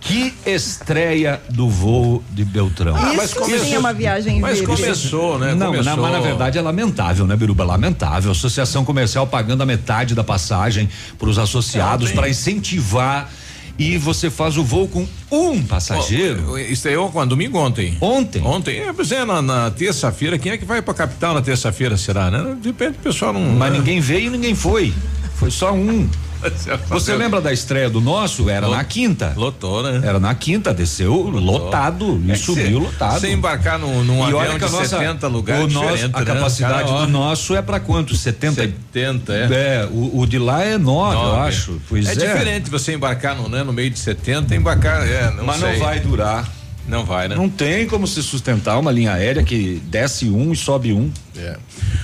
que 0.00 0.34
estreia 0.46 1.40
do 1.50 1.68
voo 1.68 2.22
de 2.30 2.44
Beltrão. 2.44 2.94
Ah, 2.96 3.12
mas 3.16 3.30
Isso 3.30 3.38
começou- 3.40 3.64
sim 3.66 3.74
é 3.74 3.78
uma 3.78 3.92
viagem 3.92 4.40
Mas 4.40 4.60
começou, 4.60 5.38
né? 5.38 5.54
Não, 5.54 5.66
começou. 5.68 5.96
na- 5.96 6.02
mas 6.02 6.12
na 6.12 6.20
verdade 6.20 6.58
é 6.58 6.60
lamentável, 6.62 7.26
né, 7.26 7.36
Biruba? 7.36 7.64
Lamentável. 7.64 8.30
Associação 8.30 8.84
comercial 8.84 9.26
pagando 9.26 9.62
a 9.62 9.66
metade 9.66 10.14
da 10.14 10.24
passagem 10.24 10.88
para 11.18 11.28
os 11.28 11.38
associados 11.38 12.08
tem- 12.08 12.16
para 12.16 12.28
incentivar 12.28 13.30
e 13.78 13.96
você 13.96 14.28
faz 14.28 14.56
o 14.56 14.64
voo 14.64 14.88
com 14.88 15.06
um 15.30 15.62
passageiro. 15.62 16.52
Ó, 16.52 16.58
Estreou 16.58 17.10
quando? 17.10 17.30
Domingo 17.30 17.58
ontem? 17.58 17.96
Ontem. 18.00 18.42
Ontem. 18.42 18.78
É, 18.80 18.92
pois 18.92 19.12
é, 19.12 19.24
na, 19.24 19.40
na 19.40 19.70
terça-feira. 19.70 20.36
Quem 20.38 20.52
é 20.52 20.58
que 20.58 20.64
vai 20.64 20.82
pra 20.82 20.92
capital 20.94 21.32
na 21.34 21.40
terça-feira, 21.42 21.96
será, 21.96 22.30
né? 22.30 22.56
De 22.60 22.68
repente 22.68 22.96
o 22.96 23.02
pessoal 23.02 23.32
não. 23.32 23.40
Mas 23.40 23.72
ninguém 23.72 24.00
veio 24.00 24.26
e 24.26 24.30
ninguém 24.30 24.54
foi. 24.54 24.92
Foi 25.36 25.50
só 25.50 25.72
um. 25.72 26.08
Você 26.88 27.14
lembra 27.14 27.40
da 27.40 27.52
estreia 27.52 27.88
do 27.90 28.00
nosso? 28.00 28.48
Era 28.48 28.68
na 28.68 28.84
quinta. 28.84 29.32
Lotou, 29.36 29.82
né? 29.82 30.00
Era 30.06 30.18
na 30.20 30.34
quinta, 30.34 30.72
desceu 30.72 31.14
lotado 31.30 32.20
e 32.24 32.30
É 32.30 32.34
que 32.34 32.40
subiu 32.40 32.64
cê- 32.80 32.86
lotado. 32.86 33.20
Você 33.20 33.32
embarcar 33.32 33.78
num, 33.78 34.04
num 34.04 34.18
e 34.20 34.22
avião 34.22 34.58
de 34.58 34.60
nossa, 34.70 34.86
70 34.86 35.26
lugares, 35.28 35.64
o 35.64 35.68
nosso- 35.68 36.04
a 36.12 36.20
né? 36.20 36.24
capacidade 36.24 36.88
Cara, 36.88 37.06
do 37.06 37.08
nosso 37.08 37.54
é 37.54 37.62
para 37.62 37.80
quanto? 37.80 38.14
70? 38.14 38.54
70, 38.62 39.32
é. 39.32 39.48
É, 39.82 39.88
o, 39.90 40.20
o 40.20 40.26
de 40.26 40.38
lá 40.38 40.62
é 40.62 40.78
9, 40.78 41.14
eu 41.16 41.36
acho. 41.40 41.80
Pois 41.88 42.06
é. 42.06 42.12
é 42.12 42.14
diferente 42.14 42.70
você 42.70 42.94
embarcar 42.94 43.36
no, 43.36 43.48
né, 43.48 43.62
no 43.62 43.72
meio 43.72 43.90
de 43.90 43.98
70 43.98 44.54
e 44.54 44.58
embarcar. 44.58 45.06
É, 45.06 45.30
não 45.30 45.44
Mas 45.44 45.58
sei. 45.60 45.72
não 45.72 45.78
vai 45.80 46.00
durar. 46.00 46.48
Não 46.88 47.04
vai, 47.04 47.28
né? 47.28 47.34
Não 47.36 47.50
tem 47.50 47.86
como 47.86 48.06
se 48.06 48.22
sustentar 48.22 48.78
uma 48.78 48.90
linha 48.90 49.12
aérea 49.12 49.42
que 49.42 49.80
desce 49.84 50.28
um 50.30 50.52
e 50.52 50.56
sobe 50.56 50.92
um. 50.92 51.10
É. 51.36 51.56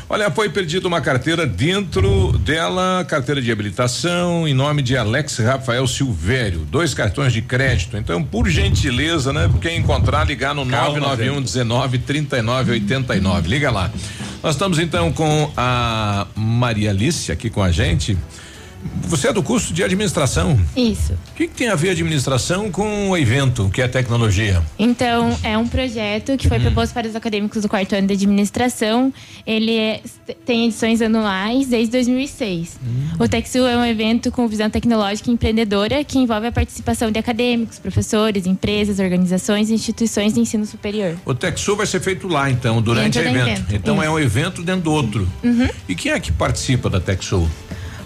Olha, 0.09 0.31
foi 0.31 0.51
perdida 0.51 0.87
uma 0.87 1.01
carteira 1.01 1.47
dentro 1.47 2.33
dela, 2.39 3.05
carteira 3.09 3.41
de 3.41 3.51
habilitação, 3.51 4.47
em 4.47 4.53
nome 4.53 4.83
de 4.83 4.97
Alex 4.97 5.39
Rafael 5.39 5.87
Silvério, 5.87 6.61
dois 6.71 6.93
cartões 6.93 7.33
de 7.33 7.41
crédito. 7.41 7.97
Então, 7.97 8.23
por 8.23 8.49
gentileza, 8.49 9.33
né? 9.33 9.51
Quem 9.61 9.79
encontrar, 9.79 10.25
ligar 10.25 10.55
no 10.55 10.67
Calma, 10.67 11.01
991 11.01 11.43
19 11.43 11.99
39 11.99 12.73
89. 12.73 13.49
Liga 13.49 13.71
lá. 13.71 13.91
Nós 14.43 14.55
estamos 14.55 14.79
então 14.79 15.11
com 15.11 15.51
a 15.57 16.27
Maria 16.37 16.91
Alice 16.91 17.33
aqui 17.33 17.49
com 17.49 17.63
a 17.63 17.73
gente. 17.73 18.17
Você 19.07 19.29
é 19.29 19.33
do 19.33 19.43
curso 19.43 19.73
de 19.73 19.83
administração. 19.85 20.59
Isso. 20.77 21.13
O 21.13 21.35
que, 21.37 21.47
que 21.47 21.55
tem 21.55 21.69
a 21.69 21.75
ver 21.75 21.91
administração 21.91 22.71
com 22.71 23.11
o 23.11 23.17
evento, 23.17 23.69
que 23.73 23.81
é 23.83 23.89
tecnologia? 23.89 24.63
Então, 24.79 25.37
é 25.43 25.57
um 25.57 25.67
projeto 25.69 26.37
que 26.37 26.49
foi 26.49 26.59
proposto 26.59 26.93
para 26.93 27.07
os 27.07 27.15
acadêmicos 27.15 27.63
do 27.63 27.69
quarto 27.69 27.95
ano 27.95 28.07
de 28.09 28.15
administração. 28.15 29.13
Ele 29.47 29.77
é- 29.77 30.01
tem 30.45 30.67
edições 30.67 31.01
anuais 31.03 31.67
desde 31.69 31.93
2006. 31.93 32.79
O 33.19 33.29
TechSul 33.29 33.67
é 33.67 33.77
um 33.77 33.85
evento 33.85 34.31
com 34.31 34.47
visão 34.49 34.69
tecnológica 34.71 35.31
e 35.31 35.35
empreendedora 35.35 36.03
que 36.05 36.19
envolve 36.19 36.47
a 36.47 36.53
participação 36.53 37.11
de 37.11 37.19
acadêmicos, 37.19 37.79
professores, 37.79 38.47
empresas, 38.47 38.99
organizações 38.99 39.71
e 39.71 39.75
instituições 39.75 40.35
de 40.35 40.41
ensino 40.41 40.65
superior. 40.67 41.17
O 41.25 41.35
TechSul 41.35 41.77
vai 41.77 41.87
ser 41.87 42.01
feito 42.01 42.27
lá, 42.27 42.51
então, 42.51 42.81
durante 42.83 43.19
o 43.19 43.23
evento. 43.23 43.37
evento, 43.49 43.75
Então 43.75 44.03
é 44.03 44.07
isso. 44.07 44.15
um 44.15 44.19
evento 44.19 44.63
dentro 44.63 44.83
do 44.83 44.93
outro. 44.93 45.29
Uhum. 45.43 45.69
E 45.89 45.95
quem 45.95 46.11
é 46.13 46.19
que 46.21 46.33
participa 46.33 46.89
da 46.91 47.01
TechSul? 47.01 47.49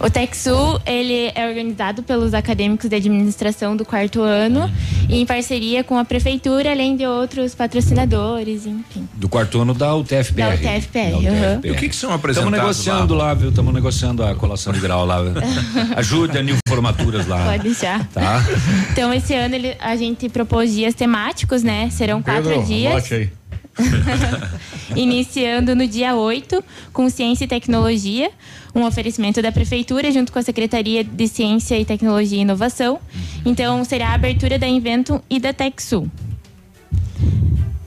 O 0.00 0.08
TechSul, 0.08 0.80
ele 0.86 1.32
é 1.34 1.48
organizado 1.48 2.02
pelos 2.04 2.32
acadêmicos 2.32 2.88
de 2.88 2.94
administração 2.94 3.76
do 3.76 3.84
quarto 3.84 4.22
ano 4.22 4.70
e 5.08 5.20
em 5.20 5.26
parceria 5.26 5.82
com 5.82 5.98
a 5.98 6.04
prefeitura, 6.04 6.70
além 6.70 6.96
de 6.96 7.04
outros 7.04 7.52
patrocinadores, 7.54 8.64
enfim. 8.64 9.08
Do 9.14 9.28
quarto 9.28 9.60
ano 9.60 9.74
da 9.74 9.94
UTFPR. 9.96 10.34
Da 10.36 10.54
UTFPR, 10.54 11.16
Da. 11.20 11.60
E 11.64 11.70
o 11.72 11.74
que 11.74 11.88
que 11.88 11.96
são 11.96 12.10
Estamos 12.10 12.14
apresentados 12.14 12.52
negociando 12.52 13.14
lá, 13.14 13.34
viu? 13.34 13.48
Estamos 13.48 13.74
negociando 13.74 14.24
a 14.24 14.34
colação 14.36 14.72
de 14.72 14.78
grau 14.78 15.04
lá. 15.04 15.18
Ajude 15.96 16.38
a 16.38 16.42
Nil 16.42 16.56
Formaturas 16.68 17.26
lá. 17.26 17.44
Pode 17.46 17.64
deixar. 17.64 18.06
Tá? 18.08 18.44
Então, 18.92 19.12
esse 19.12 19.34
ano 19.34 19.54
ele- 19.56 19.76
a 19.80 19.96
gente 19.96 20.28
propôs 20.28 20.72
dias 20.72 20.94
temáticos, 20.94 21.62
né? 21.64 21.90
Serão 21.90 22.22
quatro 22.22 22.44
Pedro, 22.50 22.64
dias. 22.66 22.92
anote 22.92 23.14
aí. 23.14 23.30
Iniciando 24.96 25.74
no 25.74 25.86
dia 25.86 26.14
8, 26.14 26.64
com 26.92 27.08
Ciência 27.08 27.44
e 27.44 27.48
Tecnologia, 27.48 28.30
um 28.74 28.84
oferecimento 28.84 29.40
da 29.40 29.52
Prefeitura 29.52 30.10
junto 30.10 30.32
com 30.32 30.38
a 30.38 30.42
Secretaria 30.42 31.04
de 31.04 31.28
Ciência 31.28 31.78
e 31.78 31.84
Tecnologia 31.84 32.38
e 32.38 32.42
Inovação. 32.42 33.00
Então, 33.44 33.84
será 33.84 34.08
a 34.08 34.14
abertura 34.14 34.58
da 34.58 34.66
Inventum 34.66 35.20
e 35.28 35.38
da 35.38 35.52
TechSul. 35.52 36.08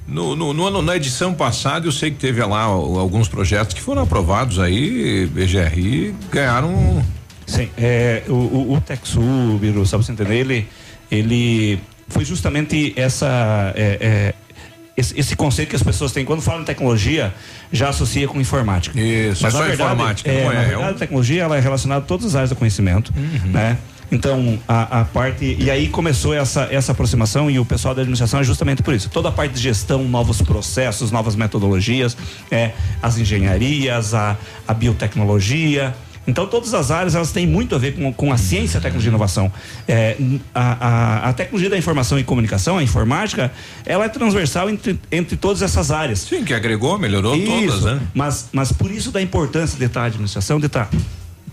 No, 0.08 0.36
no, 0.36 0.54
no 0.54 0.68
ano, 0.68 0.82
na 0.82 0.98
edição 0.98 1.34
passada, 1.34 1.88
eu 1.88 1.92
sei 1.92 2.12
que 2.12 2.18
teve 2.18 2.44
lá 2.44 2.64
alguns 2.64 3.30
projetos 3.30 3.74
que 3.74 3.82
foram 3.82 4.02
aprovados 4.02 4.60
aí, 4.60 5.26
BGRI, 5.28 6.14
ganharam. 6.30 7.02
Sim, 7.48 7.70
é, 7.78 8.24
o, 8.28 8.34
o, 8.34 8.74
o 8.74 8.82
TechSul, 8.82 9.58
Biru, 9.58 9.86
só 9.86 9.98
pra 9.98 10.06
você 10.06 10.12
entender, 10.12 10.36
ele, 10.36 10.68
ele 11.10 11.80
foi 12.10 12.26
justamente 12.26 12.94
essa. 12.98 13.74
é, 13.76 13.98
é, 14.02 14.34
esse, 15.02 15.20
esse 15.20 15.36
conceito 15.36 15.70
que 15.70 15.76
as 15.76 15.84
pessoas 15.84 16.12
têm 16.14 16.24
quando 16.24 16.42
falam 16.42 16.62
em 16.62 16.66
tecnologia 16.66 17.34
já 17.72 17.90
associa 17.90 18.28
com 18.28 18.40
informática. 18.40 18.98
Isso, 19.00 19.44
é 19.46 19.48
na 19.48 19.52
só 19.52 19.58
verdade, 19.66 19.74
informática, 19.92 20.30
É, 20.32 20.44
não 20.44 20.52
é? 20.52 20.56
na 20.56 20.62
É 20.62 20.66
verdade, 20.68 20.84
um- 20.84 20.90
a 20.90 20.94
tecnologia 20.94 21.44
ela 21.44 21.58
é 21.58 21.60
relacionada 21.60 22.02
a 22.04 22.08
todas 22.08 22.26
as 22.28 22.36
áreas 22.36 22.50
do 22.52 22.56
conhecimento, 22.56 23.14
né? 23.46 23.78
Então, 24.14 24.60
a, 24.68 25.00
a 25.02 25.06
parte. 25.06 25.56
E 25.58 25.72
aí 25.72 25.88
começou 25.88 26.34
essa, 26.34 26.68
essa 26.70 26.92
aproximação 26.92 27.50
e 27.50 27.58
o 27.60 27.64
pessoal 27.64 27.96
da 27.96 28.02
administração 28.02 28.42
é 28.42 28.44
justamente 28.44 28.84
por 28.84 28.94
isso. 28.94 29.10
Toda 29.10 29.30
a 29.30 29.32
parte 29.32 29.54
de 29.54 29.62
gestão, 29.62 30.04
novos 30.04 30.42
processos, 30.42 31.12
novas 31.12 31.34
metodologias, 31.34 32.18
é, 32.52 32.72
as 33.02 33.18
engenharias, 33.18 34.14
a, 34.14 34.36
a 34.68 34.74
biotecnologia. 34.74 35.96
Então, 36.28 36.46
todas 36.46 36.74
as 36.76 36.92
áreas 36.92 37.16
elas 37.16 37.32
têm 37.32 37.48
muito 37.48 37.74
a 37.74 37.78
ver 37.80 37.96
com, 37.96 38.14
com 38.14 38.32
a 38.32 38.38
ciência, 38.38 38.78
a 38.78 38.82
tecnologia 38.82 39.10
e 39.10 39.12
inovação. 39.12 39.52
É, 39.88 40.16
a, 40.54 40.88
a, 41.26 41.30
a 41.30 41.34
tecnologia 41.34 41.70
da 41.70 41.78
informação 41.78 42.20
e 42.20 42.24
comunicação, 42.24 42.78
a 42.78 42.84
informática, 42.84 43.52
ela 43.86 44.06
é 44.06 44.10
transversal 44.10 44.70
entre, 44.70 45.00
entre 45.12 45.36
todas 45.36 45.62
essas 45.64 45.90
áreas. 45.90 46.20
Sim, 46.20 46.44
que 46.44 46.54
agregou, 46.54 46.98
melhorou 47.00 47.36
Isso, 47.36 47.48
todas, 47.80 47.82
né? 47.84 48.00
Mas, 48.14 48.50
mas 48.54 48.72
por 48.72 48.92
isso 48.92 49.12
da 49.12 49.22
importância 49.22 49.78
de 49.80 49.86
estar 49.86 50.04
a 50.04 50.06
administração, 50.06 50.60
de 50.60 50.68
estar. 50.68 50.90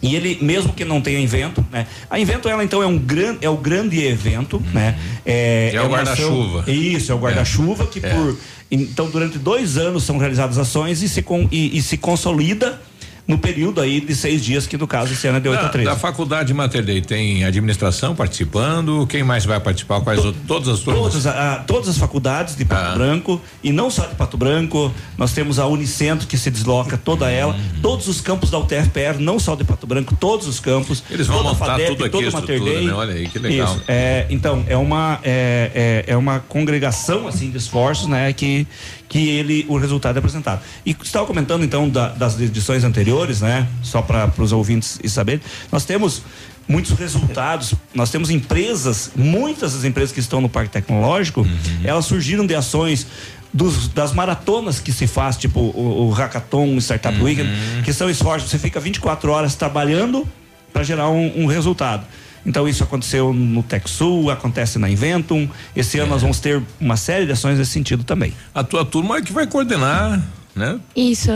E 0.00 0.14
ele, 0.14 0.38
mesmo 0.42 0.72
que 0.74 0.84
não 0.84 1.00
tenha 1.00 1.18
evento, 1.20 1.64
né? 1.72 1.86
A 2.08 2.20
evento, 2.20 2.48
ela 2.48 2.62
então 2.62 2.80
é 2.82 2.86
um 2.86 2.98
grande, 2.98 3.38
é 3.44 3.48
o 3.50 3.56
grande 3.56 4.00
evento, 4.04 4.62
né? 4.72 4.96
É, 5.26 5.70
É 5.74 5.76
o 5.80 5.86
ação- 5.86 5.90
guarda-chuva. 5.90 6.70
Isso, 6.70 7.10
é 7.10 7.14
o 7.14 7.18
guarda-chuva 7.18 7.86
que 7.86 7.98
É. 8.04 8.10
por. 8.14 8.36
Então, 8.70 9.08
durante 9.10 9.38
dois 9.38 9.76
anos 9.78 10.04
são 10.04 10.18
realizadas 10.18 10.56
ações 10.58 11.02
e 11.02 11.08
se, 11.08 11.22
con- 11.22 11.48
e, 11.50 11.76
e 11.76 11.82
se 11.82 11.96
consolida 11.96 12.80
no 13.28 13.36
período 13.38 13.80
aí 13.82 14.00
de 14.00 14.14
seis 14.16 14.42
dias, 14.42 14.66
que 14.66 14.78
no 14.78 14.86
caso 14.86 15.12
esse 15.12 15.26
ano 15.28 15.36
é 15.36 15.40
de 15.40 15.48
8 15.50 15.58
a 15.60 15.62
Da, 15.64 15.68
13. 15.68 15.84
da 15.90 15.96
faculdade 15.96 16.54
Mater 16.54 16.82
Dei 16.82 17.02
tem 17.02 17.44
administração 17.44 18.14
participando, 18.16 19.06
quem 19.06 19.22
mais 19.22 19.44
vai 19.44 19.60
participar? 19.60 20.00
Quais 20.00 20.24
o- 20.24 20.32
todas 20.32 20.68
as 20.68 20.80
turmas? 20.80 21.02
Todas, 21.12 21.26
a- 21.26 21.62
todas 21.66 21.88
as 21.90 21.98
faculdades 21.98 22.56
de 22.56 22.64
Pato 22.64 22.94
Branco 22.98 23.40
e 23.62 23.70
não 23.70 23.90
só 23.90 24.06
de 24.06 24.14
Pato 24.14 24.38
Branco, 24.38 24.90
nós 25.18 25.32
temos 25.32 25.58
a 25.58 25.66
Unicentro 25.66 26.26
que 26.26 26.38
se 26.38 26.50
desloca 26.50 26.96
toda 26.96 27.30
ela, 27.30 27.54
todos 27.82 28.08
os 28.08 28.20
campos 28.22 28.48
da 28.50 28.58
UTFPR, 28.58 29.18
não 29.20 29.38
só 29.38 29.54
de 29.54 29.62
Pato 29.64 29.86
Branco, 29.86 30.16
todos 30.18 30.46
os 30.48 30.58
campos. 30.58 31.04
Eles 31.10 31.26
vão 31.26 31.42
montar 31.42 31.66
FADEP, 31.66 31.88
tudo 31.90 32.04
aqui, 32.06 32.12
todo 32.24 32.32
Mater 32.32 32.62
Dei. 32.64 32.86
né? 32.86 32.92
Olha 32.94 33.12
aí, 33.14 33.28
que 33.28 33.38
legal. 33.38 33.74
Isso, 33.74 33.84
é, 33.86 34.26
então, 34.30 34.64
é 34.66 34.76
uma, 34.76 35.20
é, 35.22 36.04
é, 36.08 36.12
é 36.12 36.16
uma 36.16 36.40
congregação 36.40 37.28
assim 37.28 37.50
de 37.50 37.58
esforços, 37.58 38.06
né, 38.06 38.32
que, 38.32 38.66
que 39.08 39.28
ele, 39.28 39.64
o 39.68 39.78
resultado 39.78 40.16
é 40.16 40.18
apresentado. 40.18 40.60
E 40.84 40.94
estava 41.02 41.24
comentando 41.26 41.64
então 41.64 41.88
da- 41.88 42.10
das 42.10 42.38
edições 42.40 42.84
anteriores, 42.84 43.40
né, 43.40 43.66
só 43.82 44.02
para 44.02 44.30
os 44.38 44.52
ouvintes 44.52 44.98
e 45.02 45.08
saber, 45.08 45.40
nós 45.72 45.84
temos 45.84 46.22
muitos 46.68 46.92
resultados. 46.92 47.72
Nós 47.94 48.10
temos 48.10 48.28
empresas, 48.28 49.10
muitas 49.16 49.72
das 49.72 49.84
empresas 49.84 50.12
que 50.12 50.20
estão 50.20 50.40
no 50.42 50.48
Parque 50.50 50.70
Tecnológico, 50.70 51.46
elas 51.82 52.04
surgiram 52.04 52.46
de 52.46 52.54
ações 52.54 53.06
dos- 53.54 53.88
das 53.88 54.12
maratonas 54.12 54.78
que 54.78 54.92
se 54.92 55.06
faz, 55.06 55.38
tipo 55.38 55.58
o, 55.58 56.08
o 56.08 56.10
Hackathon, 56.10 56.74
o 56.76 56.78
Startup 56.78 57.18
Weekend, 57.22 57.48
que 57.82 57.92
são 57.94 58.10
esforços. 58.10 58.50
Você 58.50 58.58
fica 58.58 58.78
24 58.78 59.30
horas 59.32 59.54
trabalhando 59.54 60.28
para 60.70 60.82
gerar 60.84 61.08
um, 61.08 61.44
um 61.44 61.46
resultado. 61.46 62.04
Então 62.48 62.66
isso 62.66 62.82
aconteceu 62.82 63.34
no 63.34 63.62
TechSul, 63.62 64.30
acontece 64.30 64.78
na 64.78 64.88
Inventum. 64.88 65.46
Esse 65.76 65.98
ano 65.98 66.12
nós 66.12 66.22
vamos 66.22 66.40
ter 66.40 66.62
uma 66.80 66.96
série 66.96 67.26
de 67.26 67.32
ações 67.32 67.58
nesse 67.58 67.72
sentido 67.72 68.02
também. 68.04 68.32
A 68.54 68.64
tua 68.64 68.86
turma 68.86 69.18
é 69.18 69.22
que 69.22 69.34
vai 69.34 69.46
coordenar, 69.46 70.18
né? 70.56 70.80
Isso, 70.96 71.30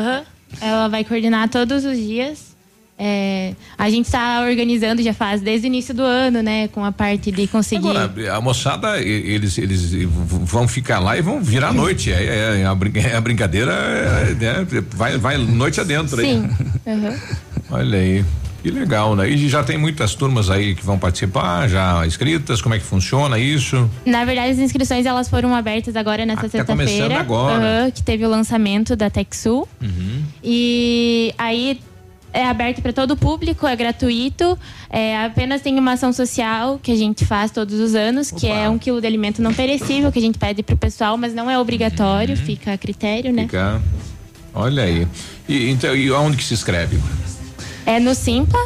ela 0.58 0.88
vai 0.88 1.04
coordenar 1.04 1.50
todos 1.50 1.84
os 1.84 1.98
dias. 1.98 2.52
É, 2.98 3.54
a 3.76 3.90
gente 3.90 4.06
está 4.06 4.42
organizando 4.42 5.02
já 5.02 5.12
faz 5.12 5.42
desde 5.42 5.66
o 5.66 5.68
início 5.68 5.92
do 5.92 6.02
ano, 6.02 6.40
né? 6.42 6.68
Com 6.68 6.82
a 6.82 6.92
parte 6.92 7.30
de 7.30 7.46
conseguir. 7.46 7.88
Agora, 7.88 8.34
a 8.34 8.40
moçada, 8.40 8.98
eles, 9.00 9.58
eles 9.58 9.90
vão 10.44 10.66
ficar 10.66 10.98
lá 10.98 11.18
e 11.18 11.20
vão 11.20 11.42
virar 11.42 11.68
à 11.68 11.72
noite. 11.74 12.10
É, 12.10 12.22
é- 12.24 12.60
é 12.60 12.64
a, 12.66 13.10
é 13.10 13.16
a 13.16 13.20
brincadeira 13.20 13.72
é, 13.72 14.34
né? 14.34 14.66
vai, 14.92 15.18
vai 15.18 15.36
noite 15.36 15.78
adentro 15.78 16.18
aí. 16.20 16.26
Sim. 16.26 16.48
aham. 16.86 17.18
Olha 17.70 17.98
aí. 17.98 18.24
Que 18.62 18.70
legal, 18.70 19.16
né? 19.16 19.28
E 19.28 19.48
já 19.48 19.64
tem 19.64 19.76
muitas 19.76 20.14
turmas 20.14 20.48
aí 20.48 20.74
que 20.76 20.84
vão 20.84 20.96
participar, 20.98 21.68
já 21.68 22.06
inscritas, 22.06 22.62
como 22.62 22.74
é 22.74 22.78
que 22.78 22.84
funciona 22.84 23.36
isso? 23.38 23.90
Na 24.06 24.24
verdade, 24.24 24.52
as 24.52 24.58
inscrições 24.58 25.04
elas 25.04 25.28
foram 25.28 25.52
abertas 25.54 25.96
agora 25.96 26.24
nessa 26.24 26.46
Ah, 26.46 26.50
tá 26.50 26.64
começando 26.64 26.88
sexta-feira. 26.88 27.20
agora. 27.20 27.90
que 27.92 28.02
teve 28.02 28.24
o 28.24 28.28
lançamento 28.28 28.94
da 28.94 29.10
TechSul. 29.10 29.66
E 30.44 31.34
aí 31.36 31.80
é 32.32 32.46
aberto 32.46 32.80
para 32.80 32.92
todo 32.92 33.10
o 33.12 33.16
público, 33.16 33.66
é 33.66 33.74
gratuito. 33.76 34.58
É, 34.88 35.24
apenas 35.24 35.60
tem 35.60 35.78
uma 35.78 35.92
ação 35.92 36.12
social 36.12 36.78
que 36.82 36.90
a 36.92 36.96
gente 36.96 37.24
faz 37.26 37.50
todos 37.50 37.78
os 37.78 37.94
anos, 37.94 38.30
que 38.30 38.46
é 38.46 38.68
um 38.68 38.78
quilo 38.78 39.00
de 39.00 39.06
alimento 39.06 39.42
não 39.42 39.52
perecível 39.52 40.10
que 40.12 40.18
a 40.18 40.22
gente 40.22 40.38
pede 40.38 40.62
pro 40.62 40.76
pessoal, 40.76 41.16
mas 41.18 41.34
não 41.34 41.50
é 41.50 41.58
obrigatório, 41.58 42.36
fica 42.36 42.72
a 42.72 42.78
critério, 42.78 43.32
né? 43.32 43.42
Fica. 43.42 43.82
Olha 44.54 44.84
aí. 44.84 45.06
E, 45.48 45.68
então, 45.70 45.94
e 45.96 46.08
aonde 46.10 46.36
que 46.36 46.44
se 46.44 46.54
inscreve? 46.54 46.98
É 47.84 47.98
no 47.98 48.14
Simpa. 48.14 48.58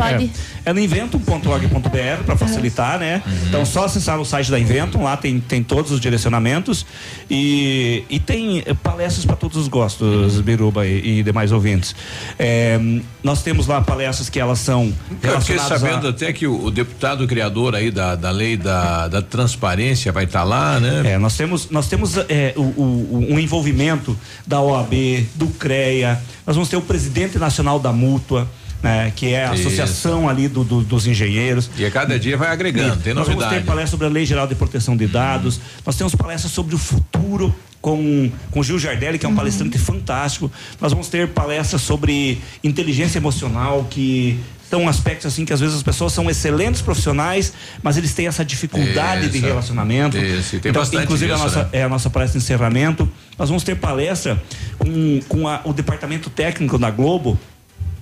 Pode. 0.00 0.30
É, 0.64 0.70
é 0.70 0.72
no 0.72 0.80
inventum.org.br 0.80 2.24
para 2.24 2.36
facilitar, 2.36 2.98
né? 2.98 3.22
Então 3.48 3.64
só 3.64 3.84
acessar 3.84 4.18
o 4.20 4.24
site 4.24 4.50
da 4.50 4.58
Inventum, 4.58 5.02
lá 5.02 5.16
tem, 5.16 5.40
tem 5.40 5.62
todos 5.62 5.90
os 5.92 6.00
direcionamentos 6.00 6.84
e, 7.30 8.04
e 8.08 8.18
tem 8.18 8.62
palestras 8.82 9.24
para 9.24 9.36
todos 9.36 9.56
os 9.56 9.68
gostos, 9.68 10.40
Biruba 10.40 10.86
e, 10.86 11.20
e 11.20 11.22
demais 11.22 11.52
ouvintes. 11.52 11.94
É, 12.38 12.78
nós 13.22 13.42
temos 13.42 13.66
lá 13.66 13.80
palestras 13.80 14.28
que 14.28 14.38
elas 14.40 14.58
são 14.58 14.84
Eu 15.22 15.40
fiquei 15.40 15.56
relacionadas 15.56 15.80
sabendo 15.80 16.06
a, 16.06 16.10
até 16.10 16.32
que 16.32 16.46
o, 16.46 16.64
o 16.66 16.70
deputado 16.70 17.26
criador 17.26 17.74
aí 17.74 17.90
da, 17.90 18.14
da 18.14 18.30
lei 18.30 18.56
da, 18.56 19.08
da 19.08 19.22
transparência 19.22 20.12
vai 20.12 20.24
estar 20.24 20.42
lá, 20.44 20.78
né? 20.80 21.12
É, 21.12 21.18
nós 21.18 21.36
temos, 21.36 21.70
nós 21.70 21.88
temos 21.88 22.16
é, 22.28 22.52
o, 22.56 22.60
o- 22.62 23.26
um 23.30 23.38
envolvimento 23.38 24.16
da 24.46 24.60
OAB, 24.60 24.92
do 25.34 25.46
CREA, 25.58 26.20
nós 26.46 26.56
vamos 26.56 26.68
ter 26.68 26.76
o 26.76 26.80
presidente 26.82 27.38
nacional 27.38 27.78
da 27.78 27.92
Mútua, 27.92 28.48
né, 28.82 29.12
que 29.14 29.32
é 29.34 29.46
a 29.46 29.54
Isso. 29.54 29.66
associação 29.66 30.28
ali 30.28 30.48
do- 30.48 30.64
do- 30.64 30.82
dos 30.82 31.06
engenheiros. 31.06 31.70
E 31.76 31.84
a 31.84 31.90
cada 31.90 32.18
dia 32.18 32.36
vai 32.36 32.48
agregando, 32.50 32.96
tem 33.02 33.12
Nós 33.14 33.26
vamos 33.26 33.40
ter 33.42 33.44
novidade. 33.46 33.66
palestra 33.66 33.90
sobre 33.90 34.06
a 34.06 34.10
Lei 34.10 34.24
Geral 34.26 34.46
de 34.46 34.54
Proteção 34.54 34.96
de 34.96 35.06
Dados, 35.06 35.60
nós 35.84 35.96
temos 35.96 36.14
palestras 36.14 36.52
sobre 36.52 36.74
o 36.74 36.78
futuro 36.78 37.54
com, 37.80 38.30
com 38.50 38.62
Gil 38.62 38.78
Jardelli, 38.78 39.18
que 39.18 39.24
é 39.26 39.28
um 39.28 39.34
palestrante 39.34 39.78
fantástico. 39.78 40.50
Nós 40.80 40.92
vamos 40.92 41.08
ter 41.08 41.28
palestras 41.28 41.80
sobre 41.82 42.40
inteligência 42.62 43.18
emocional, 43.18 43.86
que 43.88 44.38
são 44.68 44.88
aspectos 44.88 45.26
assim 45.26 45.44
que 45.44 45.52
às 45.52 45.58
vezes 45.58 45.74
as 45.76 45.82
pessoas 45.82 46.12
são 46.12 46.30
excelentes 46.30 46.80
profissionais, 46.80 47.52
mas 47.82 47.96
eles 47.96 48.14
têm 48.14 48.28
essa 48.28 48.44
dificuldade 48.44 49.28
de 49.28 49.38
Isso. 49.38 49.46
relacionamento. 49.46 50.16
Isso, 50.16 50.56
e 50.56 50.60
tem 50.60 50.70
então, 50.70 50.82
bastante 50.82 51.04
inclusive 51.04 51.32
a 51.32 51.34
disso, 51.34 51.46
nossa 51.46 51.62
né? 51.64 51.68
é 51.72 51.82
a 51.82 51.88
nossa 51.88 52.08
palestra 52.08 52.38
de 52.38 52.44
encerramento. 52.44 53.08
Nós 53.38 53.48
vamos 53.48 53.64
ter 53.64 53.74
palestra 53.76 54.40
com, 54.78 55.20
com 55.28 55.48
a- 55.48 55.60
o 55.64 55.72
departamento 55.72 56.30
técnico 56.30 56.78
da 56.78 56.90
Globo. 56.90 57.36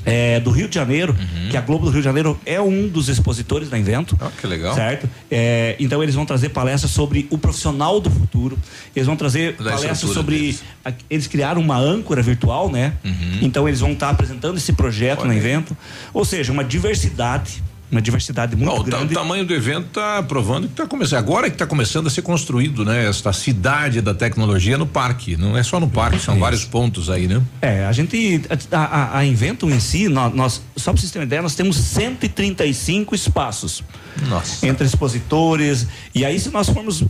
É, 0.05 0.41
do 0.41 0.51
Rio 0.51 0.69
de 0.69 0.75
Janeiro, 0.75 1.15
Uhum. 1.19 1.49
que 1.51 1.57
a 1.57 1.61
Globo 1.61 1.85
do 1.87 1.91
Rio 1.91 2.01
de 2.01 2.05
Janeiro 2.05 2.39
é 2.47 2.61
um 2.61 2.89
dos 2.89 3.09
expositores 3.09 3.69
da 3.69 3.79
Invento. 3.79 4.17
que 4.41 4.47
legal. 4.47 4.75
Certo? 4.75 5.09
É, 5.31 5.77
então 5.79 6.03
eles 6.03 6.15
vão 6.15 6.25
trazer 6.25 6.49
palestras 6.51 6.91
sobre 6.93 7.27
o 7.31 7.37
profissional 7.39 8.01
do 8.01 8.11
futuro. 8.11 8.59
Eles 8.97 9.07
vão 9.07 9.17
trazer 9.17 9.55
Da 9.57 9.73
palestras 9.73 9.99
sobre. 10.13 10.37
deles. 10.39 10.63
a- 10.85 10.93
eles 11.11 11.27
criaram 11.27 11.61
uma 11.61 11.77
âncora 11.77 12.23
virtual, 12.23 12.71
né? 12.71 12.95
Uhum. 13.05 13.39
Então 13.43 13.67
eles 13.69 13.81
vão 13.81 13.93
estar 13.93 14.09
apresentando 14.11 14.57
esse 14.57 14.73
projeto 14.73 15.25
no 15.25 15.33
evento. 15.33 15.77
Ou 16.15 16.25
seja, 16.25 16.53
uma 16.53 16.65
diversidade 16.65 17.63
uma 17.91 18.03
diversidade 18.03 18.55
muito 18.55 18.83
grande. 18.83 19.13
O 19.13 19.17
tamanho 19.17 19.45
do 19.45 19.55
evento 19.55 19.87
está 19.87 20.23
provando 20.23 20.67
que 20.67 20.75
está 20.75 20.87
começando. 20.87 21.19
Agora 21.19 21.49
que 21.49 21.55
está 21.55 21.67
começando 21.67 22.07
a 22.07 22.11
ser 22.11 22.23
construído, 22.23 22.85
né? 22.85 23.09
Esta 23.09 23.33
cidade 23.33 24.01
da 24.01 24.15
tecnologia 24.15 24.77
no 24.77 24.87
parque. 24.87 25.37
Não 25.37 25.57
é 25.57 25.63
só 25.63 25.81
no 25.81 25.89
parque, 25.89 26.19
são 26.19 26.39
vários 26.39 26.65
pontos 26.65 27.09
aí, 27.09 27.27
né? 27.27 27.41
É, 27.63 27.87
a 27.87 27.93
gente. 27.93 28.43
A, 28.71 28.79
a, 28.79 29.19
a 29.19 29.25
Inventum 29.25 29.71
em 29.71 29.81
si, 29.81 30.09
nós, 30.09 30.35
nós 30.35 30.63
só 30.77 30.93
para 30.93 31.01
vocês 31.01 31.11
terem 31.11 31.27
ideia, 31.27 31.41
nós 31.41 31.55
temos 31.55 31.77
135 31.77 33.15
espaços. 33.15 33.83
Nossa. 34.29 34.67
Entre 34.67 34.87
expositores. 34.87 35.87
E 36.15 36.25
aí, 36.25 36.39
se 36.39 36.51
nós 36.51 36.69
formos 36.69 37.05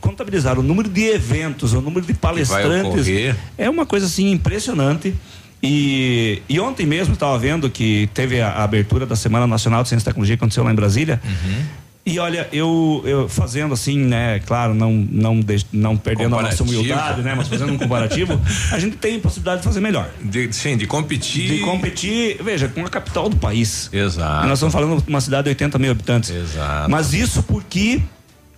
contabilizar 0.00 0.58
o 0.58 0.62
número 0.62 0.88
de 0.88 1.06
eventos, 1.06 1.72
o 1.72 1.80
número 1.80 2.06
de 2.06 2.14
palestrantes, 2.14 3.06
é 3.56 3.68
uma 3.68 3.86
coisa 3.86 4.06
assim 4.06 4.30
impressionante. 4.30 5.14
E, 5.62 6.42
e 6.48 6.58
ontem 6.58 6.86
mesmo 6.86 7.14
estava 7.14 7.38
vendo 7.38 7.68
que 7.68 8.08
teve 8.14 8.40
a, 8.40 8.48
a, 8.48 8.64
abertura 8.64 9.04
da 9.04 9.14
Semana 9.14 9.46
Nacional 9.46 9.82
de 9.82 9.90
Ciência 9.90 10.04
e 10.04 10.06
Tecnologia 10.06 10.36
que 10.36 10.42
aconteceu 10.42 10.64
lá 10.64 10.72
em 10.72 10.74
Brasília. 10.74 11.20
Uhum. 11.24 11.64
E 12.04 12.18
olha, 12.18 12.48
eu, 12.50 13.02
eu 13.04 13.28
fazendo 13.28 13.74
assim, 13.74 13.98
né, 13.98 14.40
claro, 14.40 14.72
não 14.72 14.90
não 14.90 15.38
de, 15.38 15.64
não 15.70 15.98
perdendo 15.98 16.34
a 16.36 16.42
nossa 16.42 16.62
humildade, 16.62 17.20
né, 17.20 17.34
mas 17.36 17.46
fazendo 17.46 17.74
um 17.74 17.78
comparativo, 17.78 18.40
a 18.72 18.78
gente 18.78 18.96
tem 18.96 19.20
possibilidade 19.20 19.60
de 19.60 19.64
fazer 19.64 19.80
melhor. 19.80 20.08
De, 20.20 20.50
sim, 20.52 20.78
de 20.78 20.86
competir. 20.86 21.46
De 21.46 21.58
competir, 21.58 22.42
veja, 22.42 22.68
com 22.68 22.84
a 22.84 22.88
capital 22.88 23.28
do 23.28 23.36
país. 23.36 23.90
Exato. 23.92 24.46
nós 24.46 24.58
estamos 24.58 24.72
falando 24.72 25.02
de 25.02 25.08
uma 25.08 25.20
cidade 25.20 25.44
de 25.44 25.48
80 25.50 25.78
mil 25.78 25.90
habitantes. 25.90 26.30
Exato. 26.30 26.90
Mas 26.90 27.12
isso 27.12 27.42
porque 27.42 28.00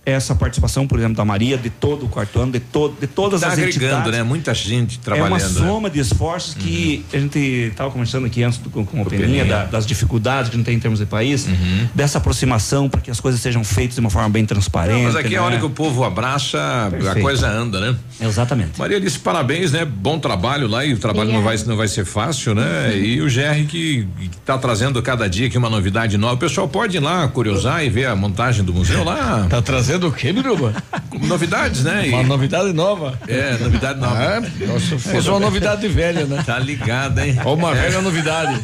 essa 0.05 0.35
participação, 0.35 0.85
por 0.85 0.99
exemplo, 0.99 1.15
da 1.15 1.23
Maria, 1.23 1.57
de 1.57 1.69
todo 1.69 2.05
o 2.05 2.09
quarto 2.09 2.39
ano, 2.39 2.51
de, 2.51 2.59
todo, 2.59 2.95
de 2.99 3.07
todas 3.07 3.41
tá 3.41 3.47
as 3.47 3.53
agregando, 3.53 3.85
entidades. 3.85 4.11
né? 4.11 4.23
Muita 4.23 4.53
gente 4.53 4.99
trabalhando. 4.99 5.27
É 5.27 5.33
uma 5.33 5.39
soma 5.39 5.89
de 5.89 5.99
esforços 5.99 6.53
que 6.55 7.05
uhum. 7.13 7.17
a 7.17 7.21
gente 7.21 7.39
estava 7.39 7.89
conversando 7.89 8.25
aqui 8.25 8.43
antes 8.43 8.59
do, 8.59 8.69
com, 8.69 8.85
com 8.85 9.01
o 9.01 9.05
Peninha, 9.05 9.45
da, 9.45 9.63
das 9.63 9.85
dificuldades 9.85 10.49
que 10.49 10.55
a 10.55 10.57
gente 10.57 10.65
tem 10.65 10.75
em 10.75 10.79
termos 10.79 10.99
de 10.99 11.05
país, 11.05 11.47
uhum. 11.47 11.87
dessa 11.95 12.17
aproximação 12.17 12.89
para 12.89 12.99
que 12.99 13.09
as 13.09 13.21
coisas 13.21 13.39
sejão 13.39 13.63
feitas 13.63 13.95
de 13.95 14.01
uma 14.01 14.09
forma 14.09 14.29
bem 14.29 14.45
transparente. 14.45 14.97
Não, 14.97 15.03
mas 15.03 15.15
aqui 15.15 15.29
né? 15.29 15.35
é 15.35 15.37
a 15.37 15.43
hora 15.43 15.57
que 15.57 15.65
o 15.65 15.69
povo 15.69 16.03
abraça, 16.03 16.87
Perfeito. 16.91 17.17
a 17.17 17.21
coisa 17.21 17.47
anda, 17.47 17.79
né? 17.79 17.95
Exatamente. 18.19 18.77
Maria 18.77 18.99
disse 18.99 19.19
parabéns, 19.19 19.71
né? 19.71 19.85
Bom 19.85 20.19
trabalho 20.19 20.67
lá 20.67 20.83
e 20.83 20.93
o 20.93 20.97
trabalho 20.97 21.31
não 21.31 21.41
vai, 21.41 21.57
não 21.65 21.77
vai 21.77 21.87
ser 21.87 22.03
fácil, 22.03 22.53
né? 22.53 22.89
Uhum. 22.89 22.97
E 22.97 23.21
o 23.21 23.25
GR 23.25 23.67
que 23.69 24.05
está 24.33 24.57
trazendo 24.57 25.01
cada 25.01 25.29
dia 25.29 25.47
aqui 25.47 25.57
uma 25.57 25.69
novidade 25.69 26.17
nova. 26.17 26.33
O 26.33 26.37
pessoal 26.37 26.67
pode 26.67 26.97
ir 26.97 26.99
lá 26.99 27.25
curiosar 27.29 27.85
e 27.85 27.89
ver 27.89 28.07
a 28.07 28.15
montagem 28.15 28.65
do 28.65 28.73
museu 28.73 29.03
lá. 29.05 29.47
Tá 29.49 29.61
trazendo 29.61 29.92
o 30.01 30.11
quê, 30.11 30.33
Biruba? 30.33 30.73
Novidades, 31.21 31.83
né? 31.83 32.09
Uma 32.09 32.23
novidade 32.23 32.73
nova. 32.73 33.17
É, 33.27 33.57
novidade 33.57 33.99
nova. 33.99 34.23
É, 34.23 34.39
nossa, 34.65 34.97
fosse 34.97 35.29
uma 35.29 35.39
novidade 35.39 35.87
velha, 35.87 36.25
né? 36.25 36.43
Tá 36.45 36.59
ligado, 36.59 37.19
hein? 37.19 37.39
Ou 37.45 37.55
uma 37.55 37.71
é. 37.71 37.81
velha 37.81 38.01
novidade. 38.01 38.59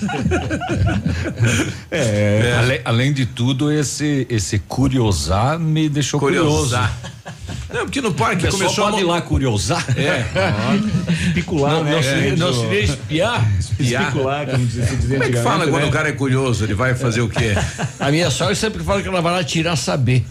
É, 1.92 2.00
é. 2.00 2.56
Além, 2.58 2.82
além, 2.84 3.14
de 3.14 3.26
tudo, 3.26 3.72
esse, 3.72 4.26
esse 4.30 4.60
curiosar 4.60 5.60
me 5.60 5.88
deixou 5.88 6.20
curiosar. 6.20 6.90
curioso. 6.90 7.20
Não, 7.72 7.82
porque 7.82 8.02
no 8.02 8.12
parque 8.12 8.48
o 8.48 8.52
começou 8.52 8.86
pode 8.86 8.98
a... 8.98 9.00
ir 9.02 9.04
lá 9.04 9.22
curiosar. 9.22 9.86
É. 9.96 10.26
Espicular, 11.28 11.74
não, 11.74 11.84
né? 11.84 11.92
Não, 11.92 12.04
seria, 12.04 12.36
não 12.36 12.54
seria 12.54 12.80
espiar? 12.80 13.52
Espiar. 13.60 14.04
Espicular, 14.04 14.48
como 14.48 14.70
se 14.70 14.96
dizia 14.96 15.20
Como 15.20 15.24
é 15.24 15.32
que 15.32 15.44
fala 15.44 15.66
né? 15.66 15.72
quando 15.72 15.88
o 15.88 15.92
cara 15.92 16.10
é 16.10 16.12
curioso? 16.12 16.64
Ele 16.64 16.74
vai 16.74 16.96
fazer 16.96 17.22
o 17.22 17.30
quê? 17.30 17.54
A 18.00 18.10
minha 18.10 18.32
sogra 18.32 18.56
sempre 18.56 18.84
fala 18.84 19.02
que 19.04 19.08
ela 19.08 19.22
vai 19.22 19.34
lá 19.34 19.44
tirar 19.44 19.76
saber. 19.76 20.26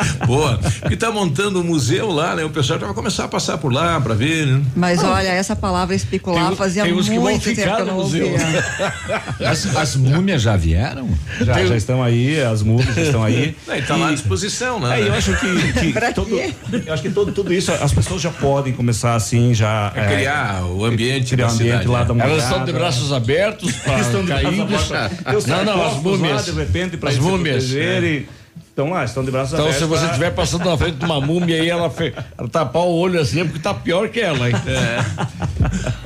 Boa. 0.26 0.58
Porque 0.80 0.96
tá 0.96 1.10
montando 1.10 1.60
um 1.60 1.64
museu 1.64 2.10
lá, 2.10 2.34
né? 2.34 2.44
O 2.44 2.50
pessoal 2.50 2.78
já 2.78 2.86
vai 2.86 2.94
começar 2.94 3.24
a 3.24 3.28
passar 3.28 3.58
por 3.58 3.72
lá 3.72 4.00
para 4.00 4.14
ver, 4.14 4.46
né? 4.46 4.62
Mas 4.74 5.02
ah. 5.02 5.12
olha, 5.12 5.28
essa 5.28 5.54
palavra 5.54 5.94
especular 5.94 6.48
tem, 6.48 6.56
fazia 6.56 6.82
tem 6.84 6.92
muito 6.92 7.54
tempo 7.54 7.76
que 7.76 7.82
eu 7.82 7.86
não 7.86 7.96
ouvia. 7.98 8.32
As, 9.44 9.76
as 9.76 9.96
múmias 9.96 10.42
já 10.42 10.56
vieram? 10.56 11.08
Já, 11.40 11.54
tem... 11.54 11.66
já 11.66 11.76
estão 11.76 12.02
aí, 12.02 12.40
as 12.40 12.62
múmias 12.62 12.96
estão 12.96 13.22
aí. 13.22 13.56
Não, 13.66 13.76
e 13.76 13.82
tá 13.82 13.96
e, 13.96 14.00
lá 14.00 14.08
à 14.08 14.12
disposição, 14.12 14.80
né? 14.80 15.00
É, 15.00 15.08
eu 15.08 15.14
acho 15.14 15.34
que, 15.36 15.92
que 15.92 16.14
todo, 16.14 16.30
eu 16.38 16.92
acho 16.92 17.02
que 17.02 17.10
todo, 17.10 17.32
tudo 17.32 17.52
isso, 17.52 17.72
as 17.72 17.92
pessoas 17.92 18.20
já 18.20 18.30
podem 18.30 18.72
começar 18.72 19.14
assim, 19.14 19.52
já. 19.54 19.92
É, 19.94 20.16
criar 20.16 20.64
o 20.64 20.84
ambiente 20.84 21.34
criar 21.34 21.46
da 21.46 21.52
o 21.52 21.54
ambiente 21.54 21.70
cidade, 21.70 21.88
lá 21.88 22.04
da 22.04 22.24
Elas 22.24 22.44
estão 22.44 22.64
de 22.64 22.72
braços 22.72 23.12
abertos 23.12 23.72
para 23.76 23.98
cair. 24.26 24.56
Não, 25.46 25.64
não, 25.64 25.86
as 25.86 25.96
múmias. 25.96 26.44
de 26.44 26.52
repente, 26.52 26.96
para 26.96 27.10
as 27.10 27.18
múmias. 27.18 27.74
É. 27.74 28.22
Estão 28.72 28.88
lá, 28.88 29.04
estão 29.04 29.22
de 29.22 29.30
braços 29.30 29.52
então, 29.52 29.66
abertos. 29.66 29.84
Então, 29.84 29.98
se 29.98 30.00
você 30.00 30.06
estiver 30.06 30.30
pra... 30.30 30.44
passando 30.44 30.64
na 30.64 30.78
frente 30.78 30.96
de 30.96 31.04
uma 31.04 31.20
múmia 31.20 31.60
aí, 31.60 31.68
ela, 31.68 31.90
fe... 31.90 32.14
ela 32.38 32.48
tapar 32.48 32.84
o 32.84 32.90
olho 32.90 33.20
assim, 33.20 33.42
é 33.42 33.44
porque 33.44 33.58
tá 33.58 33.74
pior 33.74 34.08
que 34.08 34.18
ela, 34.18 34.48
hein? 34.48 34.54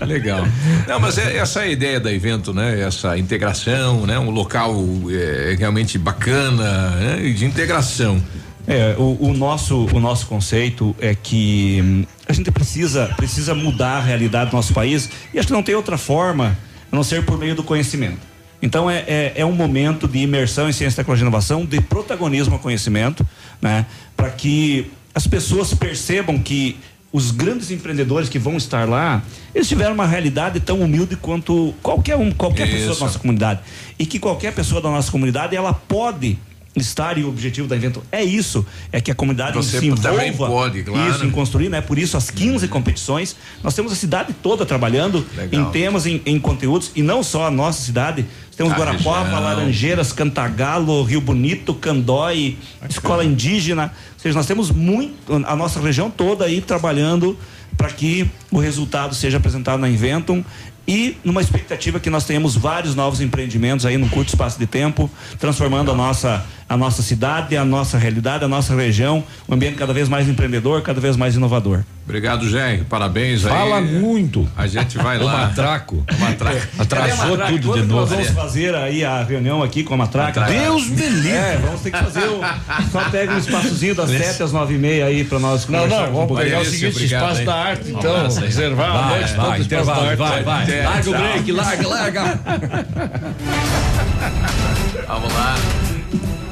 É. 0.00 0.04
Legal. 0.04 0.44
Não, 0.88 0.98
mas 0.98 1.16
é, 1.16 1.36
essa 1.36 1.60
é 1.60 1.62
a 1.62 1.68
ideia 1.68 2.00
do 2.00 2.08
evento, 2.08 2.52
né? 2.52 2.80
Essa 2.80 3.16
integração, 3.16 4.04
né? 4.04 4.18
Um 4.18 4.30
local 4.30 4.74
é, 5.08 5.54
realmente 5.56 5.96
bacana, 5.96 6.90
né? 6.90 7.30
De 7.30 7.44
integração. 7.44 8.20
É, 8.66 8.96
o, 8.98 9.16
o, 9.20 9.32
nosso, 9.32 9.86
o 9.94 10.00
nosso 10.00 10.26
conceito 10.26 10.94
é 10.98 11.14
que 11.14 11.80
hum, 11.84 12.04
a 12.28 12.32
gente 12.32 12.50
precisa, 12.50 13.06
precisa 13.16 13.54
mudar 13.54 13.98
a 13.98 14.00
realidade 14.00 14.50
do 14.50 14.56
nosso 14.56 14.74
país 14.74 15.08
e 15.32 15.38
acho 15.38 15.46
que 15.46 15.54
não 15.54 15.62
tem 15.62 15.76
outra 15.76 15.96
forma 15.96 16.58
a 16.90 16.96
não 16.96 17.04
ser 17.04 17.24
por 17.24 17.38
meio 17.38 17.54
do 17.54 17.62
conhecimento. 17.62 18.18
Então 18.66 18.90
é, 18.90 19.04
é, 19.06 19.32
é 19.36 19.46
um 19.46 19.52
momento 19.52 20.08
de 20.08 20.18
imersão 20.18 20.68
em 20.68 20.72
ciência, 20.72 20.96
tecnologia 20.96 21.24
e 21.24 21.28
inovação, 21.28 21.64
de 21.64 21.80
protagonismo 21.80 22.54
ao 22.54 22.58
conhecimento, 22.58 23.24
né? 23.62 23.86
Para 24.16 24.28
que 24.30 24.90
as 25.14 25.24
pessoas 25.24 25.72
percebam 25.72 26.36
que 26.36 26.76
os 27.12 27.30
grandes 27.30 27.70
empreendedores 27.70 28.28
que 28.28 28.40
vão 28.40 28.56
estar 28.56 28.88
lá, 28.88 29.22
eles 29.54 29.68
tiveram 29.68 29.94
uma 29.94 30.04
realidade 30.04 30.58
tão 30.58 30.80
humilde 30.80 31.14
quanto 31.14 31.72
qualquer 31.80 32.16
um, 32.16 32.32
qualquer 32.32 32.66
Isso. 32.66 32.76
pessoa 32.76 32.94
da 32.96 33.04
nossa 33.06 33.18
comunidade. 33.20 33.60
E 33.96 34.04
que 34.04 34.18
qualquer 34.18 34.52
pessoa 34.52 34.80
da 34.80 34.90
nossa 34.90 35.12
comunidade, 35.12 35.54
ela 35.54 35.72
pode 35.72 36.36
estar 36.80 37.16
e 37.18 37.24
o 37.24 37.28
objetivo 37.28 37.66
da 37.66 37.76
evento 37.76 38.02
é 38.12 38.22
isso, 38.22 38.64
é 38.92 39.00
que 39.00 39.10
a 39.10 39.14
comunidade 39.14 39.56
Você 39.56 39.78
se 39.78 39.86
envolva 39.86 40.46
pode, 40.46 40.82
claro. 40.82 41.10
isso 41.10 41.24
em 41.24 41.30
construir, 41.30 41.68
né? 41.68 41.80
Por 41.80 41.98
isso 41.98 42.16
as 42.16 42.30
15 42.30 42.68
competições, 42.68 43.36
nós 43.62 43.74
temos 43.74 43.92
a 43.92 43.96
cidade 43.96 44.34
toda 44.42 44.66
trabalhando 44.66 45.24
Legal. 45.36 45.62
em 45.62 45.70
temas, 45.70 46.06
em, 46.06 46.20
em, 46.26 46.38
conteúdos 46.38 46.90
e 46.94 47.02
não 47.02 47.22
só 47.22 47.46
a 47.46 47.50
nossa 47.50 47.82
cidade, 47.82 48.26
temos 48.56 48.72
a 48.72 48.76
Guarapuava, 48.76 49.24
região. 49.24 49.42
Laranjeiras, 49.42 50.12
Cantagalo, 50.12 51.02
Rio 51.02 51.20
Bonito, 51.20 51.74
Candói, 51.74 52.56
Bacana. 52.74 52.90
Escola 52.90 53.24
Indígena, 53.24 53.92
ou 54.14 54.20
seja, 54.20 54.34
nós 54.34 54.46
temos 54.46 54.70
muito 54.70 55.32
a 55.46 55.54
nossa 55.54 55.78
região 55.78 56.10
toda 56.10 56.44
aí 56.44 56.60
trabalhando 56.60 57.38
para 57.76 57.88
que 57.88 58.28
o 58.50 58.58
resultado 58.58 59.14
seja 59.14 59.36
apresentado 59.36 59.78
na 59.78 59.88
Inventum 59.88 60.42
e 60.88 61.16
numa 61.24 61.40
expectativa 61.40 61.98
que 61.98 62.08
nós 62.08 62.24
tenhamos 62.24 62.56
vários 62.56 62.94
novos 62.94 63.20
empreendimentos 63.20 63.84
aí 63.84 63.98
num 63.98 64.08
curto 64.08 64.28
espaço 64.28 64.58
de 64.58 64.66
tempo, 64.66 65.10
transformando 65.38 65.90
a 65.90 65.94
nossa 65.94 66.44
a 66.68 66.76
nossa 66.76 67.02
cidade, 67.02 67.56
a 67.56 67.64
nossa 67.64 67.96
realidade, 67.96 68.44
a 68.44 68.48
nossa 68.48 68.74
região, 68.74 69.22
um 69.48 69.54
ambiente 69.54 69.76
cada 69.76 69.92
vez 69.92 70.08
mais 70.08 70.28
empreendedor, 70.28 70.82
cada 70.82 71.00
vez 71.00 71.16
mais 71.16 71.36
inovador. 71.36 71.82
Obrigado, 72.04 72.48
Jé. 72.48 72.82
Parabéns 72.88 73.44
aí. 73.44 73.50
Fala 73.50 73.80
muito. 73.80 74.48
A 74.56 74.66
gente 74.68 74.96
vai 74.96 75.18
o 75.18 75.24
lá. 75.24 75.46
Matraco. 75.48 76.04
O 76.08 76.20
matraco. 76.20 76.56
É, 76.56 76.68
Atrasou 76.82 77.30
matraco? 77.30 77.52
tudo 77.52 77.66
Quando 77.68 77.82
de 77.82 77.88
novo. 77.88 78.00
Nós 78.00 78.10
vamos 78.10 78.28
fazer 78.28 78.74
aí 78.76 79.04
a 79.04 79.24
reunião 79.24 79.60
aqui 79.60 79.82
com 79.82 79.94
a 79.94 79.96
Matraca. 79.96 80.40
Matraca. 80.40 80.60
Deus 80.62 80.86
me 80.88 81.08
livre. 81.08 81.30
É, 81.30 81.58
vamos 81.64 81.80
ter 81.80 81.90
que 81.90 81.98
fazer 81.98 82.28
o. 82.28 82.40
Só 82.92 83.10
pega 83.10 83.34
um 83.34 83.38
espaçozinho 83.38 83.94
das 83.96 84.10
sete 84.10 84.42
às 84.42 84.52
nove 84.52 84.74
e 84.74 84.78
meia 84.78 85.06
aí 85.06 85.24
para 85.24 85.40
nós 85.40 85.66
Não, 85.66 85.88
não, 85.88 86.12
vamos 86.12 86.38
pegar 86.38 86.60
o 86.60 86.64
seguinte, 86.64 86.94
obrigado, 86.94 87.22
espaço 87.22 87.40
hein? 87.40 87.46
da 87.46 87.54
arte, 87.54 87.90
então. 87.90 88.28
Reservar 88.40 88.90
a 88.90 89.08
noite 89.08 89.32
vai, 89.34 89.46
toda, 89.46 89.58
espaço 89.58 89.86
da 89.86 89.94
vai, 89.94 90.08
arte. 90.08 90.18
vai, 90.18 90.42
vai. 90.44 90.70
É, 90.70 90.84
Larga 90.84 91.10
o 91.10 91.12
break, 91.12 91.52
larga, 91.52 91.88
larga. 91.88 92.22
Vamos 95.08 95.32
lá. 95.32 95.56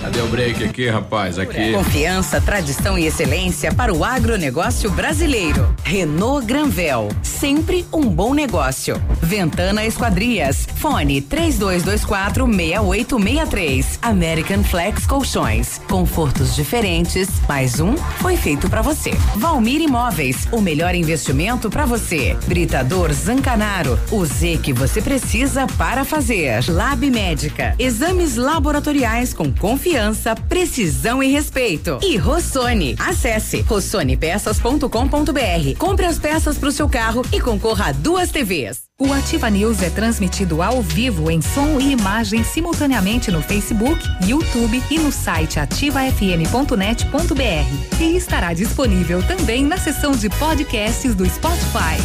Cadê 0.05 0.21
o 0.21 0.27
break 0.27 0.63
aqui, 0.63 0.87
rapaz? 0.87 1.39
Aqui. 1.39 1.73
Confiança, 1.73 2.39
tradição 2.39 2.99
e 2.99 3.07
excelência 3.07 3.73
para 3.73 3.91
o 3.91 4.05
agronegócio 4.05 4.91
brasileiro. 4.91 5.75
Renault 5.83 6.45
Granvel, 6.45 7.09
sempre 7.23 7.87
um 7.91 8.03
bom 8.03 8.35
negócio. 8.35 9.03
Ventana 9.23 9.83
Esquadrias, 9.87 10.69
fone 10.77 11.23
3224 11.23 12.45
6863. 12.45 13.99
American 14.03 14.63
Flex 14.63 15.07
Colchões, 15.07 15.81
confortos 15.89 16.55
diferentes, 16.55 17.31
mais 17.49 17.81
um 17.81 17.97
foi 17.97 18.37
feito 18.37 18.69
para 18.69 18.83
você. 18.83 19.13
Valmir 19.37 19.81
Imóveis, 19.81 20.47
o 20.53 20.61
melhor 20.61 20.95
investimento 20.95 21.71
para 21.71 21.87
você. 21.87 22.37
Britador 22.47 23.11
Zancanaro, 23.11 23.99
o 24.13 24.23
Z 24.27 24.59
que 24.63 24.75
você 24.75 25.01
precisa 25.01 25.67
para 25.79 26.05
fazer. 26.05 26.63
Lab 26.69 27.11
Médica, 27.11 27.75
exames 27.79 28.37
laboratoriais 28.37 29.33
com 29.33 29.51
confiança 29.51 29.94
confiança, 29.95 30.35
precisão 30.35 31.23
e 31.23 31.31
respeito. 31.31 32.01
E 32.03 32.17
Rossoni. 32.17 32.97
Acesse 32.99 33.61
rossonepeças.com.br. 33.61 35.79
Compre 35.79 36.07
as 36.07 36.19
peças 36.19 36.59
para 36.59 36.69
o 36.69 36.73
seu 36.73 36.89
carro 36.89 37.23
e 37.33 37.41
concorra 37.41 37.91
a 37.91 37.93
duas 37.93 38.33
TVs. 38.33 38.83
O 38.99 39.13
Ativa 39.13 39.49
News 39.49 39.81
é 39.83 39.91
transmitido 39.91 40.63
ao 40.63 40.83
vivo 40.83 41.31
em 41.31 41.41
som 41.41 41.79
e 41.79 41.93
imagem 41.93 42.43
simultaneamente 42.43 43.31
no 43.31 43.41
Facebook, 43.41 44.03
YouTube 44.27 44.83
e 44.91 44.99
no 44.99 45.13
site 45.13 45.61
ativafm.net.br. 45.61 48.01
E 48.01 48.17
estará 48.17 48.53
disponível 48.53 49.23
também 49.23 49.65
na 49.65 49.77
seção 49.77 50.11
de 50.11 50.29
podcasts 50.29 51.15
do 51.15 51.25
Spotify. 51.25 52.03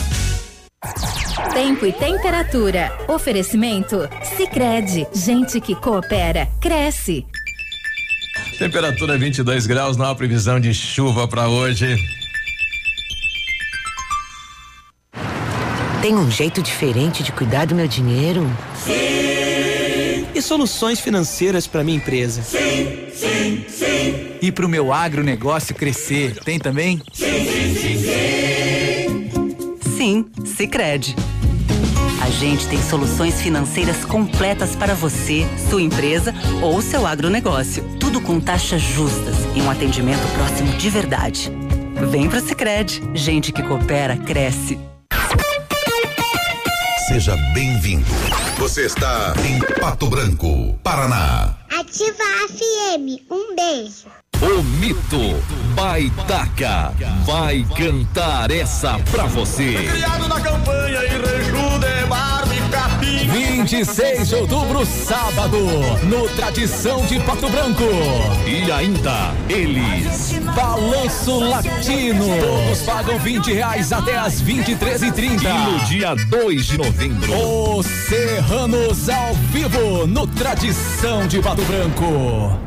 Tempo 1.53 1.85
e 1.85 1.91
temperatura. 1.91 2.89
Oferecimento? 3.07 4.07
Sicredi 4.37 5.05
Gente 5.13 5.59
que 5.59 5.75
coopera, 5.75 6.47
cresce. 6.61 7.25
Temperatura 8.59 9.17
22 9.17 9.65
graus, 9.65 9.95
não 9.95 10.05
há 10.05 10.13
previsão 10.13 10.59
de 10.59 10.73
chuva 10.73 11.25
para 11.29 11.47
hoje. 11.47 11.95
Tem 16.01 16.13
um 16.13 16.29
jeito 16.29 16.61
diferente 16.61 17.23
de 17.23 17.31
cuidar 17.31 17.65
do 17.65 17.73
meu 17.73 17.87
dinheiro? 17.87 18.45
Sim. 18.75 20.27
E 20.35 20.41
soluções 20.41 20.99
financeiras 20.99 21.67
para 21.67 21.85
minha 21.85 21.95
empresa? 21.95 22.41
Sim, 22.41 23.07
sim, 23.13 23.65
sim. 23.69 24.27
E 24.41 24.51
para 24.51 24.65
o 24.65 24.69
meu 24.69 24.91
agronegócio 24.91 25.73
crescer? 25.73 26.37
Tem 26.43 26.59
também? 26.59 27.01
Sim, 27.13 27.25
sim, 27.45 27.75
sim, 27.75 27.97
sim. 27.97 29.89
Sim, 29.95 30.25
Sicredi. 30.45 31.15
A 32.21 32.29
gente 32.29 32.67
tem 32.67 32.81
soluções 32.83 33.41
financeiras 33.41 34.03
completas 34.03 34.75
para 34.75 34.93
você, 34.93 35.47
sua 35.69 35.81
empresa 35.81 36.35
ou 36.61 36.81
seu 36.81 37.07
agronegócio. 37.07 37.98
Tudo 38.11 38.21
com 38.21 38.39
taxas 38.39 38.81
justas 38.81 39.35
e 39.55 39.61
um 39.61 39.69
atendimento 39.69 40.27
próximo 40.33 40.75
de 40.77 40.89
verdade. 40.89 41.51
Vem 42.09 42.27
pro 42.27 42.41
Sicredi. 42.41 43.03
Gente 43.13 43.51
que 43.51 43.61
coopera 43.61 44.17
cresce. 44.17 44.79
Seja 47.07 47.35
bem-vindo. 47.53 48.07
Você 48.57 48.87
está 48.87 49.35
em 49.47 49.59
Pato 49.79 50.07
Branco, 50.07 50.73
Paraná. 50.81 51.55
Ativa 51.69 52.23
FM. 52.47 53.21
Um 53.29 53.55
beijo. 53.55 54.07
O 54.41 54.63
mito 54.63 55.19
Baitaca 55.75 56.91
vai 57.27 57.63
cantar 57.77 58.49
essa 58.49 58.97
pra 59.11 59.25
você. 59.25 59.87
Criado 59.87 60.27
na 60.27 60.41
campanha 60.41 60.99
em 61.05 61.38
26 63.69 64.29
de 64.29 64.35
outubro, 64.35 64.83
sábado, 64.83 65.59
no 66.05 66.27
Tradição 66.29 67.05
de 67.05 67.19
Pato 67.19 67.47
Branco. 67.49 67.83
E 68.47 68.71
ainda, 68.71 69.31
eles, 69.47 70.39
Balanço 70.55 71.39
Latino. 71.39 72.25
Todos 72.39 72.81
pagam 72.81 73.19
20 73.19 73.53
reais 73.53 73.93
até 73.93 74.17
as 74.17 74.41
23 74.41 75.03
e 75.03 75.11
30 75.11 75.47
E 75.47 75.53
no 75.53 75.79
dia 75.85 76.15
2 76.15 76.65
de 76.65 76.77
novembro, 76.79 77.77
os 77.77 77.85
Serranos 77.85 79.07
ao 79.07 79.35
vivo, 79.51 80.07
no 80.07 80.25
Tradição 80.25 81.27
de 81.27 81.39
Pato 81.39 81.61
Branco. 81.61 82.59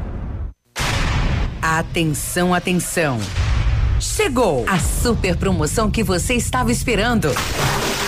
Atenção, 1.61 2.55
atenção. 2.55 3.19
Chegou 3.99 4.65
a 4.69 4.79
super 4.79 5.37
promoção 5.37 5.91
que 5.91 6.05
você 6.05 6.35
estava 6.35 6.71
esperando. 6.71 7.35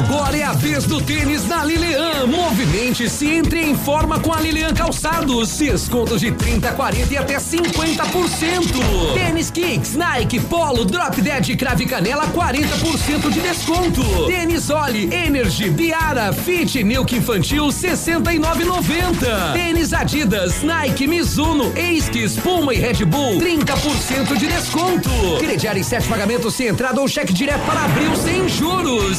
Agora 0.00 0.34
é 0.34 0.42
a 0.42 0.52
vez 0.54 0.84
do 0.84 0.98
tênis 0.98 1.46
na 1.46 1.62
Lilian. 1.62 2.26
Movimente-se 2.26 3.26
entre 3.26 3.60
em 3.60 3.76
forma 3.76 4.18
com 4.18 4.32
a 4.32 4.40
Lilian 4.40 4.72
Calçados. 4.72 5.58
Descontos 5.58 6.22
de 6.22 6.32
30, 6.32 6.72
40 6.72 7.12
e 7.12 7.18
até 7.18 7.36
50%. 7.36 9.12
Tênis 9.12 9.50
Kicks, 9.50 9.96
Nike, 9.96 10.40
Polo, 10.40 10.86
Drop 10.86 11.20
Dead, 11.20 11.54
Crave 11.54 11.84
Canela, 11.84 12.26
40% 12.28 13.30
de 13.30 13.40
desconto. 13.40 14.02
Tênis 14.26 14.70
Oli, 14.70 15.12
Energy, 15.12 15.68
Biara, 15.68 16.32
Fit, 16.32 16.82
Milk 16.82 17.14
Infantil, 17.14 17.66
69,90. 17.66 19.52
Tênis 19.52 19.92
Adidas, 19.92 20.62
Nike, 20.62 21.06
Mizuno, 21.06 21.76
Esquis, 21.76 22.36
Puma 22.36 22.72
e 22.72 22.78
Red 22.78 23.04
Bull, 23.04 23.38
30% 23.38 24.34
de 24.38 24.46
desconto. 24.46 25.10
Crediar 25.40 25.76
em 25.76 25.82
sete 25.82 26.08
pagamentos 26.08 26.54
sem 26.54 26.68
entrada 26.68 27.02
ou 27.02 27.06
cheque 27.06 27.34
direto 27.34 27.60
para 27.66 27.84
abril 27.84 28.16
sem 28.16 28.48
juros. 28.48 29.18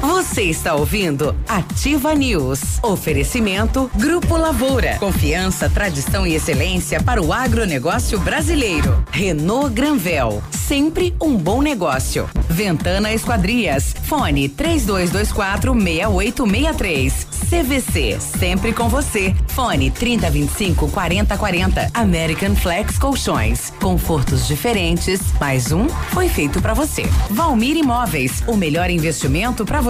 Você 0.00 0.44
está 0.44 0.76
ouvindo 0.76 1.34
Ativa 1.48 2.14
News. 2.14 2.78
Oferecimento 2.84 3.90
Grupo 3.96 4.36
Lavoura. 4.36 4.96
Confiança, 5.00 5.68
tradição 5.68 6.24
e 6.24 6.36
excelência 6.36 7.02
para 7.02 7.20
o 7.20 7.32
agronegócio 7.32 8.16
brasileiro. 8.20 9.04
Renault 9.10 9.74
Granvel. 9.74 10.40
Sempre 10.52 11.16
um 11.20 11.36
bom 11.36 11.60
negócio. 11.62 12.30
Ventana 12.48 13.12
Esquadrias. 13.12 13.92
Fone 14.04 14.48
3224 14.48 15.72
6863. 15.74 17.26
CVC. 17.48 18.20
Sempre 18.20 18.72
com 18.72 18.88
você. 18.88 19.34
Fone 19.48 19.90
3025 19.90 20.90
4040. 20.90 21.90
American 21.92 22.54
Flex 22.54 22.98
Colchões. 22.98 23.72
Confortos 23.80 24.46
diferentes. 24.46 25.20
Mais 25.40 25.72
um 25.72 25.88
foi 25.88 26.28
feito 26.28 26.60
para 26.62 26.74
você. 26.74 27.02
Valmir 27.30 27.76
Imóveis. 27.76 28.44
O 28.46 28.54
melhor 28.56 28.90
investimento 28.90 29.64
para 29.64 29.80
você. 29.80 29.87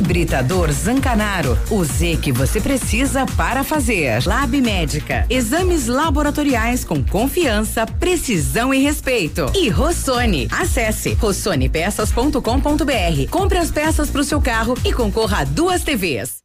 Britador 0.00 0.72
Zancanaro. 0.72 1.56
O 1.70 1.84
Z 1.84 2.18
que 2.20 2.32
você 2.32 2.60
precisa 2.60 3.24
para 3.36 3.62
fazer. 3.62 4.26
Lab 4.26 4.60
Médica. 4.60 5.24
Exames 5.30 5.86
laboratoriais 5.86 6.82
com 6.84 7.04
confiança, 7.04 7.86
precisão 7.86 8.74
e 8.74 8.82
respeito. 8.82 9.46
E 9.54 9.68
Rossoni. 9.68 10.48
Acesse 10.50 11.14
rossonepeças.com.br. 11.14 13.30
Compre 13.30 13.58
as 13.58 13.70
peças 13.70 14.10
para 14.10 14.20
o 14.20 14.24
seu 14.24 14.40
carro 14.40 14.76
e 14.84 14.92
concorra 14.92 15.42
a 15.42 15.44
duas 15.44 15.82
TVs. 15.82 16.44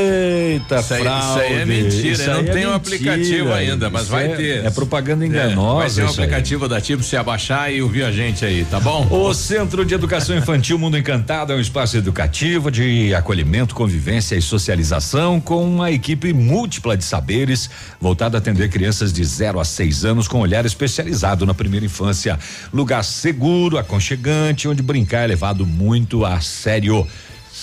Eita, 0.00 0.80
Isso 0.80 0.94
aí, 0.94 1.02
fraude. 1.02 1.26
isso 1.28 1.38
aí 1.38 1.52
é 1.52 1.64
mentira, 1.64 2.08
Isso 2.12 2.26
não 2.30 2.40
é 2.40 2.42
tem 2.44 2.66
um 2.66 2.72
aplicativo 2.74 3.52
ainda, 3.52 3.90
mas 3.90 4.08
vai 4.08 4.32
é- 4.32 4.36
ter. 4.36 4.64
É 4.64 4.70
propaganda 4.70 5.26
enganosa. 5.26 5.76
É, 5.76 5.80
vai 5.80 5.90
ser 5.90 6.02
um 6.02 6.06
isso 6.06 6.20
aí. 6.20 6.26
aplicativo 6.26 6.68
da 6.68 6.80
Tipo 6.80 7.02
você 7.02 7.16
abaixar 7.16 7.72
e 7.72 7.82
ouvir 7.82 8.04
a 8.04 8.10
gente 8.10 8.44
aí, 8.44 8.64
tá 8.64 8.80
bom? 8.80 9.06
O 9.10 9.32
Centro 9.34 9.84
de 9.84 9.94
Educação 9.94 10.36
Infantil 10.36 10.78
Mundo 10.78 10.96
Encantado 10.96 11.52
é 11.52 11.56
um 11.56 11.60
espaço 11.60 11.96
educativo 11.96 12.70
de 12.70 13.14
acolhimento, 13.14 13.74
convivência 13.74 14.34
e 14.34 14.42
socialização 14.42 15.40
com 15.40 15.62
uma 15.64 15.90
equipe 15.90 16.32
múltipla 16.32 16.96
de 16.96 17.04
saberes 17.04 17.68
voltada 18.00 18.36
a 18.36 18.38
atender 18.38 18.68
crianças 18.70 19.12
de 19.12 19.22
0 19.24 19.60
a 19.60 19.64
6 19.64 20.04
anos 20.04 20.26
com 20.26 20.40
olhar 20.40 20.64
especializado 20.64 21.44
na 21.44 21.52
primeira 21.54 21.84
infância. 21.84 22.38
Lugar 22.72 23.04
seguro, 23.04 23.76
aconchegante, 23.78 24.66
onde 24.66 24.82
brincar 24.82 25.24
é 25.24 25.26
levado 25.26 25.66
muito 25.66 26.24
a 26.24 26.40
sério. 26.40 27.06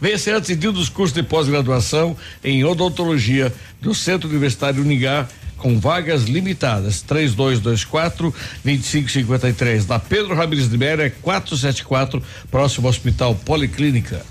Venha 0.00 0.18
ser 0.18 0.34
atendido 0.34 0.72
dos 0.72 0.88
cursos 0.88 1.14
de 1.14 1.22
pós-graduação 1.22 2.16
em 2.42 2.64
odontologia 2.64 3.52
do 3.80 3.94
Centro 3.94 4.28
Universitário 4.28 4.82
Unigar 4.82 5.28
com 5.56 5.78
vagas 5.78 6.24
limitadas. 6.24 7.02
3224 7.02 8.34
2553. 8.64 9.86
Da 9.86 9.98
Pedro 9.98 10.34
Ramirez 10.34 10.68
de 10.68 10.78
Mera, 10.78 11.06
é 11.06 11.10
474, 11.10 12.22
próximo 12.50 12.86
ao 12.86 12.90
Hospital 12.90 13.34
Policlínica. 13.34 14.24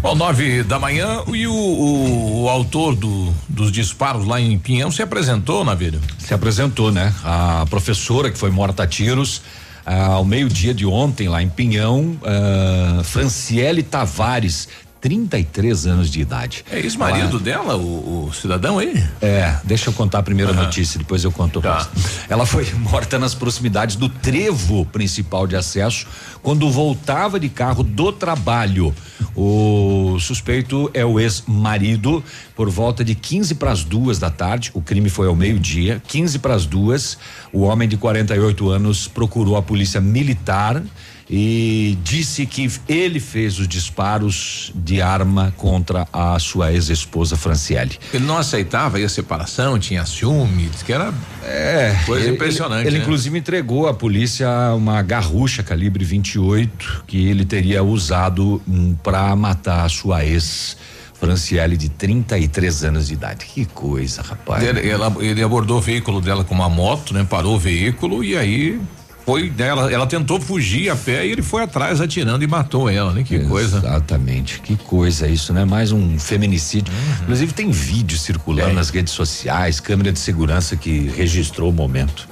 Bom, 0.00 0.14
nove 0.14 0.62
da 0.62 0.78
manhã 0.78 1.24
e 1.26 1.46
o, 1.48 1.52
o, 1.52 2.42
o 2.42 2.48
autor 2.48 2.94
do, 2.94 3.34
dos 3.48 3.72
disparos 3.72 4.24
lá 4.24 4.40
em 4.40 4.56
Pinhão 4.56 4.92
se 4.92 5.02
apresentou, 5.02 5.64
Navírio? 5.64 6.00
Se 6.20 6.32
apresentou, 6.32 6.92
né? 6.92 7.12
A 7.24 7.66
professora 7.68 8.30
que 8.30 8.38
foi 8.38 8.50
morta 8.50 8.84
a 8.84 8.86
tiros 8.86 9.42
ah, 9.90 10.12
ao 10.12 10.24
meio-dia 10.24 10.74
de 10.74 10.84
ontem 10.84 11.28
lá 11.28 11.42
em 11.42 11.48
Pinhão, 11.48 12.16
uh, 12.20 13.02
Franciele 13.02 13.82
Tavares, 13.82 14.68
33 15.00 15.86
anos 15.86 16.10
de 16.10 16.20
idade. 16.20 16.64
É 16.70 16.78
ex-marido 16.78 17.38
dela, 17.38 17.76
o, 17.76 18.26
o, 18.26 18.32
cidadão 18.32 18.78
aí? 18.78 19.02
É, 19.20 19.56
deixa 19.64 19.90
eu 19.90 19.92
contar 19.92 20.18
a 20.18 20.22
primeira 20.22 20.52
uhum. 20.52 20.62
notícia, 20.62 20.98
depois 20.98 21.22
eu 21.24 21.30
conto 21.30 21.60
tá. 21.60 21.88
Ela 22.28 22.44
foi 22.44 22.66
morta 22.74 23.18
nas 23.18 23.34
proximidades 23.34 23.96
do 23.96 24.08
trevo 24.08 24.84
principal 24.86 25.46
de 25.46 25.56
acesso 25.56 26.06
quando 26.42 26.70
voltava 26.70 27.38
de 27.38 27.48
carro 27.48 27.82
do 27.82 28.12
trabalho. 28.12 28.94
O 29.36 30.18
suspeito 30.20 30.90
é 30.92 31.04
o 31.04 31.20
ex-marido. 31.20 32.22
Por 32.56 32.68
volta 32.68 33.04
de 33.04 33.14
15 33.14 33.54
para 33.54 33.70
as 33.70 33.84
duas 33.84 34.18
da 34.18 34.30
tarde, 34.30 34.70
o 34.74 34.82
crime 34.82 35.08
foi 35.08 35.28
ao 35.28 35.36
meio-dia. 35.36 36.02
15 36.08 36.38
para 36.40 36.54
as 36.54 36.66
duas, 36.66 37.18
o 37.52 37.60
homem 37.60 37.88
de 37.88 37.96
48 37.96 38.68
anos 38.68 39.06
procurou 39.06 39.56
a 39.56 39.62
polícia 39.62 40.00
militar 40.00 40.82
e 41.30 41.98
disse 42.02 42.46
que 42.46 42.70
ele 42.88 43.20
fez 43.20 43.58
os 43.58 43.68
disparos 43.68 44.72
de 44.74 45.02
arma 45.02 45.52
contra 45.56 46.08
a 46.12 46.38
sua 46.38 46.72
ex-esposa 46.72 47.36
Franciele. 47.36 47.98
Ele 48.12 48.24
não 48.24 48.38
aceitava 48.38 48.98
a 48.98 49.08
separação, 49.08 49.78
tinha 49.78 50.04
ciúme, 50.06 50.70
que 50.84 50.92
era 50.92 51.12
é, 51.44 51.96
coisa 52.06 52.26
ele, 52.26 52.36
impressionante. 52.36 52.80
Ele, 52.80 52.88
ele 52.88 52.98
né? 52.98 53.02
inclusive 53.04 53.38
entregou 53.38 53.88
à 53.88 53.94
polícia 53.94 54.48
uma 54.74 55.02
garrucha 55.02 55.62
calibre 55.62 56.04
28 56.04 57.04
que 57.06 57.28
ele 57.28 57.44
teria 57.44 57.82
usado 57.82 58.62
hum, 58.66 58.94
para 59.02 59.34
matar 59.36 59.84
a 59.84 59.88
sua 59.88 60.24
ex. 60.24 60.76
Franciele, 61.18 61.76
de 61.76 61.88
33 61.88 62.84
anos 62.84 63.08
de 63.08 63.14
idade. 63.14 63.44
Que 63.44 63.64
coisa, 63.64 64.22
rapaz. 64.22 64.62
Ele, 64.62 64.88
ela, 64.88 65.12
ele 65.18 65.42
abordou 65.42 65.78
o 65.78 65.80
veículo 65.80 66.20
dela 66.20 66.44
com 66.44 66.54
uma 66.54 66.68
moto, 66.68 67.12
né? 67.12 67.26
Parou 67.28 67.56
o 67.56 67.58
veículo 67.58 68.22
e 68.22 68.36
aí 68.36 68.80
foi 69.28 69.50
dela, 69.50 69.92
ela 69.92 70.06
tentou 70.06 70.40
fugir 70.40 70.88
a 70.88 70.96
pé 70.96 71.26
e 71.26 71.30
ele 71.30 71.42
foi 71.42 71.62
atrás 71.62 72.00
atirando 72.00 72.42
e 72.42 72.46
matou 72.46 72.88
ela, 72.88 73.12
né? 73.12 73.22
Que 73.22 73.34
Exatamente, 73.34 73.50
coisa. 73.50 73.76
Exatamente, 73.76 74.60
que 74.62 74.76
coisa 74.76 75.28
isso, 75.28 75.52
né? 75.52 75.66
Mais 75.66 75.92
um 75.92 76.18
feminicídio. 76.18 76.90
Uhum. 76.90 77.22
Inclusive 77.24 77.52
tem 77.52 77.70
vídeo 77.70 78.16
circulando 78.16 78.70
é. 78.70 78.72
nas 78.72 78.88
redes 78.88 79.12
sociais, 79.12 79.80
câmera 79.80 80.12
de 80.12 80.18
segurança 80.18 80.76
que 80.76 81.10
registrou 81.14 81.68
o 81.68 81.72
momento. 81.74 82.26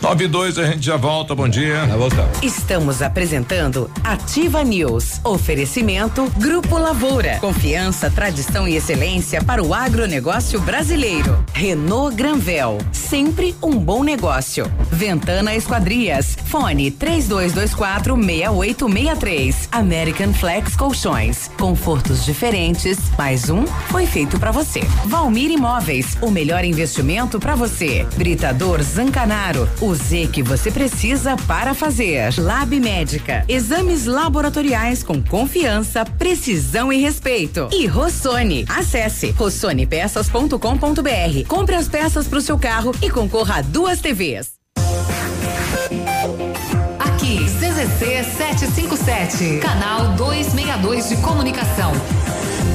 9 0.00 0.24
e 0.24 0.28
2, 0.28 0.58
a 0.58 0.66
gente 0.66 0.84
já 0.84 0.96
volta. 0.96 1.34
Bom 1.34 1.48
dia. 1.48 1.86
Já 1.86 1.96
voltamos. 1.96 2.42
Estamos 2.42 3.00
apresentando 3.00 3.90
Ativa 4.04 4.62
News. 4.62 5.20
Oferecimento 5.24 6.30
Grupo 6.36 6.76
Lavoura. 6.76 7.38
Confiança, 7.40 8.10
tradição 8.10 8.68
e 8.68 8.76
excelência 8.76 9.42
para 9.42 9.62
o 9.62 9.72
agronegócio 9.72 10.60
brasileiro. 10.60 11.42
Renault 11.54 12.14
Granvel. 12.14 12.78
Sempre 12.92 13.56
um 13.62 13.78
bom 13.78 14.04
negócio. 14.04 14.70
Ventana 14.92 15.54
Esquadrias. 15.56 16.36
Fone 16.44 16.90
3224 16.90 18.16
6863. 18.16 19.68
American 19.72 20.34
Flex 20.34 20.76
Colchões. 20.76 21.50
Confortos 21.58 22.24
diferentes. 22.24 22.98
Mais 23.16 23.48
um 23.48 23.66
foi 23.88 24.06
feito 24.06 24.38
para 24.38 24.50
você. 24.52 24.80
Valmir 25.06 25.50
Imóveis. 25.50 26.18
O 26.20 26.30
melhor 26.30 26.64
investimento 26.64 27.40
para 27.40 27.54
você. 27.54 28.06
Britador 28.16 28.82
Zancanaro. 28.82 29.66
O 29.86 29.94
Z 29.94 30.28
que 30.32 30.42
você 30.42 30.68
precisa 30.68 31.36
para 31.46 31.72
fazer. 31.72 32.34
Lab 32.40 32.80
Médica. 32.80 33.44
Exames 33.48 34.04
laboratoriais 34.04 35.04
com 35.04 35.22
confiança, 35.22 36.04
precisão 36.04 36.92
e 36.92 37.00
respeito. 37.00 37.68
E 37.72 37.86
Rossoni. 37.86 38.64
Acesse 38.68 39.30
rossonepeças.com.br. 39.30 41.46
Compre 41.46 41.76
as 41.76 41.88
peças 41.88 42.26
para 42.26 42.40
o 42.40 42.42
seu 42.42 42.58
carro 42.58 42.90
e 43.00 43.08
concorra 43.08 43.58
a 43.58 43.62
duas 43.62 44.00
TVs. 44.00 44.54
Aqui, 46.98 47.44
CZC 47.44 48.24
757, 48.36 49.60
canal 49.60 50.16
262 50.16 51.10
de 51.10 51.16
comunicação. 51.18 51.92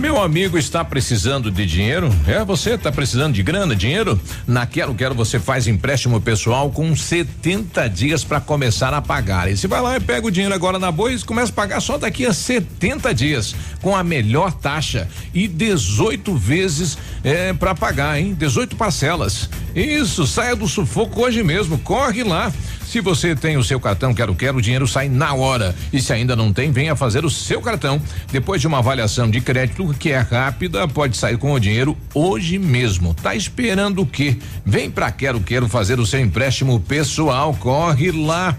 Meu 0.00 0.18
amigo 0.18 0.56
está 0.56 0.82
precisando 0.82 1.50
de 1.50 1.66
dinheiro? 1.66 2.08
É, 2.26 2.42
você 2.42 2.70
está 2.70 2.90
precisando 2.90 3.34
de 3.34 3.42
grana, 3.42 3.76
dinheiro? 3.76 4.18
Na 4.46 4.64
Quero 4.64 4.94
Quero 4.94 5.14
você 5.14 5.38
faz 5.38 5.68
empréstimo 5.68 6.18
pessoal 6.22 6.70
com 6.70 6.96
70 6.96 7.86
dias 7.90 8.24
para 8.24 8.40
começar 8.40 8.94
a 8.94 9.02
pagar. 9.02 9.52
E 9.52 9.58
você 9.58 9.68
vai 9.68 9.82
lá 9.82 9.98
e 9.98 10.00
pega 10.00 10.26
o 10.26 10.30
dinheiro 10.30 10.54
agora 10.54 10.78
na 10.78 10.90
boa 10.90 11.12
e 11.12 11.18
começa 11.18 11.52
a 11.52 11.54
pagar 11.54 11.80
só 11.80 11.98
daqui 11.98 12.24
a 12.24 12.32
70 12.32 13.14
dias, 13.14 13.54
com 13.82 13.94
a 13.94 14.02
melhor 14.02 14.52
taxa 14.52 15.06
e 15.34 15.46
18 15.46 16.34
vezes 16.34 16.96
é, 17.22 17.52
para 17.52 17.74
pagar, 17.74 18.18
hein? 18.18 18.32
18 18.32 18.76
parcelas. 18.76 19.50
Isso, 19.76 20.26
saia 20.26 20.56
do 20.56 20.66
sufoco 20.66 21.20
hoje 21.20 21.42
mesmo, 21.42 21.78
corre 21.78 22.24
lá. 22.24 22.50
Se 22.90 23.00
você 23.00 23.36
tem 23.36 23.56
o 23.56 23.62
seu 23.62 23.78
cartão 23.78 24.12
Quero 24.12 24.34
Quero, 24.34 24.58
o 24.58 24.60
dinheiro 24.60 24.84
sai 24.84 25.08
na 25.08 25.32
hora. 25.32 25.76
E 25.92 26.02
se 26.02 26.12
ainda 26.12 26.34
não 26.34 26.52
tem, 26.52 26.72
venha 26.72 26.96
fazer 26.96 27.24
o 27.24 27.30
seu 27.30 27.62
cartão. 27.62 28.02
Depois 28.32 28.60
de 28.60 28.66
uma 28.66 28.78
avaliação 28.78 29.30
de 29.30 29.40
crédito 29.40 29.94
que 29.96 30.10
é 30.10 30.18
rápida, 30.18 30.88
pode 30.88 31.16
sair 31.16 31.38
com 31.38 31.52
o 31.52 31.60
dinheiro 31.60 31.96
hoje 32.12 32.58
mesmo. 32.58 33.14
Tá 33.14 33.32
esperando 33.32 34.02
o 34.02 34.06
quê? 34.06 34.36
Vem 34.66 34.90
pra 34.90 35.12
Quero 35.12 35.38
Quero 35.40 35.68
fazer 35.68 36.00
o 36.00 36.06
seu 36.06 36.18
empréstimo 36.18 36.80
pessoal. 36.80 37.54
Corre 37.54 38.10
lá. 38.10 38.58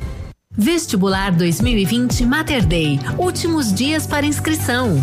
Vestibular 0.57 1.31
2020 1.31 2.25
Mater 2.25 2.65
Day. 2.65 2.99
Últimos 3.17 3.73
dias 3.73 4.05
para 4.05 4.25
inscrição. 4.25 5.01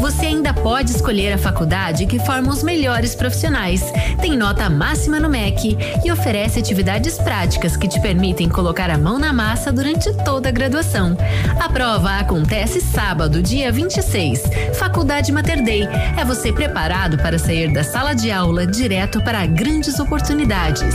Você 0.00 0.26
ainda 0.26 0.54
pode 0.54 0.92
escolher 0.92 1.32
a 1.32 1.38
faculdade 1.38 2.06
que 2.06 2.20
forma 2.20 2.52
os 2.52 2.62
melhores 2.62 3.12
profissionais. 3.12 3.82
Tem 4.20 4.36
nota 4.36 4.70
máxima 4.70 5.18
no 5.18 5.28
MEC 5.28 5.76
e 6.04 6.12
oferece 6.12 6.60
atividades 6.60 7.18
práticas 7.18 7.76
que 7.76 7.88
te 7.88 8.00
permitem 8.00 8.48
colocar 8.48 8.88
a 8.88 8.96
mão 8.96 9.18
na 9.18 9.32
massa 9.32 9.72
durante 9.72 10.12
toda 10.24 10.50
a 10.50 10.52
graduação. 10.52 11.16
A 11.58 11.68
prova 11.68 12.20
acontece 12.20 12.80
sábado, 12.80 13.42
dia 13.42 13.72
26. 13.72 14.44
Faculdade 14.78 15.32
Mater 15.32 15.64
Day. 15.64 15.82
É 16.16 16.24
você 16.24 16.52
preparado 16.52 17.18
para 17.18 17.40
sair 17.40 17.72
da 17.72 17.82
sala 17.82 18.14
de 18.14 18.30
aula 18.30 18.64
direto 18.64 19.20
para 19.24 19.44
grandes 19.46 19.98
oportunidades. 19.98 20.94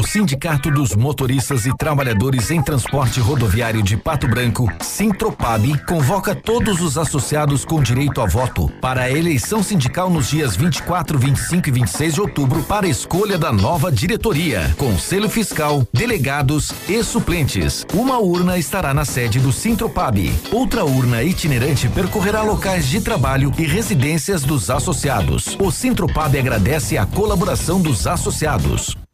O 0.00 0.02
Sindicato 0.02 0.70
dos 0.70 0.96
Motoristas 0.96 1.66
e 1.66 1.76
Trabalhadores 1.76 2.50
em 2.50 2.62
Transporte 2.62 3.20
Rodoviário 3.20 3.82
de 3.82 3.98
Pato 3.98 4.26
Branco, 4.26 4.66
Sintropab, 4.80 5.78
convoca 5.84 6.34
todos 6.34 6.80
os 6.80 6.96
associados 6.96 7.66
com 7.66 7.82
direito 7.82 8.22
a 8.22 8.26
voto 8.26 8.72
para 8.80 9.02
a 9.02 9.10
eleição 9.10 9.62
sindical 9.62 10.08
nos 10.08 10.30
dias 10.30 10.56
24, 10.56 11.18
25 11.18 11.68
e 11.68 11.72
26 11.72 12.14
de 12.14 12.20
outubro 12.22 12.62
para 12.62 12.88
escolha 12.88 13.36
da 13.36 13.52
nova 13.52 13.92
diretoria, 13.92 14.74
conselho 14.78 15.28
fiscal, 15.28 15.86
delegados 15.92 16.72
e 16.88 17.04
suplentes. 17.04 17.84
Uma 17.92 18.18
urna 18.18 18.56
estará 18.56 18.94
na 18.94 19.04
sede 19.04 19.38
do 19.38 19.52
Sintropab. 19.52 20.32
Outra 20.50 20.82
urna 20.82 21.22
itinerante 21.22 21.90
percorrerá 21.90 22.40
locais 22.40 22.88
de 22.88 23.02
trabalho 23.02 23.52
e 23.58 23.66
residências 23.66 24.44
dos 24.44 24.70
associados. 24.70 25.58
O 25.60 25.70
Sintropab 25.70 26.38
agradece 26.38 26.96
a 26.96 27.04
colaboração 27.04 27.82
dos 27.82 28.06
associados. 28.06 28.96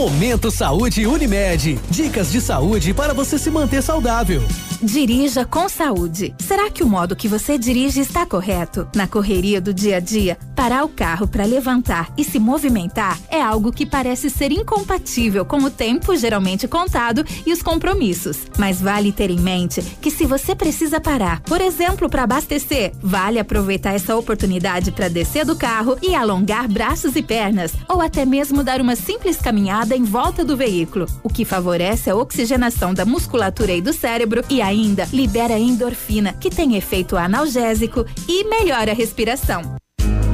Momento 0.00 0.50
Saúde 0.50 1.06
Unimed. 1.06 1.78
Dicas 1.90 2.32
de 2.32 2.40
saúde 2.40 2.94
para 2.94 3.12
você 3.12 3.38
se 3.38 3.50
manter 3.50 3.82
saudável. 3.82 4.42
Dirija 4.82 5.44
com 5.44 5.68
saúde. 5.68 6.34
Será 6.38 6.70
que 6.70 6.82
o 6.82 6.88
modo 6.88 7.14
que 7.14 7.28
você 7.28 7.58
dirige 7.58 8.00
está 8.00 8.24
correto? 8.24 8.88
Na 8.96 9.06
correria 9.06 9.60
do 9.60 9.74
dia 9.74 9.98
a 9.98 10.00
dia, 10.00 10.38
parar 10.56 10.84
o 10.84 10.88
carro 10.88 11.28
para 11.28 11.44
levantar 11.44 12.10
e 12.16 12.24
se 12.24 12.38
movimentar 12.38 13.18
é 13.28 13.42
algo 13.42 13.70
que 13.70 13.84
parece 13.84 14.30
ser 14.30 14.50
incompatível 14.52 15.44
com 15.44 15.58
o 15.58 15.70
tempo 15.70 16.16
geralmente 16.16 16.66
contado 16.66 17.22
e 17.44 17.52
os 17.52 17.60
compromissos. 17.60 18.38
Mas 18.56 18.80
vale 18.80 19.12
ter 19.12 19.30
em 19.30 19.38
mente 19.38 19.82
que 20.00 20.10
se 20.10 20.24
você 20.24 20.54
precisa 20.54 20.98
parar, 20.98 21.40
por 21.42 21.60
exemplo, 21.60 22.08
para 22.08 22.22
abastecer, 22.22 22.92
vale 23.02 23.38
aproveitar 23.38 23.92
essa 23.92 24.16
oportunidade 24.16 24.92
para 24.92 25.08
descer 25.08 25.44
do 25.44 25.56
carro 25.56 25.98
e 26.00 26.14
alongar 26.14 26.66
braços 26.66 27.16
e 27.16 27.22
pernas, 27.22 27.74
ou 27.86 28.00
até 28.00 28.24
mesmo 28.24 28.64
dar 28.64 28.80
uma 28.80 28.96
simples 28.96 29.36
caminhada 29.36 29.89
em 29.94 30.04
volta 30.04 30.44
do 30.44 30.56
veículo, 30.56 31.06
o 31.22 31.28
que 31.28 31.44
favorece 31.44 32.10
a 32.10 32.16
oxigenação 32.16 32.94
da 32.94 33.04
musculatura 33.04 33.72
e 33.72 33.80
do 33.80 33.92
cérebro 33.92 34.42
e 34.48 34.62
ainda 34.62 35.08
libera 35.12 35.58
endorfina, 35.58 36.32
que 36.34 36.50
tem 36.50 36.76
efeito 36.76 37.16
analgésico 37.16 38.04
e 38.28 38.44
melhora 38.44 38.92
a 38.92 38.94
respiração. 38.94 39.76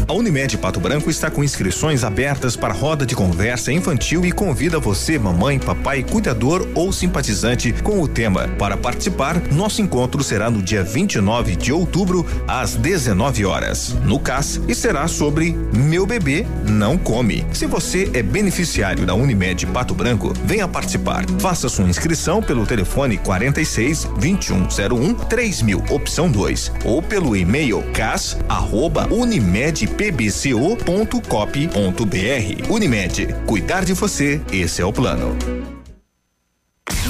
A 0.08 0.12
Unimed 0.12 0.56
Pato 0.58 0.78
Branco 0.78 1.10
está 1.10 1.28
com 1.28 1.42
inscrições 1.42 2.04
abertas 2.04 2.54
para 2.54 2.72
roda 2.72 3.04
de 3.04 3.16
conversa 3.16 3.72
infantil 3.72 4.24
e 4.24 4.30
convida 4.30 4.78
você, 4.78 5.18
mamãe, 5.18 5.58
papai, 5.58 6.04
cuidador 6.04 6.68
ou 6.76 6.92
simpatizante 6.92 7.72
com 7.82 8.00
o 8.00 8.06
tema. 8.06 8.46
Para 8.56 8.76
participar, 8.76 9.42
nosso 9.50 9.82
encontro 9.82 10.22
será 10.22 10.48
no 10.48 10.62
dia 10.62 10.84
29 10.84 11.56
de 11.56 11.72
outubro, 11.72 12.24
às 12.46 12.76
19 12.76 13.44
horas, 13.44 13.96
no 14.04 14.20
CAS, 14.20 14.60
e 14.68 14.76
será 14.76 15.08
sobre 15.08 15.56
Meu 15.74 16.06
Bebê 16.06 16.46
Não 16.68 16.96
Come. 16.96 17.44
Se 17.52 17.66
você 17.66 18.08
é 18.14 18.22
beneficiário 18.22 19.04
da 19.04 19.14
Unimed 19.14 19.66
Pato 19.66 19.92
Branco, 19.92 20.32
venha 20.44 20.68
participar. 20.68 21.24
Faça 21.40 21.68
sua 21.68 21.88
inscrição 21.88 22.40
pelo 22.40 22.64
telefone 22.64 23.18
46 23.18 24.04
2101 24.20 25.14
3000, 25.14 25.82
opção 25.90 26.30
2, 26.30 26.72
ou 26.84 27.02
pelo 27.02 27.36
e-mail 27.36 27.82
cas 27.92 28.38
pbco.cop.br. 29.96 31.16
Unimed, 32.70 33.34
cuidar 33.46 33.84
de 33.84 33.92
você, 33.92 34.40
esse 34.52 34.82
é 34.82 34.84
o 34.84 34.92
plano. 34.92 35.36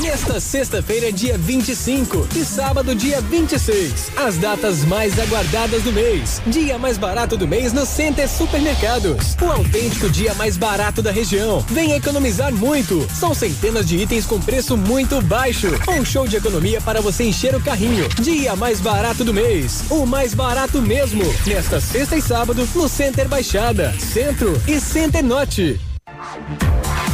Nesta 0.00 0.38
sexta-feira, 0.38 1.10
dia 1.10 1.36
25 1.38 2.28
e 2.36 2.44
sábado, 2.44 2.94
dia 2.94 3.20
26. 3.20 4.12
As 4.16 4.36
datas 4.36 4.84
mais 4.84 5.18
aguardadas 5.18 5.82
do 5.82 5.92
mês. 5.92 6.40
Dia 6.46 6.78
mais 6.78 6.98
barato 6.98 7.36
do 7.36 7.48
mês 7.48 7.72
no 7.72 7.84
Center 7.86 8.28
Supermercados. 8.28 9.36
O 9.40 9.50
autêntico 9.50 10.08
dia 10.08 10.34
mais 10.34 10.56
barato 10.56 11.02
da 11.02 11.10
região. 11.10 11.60
Venha 11.68 11.96
economizar 11.96 12.52
muito. 12.54 13.06
São 13.12 13.34
centenas 13.34 13.86
de 13.86 13.96
itens 13.96 14.26
com 14.26 14.40
preço 14.40 14.76
muito 14.76 15.20
baixo. 15.22 15.68
Um 15.88 16.04
show 16.04 16.26
de 16.26 16.36
economia 16.36 16.80
para 16.80 17.00
você 17.00 17.24
encher 17.24 17.54
o 17.54 17.60
carrinho. 17.60 18.08
Dia 18.20 18.54
mais 18.54 18.80
barato 18.80 19.24
do 19.24 19.34
mês. 19.34 19.84
O 19.90 20.06
mais 20.06 20.34
barato 20.34 20.80
mesmo. 20.80 21.24
Nesta 21.46 21.80
sexta 21.80 22.16
e 22.16 22.22
sábado, 22.22 22.68
no 22.74 22.88
Center 22.88 23.28
Baixada, 23.28 23.94
Centro 23.98 24.60
e 24.68 24.78
Center 24.78 25.24
Norte. 25.24 25.80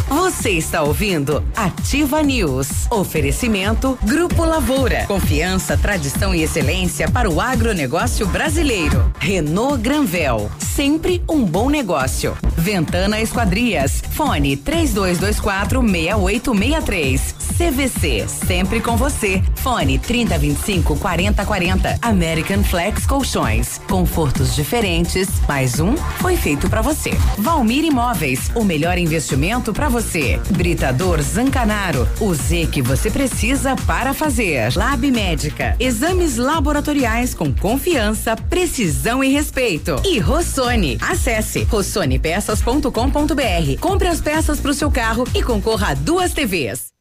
Você 0.09 0.51
está 0.51 0.83
ouvindo 0.83 1.43
Ativa 1.57 2.23
News. 2.23 2.87
Oferecimento 2.91 3.99
Grupo 4.03 4.45
Lavoura. 4.45 5.07
Confiança, 5.07 5.77
tradição 5.77 6.35
e 6.35 6.43
excelência 6.43 7.11
para 7.11 7.31
o 7.31 7.41
agronegócio 7.41 8.27
brasileiro. 8.27 9.13
Renault 9.19 9.83
Granvel. 9.83 10.51
Sempre 10.59 11.23
um 11.29 11.45
bom 11.45 11.71
negócio. 11.71 12.37
Ventana 12.57 13.21
Esquadrias. 13.21 14.03
Fone 14.11 14.57
3224 14.57 15.81
6863. 15.81 17.35
CVC. 17.53 18.27
Sempre 18.29 18.81
com 18.81 18.97
você. 18.97 19.43
Fone 19.57 19.99
3025 19.99 20.97
4040. 20.97 21.99
American 22.03 22.63
Flex 22.65 23.07
Colchões. 23.07 23.81
Confortos 23.89 24.55
diferentes. 24.55 25.29
Mais 25.49 25.79
um 25.79 25.97
foi 25.97 26.37
feito 26.37 26.69
para 26.69 26.83
você. 26.83 27.11
Valmir 27.39 27.85
Imóveis. 27.85 28.51
O 28.55 28.65
melhor 28.65 28.92
melhor 28.93 28.99
investimento 28.99 29.73
para 29.73 29.89
você. 29.89 30.39
Britador 30.51 31.23
Zancanaro, 31.23 32.07
o 32.21 32.35
Z 32.35 32.69
que 32.71 32.83
você 32.83 33.11
precisa 33.11 33.75
para 33.87 34.13
fazer. 34.13 34.77
Lab 34.77 35.11
Médica, 35.11 35.75
exames 35.81 36.37
laboratoriais 36.37 37.33
com 37.35 37.53
confiança, 37.53 38.37
precisão 38.37 39.25
e 39.25 39.29
respeito. 39.29 39.97
E 40.05 40.19
Rossoni, 40.19 40.99
acesse 41.01 41.63
rossonepeças.com.br. 41.65 43.81
Compre 43.81 44.09
as 44.09 44.21
peças 44.21 44.61
para 44.61 44.71
o 44.71 44.75
seu 44.75 44.91
carro 44.91 45.25
e 45.35 45.43
concorra 45.43 45.91
a 45.91 45.95
duas 45.95 46.33
TVs. 46.33 46.93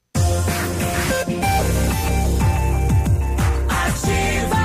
Ativa. 3.69 4.57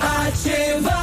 Ativa. 0.00 0.99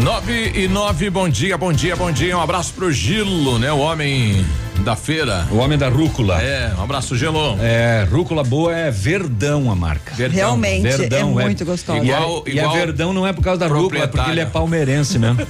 9 0.00 0.52
e 0.54 0.66
9, 0.66 1.10
bom 1.10 1.28
dia, 1.28 1.58
bom 1.58 1.70
dia, 1.70 1.94
bom 1.94 2.10
dia. 2.10 2.34
Um 2.34 2.40
abraço 2.40 2.72
pro 2.72 2.90
Gilo, 2.90 3.58
né? 3.58 3.70
O 3.70 3.78
homem 3.78 4.46
da 4.82 4.96
feira. 4.96 5.46
O 5.50 5.58
homem 5.58 5.76
da 5.76 5.90
rúcula. 5.90 6.40
É, 6.42 6.72
um 6.74 6.82
abraço, 6.82 7.14
Gilo. 7.18 7.58
É, 7.60 8.06
rúcula 8.10 8.42
boa 8.42 8.74
é 8.74 8.90
verdão 8.90 9.70
a 9.70 9.74
marca. 9.74 10.14
Verdão, 10.14 10.36
Realmente, 10.38 10.86
é 10.86 10.96
verdão, 10.96 11.38
é, 11.38 11.42
é 11.42 11.44
muito 11.44 11.64
gostosa. 11.66 11.98
É, 11.98 12.02
igual, 12.02 12.44
e, 12.46 12.50
é 12.50 12.52
igual 12.54 12.74
e 12.74 12.78
a 12.78 12.80
verdão 12.86 13.12
não 13.12 13.26
é 13.26 13.32
por 13.34 13.44
causa 13.44 13.60
da 13.60 13.66
rúcula, 13.66 14.04
é 14.04 14.06
porque 14.06 14.30
ele 14.30 14.40
é 14.40 14.46
palmeirense 14.46 15.18
mesmo. 15.18 15.46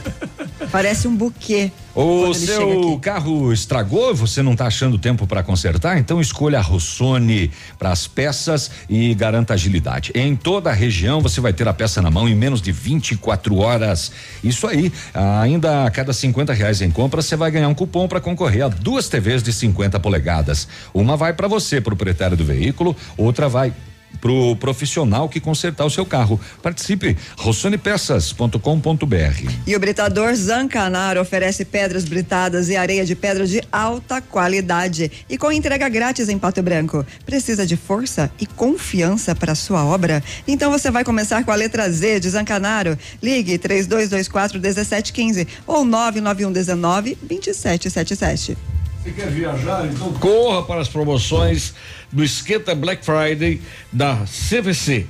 Parece 0.72 1.06
um 1.06 1.14
buquê. 1.14 1.70
O 1.92 2.32
seu 2.32 2.98
carro 3.02 3.52
estragou, 3.52 4.14
você 4.14 4.42
não 4.42 4.52
está 4.52 4.66
achando 4.66 4.96
tempo 4.96 5.26
para 5.26 5.42
consertar? 5.42 5.98
Então 5.98 6.20
escolha 6.20 6.58
a 6.58 6.62
Rossoni 6.62 7.50
para 7.78 7.90
as 7.90 8.06
peças 8.06 8.70
e 8.88 9.12
garanta 9.12 9.54
agilidade. 9.54 10.12
Em 10.14 10.36
toda 10.36 10.70
a 10.70 10.72
região 10.72 11.20
você 11.20 11.40
vai 11.40 11.52
ter 11.52 11.66
a 11.66 11.74
peça 11.74 12.00
na 12.00 12.08
mão 12.08 12.28
em 12.28 12.34
menos 12.34 12.62
de 12.62 12.70
24 12.70 13.56
horas. 13.56 14.12
Isso 14.42 14.68
aí, 14.68 14.92
ainda 15.12 15.84
a 15.84 15.90
cada 15.90 16.12
50 16.12 16.52
reais 16.52 16.80
em 16.80 16.92
compra 16.92 17.22
você 17.22 17.34
vai 17.34 17.50
ganhar 17.50 17.68
um 17.68 17.74
cupom 17.74 18.06
para 18.06 18.20
concorrer 18.20 18.64
a 18.64 18.68
duas 18.68 19.08
TVs 19.08 19.42
de 19.42 19.52
50 19.52 19.98
polegadas. 19.98 20.68
Uma 20.94 21.16
vai 21.16 21.32
para 21.32 21.48
você, 21.48 21.80
proprietário 21.80 22.36
do 22.36 22.44
veículo, 22.44 22.96
outra 23.16 23.48
vai 23.48 23.72
pro 24.20 24.56
profissional 24.56 25.28
que 25.28 25.40
consertar 25.40 25.84
o 25.84 25.90
seu 25.90 26.04
carro. 26.04 26.40
Participe, 26.62 27.16
rossonepeças.com.br. 27.36 29.50
E 29.66 29.76
o 29.76 29.80
britador 29.80 30.34
Zancanaro 30.34 31.20
oferece 31.20 31.64
pedras 31.64 32.04
britadas 32.04 32.68
e 32.68 32.76
areia 32.76 33.04
de 33.04 33.14
pedra 33.14 33.46
de 33.46 33.62
alta 33.70 34.20
qualidade 34.20 35.10
e 35.28 35.38
com 35.38 35.50
entrega 35.50 35.88
grátis 35.88 36.28
em 36.28 36.38
Pato 36.38 36.62
Branco. 36.62 37.04
Precisa 37.24 37.66
de 37.66 37.76
força 37.76 38.30
e 38.40 38.46
confiança 38.46 39.34
para 39.34 39.54
sua 39.54 39.84
obra? 39.84 40.22
Então 40.46 40.70
você 40.70 40.90
vai 40.90 41.04
começar 41.04 41.44
com 41.44 41.50
a 41.50 41.56
letra 41.56 41.90
Z 41.90 42.20
de 42.20 42.30
Zancanaro. 42.30 42.98
Ligue 43.22 43.58
3224 43.58 44.60
1715 44.60 45.48
ou 45.66 45.84
99119 45.84 47.18
2777. 47.22 48.56
Você 49.02 49.12
quer 49.12 49.30
viajar? 49.30 49.86
Então 49.86 50.12
corra 50.14 50.62
para 50.62 50.82
as 50.82 50.88
promoções 50.88 51.72
do 52.12 52.22
Esquenta 52.24 52.74
Black 52.74 53.04
Friday 53.04 53.60
da 53.92 54.24
CVC. 54.26 55.06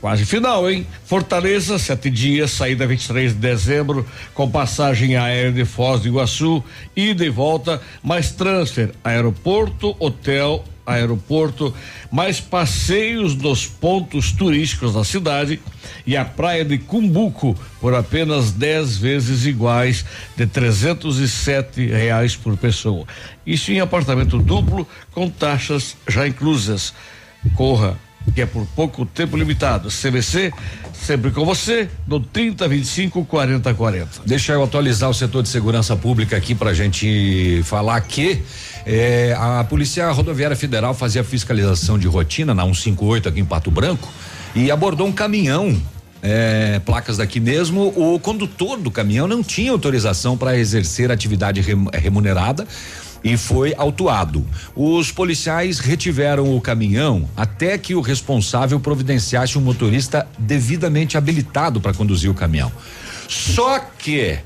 Quase 0.00 0.24
final, 0.24 0.70
hein? 0.70 0.86
Fortaleza, 1.04 1.78
sete 1.78 2.10
dias, 2.10 2.50
saída 2.52 2.86
23 2.86 3.34
de 3.34 3.38
dezembro, 3.38 4.06
com 4.32 4.50
passagem 4.50 5.16
aérea 5.16 5.52
de 5.52 5.64
Foz 5.64 6.00
do 6.00 6.08
Iguaçu, 6.08 6.64
ida 6.96 7.24
e 7.24 7.28
volta, 7.28 7.80
mais 8.02 8.30
transfer, 8.30 8.92
aeroporto, 9.04 9.94
hotel, 9.98 10.64
aeroporto, 10.86 11.74
mais 12.10 12.40
passeios 12.40 13.34
nos 13.36 13.66
pontos 13.66 14.32
turísticos 14.32 14.94
da 14.94 15.04
cidade 15.04 15.60
e 16.06 16.16
a 16.16 16.24
praia 16.24 16.64
de 16.64 16.78
Cumbuco 16.78 17.56
por 17.80 17.94
apenas 17.94 18.50
10 18.52 18.96
vezes 18.96 19.46
iguais 19.46 20.04
de 20.36 20.46
307 20.46 21.86
reais 21.86 22.36
por 22.36 22.56
pessoa. 22.56 23.06
Isso 23.46 23.70
em 23.72 23.80
apartamento 23.80 24.38
duplo 24.38 24.86
com 25.12 25.28
taxas 25.28 25.96
já 26.08 26.26
inclusas. 26.26 26.92
Corra, 27.54 27.96
que 28.34 28.42
é 28.42 28.46
por 28.46 28.66
pouco 28.76 29.04
tempo 29.06 29.36
limitado. 29.36 29.88
CVC, 29.88 30.52
sempre 30.92 31.30
com 31.30 31.44
você, 31.44 31.88
no 32.06 32.20
30 32.20 32.68
25 32.68 33.24
40 33.24 33.74
40. 33.74 34.10
Deixa 34.26 34.52
eu 34.52 34.62
atualizar 34.62 35.08
o 35.10 35.14
setor 35.14 35.42
de 35.42 35.48
segurança 35.48 35.96
pública 35.96 36.36
aqui 36.36 36.54
pra 36.54 36.74
gente 36.74 37.62
falar 37.64 38.00
que 38.02 38.42
eh, 38.86 39.34
a 39.38 39.64
Polícia 39.64 40.10
Rodoviária 40.10 40.56
Federal 40.56 40.94
fazia 40.94 41.22
fiscalização 41.24 41.98
de 41.98 42.06
rotina 42.06 42.54
na 42.54 42.62
158 42.62 43.28
aqui 43.28 43.40
em 43.40 43.44
Pato 43.44 43.70
Branco 43.70 44.08
e 44.54 44.70
abordou 44.70 45.06
um 45.06 45.12
caminhão. 45.12 45.80
eh, 46.22 46.80
placas 46.84 47.16
daqui 47.16 47.40
mesmo, 47.40 47.92
o 47.96 48.18
condutor 48.20 48.78
do 48.78 48.90
caminhão 48.90 49.26
não 49.26 49.42
tinha 49.42 49.70
autorização 49.72 50.36
para 50.36 50.58
exercer 50.58 51.10
atividade 51.10 51.60
rem- 51.62 51.88
remunerada 51.94 52.66
e 53.24 53.36
foi 53.38 53.74
autuado. 53.76 54.46
Os 54.76 55.10
policiais 55.10 55.78
retiveram 55.78 56.54
o 56.54 56.60
caminhão 56.60 57.26
até 57.36 57.76
que 57.78 57.94
o 57.94 58.00
responsável 58.02 58.78
providenciasse 58.80 59.56
um 59.56 59.62
motorista 59.62 60.26
devidamente 60.38 61.16
habilitado 61.16 61.80
para 61.80 61.94
conduzir 61.94 62.30
o 62.30 62.34
caminhão. 62.34 62.70
Só 63.28 63.78
que 63.78 64.38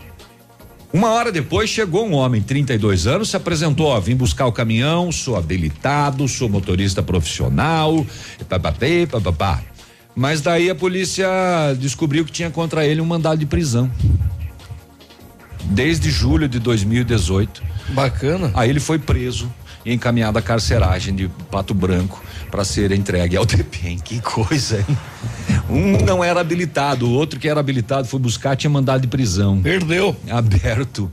uma 0.94 1.10
hora 1.10 1.32
depois 1.32 1.68
chegou 1.68 2.06
um 2.06 2.12
homem, 2.12 2.40
32 2.40 3.08
anos, 3.08 3.30
se 3.30 3.36
apresentou, 3.36 3.86
ó, 3.86 3.98
vim 3.98 4.14
buscar 4.14 4.46
o 4.46 4.52
caminhão, 4.52 5.10
sou 5.10 5.34
habilitado, 5.34 6.28
sou 6.28 6.48
motorista 6.48 7.02
profissional, 7.02 8.06
papapê, 8.48 9.04
papapá. 9.04 9.60
Mas 10.14 10.40
daí 10.40 10.70
a 10.70 10.74
polícia 10.76 11.26
descobriu 11.80 12.24
que 12.24 12.30
tinha 12.30 12.48
contra 12.48 12.86
ele 12.86 13.00
um 13.00 13.04
mandado 13.04 13.40
de 13.40 13.46
prisão. 13.46 13.90
Desde 15.64 16.12
julho 16.12 16.48
de 16.48 16.60
2018. 16.60 17.60
Bacana. 17.88 18.52
Aí 18.54 18.70
ele 18.70 18.78
foi 18.78 19.00
preso 19.00 19.52
e 19.84 19.92
encaminhado 19.92 20.38
à 20.38 20.42
carceragem 20.42 21.14
de 21.14 21.28
Pato 21.50 21.74
Branco 21.74 22.22
para 22.50 22.64
ser 22.64 22.92
entregue 22.92 23.36
ao 23.36 23.44
DPEM. 23.44 23.98
Que 23.98 24.20
coisa, 24.20 24.78
hein? 24.78 24.98
Um 25.68 26.04
não 26.04 26.22
era 26.22 26.40
habilitado, 26.40 27.06
o 27.06 27.12
outro 27.12 27.38
que 27.38 27.48
era 27.48 27.60
habilitado 27.60 28.06
foi 28.06 28.20
buscar, 28.20 28.56
tinha 28.56 28.70
mandado 28.70 29.02
de 29.02 29.08
prisão. 29.08 29.60
Perdeu. 29.60 30.16
Aberto. 30.30 31.10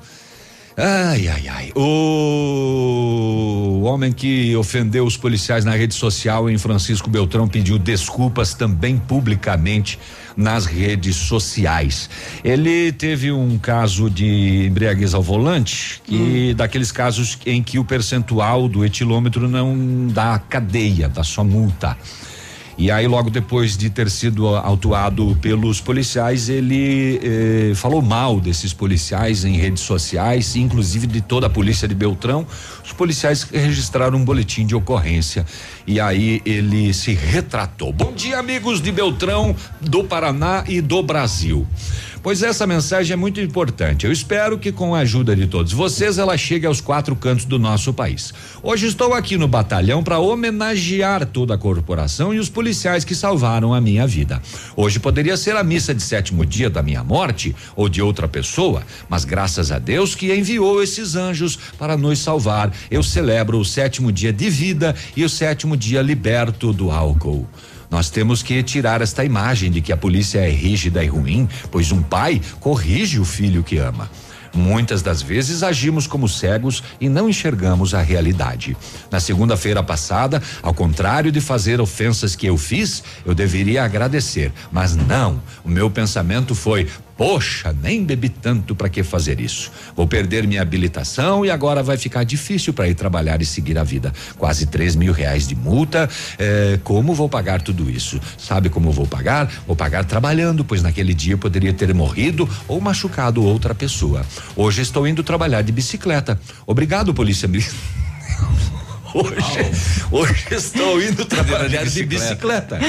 Ai, 0.77 1.27
ai, 1.27 1.47
ai. 1.47 1.71
O 1.75 3.81
homem 3.83 4.11
que 4.11 4.55
ofendeu 4.55 5.05
os 5.05 5.17
policiais 5.17 5.65
na 5.65 5.71
rede 5.71 5.93
social 5.93 6.49
em 6.49 6.57
Francisco 6.57 7.09
Beltrão 7.09 7.47
pediu 7.47 7.77
desculpas 7.77 8.53
também 8.53 8.97
publicamente 8.97 9.99
nas 10.35 10.65
redes 10.65 11.15
sociais. 11.15 12.09
Ele 12.43 12.91
teve 12.91 13.31
um 13.31 13.57
caso 13.57 14.09
de 14.09 14.65
embriaguez 14.67 15.13
ao 15.13 15.21
volante 15.21 16.01
e 16.07 16.53
daqueles 16.53 16.91
casos 16.91 17.37
em 17.45 17.61
que 17.61 17.79
o 17.79 17.85
percentual 17.85 18.67
do 18.67 18.85
etilômetro 18.85 19.47
não 19.47 20.07
dá 20.07 20.39
cadeia, 20.39 21.07
dá 21.07 21.23
só 21.23 21.43
multa. 21.43 21.97
E 22.81 22.89
aí, 22.89 23.05
logo 23.05 23.29
depois 23.29 23.77
de 23.77 23.91
ter 23.91 24.09
sido 24.09 24.47
autuado 24.47 25.37
pelos 25.39 25.79
policiais, 25.79 26.49
ele 26.49 27.19
eh, 27.21 27.73
falou 27.75 28.01
mal 28.01 28.39
desses 28.39 28.73
policiais 28.73 29.45
em 29.45 29.55
redes 29.55 29.83
sociais, 29.83 30.55
inclusive 30.55 31.05
de 31.05 31.21
toda 31.21 31.45
a 31.45 31.49
polícia 31.49 31.87
de 31.87 31.93
Beltrão. 31.93 32.43
Os 32.83 32.91
policiais 32.91 33.43
registraram 33.43 34.17
um 34.17 34.25
boletim 34.25 34.65
de 34.65 34.73
ocorrência 34.73 35.45
e 35.85 35.99
aí 35.99 36.41
ele 36.43 36.91
se 36.91 37.13
retratou. 37.13 37.93
Bom 37.93 38.13
dia, 38.13 38.39
amigos 38.39 38.81
de 38.81 38.91
Beltrão, 38.91 39.55
do 39.79 40.03
Paraná 40.03 40.63
e 40.67 40.81
do 40.81 41.03
Brasil. 41.03 41.67
Pois 42.23 42.43
essa 42.43 42.67
mensagem 42.67 43.13
é 43.13 43.15
muito 43.15 43.41
importante. 43.41 44.05
Eu 44.05 44.11
espero 44.11 44.59
que 44.59 44.71
com 44.71 44.93
a 44.93 44.99
ajuda 44.99 45.35
de 45.35 45.47
todos 45.47 45.73
vocês 45.73 46.19
ela 46.19 46.37
chegue 46.37 46.67
aos 46.67 46.79
quatro 46.79 47.15
cantos 47.15 47.45
do 47.45 47.57
nosso 47.57 47.91
país. 47.91 48.31
Hoje 48.61 48.85
estou 48.85 49.15
aqui 49.15 49.37
no 49.37 49.47
batalhão 49.47 50.03
para 50.03 50.19
homenagear 50.19 51.25
toda 51.25 51.55
a 51.55 51.57
corporação 51.57 52.31
e 52.31 52.37
os 52.37 52.47
policiais 52.47 53.03
que 53.03 53.15
salvaram 53.15 53.73
a 53.73 53.81
minha 53.81 54.05
vida. 54.05 54.39
Hoje 54.75 54.99
poderia 54.99 55.35
ser 55.35 55.55
a 55.55 55.63
missa 55.63 55.95
de 55.95 56.03
sétimo 56.03 56.45
dia 56.45 56.69
da 56.69 56.83
minha 56.83 57.03
morte 57.03 57.55
ou 57.75 57.89
de 57.89 58.03
outra 58.03 58.27
pessoa, 58.27 58.83
mas 59.09 59.25
graças 59.25 59.71
a 59.71 59.79
Deus 59.79 60.13
que 60.13 60.31
enviou 60.31 60.83
esses 60.83 61.15
anjos 61.15 61.57
para 61.75 61.97
nos 61.97 62.19
salvar, 62.19 62.71
eu 62.91 63.01
celebro 63.01 63.57
o 63.57 63.65
sétimo 63.65 64.11
dia 64.11 64.31
de 64.31 64.47
vida 64.47 64.95
e 65.15 65.23
o 65.23 65.29
sétimo 65.29 65.75
dia 65.75 66.03
liberto 66.03 66.71
do 66.71 66.91
álcool. 66.91 67.47
Nós 67.91 68.09
temos 68.09 68.41
que 68.41 68.63
tirar 68.63 69.01
esta 69.01 69.25
imagem 69.25 69.69
de 69.69 69.81
que 69.81 69.91
a 69.91 69.97
polícia 69.97 70.39
é 70.39 70.49
rígida 70.49 71.03
e 71.03 71.07
ruim, 71.07 71.47
pois 71.69 71.91
um 71.91 72.01
pai 72.01 72.41
corrige 72.61 73.19
o 73.19 73.25
filho 73.25 73.63
que 73.63 73.77
ama. 73.77 74.09
Muitas 74.53 75.01
das 75.01 75.21
vezes 75.21 75.61
agimos 75.61 76.07
como 76.07 76.27
cegos 76.27 76.83
e 76.99 77.07
não 77.07 77.29
enxergamos 77.29 77.93
a 77.93 78.01
realidade. 78.01 78.75
Na 79.09 79.19
segunda-feira 79.19 79.81
passada, 79.83 80.41
ao 80.61 80.73
contrário 80.73 81.31
de 81.31 81.39
fazer 81.39 81.79
ofensas 81.79 82.35
que 82.35 82.47
eu 82.47 82.57
fiz, 82.57 83.03
eu 83.25 83.33
deveria 83.33 83.83
agradecer, 83.83 84.51
mas 84.71 84.95
não. 84.95 85.41
O 85.63 85.69
meu 85.69 85.89
pensamento 85.89 86.53
foi: 86.53 86.87
Poxa, 87.21 87.71
nem 87.83 88.03
bebi 88.03 88.29
tanto 88.29 88.75
para 88.75 88.89
que 88.89 89.03
fazer 89.03 89.39
isso. 89.39 89.71
Vou 89.95 90.07
perder 90.07 90.47
minha 90.47 90.59
habilitação 90.59 91.45
e 91.45 91.51
agora 91.51 91.83
vai 91.83 91.95
ficar 91.95 92.23
difícil 92.23 92.73
para 92.73 92.87
ir 92.87 92.95
trabalhar 92.95 93.39
e 93.43 93.45
seguir 93.45 93.77
a 93.77 93.83
vida. 93.83 94.11
Quase 94.39 94.65
três 94.65 94.95
mil 94.95 95.13
reais 95.13 95.47
de 95.47 95.53
multa. 95.53 96.09
É, 96.39 96.79
como 96.83 97.13
vou 97.13 97.29
pagar 97.29 97.61
tudo 97.61 97.87
isso? 97.91 98.19
Sabe 98.39 98.71
como 98.71 98.91
vou 98.91 99.05
pagar? 99.05 99.47
Vou 99.67 99.75
pagar 99.75 100.03
trabalhando, 100.03 100.65
pois 100.65 100.81
naquele 100.81 101.13
dia 101.13 101.35
eu 101.35 101.37
poderia 101.37 101.71
ter 101.71 101.93
morrido 101.93 102.49
ou 102.67 102.81
machucado 102.81 103.43
outra 103.43 103.75
pessoa. 103.75 104.25
Hoje 104.55 104.81
estou 104.81 105.07
indo 105.07 105.21
trabalhar 105.21 105.61
de 105.61 105.71
bicicleta. 105.71 106.41
Obrigado, 106.65 107.13
polícia 107.13 107.47
militar. 107.47 107.71
Hoje, 109.13 109.71
hoje 110.09 110.45
estou 110.51 111.01
indo 111.01 111.25
trabalhar 111.25 111.83
de 111.85 112.05
bicicleta. 112.05 112.79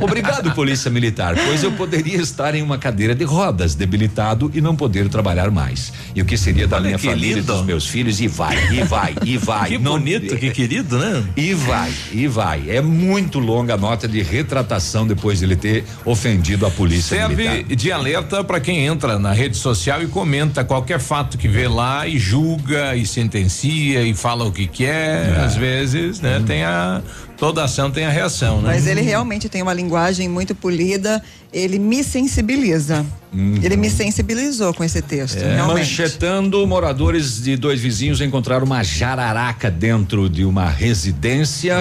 Obrigado, 0.00 0.52
Polícia 0.52 0.90
Militar, 0.90 1.34
pois 1.34 1.62
eu 1.62 1.72
poderia 1.72 2.18
estar 2.20 2.54
em 2.54 2.62
uma 2.62 2.78
cadeira 2.78 3.14
de 3.14 3.24
rodas, 3.24 3.74
debilitado 3.74 4.50
e 4.54 4.60
não 4.60 4.76
poder 4.76 5.08
trabalhar 5.08 5.50
mais. 5.50 5.92
E 6.14 6.22
o 6.22 6.24
que 6.24 6.36
seria 6.36 6.68
da 6.68 6.76
Olha 6.76 6.86
minha 6.86 6.98
família 6.98 7.32
e 7.32 7.34
lindo. 7.40 7.52
dos 7.52 7.64
meus 7.64 7.86
filhos? 7.86 8.20
E 8.20 8.28
vai, 8.28 8.56
e 8.72 8.82
vai, 8.84 9.14
e 9.24 9.36
vai. 9.38 9.70
Que 9.70 9.78
bonito, 9.78 10.36
que 10.36 10.50
querido, 10.50 10.98
né? 10.98 11.24
E 11.36 11.54
vai, 11.54 11.92
e 12.12 12.28
vai. 12.28 12.70
É 12.70 12.80
muito 12.80 13.38
longa 13.38 13.74
a 13.74 13.76
nota 13.76 14.06
de 14.06 14.22
retratação 14.22 15.06
depois 15.06 15.40
de 15.40 15.44
ele 15.44 15.56
ter 15.56 15.84
ofendido 16.04 16.66
a 16.66 16.70
Polícia 16.70 17.28
Militar. 17.28 17.54
Serve 17.56 17.76
de 17.76 17.92
alerta 17.92 18.44
para 18.44 18.60
quem 18.60 18.86
entra 18.86 19.18
na 19.18 19.32
rede 19.32 19.56
social 19.56 20.02
e 20.02 20.06
comenta 20.06 20.64
qualquer 20.64 21.00
fato 21.00 21.36
que 21.36 21.48
vê 21.48 21.66
lá 21.66 22.06
e 22.06 22.18
julga 22.18 22.94
e 22.94 23.04
sentencia 23.06 24.02
e 24.02 24.14
fala 24.14 24.44
o 24.44 24.52
que 24.52 24.66
quer. 24.66 25.47
Às 25.48 25.56
vezes, 25.56 26.20
né? 26.20 26.42
Tem 26.46 26.64
a 26.64 27.02
toda 27.38 27.62
ação 27.62 27.88
tem 27.90 28.04
a 28.04 28.10
reação, 28.10 28.60
né? 28.60 28.72
Mas 28.74 28.86
ele 28.86 29.00
realmente 29.00 29.48
tem 29.48 29.62
uma 29.62 29.72
linguagem 29.72 30.28
muito 30.28 30.54
polida, 30.56 31.22
ele 31.52 31.78
me 31.78 32.02
sensibiliza. 32.02 33.06
Ele 33.62 33.76
me 33.76 33.90
sensibilizou 33.90 34.72
com 34.72 34.82
esse 34.82 35.02
texto, 35.02 35.36
É, 35.36 35.56
realmente. 35.56 35.80
Manchetando, 35.80 36.66
moradores 36.66 37.42
de 37.42 37.56
dois 37.56 37.78
vizinhos 37.78 38.20
encontraram 38.22 38.64
uma 38.64 38.82
jararaca 38.82 39.70
dentro 39.70 40.28
de 40.30 40.44
uma 40.46 40.68
residência. 40.68 41.76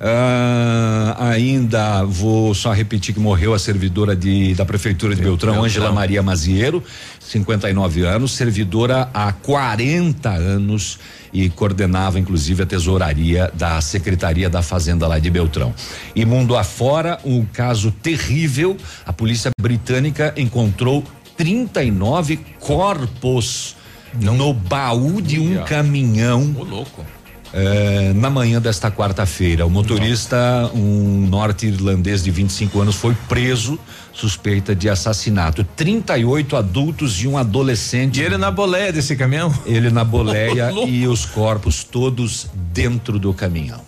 Ah, 0.00 1.16
ainda 1.32 2.04
vou 2.04 2.54
só 2.54 2.72
repetir 2.72 3.12
que 3.12 3.20
morreu 3.20 3.52
a 3.52 3.58
servidora 3.58 4.14
de, 4.14 4.54
da 4.54 4.64
prefeitura 4.64 5.14
de 5.14 5.20
Beltrão, 5.22 5.54
Beltrão. 5.54 5.64
Ângela 5.64 5.92
Maria 5.92 6.22
Maziero, 6.22 6.82
59 7.26 8.02
anos, 8.04 8.32
servidora 8.32 9.08
há 9.12 9.32
40 9.32 10.30
anos 10.30 10.98
e 11.32 11.48
coordenava 11.50 12.18
inclusive 12.18 12.62
a 12.62 12.66
tesouraria 12.66 13.50
da 13.52 13.80
Secretaria 13.80 14.48
da 14.48 14.62
Fazenda 14.62 15.06
lá 15.08 15.18
de 15.18 15.28
Beltrão. 15.28 15.74
E 16.14 16.24
mundo 16.24 16.56
afora, 16.56 17.18
um 17.24 17.44
caso 17.44 17.90
terrível, 17.90 18.76
a 19.04 19.12
polícia 19.12 19.50
britânica 19.60 20.32
encontrou 20.36 21.02
39 21.36 22.38
corpos 22.60 23.76
no 24.14 24.54
baú 24.54 25.20
de 25.20 25.40
um 25.40 25.64
caminhão. 25.64 26.54
Ô, 26.56 26.62
louco. 26.62 27.15
É, 27.58 28.12
na 28.12 28.28
manhã 28.28 28.60
desta 28.60 28.90
quarta-feira, 28.90 29.64
o 29.64 29.70
motorista, 29.70 30.70
um 30.74 31.26
norte-irlandês 31.26 32.22
de 32.22 32.30
25 32.30 32.82
anos, 32.82 32.96
foi 32.96 33.16
preso 33.26 33.78
suspeita 34.12 34.76
de 34.76 34.90
assassinato. 34.90 35.64
38 35.74 36.54
adultos 36.54 37.22
e 37.22 37.26
um 37.26 37.38
adolescente. 37.38 38.20
E 38.20 38.22
ele 38.22 38.36
na 38.36 38.50
boleia 38.50 38.92
desse 38.92 39.16
caminhão? 39.16 39.50
Ele 39.64 39.88
na 39.88 40.04
boleia 40.04 40.70
e 40.86 41.08
os 41.08 41.24
corpos 41.24 41.82
todos 41.82 42.46
dentro 42.54 43.18
do 43.18 43.32
caminhão. 43.32 43.80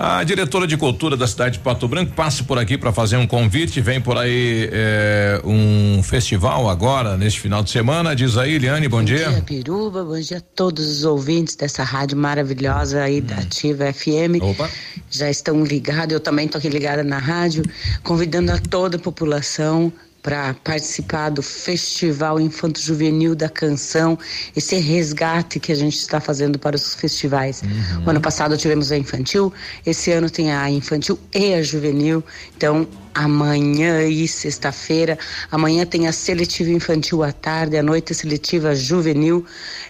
A 0.00 0.22
diretora 0.22 0.64
de 0.64 0.76
cultura 0.76 1.16
da 1.16 1.26
cidade 1.26 1.54
de 1.54 1.58
Pato 1.58 1.88
Branco 1.88 2.12
passa 2.12 2.44
por 2.44 2.56
aqui 2.56 2.78
para 2.78 2.92
fazer 2.92 3.16
um 3.16 3.26
convite. 3.26 3.80
Vem 3.80 4.00
por 4.00 4.16
aí 4.16 4.70
eh, 4.70 5.40
um 5.44 6.00
festival 6.04 6.70
agora, 6.70 7.16
neste 7.16 7.40
final 7.40 7.64
de 7.64 7.70
semana. 7.72 8.14
Diz 8.14 8.38
aí, 8.38 8.52
Eliane, 8.52 8.86
bom, 8.86 9.02
dia. 9.02 9.28
dia, 9.28 9.42
Piruba. 9.42 10.04
Bom 10.04 10.20
dia 10.20 10.38
a 10.38 10.40
todos 10.40 10.86
os 10.86 11.04
ouvintes 11.04 11.56
dessa 11.56 11.82
rádio 11.82 12.16
maravilhosa 12.16 13.02
aí 13.02 13.20
da 13.20 13.38
Ativa 13.38 13.92
FM. 13.92 14.40
Opa. 14.40 14.70
Já 15.10 15.28
estão 15.28 15.64
ligados, 15.64 16.12
eu 16.12 16.20
também 16.20 16.46
estou 16.46 16.60
aqui 16.60 16.68
ligada 16.68 17.02
na 17.02 17.18
rádio, 17.18 17.64
convidando 18.04 18.52
a 18.52 18.58
toda 18.58 18.98
a 18.98 19.00
população 19.00 19.92
para 20.28 20.52
participar 20.62 21.30
do 21.30 21.42
Festival 21.42 22.38
Infanto 22.38 22.78
Juvenil 22.78 23.34
da 23.34 23.48
Canção, 23.48 24.18
esse 24.54 24.76
resgate 24.76 25.58
que 25.58 25.72
a 25.72 25.74
gente 25.74 25.96
está 25.96 26.20
fazendo 26.20 26.58
para 26.58 26.76
os 26.76 26.94
festivais. 26.94 27.62
O 28.04 28.10
ano 28.10 28.20
passado 28.20 28.54
tivemos 28.54 28.92
a 28.92 28.98
infantil, 28.98 29.50
esse 29.86 30.12
ano 30.12 30.28
tem 30.28 30.52
a 30.52 30.68
infantil 30.68 31.18
e 31.34 31.54
a 31.54 31.62
juvenil. 31.62 32.22
Então, 32.54 32.86
amanhã 33.14 34.02
e 34.02 34.28
sexta-feira, 34.28 35.18
amanhã 35.50 35.86
tem 35.86 36.06
a 36.06 36.12
seletiva 36.12 36.72
infantil 36.72 37.22
à 37.22 37.32
tarde, 37.32 37.78
à 37.78 37.82
noite 37.82 38.12
a 38.12 38.14
seletiva 38.14 38.74
juvenil 38.74 39.46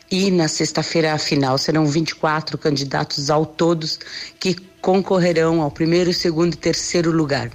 e 0.09 0.31
na 0.31 0.47
sexta-feira 0.47 1.15
a 1.15 1.19
final. 1.19 1.59
Serão 1.59 1.85
24 1.85 2.57
candidatos 2.57 3.29
ao 3.29 3.45
todos 3.45 3.99
que 4.39 4.68
concorrerão 4.81 5.61
ao 5.61 5.71
primeiro, 5.71 6.13
segundo 6.13 6.55
e 6.55 6.57
terceiro 6.57 7.11
lugar. 7.11 7.51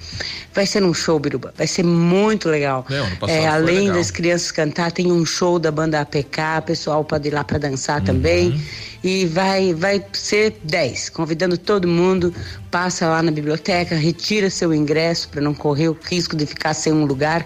Vai 0.53 0.65
ser 0.65 0.83
um 0.83 0.93
show, 0.93 1.17
Biruba. 1.19 1.53
Vai 1.57 1.67
ser 1.67 1.83
muito 1.83 2.49
legal. 2.49 2.85
É, 3.27 3.31
É, 3.43 3.47
além 3.47 3.79
legal. 3.81 3.95
das 3.95 4.11
crianças 4.11 4.51
cantar, 4.51 4.91
tem 4.91 5.11
um 5.11 5.25
show 5.25 5.57
da 5.57 5.71
banda 5.71 5.99
APK, 6.01 6.61
pessoal 6.65 7.03
pode 7.03 7.27
ir 7.29 7.31
lá 7.33 7.43
para 7.43 7.57
dançar 7.57 7.99
Uhum. 7.99 8.05
também. 8.05 8.61
E 9.03 9.25
vai, 9.25 9.73
vai 9.73 10.03
ser 10.13 10.57
10, 10.63 11.09
convidando 11.09 11.57
todo 11.57 11.87
mundo, 11.87 12.33
passa 12.71 13.07
lá 13.07 13.21
na 13.21 13.31
biblioteca, 13.31 13.95
retira 13.95 14.49
seu 14.49 14.73
ingresso 14.73 15.29
para 15.29 15.41
não 15.41 15.53
correr 15.53 15.89
o 15.89 15.97
risco 16.09 16.35
de 16.35 16.45
ficar 16.45 16.73
sem 16.73 16.91
um 16.91 17.05
lugar. 17.05 17.45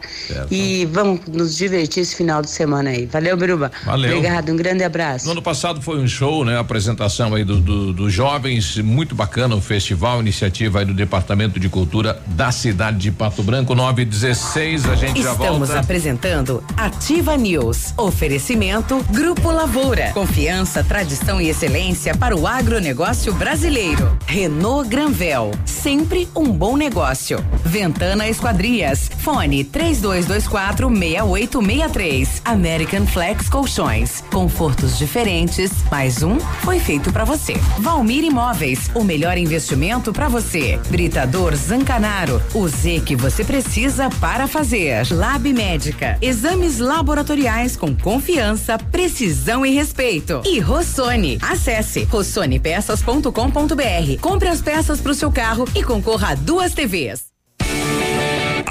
E 0.50 0.86
vamos 0.86 1.22
nos 1.28 1.56
divertir 1.58 2.04
esse 2.04 2.16
final 2.16 2.42
de 2.42 2.50
semana 2.50 2.92
aí. 2.92 3.06
Valeu, 3.06 3.36
Biruba. 3.36 3.72
Valeu. 3.86 4.18
Obrigado, 4.18 4.52
um 4.52 4.56
grande 4.56 4.84
abraço. 4.84 5.26
No 5.26 5.32
ano 5.32 5.42
passado 5.42 5.82
foi 5.82 6.00
um 6.00 6.08
show, 6.08 6.46
né? 6.46 6.56
A 6.56 6.60
apresentação 6.60 7.34
aí 7.34 7.44
dos 7.44 7.60
do, 7.60 7.92
dos 7.92 8.14
jovens, 8.14 8.78
muito 8.78 9.16
bacana 9.16 9.56
o 9.56 9.62
festival, 9.62 10.22
iniciativa 10.22 10.80
aí 10.80 10.86
do 10.86 10.94
Departamento 10.94 11.60
de 11.60 11.68
Cultura 11.68 12.22
da 12.28 12.52
cidade 12.52 12.98
de 12.98 13.12
Pato 13.12 13.44
Branco, 13.44 13.76
9 13.76 14.04
e 14.04 14.06
16, 14.06 14.86
a 14.90 14.96
gente 14.96 15.22
já 15.22 15.34
Estamos 15.34 15.68
volta. 15.68 15.80
apresentando 15.80 16.64
Ativa 16.78 17.36
News. 17.36 17.94
Oferecimento 17.98 19.04
Grupo 19.12 19.52
Lavoura. 19.52 20.12
Confiança, 20.14 20.84
tradição 20.84 21.42
e 21.42 21.47
excelência 21.50 22.16
para 22.16 22.36
o 22.36 22.46
agronegócio 22.46 23.34
brasileiro. 23.34 24.18
Renault 24.26 24.90
Granvel. 24.90 25.52
Sempre 25.66 26.28
um 26.36 26.52
bom 26.52 26.76
negócio. 26.76 27.44
Ventana 27.64 28.28
Esquadrias. 28.28 29.10
Fone 29.20 29.64
3224 29.64 30.90
6863. 30.90 32.42
American 32.46 33.06
Flex 33.06 33.50
Colchões. 33.50 34.24
Confortos 34.32 34.98
diferentes. 34.98 35.72
Mais 35.92 36.24
um 36.24 36.40
foi 36.40 36.80
feito 36.80 37.12
para 37.12 37.24
você. 37.24 37.54
Valmir 37.80 38.24
Imóveis. 38.24 38.90
O 38.94 39.04
melhor 39.04 39.38
investimento 39.38 40.12
para 40.12 40.28
você. 40.28 40.80
Britador 40.90 41.56
Zancanaro. 41.56 42.42
O 42.54 42.68
Z 42.68 43.02
que 43.06 43.16
você 43.16 43.44
precisa 43.44 44.10
para 44.20 44.48
fazer. 44.48 45.08
Lab 45.12 45.52
Médica. 45.54 46.18
Exames 46.22 46.80
laboratoriais 46.80 47.76
com 47.76 47.96
confiança, 47.96 48.78
precisão 48.78 49.66
e 49.66 49.72
respeito. 49.72 50.42
E 50.46 50.60
Rossoni. 50.60 51.37
Acesse 51.42 52.04
rossonepeças.com.br. 52.04 54.22
Compre 54.22 54.50
as 54.50 54.62
peças 54.62 55.02
para 55.02 55.12
o 55.12 55.16
seu 55.16 55.32
carro 55.32 55.66
e 55.76 55.84
concorra 55.84 56.32
a 56.32 56.36
duas 56.36 56.74
TVs. 56.74 57.27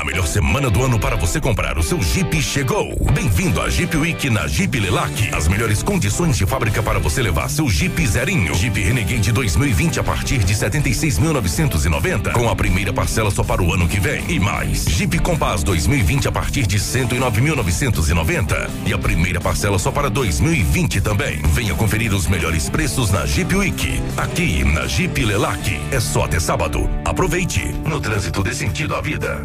Melhor 0.06 0.24
semana 0.24 0.70
do 0.70 0.84
ano 0.84 1.00
para 1.00 1.16
você 1.16 1.40
comprar 1.40 1.76
o 1.76 1.82
seu 1.82 2.00
Jeep 2.00 2.40
chegou. 2.40 2.96
Bem-vindo 3.12 3.60
à 3.60 3.68
Jeep 3.68 3.96
Week 3.96 4.30
na 4.30 4.46
Jeep 4.46 4.78
Lelac. 4.78 5.34
As 5.34 5.48
melhores 5.48 5.82
condições 5.82 6.36
de 6.36 6.46
fábrica 6.46 6.80
para 6.80 7.00
você 7.00 7.20
levar 7.20 7.50
seu 7.50 7.68
Jeep 7.68 8.06
zerinho. 8.06 8.54
Jeep 8.54 8.80
Renegade 8.80 9.32
2020 9.32 9.98
a 9.98 10.04
partir 10.04 10.38
de 10.44 10.54
76.990 10.54 12.30
com 12.30 12.48
a 12.48 12.54
primeira 12.54 12.92
parcela 12.92 13.32
só 13.32 13.42
para 13.42 13.60
o 13.60 13.74
ano 13.74 13.88
que 13.88 13.98
vem. 13.98 14.22
E 14.28 14.38
mais, 14.38 14.84
Jeep 14.84 15.18
Compass 15.18 15.64
2020 15.64 16.28
a 16.28 16.32
partir 16.32 16.68
de 16.68 16.78
109.990 16.78 18.70
e 18.86 18.94
a 18.94 18.98
primeira 18.98 19.40
parcela 19.40 19.76
só 19.76 19.90
para 19.90 20.08
2020 20.08 21.00
também. 21.00 21.42
Venha 21.52 21.74
conferir 21.74 22.14
os 22.14 22.28
melhores 22.28 22.70
preços 22.70 23.10
na 23.10 23.26
Jeep 23.26 23.52
Week. 23.56 24.00
Aqui 24.16 24.62
na 24.62 24.86
Jeep 24.86 25.24
Lelac. 25.24 25.80
É 25.90 25.98
só 25.98 26.26
até 26.26 26.38
sábado. 26.38 26.88
Aproveite. 27.04 27.74
No 27.84 28.00
trânsito 28.00 28.44
dê 28.44 28.54
sentido 28.54 28.94
à 28.94 29.00
vida. 29.00 29.44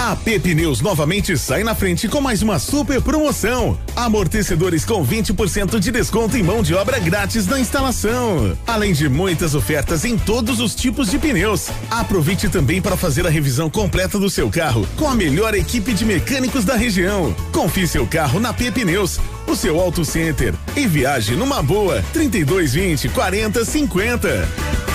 A 0.00 0.12
AP 0.12 0.40
Pneus 0.42 0.80
novamente 0.80 1.36
sai 1.36 1.62
na 1.62 1.74
frente 1.74 2.08
com 2.08 2.22
mais 2.22 2.40
uma 2.40 2.58
super 2.58 3.02
promoção. 3.02 3.78
Amortecedores 3.94 4.82
com 4.84 5.06
20% 5.06 5.78
de 5.78 5.92
desconto 5.92 6.38
e 6.38 6.42
mão 6.42 6.62
de 6.62 6.74
obra 6.74 6.98
grátis 6.98 7.46
na 7.46 7.60
instalação. 7.60 8.56
Além 8.66 8.94
de 8.94 9.10
muitas 9.10 9.54
ofertas 9.54 10.06
em 10.06 10.16
todos 10.16 10.58
os 10.58 10.74
tipos 10.74 11.10
de 11.10 11.18
pneus. 11.18 11.68
Aproveite 11.90 12.48
também 12.48 12.80
para 12.80 12.96
fazer 12.96 13.26
a 13.26 13.30
revisão 13.30 13.68
completa 13.68 14.18
do 14.18 14.30
seu 14.30 14.48
carro 14.48 14.88
com 14.96 15.06
a 15.06 15.14
melhor 15.14 15.54
equipe 15.54 15.92
de 15.92 16.06
mecânicos 16.06 16.64
da 16.64 16.76
região. 16.76 17.36
Confie 17.52 17.86
seu 17.86 18.06
carro 18.06 18.40
na 18.40 18.54
P 18.54 18.72
Pneus, 18.72 19.20
o 19.46 19.54
seu 19.54 19.78
auto 19.78 20.02
center 20.02 20.54
e 20.74 20.86
viaje 20.86 21.36
numa 21.36 21.62
boa 21.62 22.02
3220 22.12 23.10
40 23.10 23.64
50. 23.64 24.28
Pneus 24.28 24.89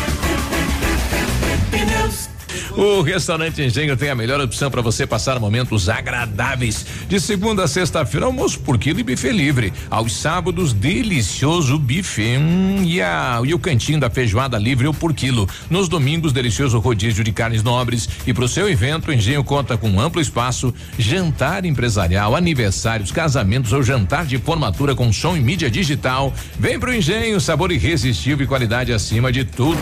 o 2.76 3.02
restaurante 3.02 3.62
Engenho 3.62 3.96
tem 3.96 4.10
a 4.10 4.16
melhor 4.16 4.40
opção 4.42 4.70
para 4.70 4.82
você 4.82 5.08
passar 5.08 5.40
momentos 5.40 5.88
agradáveis. 5.90 6.86
De 7.08 7.20
segunda 7.20 7.64
a 7.64 7.68
sexta-feira, 7.68 8.26
almoço 8.26 8.60
por 8.60 8.78
quilo 8.78 9.00
e 9.00 9.04
buffet 9.04 9.32
livre. 9.32 9.74
Aos 9.90 10.14
sábados, 10.14 10.74
delicioso 10.74 11.80
buffet 11.80 12.38
hum, 12.38 12.84
e, 12.84 13.00
e 13.48 13.54
o 13.54 13.60
cantinho 13.60 14.00
da 14.00 14.10
feijoada 14.10 14.58
livre 14.58 14.88
ou 14.88 14.94
por 14.94 15.14
quilo. 15.14 15.48
Nos 15.70 15.88
domingos, 15.88 16.34
delicioso 16.34 16.80
rodízio 16.80 17.24
de 17.24 17.32
carnes 17.32 17.64
nobres. 17.64 18.10
E 18.28 18.34
para 18.34 18.46
o 18.46 18.50
seu 18.50 18.70
evento, 18.70 19.10
o 19.10 19.14
Engenho 19.14 19.44
conta 19.44 19.78
com 19.78 19.90
um 19.90 20.00
amplo 20.00 20.22
espaço, 20.22 20.74
jantar 20.98 21.66
empresarial, 21.66 22.36
aniversários, 22.36 23.12
casamentos 23.12 23.72
ou 23.74 23.82
jantar 23.82 24.26
de 24.26 24.38
formatura 24.38 24.96
com 24.96 25.12
som 25.14 25.36
e 25.38 25.40
mídia 25.40 25.70
digital. 25.70 26.34
Vem 26.60 26.80
pro 26.80 26.94
Engenho, 26.94 27.40
sabor 27.40 27.72
irresistível 27.72 28.46
e 28.46 28.48
qualidade 28.48 28.92
acima 28.92 29.32
de 29.32 29.46
tudo. 29.46 29.80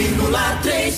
100,3 0.00 0.94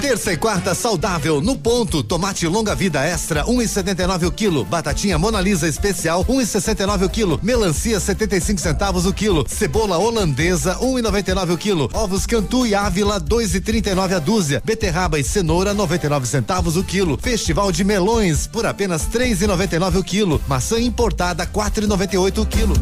Terça 0.00 0.32
e 0.32 0.36
quarta 0.36 0.72
saudável 0.72 1.40
no 1.40 1.58
ponto. 1.58 2.00
Tomate 2.00 2.46
longa 2.46 2.76
vida 2.76 3.04
extra 3.04 3.44
1,79 3.44 4.22
um 4.22 4.26
o 4.28 4.30
quilo. 4.30 4.64
Batatinha 4.64 5.18
Mona 5.18 5.40
Lisa 5.40 5.66
especial 5.66 6.24
1,69 6.26 7.02
um 7.02 7.04
o 7.06 7.08
quilo. 7.08 7.40
Melancia 7.42 7.98
75 7.98 8.60
centavos 8.60 9.04
o 9.04 9.12
quilo. 9.12 9.44
Cebola 9.48 9.98
holandesa 9.98 10.76
1,99 10.76 11.50
um 11.50 11.52
o 11.54 11.58
quilo. 11.58 11.90
Ovos 11.92 12.24
Cantu 12.24 12.64
e 12.64 12.72
Ávila 12.76 13.20
2,39 13.20 14.14
a 14.14 14.18
dúzia. 14.20 14.62
Beterraba 14.64 15.18
e 15.18 15.24
cenoura 15.24 15.74
99 15.74 16.24
centavos 16.24 16.76
o 16.76 16.84
quilo. 16.84 17.18
Festival 17.20 17.72
de 17.72 17.82
melões 17.82 18.46
por 18.46 18.64
apenas 18.64 19.08
3,99 19.08 19.96
o 19.96 20.04
quilo. 20.04 20.40
Maçã 20.46 20.78
importada 20.78 21.44
4,98 21.44 22.38
o 22.38 22.46
quilo. 22.46 22.74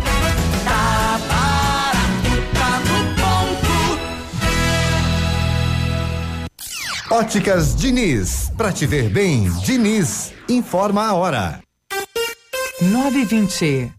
Tá 0.63 1.04
Óticas 7.15 7.77
Diniz, 7.77 8.51
pra 8.57 8.73
te 8.73 8.87
ver 8.89 9.09
bem, 9.09 9.49
Diniz, 9.65 10.33
informa 10.49 11.07
a 11.07 11.15
hora. 11.15 11.61
920. 12.83 13.93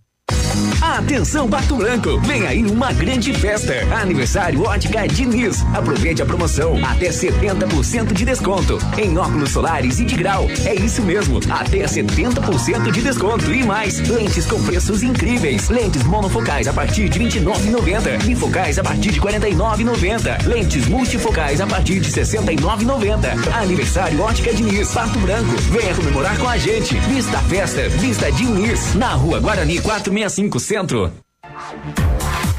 Atenção 0.96 1.50
Pato 1.50 1.76
Branco, 1.76 2.18
vem 2.22 2.48
aí 2.48 2.64
uma 2.64 2.94
grande 2.94 3.34
festa. 3.34 3.74
Aniversário 3.94 4.62
Ótica 4.62 5.06
Diniz. 5.06 5.62
Aproveite 5.74 6.22
a 6.22 6.26
promoção, 6.26 6.80
até 6.86 7.10
70% 7.10 8.14
de 8.14 8.24
desconto 8.24 8.80
em 8.98 9.18
óculos 9.18 9.52
solares 9.52 10.00
e 10.00 10.06
de 10.06 10.16
grau. 10.16 10.48
É 10.64 10.74
isso 10.74 11.02
mesmo, 11.02 11.42
até 11.50 11.80
70% 11.80 12.92
de 12.92 13.02
desconto 13.02 13.52
e 13.52 13.62
mais. 13.66 14.00
Lentes 14.08 14.46
com 14.46 14.64
preços 14.64 15.04
incríveis. 15.04 15.68
Lentes 15.68 16.02
monofocais 16.04 16.66
a 16.66 16.72
partir 16.72 17.10
de 17.10 17.20
29,90. 17.20 18.24
Bifocais 18.24 18.80
a 18.80 18.84
partir 18.84 19.12
de 19.12 19.20
49,90. 19.20 20.48
Lentes 20.48 20.88
multifocais 20.88 21.60
a 21.60 21.68
partir 21.68 22.00
de 22.00 22.10
69,90. 22.10 23.54
Aniversário 23.54 24.22
Ótica 24.22 24.54
Diniz, 24.54 24.94
Pato 24.94 25.20
Branco. 25.20 25.58
Venha 25.72 25.94
comemorar 25.94 26.38
com 26.38 26.48
a 26.48 26.58
gente. 26.58 26.96
Vista 27.00 27.38
festa, 27.40 27.90
Vista 27.90 28.32
Diniz, 28.32 28.96
na 28.96 29.10
Rua 29.10 29.42
Guarani 29.42 29.82
465 29.82 30.58
Centro. 30.86 31.12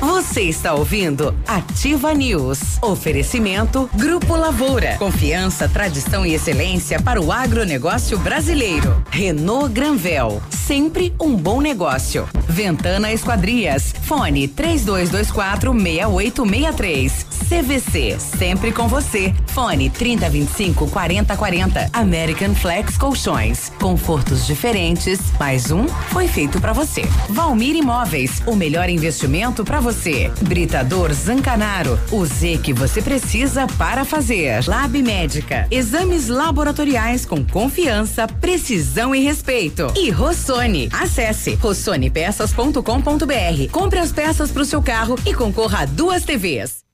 Você 0.00 0.42
está 0.42 0.74
ouvindo 0.74 1.34
Ativa 1.46 2.12
News. 2.12 2.78
Oferecimento 2.82 3.88
Grupo 3.94 4.34
Lavoura. 4.34 4.96
Confiança, 4.98 5.68
tradição 5.68 6.26
e 6.26 6.34
excelência 6.34 7.00
para 7.00 7.20
o 7.20 7.30
agronegócio 7.30 8.18
brasileiro. 8.18 9.02
Renault 9.10 9.72
Granvel. 9.72 10.42
Sempre 10.50 11.14
um 11.20 11.36
bom 11.36 11.60
negócio. 11.60 12.28
Ventana 12.48 13.12
Esquadrias. 13.12 13.94
Fone 14.02 14.48
3224 14.48 15.72
6863. 15.72 17.35
CVC. 17.36 18.18
Sempre 18.18 18.72
com 18.72 18.88
você. 18.88 19.34
Fone 19.48 19.90
3025 19.90 20.90
4040. 20.90 21.90
American 21.92 22.54
Flex 22.54 22.96
Colchões. 22.96 23.70
Confortos 23.80 24.46
diferentes. 24.46 25.20
Mais 25.38 25.70
um 25.70 25.86
foi 25.88 26.28
feito 26.28 26.60
para 26.60 26.72
você. 26.72 27.02
Valmir 27.28 27.76
Imóveis. 27.76 28.42
O 28.46 28.56
melhor 28.56 28.88
investimento 28.88 29.64
para 29.64 29.80
você. 29.80 30.30
Britador 30.42 31.12
Zancanaro, 31.12 31.98
o 32.10 32.24
Z 32.24 32.60
que 32.62 32.72
você 32.72 33.02
precisa 33.02 33.66
para 33.78 34.04
fazer. 34.04 34.66
Lab 34.66 35.00
Médica, 35.02 35.66
exames 35.70 36.28
laboratoriais 36.28 37.24
com 37.24 37.44
confiança, 37.44 38.26
precisão 38.26 39.14
e 39.14 39.22
respeito. 39.22 39.92
E 39.96 40.10
Rossoni, 40.10 40.88
acesse 40.92 41.54
rossonepeças.com.br. 41.54 43.70
Compre 43.70 43.98
as 43.98 44.12
peças 44.12 44.50
para 44.50 44.62
o 44.62 44.66
seu 44.66 44.82
carro 44.82 45.16
e 45.26 45.34
concorra 45.34 45.80
a 45.80 45.86
duas 45.86 46.24
TVs. 46.24 46.85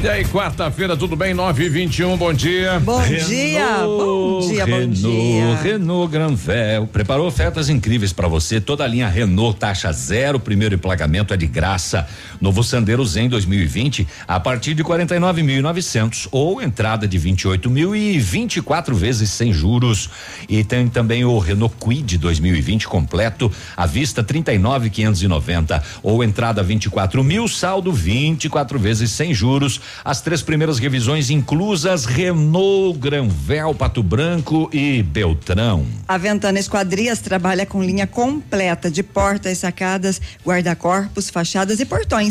E 0.00 0.08
aí, 0.08 0.24
quarta-feira, 0.24 0.96
tudo 0.96 1.16
bem? 1.16 1.34
9 1.34 1.64
e 1.64 1.68
21 1.68 2.16
bom 2.16 2.32
dia. 2.32 2.78
Bom 2.78 2.98
Renault, 2.98 3.26
dia, 3.26 3.66
bom 3.84 4.40
dia, 4.40 4.64
bom 4.64 4.72
Renault, 4.72 4.94
dia. 4.94 5.56
Renault 5.56 6.12
Granvel 6.12 6.86
preparou 6.86 7.26
ofertas 7.26 7.68
incríveis 7.68 8.12
para 8.12 8.28
você. 8.28 8.60
Toda 8.60 8.84
a 8.84 8.86
linha 8.86 9.08
Renault 9.08 9.58
taxa 9.58 9.90
zero, 9.90 10.38
primeiro 10.38 10.72
emplagamento 10.72 11.34
é 11.34 11.36
de 11.36 11.48
graça. 11.48 12.06
Novo 12.40 12.62
Sandero 12.62 13.04
Zen 13.04 13.28
2020 13.28 14.06
a 14.26 14.38
partir 14.38 14.74
de 14.74 14.84
49.900 14.84 16.28
ou 16.30 16.62
entrada 16.62 17.06
de 17.08 17.18
28 17.18 17.68
mil 17.68 17.96
e 17.96 18.18
24 18.18 18.94
vezes 18.94 19.30
sem 19.30 19.52
juros. 19.52 20.08
E 20.48 20.62
tem 20.62 20.88
também 20.88 21.24
o 21.24 21.38
Renault 21.38 21.74
Quid 21.80 22.18
2020 22.18 22.86
completo 22.86 23.50
à 23.76 23.86
vista 23.86 24.22
39.590 24.22 25.82
ou 26.02 26.22
entrada 26.22 26.62
24 26.62 27.24
mil, 27.24 27.48
saldo 27.48 27.92
24 27.92 28.78
vezes 28.78 29.10
sem 29.10 29.34
juros 29.34 29.80
as 30.04 30.20
três 30.20 30.42
primeiras 30.42 30.78
revisões 30.78 31.30
inclusas 31.30 32.04
Renault, 32.04 32.98
Granvel, 32.98 33.74
Pato 33.74 34.02
Branco 34.02 34.70
e 34.72 35.02
Beltrão. 35.02 35.86
A 36.06 36.16
Ventana 36.16 36.58
Esquadrias 36.58 37.18
trabalha 37.20 37.66
com 37.66 37.82
linha 37.82 38.06
completa 38.06 38.90
de 38.90 39.02
portas, 39.02 39.58
sacadas, 39.58 40.20
guarda-corpos, 40.44 41.30
fachadas 41.30 41.80
e 41.80 41.84
portões 41.84 42.27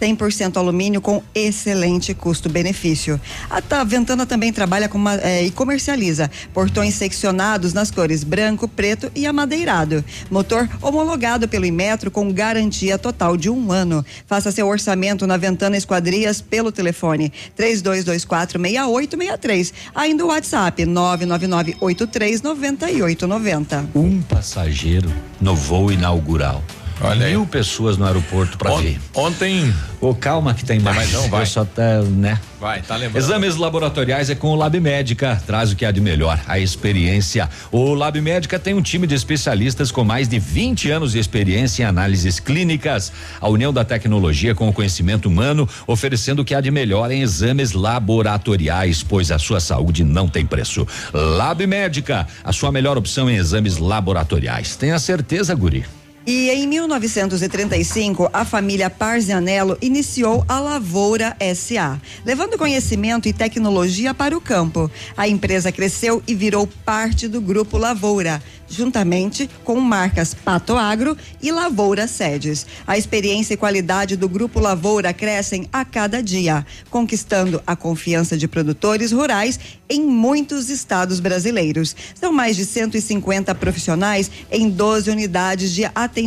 100% 0.00 0.56
alumínio 0.56 1.00
com 1.00 1.22
excelente 1.34 2.14
custo-benefício. 2.14 3.20
A 3.50 3.84
Ventana 3.84 4.24
também 4.24 4.52
trabalha 4.52 4.88
uma, 4.92 5.14
é, 5.16 5.44
e 5.44 5.50
comercializa 5.50 6.30
portões 6.54 6.94
seccionados 6.94 7.72
nas 7.72 7.90
cores 7.90 8.24
branco, 8.24 8.68
preto 8.68 9.10
e 9.14 9.26
amadeirado. 9.26 10.04
Motor 10.30 10.68
homologado 10.80 11.48
pelo 11.48 11.66
Imetro 11.66 12.10
com 12.10 12.32
garantia 12.32 12.98
total 12.98 13.36
de 13.36 13.50
um 13.50 13.72
ano. 13.72 14.04
Faça 14.26 14.52
seu 14.52 14.66
orçamento 14.66 15.26
na 15.26 15.36
Ventana 15.36 15.76
Esquadrias 15.76 16.40
pelo 16.40 16.72
telefone 16.72 17.32
3224 17.56 18.60
6863. 18.60 19.74
Ainda 19.94 20.24
o 20.24 20.28
WhatsApp 20.28 20.84
999 20.84 21.76
83 21.80 22.42
9890. 22.42 23.90
Um 23.94 24.22
passageiro 24.22 25.12
no 25.40 25.54
voo 25.54 25.90
inaugural. 25.90 26.62
Olha 27.00 27.28
Mil 27.28 27.42
aí. 27.42 27.46
pessoas 27.46 27.96
no 27.96 28.04
aeroporto 28.04 28.58
para 28.58 28.74
ver. 28.76 28.98
Ontem. 29.14 29.72
Ô, 30.00 30.10
oh, 30.10 30.14
calma 30.14 30.54
que 30.54 30.64
tem 30.64 30.80
mais. 30.80 30.96
Mas 30.96 31.12
não, 31.12 31.28
vai. 31.28 31.42
Eu 31.42 31.46
só 31.46 31.64
tá, 31.64 32.02
né? 32.02 32.38
Vai, 32.60 32.82
tá 32.82 32.96
lembrando. 32.96 33.16
Exames 33.16 33.56
laboratoriais 33.56 34.30
é 34.30 34.34
com 34.34 34.48
o 34.48 34.54
Lab 34.54 34.78
Médica. 34.80 35.40
Traz 35.46 35.72
o 35.72 35.76
que 35.76 35.84
há 35.84 35.90
de 35.90 36.00
melhor, 36.00 36.40
a 36.46 36.58
experiência. 36.58 37.48
O 37.70 37.94
Lab 37.94 38.20
Médica 38.20 38.58
tem 38.58 38.74
um 38.74 38.82
time 38.82 39.06
de 39.06 39.14
especialistas 39.14 39.92
com 39.92 40.04
mais 40.04 40.28
de 40.28 40.38
20 40.38 40.90
anos 40.90 41.12
de 41.12 41.18
experiência 41.18 41.82
em 41.82 41.86
análises 41.86 42.40
clínicas. 42.40 43.12
A 43.40 43.48
união 43.48 43.72
da 43.72 43.84
tecnologia 43.84 44.54
com 44.54 44.68
o 44.68 44.72
conhecimento 44.72 45.28
humano, 45.28 45.68
oferecendo 45.86 46.42
o 46.42 46.44
que 46.44 46.54
há 46.54 46.60
de 46.60 46.70
melhor 46.70 47.10
em 47.10 47.22
exames 47.22 47.72
laboratoriais, 47.72 49.02
pois 49.02 49.30
a 49.30 49.38
sua 49.38 49.60
saúde 49.60 50.02
não 50.02 50.28
tem 50.28 50.44
preço. 50.44 50.86
Lab 51.12 51.64
Médica, 51.66 52.26
a 52.42 52.52
sua 52.52 52.72
melhor 52.72 52.96
opção 52.96 53.30
em 53.30 53.36
exames 53.36 53.78
laboratoriais. 53.78 54.76
Tenha 54.76 54.98
certeza, 54.98 55.54
Guri. 55.54 55.97
E 56.30 56.50
em 56.50 56.66
1935, 56.66 58.28
a 58.34 58.44
família 58.44 58.90
Parzianello 58.90 59.78
iniciou 59.80 60.44
a 60.46 60.60
Lavoura 60.60 61.34
SA, 61.56 61.98
levando 62.22 62.58
conhecimento 62.58 63.26
e 63.26 63.32
tecnologia 63.32 64.12
para 64.12 64.36
o 64.36 64.40
campo. 64.40 64.90
A 65.16 65.26
empresa 65.26 65.72
cresceu 65.72 66.22
e 66.26 66.34
virou 66.34 66.66
parte 66.84 67.26
do 67.26 67.40
Grupo 67.40 67.78
Lavoura, 67.78 68.42
juntamente 68.68 69.48
com 69.64 69.80
marcas 69.80 70.34
Pato 70.34 70.76
Agro 70.76 71.16
e 71.42 71.50
Lavoura 71.50 72.06
Sedes. 72.06 72.66
A 72.86 72.98
experiência 72.98 73.54
e 73.54 73.56
qualidade 73.56 74.14
do 74.14 74.28
Grupo 74.28 74.60
Lavoura 74.60 75.14
crescem 75.14 75.66
a 75.72 75.82
cada 75.82 76.22
dia, 76.22 76.66
conquistando 76.90 77.62
a 77.66 77.74
confiança 77.74 78.36
de 78.36 78.46
produtores 78.46 79.12
rurais 79.12 79.58
em 79.88 80.04
muitos 80.04 80.68
estados 80.68 81.20
brasileiros. 81.20 81.96
São 82.14 82.34
mais 82.34 82.54
de 82.54 82.66
150 82.66 83.54
profissionais 83.54 84.30
em 84.50 84.68
12 84.68 85.10
unidades 85.10 85.72
de 85.72 85.86
atendimento, 85.94 86.17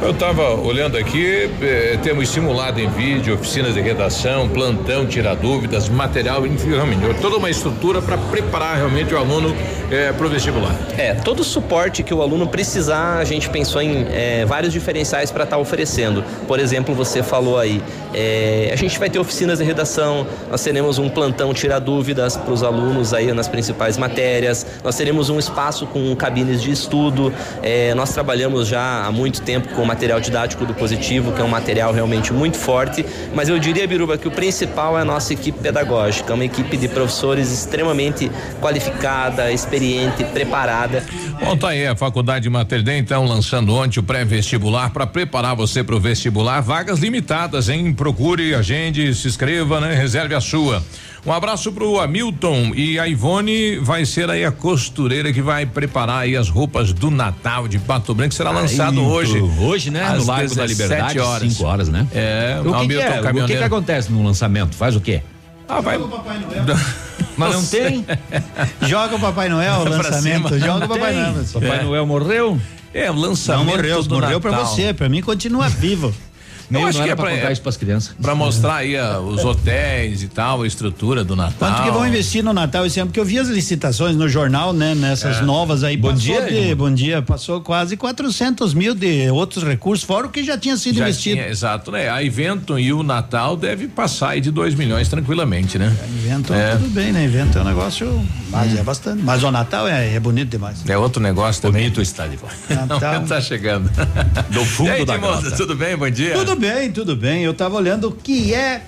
Eu 0.01 0.11
estava 0.11 0.53
olhando 0.55 0.97
aqui, 0.97 1.49
eh, 1.61 1.97
temos 2.03 2.27
simulado 2.27 2.79
em 2.79 2.89
vídeo, 2.89 3.35
oficinas 3.35 3.73
de 3.73 3.79
redação, 3.79 4.49
plantão, 4.49 5.05
tirar 5.05 5.35
dúvidas, 5.35 5.87
material, 5.87 6.45
enfim, 6.45 6.71
toda 7.21 7.37
uma 7.37 7.49
estrutura 7.49 8.01
para 8.01 8.17
preparar 8.17 8.75
realmente 8.75 8.92
o 8.93 9.17
aluno 9.17 9.55
eh, 9.91 10.13
para 10.13 10.25
o 10.25 10.29
vestibular. 10.29 10.75
É, 10.97 11.13
todo 11.13 11.39
o 11.39 11.43
suporte 11.43 12.03
que 12.03 12.13
o 12.13 12.21
aluno 12.21 12.47
precisar, 12.47 13.17
a 13.17 13.23
gente 13.23 13.49
pensou 13.49 13.81
em 13.81 14.05
eh, 14.11 14.45
vários 14.47 14.71
diferenciais 14.71 15.31
para 15.31 15.43
estar 15.43 15.55
tá 15.55 15.61
oferecendo. 15.61 16.23
Por 16.47 16.59
exemplo, 16.59 16.93
você 16.93 17.23
falou 17.23 17.57
aí, 17.57 17.81
eh, 18.13 18.69
a 18.71 18.75
gente 18.75 18.99
vai 18.99 19.09
ter 19.09 19.19
oficinas 19.19 19.59
de 19.59 19.65
redação, 19.65 20.27
nós 20.49 20.63
teremos 20.63 20.99
um 20.99 21.09
plantão 21.09 21.53
tirar 21.53 21.79
dúvidas 21.79 22.37
para 22.37 22.53
os 22.53 22.63
alunos 22.63 23.13
aí 23.13 23.31
nas 23.33 23.47
principais 23.47 23.97
matérias, 23.97 24.65
nós 24.83 24.95
teremos 24.95 25.29
um 25.29 25.39
espaço 25.39 25.87
com 25.87 26.15
cabines 26.15 26.61
de 26.61 26.71
estudo, 26.71 27.33
eh, 27.61 27.93
nós 27.95 28.13
trabalhamos 28.13 28.67
já 28.67 29.05
há 29.05 29.11
muito 29.11 29.41
tempo 29.41 29.69
com 29.69 29.83
material 29.83 30.19
didático 30.19 30.65
do 30.65 30.73
positivo, 30.73 31.31
que 31.31 31.41
é 31.41 31.43
um 31.43 31.49
material 31.49 31.91
realmente 31.91 32.31
muito 32.31 32.57
forte, 32.57 33.05
mas 33.33 33.49
eu 33.49 33.57
diria, 33.57 33.87
Biruba, 33.87 34.17
que 34.17 34.27
o 34.27 34.31
principal 34.31 34.97
é 34.97 35.01
a 35.01 35.05
nossa 35.05 35.33
equipe 35.33 35.59
pedagógica, 35.59 36.33
uma 36.33 36.45
equipe 36.45 36.77
de 36.77 36.87
professores 36.87 37.51
extremamente 37.51 38.31
qualificada, 38.83 39.51
experiente, 39.51 40.23
preparada. 40.25 41.03
Bom, 41.39 41.55
tá 41.55 41.69
aí 41.69 41.87
a 41.87 41.95
Faculdade 41.95 42.49
Mater 42.49 42.83
Dei, 42.83 42.97
então, 42.97 43.25
lançando 43.25 43.73
ontem 43.73 43.99
o 43.99 44.03
pré-vestibular 44.03 44.89
para 44.91 45.07
preparar 45.07 45.55
você 45.55 45.83
para 45.83 45.95
o 45.95 45.99
vestibular. 45.99 46.61
Vagas 46.61 46.99
limitadas, 46.99 47.69
hein? 47.69 47.93
Procure, 47.93 48.53
agende, 48.53 49.13
se 49.15 49.27
inscreva, 49.27 49.79
né? 49.79 49.93
Reserve 49.95 50.35
a 50.35 50.41
sua. 50.41 50.83
Um 51.25 51.31
abraço 51.31 51.71
pro 51.71 52.01
Hamilton 52.01 52.73
e 52.75 52.99
a 52.99 53.07
Ivone 53.07 53.77
vai 53.77 54.05
ser 54.05 54.29
aí 54.29 54.43
a 54.43 54.51
costureira 54.51 55.31
que 55.31 55.41
vai 55.41 55.65
preparar 55.65 56.23
aí 56.23 56.35
as 56.35 56.49
roupas 56.49 56.91
do 56.91 57.09
Natal 57.09 57.65
de 57.65 57.79
Pato 57.79 58.13
Branco, 58.13 58.33
será 58.33 58.51
lançado 58.51 58.99
Aí, 58.99 59.05
hoje. 59.05 59.39
Hoje, 59.39 59.89
né? 59.89 60.17
No 60.17 60.25
Largo 60.25 60.53
da 60.53 60.65
Liberdade, 60.65 61.19
horas. 61.19 61.53
5 61.53 61.65
horas, 61.65 61.87
né? 61.87 62.05
É, 62.13 62.59
o 62.59 62.73
que, 62.73 62.87
que 62.87 62.99
é? 62.99 63.21
O 63.21 63.45
que, 63.45 63.57
que 63.57 63.63
acontece 63.63 64.11
no 64.11 64.21
lançamento? 64.21 64.75
Faz 64.75 64.97
o 64.97 65.01
quê? 65.01 65.21
Ah, 65.77 65.81
vai. 65.81 65.97
Mas 67.35 67.53
não 67.55 67.65
tem? 67.65 68.05
Joga 68.83 69.15
o 69.15 69.19
Papai 69.19 69.49
Noel, 69.49 69.79
o 69.81 69.89
lançamento. 69.89 70.59
Joga 70.59 70.85
o 70.85 70.89
Papai. 70.89 71.13
Noel. 71.15 71.45
Papai 71.51 71.79
É. 71.79 71.83
Noel 71.83 72.05
morreu? 72.05 72.61
É, 72.93 73.09
o 73.09 73.15
lançamento 73.15 73.65
Não 73.65 73.75
morreu, 73.75 74.03
do 74.03 74.15
morreu 74.15 74.39
pra 74.39 74.51
Natal. 74.51 74.67
você, 74.67 74.93
pra 74.93 75.09
mim 75.09 75.21
continua 75.21 75.67
vivo. 75.67 76.13
Eu 76.73 76.79
Meio 76.79 76.87
acho 76.89 76.97
não 76.99 77.05
que 77.05 77.11
é 77.11 77.15
pra 77.15 77.25
pra, 77.25 77.35
contar 77.35 77.51
isso 77.51 77.61
pras 77.61 77.77
crianças. 77.77 78.15
Pra 78.21 78.33
mostrar 78.35 78.75
aí 78.77 78.95
os 79.27 79.43
hotéis 79.45 80.23
e 80.23 80.27
tal, 80.27 80.63
a 80.63 80.67
estrutura 80.67 81.23
do 81.23 81.35
Natal. 81.35 81.53
Quanto 81.59 81.83
que 81.83 81.91
vão 81.91 82.07
investir 82.07 82.43
no 82.43 82.51
Natal 82.53 82.85
esse 82.85 82.99
ano? 82.99 83.09
Porque 83.09 83.19
eu 83.19 83.25
vi 83.25 83.37
as 83.37 83.47
licitações 83.47 84.15
no 84.15 84.27
jornal, 84.27 84.73
né? 84.73 84.95
Nessas 84.95 85.37
É. 85.37 85.41
novas 85.41 85.83
aí. 85.83 85.95
Bom 85.95 86.09
passou 86.09 86.19
dia, 86.23 86.41
de. 86.67 86.75
Bom 86.75 86.91
dia. 86.93 87.21
Passou 87.21 87.61
quase 87.61 87.95
400 87.95 88.73
mil 88.73 88.95
de 88.95 89.29
outros 89.29 89.63
recursos, 89.63 90.05
fora 90.05 90.27
o 90.27 90.29
que 90.29 90.43
já 90.43 90.57
tinha 90.57 90.75
sido 90.77 90.95
Já 90.97 91.03
investido. 91.09 91.35
tinha, 91.35 91.47
exato, 91.49 91.91
né? 91.91 92.09
A 92.09 92.23
Evento 92.23 92.79
e 92.79 92.91
o 92.91 93.03
Natal 93.03 93.55
deve 93.55 93.87
passar 93.87 94.29
aí 94.29 94.41
de 94.41 94.49
2 94.51 94.73
milhões 94.75 95.07
tranquilamente, 95.09 95.77
né? 95.77 95.95
Evento, 96.25 96.53
É. 96.53 96.71
tudo 96.75 96.89
bem, 96.89 97.11
né? 97.11 97.23
Evento 97.23 97.57
é 97.57 97.61
um 97.61 97.65
negócio, 97.65 98.25
mas 98.49 98.75
é 98.77 98.81
bastante. 98.83 99.21
Mas 99.21 99.43
o 99.43 99.51
Natal 99.51 99.87
é, 99.87 100.15
é 100.15 100.19
bonito 100.19 100.49
demais. 100.49 100.83
É 100.87 100.97
outro 100.97 101.21
negócio 101.21 101.61
também. 101.61 101.83
Bonito 101.83 102.01
está 102.01 102.25
de 102.27 102.37
volta. 102.37 102.55
Natal. 102.69 103.23
tá 103.27 103.41
chegando. 103.41 103.89
Do 104.49 104.63
fundo 104.65 104.89
e 104.89 104.91
aí, 104.91 105.05
da 105.05 105.17
grota. 105.17 105.51
tudo 105.51 105.75
bem? 105.75 105.95
Bom 105.97 106.09
dia. 106.09 106.33
Tudo 106.33 106.55
bem, 106.55 106.62
tudo 106.91 107.15
bem. 107.15 107.43
Eu 107.43 107.53
tava 107.53 107.75
olhando 107.75 108.07
o 108.09 108.11
que 108.11 108.53
é 108.53 108.81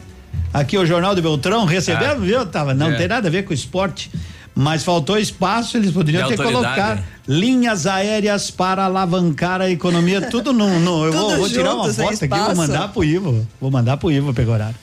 aqui 0.53 0.77
o 0.77 0.85
Jornal 0.85 1.13
do 1.15 1.21
Beltrão, 1.21 1.65
recebendo, 1.65 2.11
Ah. 2.21 2.25
viu? 2.25 2.45
Tava, 2.45 2.73
não 2.73 2.91
É. 2.91 2.95
tem 2.95 3.07
nada 3.07 3.27
a 3.27 3.31
ver 3.31 3.43
com 3.43 3.53
esporte, 3.53 4.09
mas 4.53 4.83
faltou 4.83 5.17
espaço, 5.17 5.75
eles 5.77 5.91
poderiam 5.91 6.27
De 6.29 6.35
ter 6.37 6.43
colocado 6.43 7.03
linhas 7.27 7.85
aéreas 7.85 8.49
para 8.51 8.85
alavancar 8.85 9.59
a 9.61 9.69
economia, 9.69 10.21
tudo 10.21 10.53
no, 10.53 10.79
no 10.79 11.05
eu 11.05 11.11
vou, 11.11 11.35
vou 11.37 11.49
tirar 11.49 11.73
uma 11.73 11.91
foto 11.91 12.23
aqui, 12.23 12.27
vou 12.39 12.55
mandar 12.55 12.87
pro 12.89 13.03
Ivo, 13.03 13.47
vou 13.59 13.69
mandar 13.71 13.97
pro 13.97 14.11
Ivo 14.11 14.33
pegar 14.33 14.73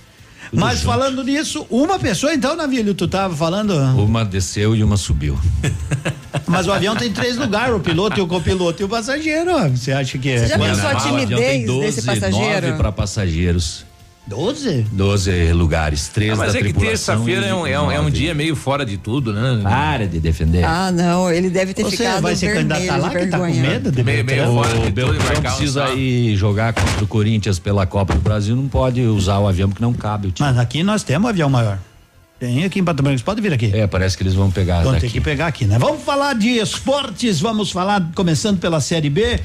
Mas 0.53 0.83
falando 0.83 1.25
nisso, 1.25 1.67
uma 1.71 1.99
pessoa 1.99 2.35
então, 2.35 2.55
Navilho, 2.55 2.95
tu 2.95 3.09
tava 3.09 3.35
falando, 3.35 3.73
Uma 3.99 4.23
desceu 4.25 4.77
e 4.77 4.85
uma 4.85 4.97
subiu. 4.99 5.39
mas 6.47 6.67
o 6.67 6.73
avião 6.73 6.95
tem 6.95 7.11
três 7.11 7.37
lugares, 7.39 7.75
o 7.75 7.81
piloto 7.81 8.19
e 8.19 8.23
o 8.23 8.27
copiloto 8.27 8.83
e 8.83 8.85
o 8.85 8.89
passageiro, 8.89 9.53
você 9.71 9.93
acha 9.93 10.19
que 10.19 10.29
é 10.29 10.39
Você 10.39 10.47
já 10.49 10.59
quando- 10.59 10.71
pensou 10.75 10.89
a 10.91 10.93
o 10.93 10.97
avião 10.97 11.17
tem 11.17 11.27
timidez 11.27 11.67
12, 11.67 11.81
desse 11.87 12.03
passageiro? 12.03 12.67
9 12.67 12.73
para 12.77 12.93
passageiros. 12.93 13.85
12? 14.25 14.87
12 14.93 15.53
lugares, 15.53 16.07
três 16.09 16.33
Ah, 16.33 16.37
mas 16.37 16.53
da 16.53 16.61
é 16.61 16.63
que 16.63 16.73
terça-feira 16.73 17.45
é 17.45 17.53
um, 17.55 17.67
é, 17.67 17.81
um, 17.81 17.91
é 17.91 18.01
um 18.01 18.09
dia 18.09 18.33
meio 18.35 18.55
fora 18.55 18.87
de 18.87 18.97
tudo, 18.97 19.33
né? 19.33 19.61
Para 19.65 20.07
de 20.07 20.21
defender. 20.21 20.65
Ah, 20.65 20.93
não, 20.93 21.31
ele 21.31 21.51
deve 21.51 21.75
ter 21.75 21.83
Você 21.83 21.97
ficado 21.97 22.23
vai 22.23 22.37
se 22.37 22.47
vermelho 22.47 22.69
candidatar 22.69 22.99
lá 22.99 23.11
que 23.11 23.27
tá 23.27 23.39
com 23.39 23.47
medo 23.47 23.91
de 23.91 24.05
Meio- 24.05 24.25
meio 24.25 24.45
Beltrão? 24.45 24.55
fora 24.63 24.75
de 24.75 24.81
O 24.81 24.87
e 24.87 24.91
Beltrão 24.93 25.43
precisa 25.43 25.91
ir 25.91 26.37
jogar 26.37 26.73
contra 26.73 27.03
o 27.05 27.07
Corinthians 27.09 27.59
pela 27.59 27.85
Copa 27.85 28.15
do 28.15 28.21
Brasil, 28.21 28.55
não 28.55 28.69
pode 28.69 29.01
usar 29.03 29.39
o 29.39 29.49
avião 29.49 29.69
porque 29.69 29.83
não 29.83 29.93
cabe 29.93 30.29
o 30.29 30.31
time. 30.31 30.49
Mas 30.49 30.57
aqui 30.59 30.85
nós 30.85 31.03
temos 31.03 31.27
um 31.27 31.29
avião 31.29 31.51
maior. 31.51 31.79
Tem 32.39 32.65
aqui 32.65 32.79
em 32.81 32.85
Pato 32.85 33.03
Branco, 33.03 33.23
pode 33.23 33.41
vir 33.41 33.53
aqui. 33.53 33.71
É, 33.75 33.87
parece 33.87 34.17
que 34.17 34.23
eles 34.25 34.35
vão 34.35 34.51
pegar 34.51 34.83
Vamos 34.83 35.01
ter 35.01 35.09
que 35.11 35.21
pegar 35.21 35.47
aqui, 35.49 35.65
né? 35.65 35.79
Vamos 35.79 36.03
falar 36.03 36.35
de 36.35 36.49
esportes, 36.59 37.41
vamos 37.41 37.71
falar, 37.71 38.11
começando 38.17 38.59
pela 38.59 38.81
Série 38.81 39.09
B, 39.11 39.39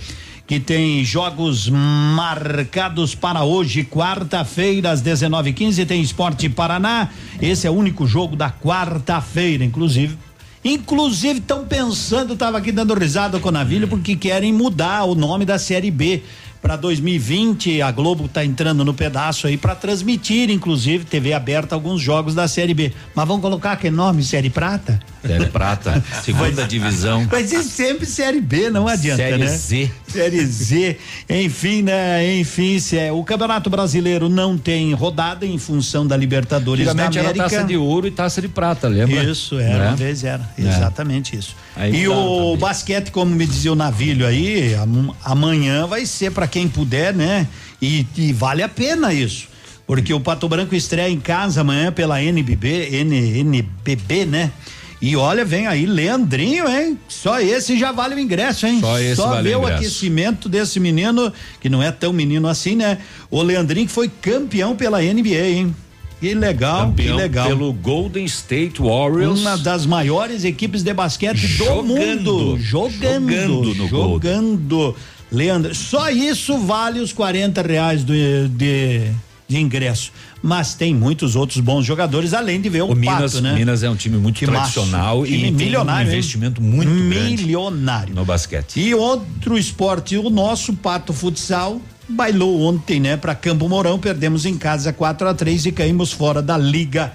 que 0.48 0.62
tem 0.62 1.04
jogos 1.04 1.68
marcados 1.70 3.14
para 3.14 3.44
hoje, 3.44 3.84
quarta-feira, 3.84 4.92
às 4.92 5.04
19h15, 5.04 5.86
tem 5.86 6.02
Esporte 6.02 6.48
Paraná. 6.48 7.10
Esse 7.42 7.68
é 7.68 7.70
o 7.70 7.74
único 7.74 8.08
jogo 8.08 8.34
da 8.34 8.50
quarta-feira, 8.50 9.66
inclusive. 9.66 10.18
Inclusive, 10.64 11.40
estão 11.40 11.66
pensando, 11.66 12.34
estava 12.34 12.58
aqui 12.58 12.72
dando 12.72 12.94
risada 12.94 13.40
com 13.40 13.50
o 13.50 13.52
Navilho, 13.52 13.90
porque 13.90 14.16
querem 14.16 14.54
mudar 14.54 15.04
o 15.04 15.16
nome 15.16 15.44
da 15.44 15.60
Série 15.60 15.92
B. 15.92 16.24
Para 16.62 16.76
2020, 16.76 17.82
a 17.82 17.92
Globo 17.92 18.26
está 18.26 18.44
entrando 18.44 18.84
no 18.84 18.94
pedaço 18.94 19.48
aí 19.48 19.58
para 19.58 19.76
transmitir, 19.76 20.50
inclusive, 20.50 21.06
TV 21.06 21.34
aberta, 21.34 21.76
alguns 21.76 22.02
jogos 22.02 22.34
da 22.36 22.48
Série 22.48 22.74
B. 22.74 22.92
Mas 23.16 23.28
vamos 23.28 23.42
colocar 23.42 23.76
que 23.78 23.90
nome? 23.90 24.24
Série 24.24 24.50
Prata? 24.50 25.00
Série 25.26 25.46
Prata, 25.48 26.04
segunda 26.24 26.66
divisão. 26.66 27.26
Vai 27.28 27.44
ser 27.46 27.64
sempre 27.64 28.06
Série 28.06 28.42
B, 28.42 28.70
não 28.70 28.88
adianta, 28.88 29.18
Série 29.24 29.38
né? 29.38 29.48
Z. 29.48 29.92
Série 30.08 30.46
Z, 30.46 30.98
enfim, 31.30 31.82
né? 31.84 32.38
Enfim, 32.40 32.80
se 32.80 32.98
é, 32.98 33.12
o 33.12 33.24
Campeonato 33.24 33.70
Brasileiro 33.70 34.28
não 34.30 34.58
tem 34.58 34.94
rodada 34.94 35.46
em 35.46 35.58
função 35.58 36.06
da 36.08 36.18
Libertadores 36.18 36.86
da 36.86 36.92
Antigamente 36.92 37.18
era 37.20 37.30
América. 37.30 37.50
taça 37.50 37.64
de 37.68 37.78
ouro 37.78 38.08
e 38.08 38.12
taça 38.12 38.42
de 38.42 38.48
prata, 38.48 38.88
lembra? 38.88 39.24
Isso, 39.24 39.60
era, 39.60 39.78
Né? 39.80 39.88
uma 39.90 39.96
vez 39.96 40.24
era, 40.24 40.50
É. 40.58 40.62
exatamente 40.62 41.36
isso. 41.38 41.56
Aí 41.78 41.96
e 41.96 42.08
o 42.08 42.58
basquete, 42.58 43.12
como 43.12 43.36
me 43.36 43.46
dizia 43.46 43.72
o 43.72 43.76
Navilho 43.76 44.26
aí, 44.26 44.76
amanhã 45.24 45.86
vai 45.86 46.08
ser 46.08 46.32
para 46.32 46.48
quem 46.48 46.68
puder, 46.68 47.14
né? 47.14 47.48
E, 47.80 48.06
e, 48.18 48.34
vale 48.34 48.64
a 48.64 48.70
pena 48.70 49.14
isso. 49.14 49.48
Porque 49.86 50.12
o 50.12 50.20
Pato 50.20 50.50
Branco 50.50 50.76
estreia 50.76 51.10
em 51.10 51.20
casa 51.20 51.62
amanhã 51.62 51.92
pela 51.92 52.22
NBB, 52.22 52.90
N, 52.92 53.40
NBB, 53.40 54.26
né? 54.26 54.52
E 55.00 55.16
olha, 55.16 55.46
vem 55.46 55.68
aí 55.68 55.86
Leandrinho, 55.86 56.68
hein? 56.68 56.98
Só 57.08 57.40
esse 57.40 57.78
já 57.78 57.92
vale 57.92 58.16
o 58.16 58.20
ingresso, 58.20 58.66
hein? 58.66 58.80
Só 58.82 59.00
esse 59.00 59.16
Só 59.16 59.28
vale 59.30 59.50
ver 59.50 59.56
o, 59.56 59.62
o 59.62 59.68
aquecimento 59.68 60.50
desse 60.50 60.80
menino, 60.80 61.32
que 61.62 61.70
não 61.70 61.84
é 61.84 61.92
tão 61.92 62.12
menino 62.12 62.48
assim, 62.48 62.76
né? 62.76 62.98
O 63.30 63.44
Leandrinho 63.44 63.86
que 63.86 63.94
foi 63.94 64.10
campeão 64.10 64.76
pela 64.76 65.00
NBA, 65.00 65.48
hein? 65.48 65.76
Que 66.20 66.34
legal, 66.34 66.88
Campeão 66.88 67.16
que 67.16 67.22
legal. 67.22 67.48
Pelo 67.48 67.74
Golden 67.74 68.26
State 68.26 68.82
Warriors. 68.82 69.40
Uma 69.40 69.58
das 69.58 69.86
maiores 69.86 70.44
equipes 70.44 70.82
de 70.82 70.94
basquete 70.94 71.38
jogando, 71.38 71.76
do 71.76 71.84
mundo. 71.84 72.60
Jogando. 72.60 73.32
Jogando 73.32 73.76
no 73.76 73.88
Jogando. 73.88 74.96
Leandro, 75.32 75.76
só 75.76 76.10
isso 76.10 76.58
vale 76.58 77.00
os 77.00 77.12
40 77.12 77.62
reais 77.62 78.04
do, 78.04 78.14
de, 78.14 79.12
de 79.48 79.58
ingresso. 79.58 80.12
Mas 80.42 80.74
tem 80.74 80.94
muitos 80.94 81.36
outros 81.36 81.60
bons 81.60 81.86
jogadores, 81.86 82.34
além 82.34 82.62
de 82.62 82.70
ver 82.70 82.84
o, 82.84 82.88
o 82.88 82.96
Minas, 82.96 83.34
Pato, 83.34 83.44
né? 83.44 83.54
Minas 83.54 83.84
é 83.84 83.90
um 83.90 83.96
time 83.96 84.18
muito 84.18 84.40
que 84.40 84.46
tradicional 84.46 85.20
macho, 85.20 85.32
e 85.32 85.52
milionário, 85.52 86.06
tem 86.06 86.16
um 86.16 86.18
investimento 86.18 86.62
muito 86.62 86.90
milionário 86.90 88.16
no 88.16 88.24
basquete. 88.24 88.80
E 88.80 88.96
outro 88.96 89.58
esporte, 89.58 90.18
o 90.18 90.30
nosso 90.30 90.74
Pato 90.74 91.12
Futsal, 91.12 91.82
bailou 92.08 92.62
ontem, 92.62 93.00
né, 93.00 93.18
para 93.18 93.36
Campo 93.36 93.68
Mourão, 93.68 94.00
perdemos 94.00 94.46
em 94.46 94.58
casa 94.58 94.94
4 94.94 95.28
a 95.28 95.34
3 95.34 95.68
e 95.68 95.72
caímos 95.72 96.12
fora 96.12 96.42
da 96.42 96.58
Liga 96.58 97.12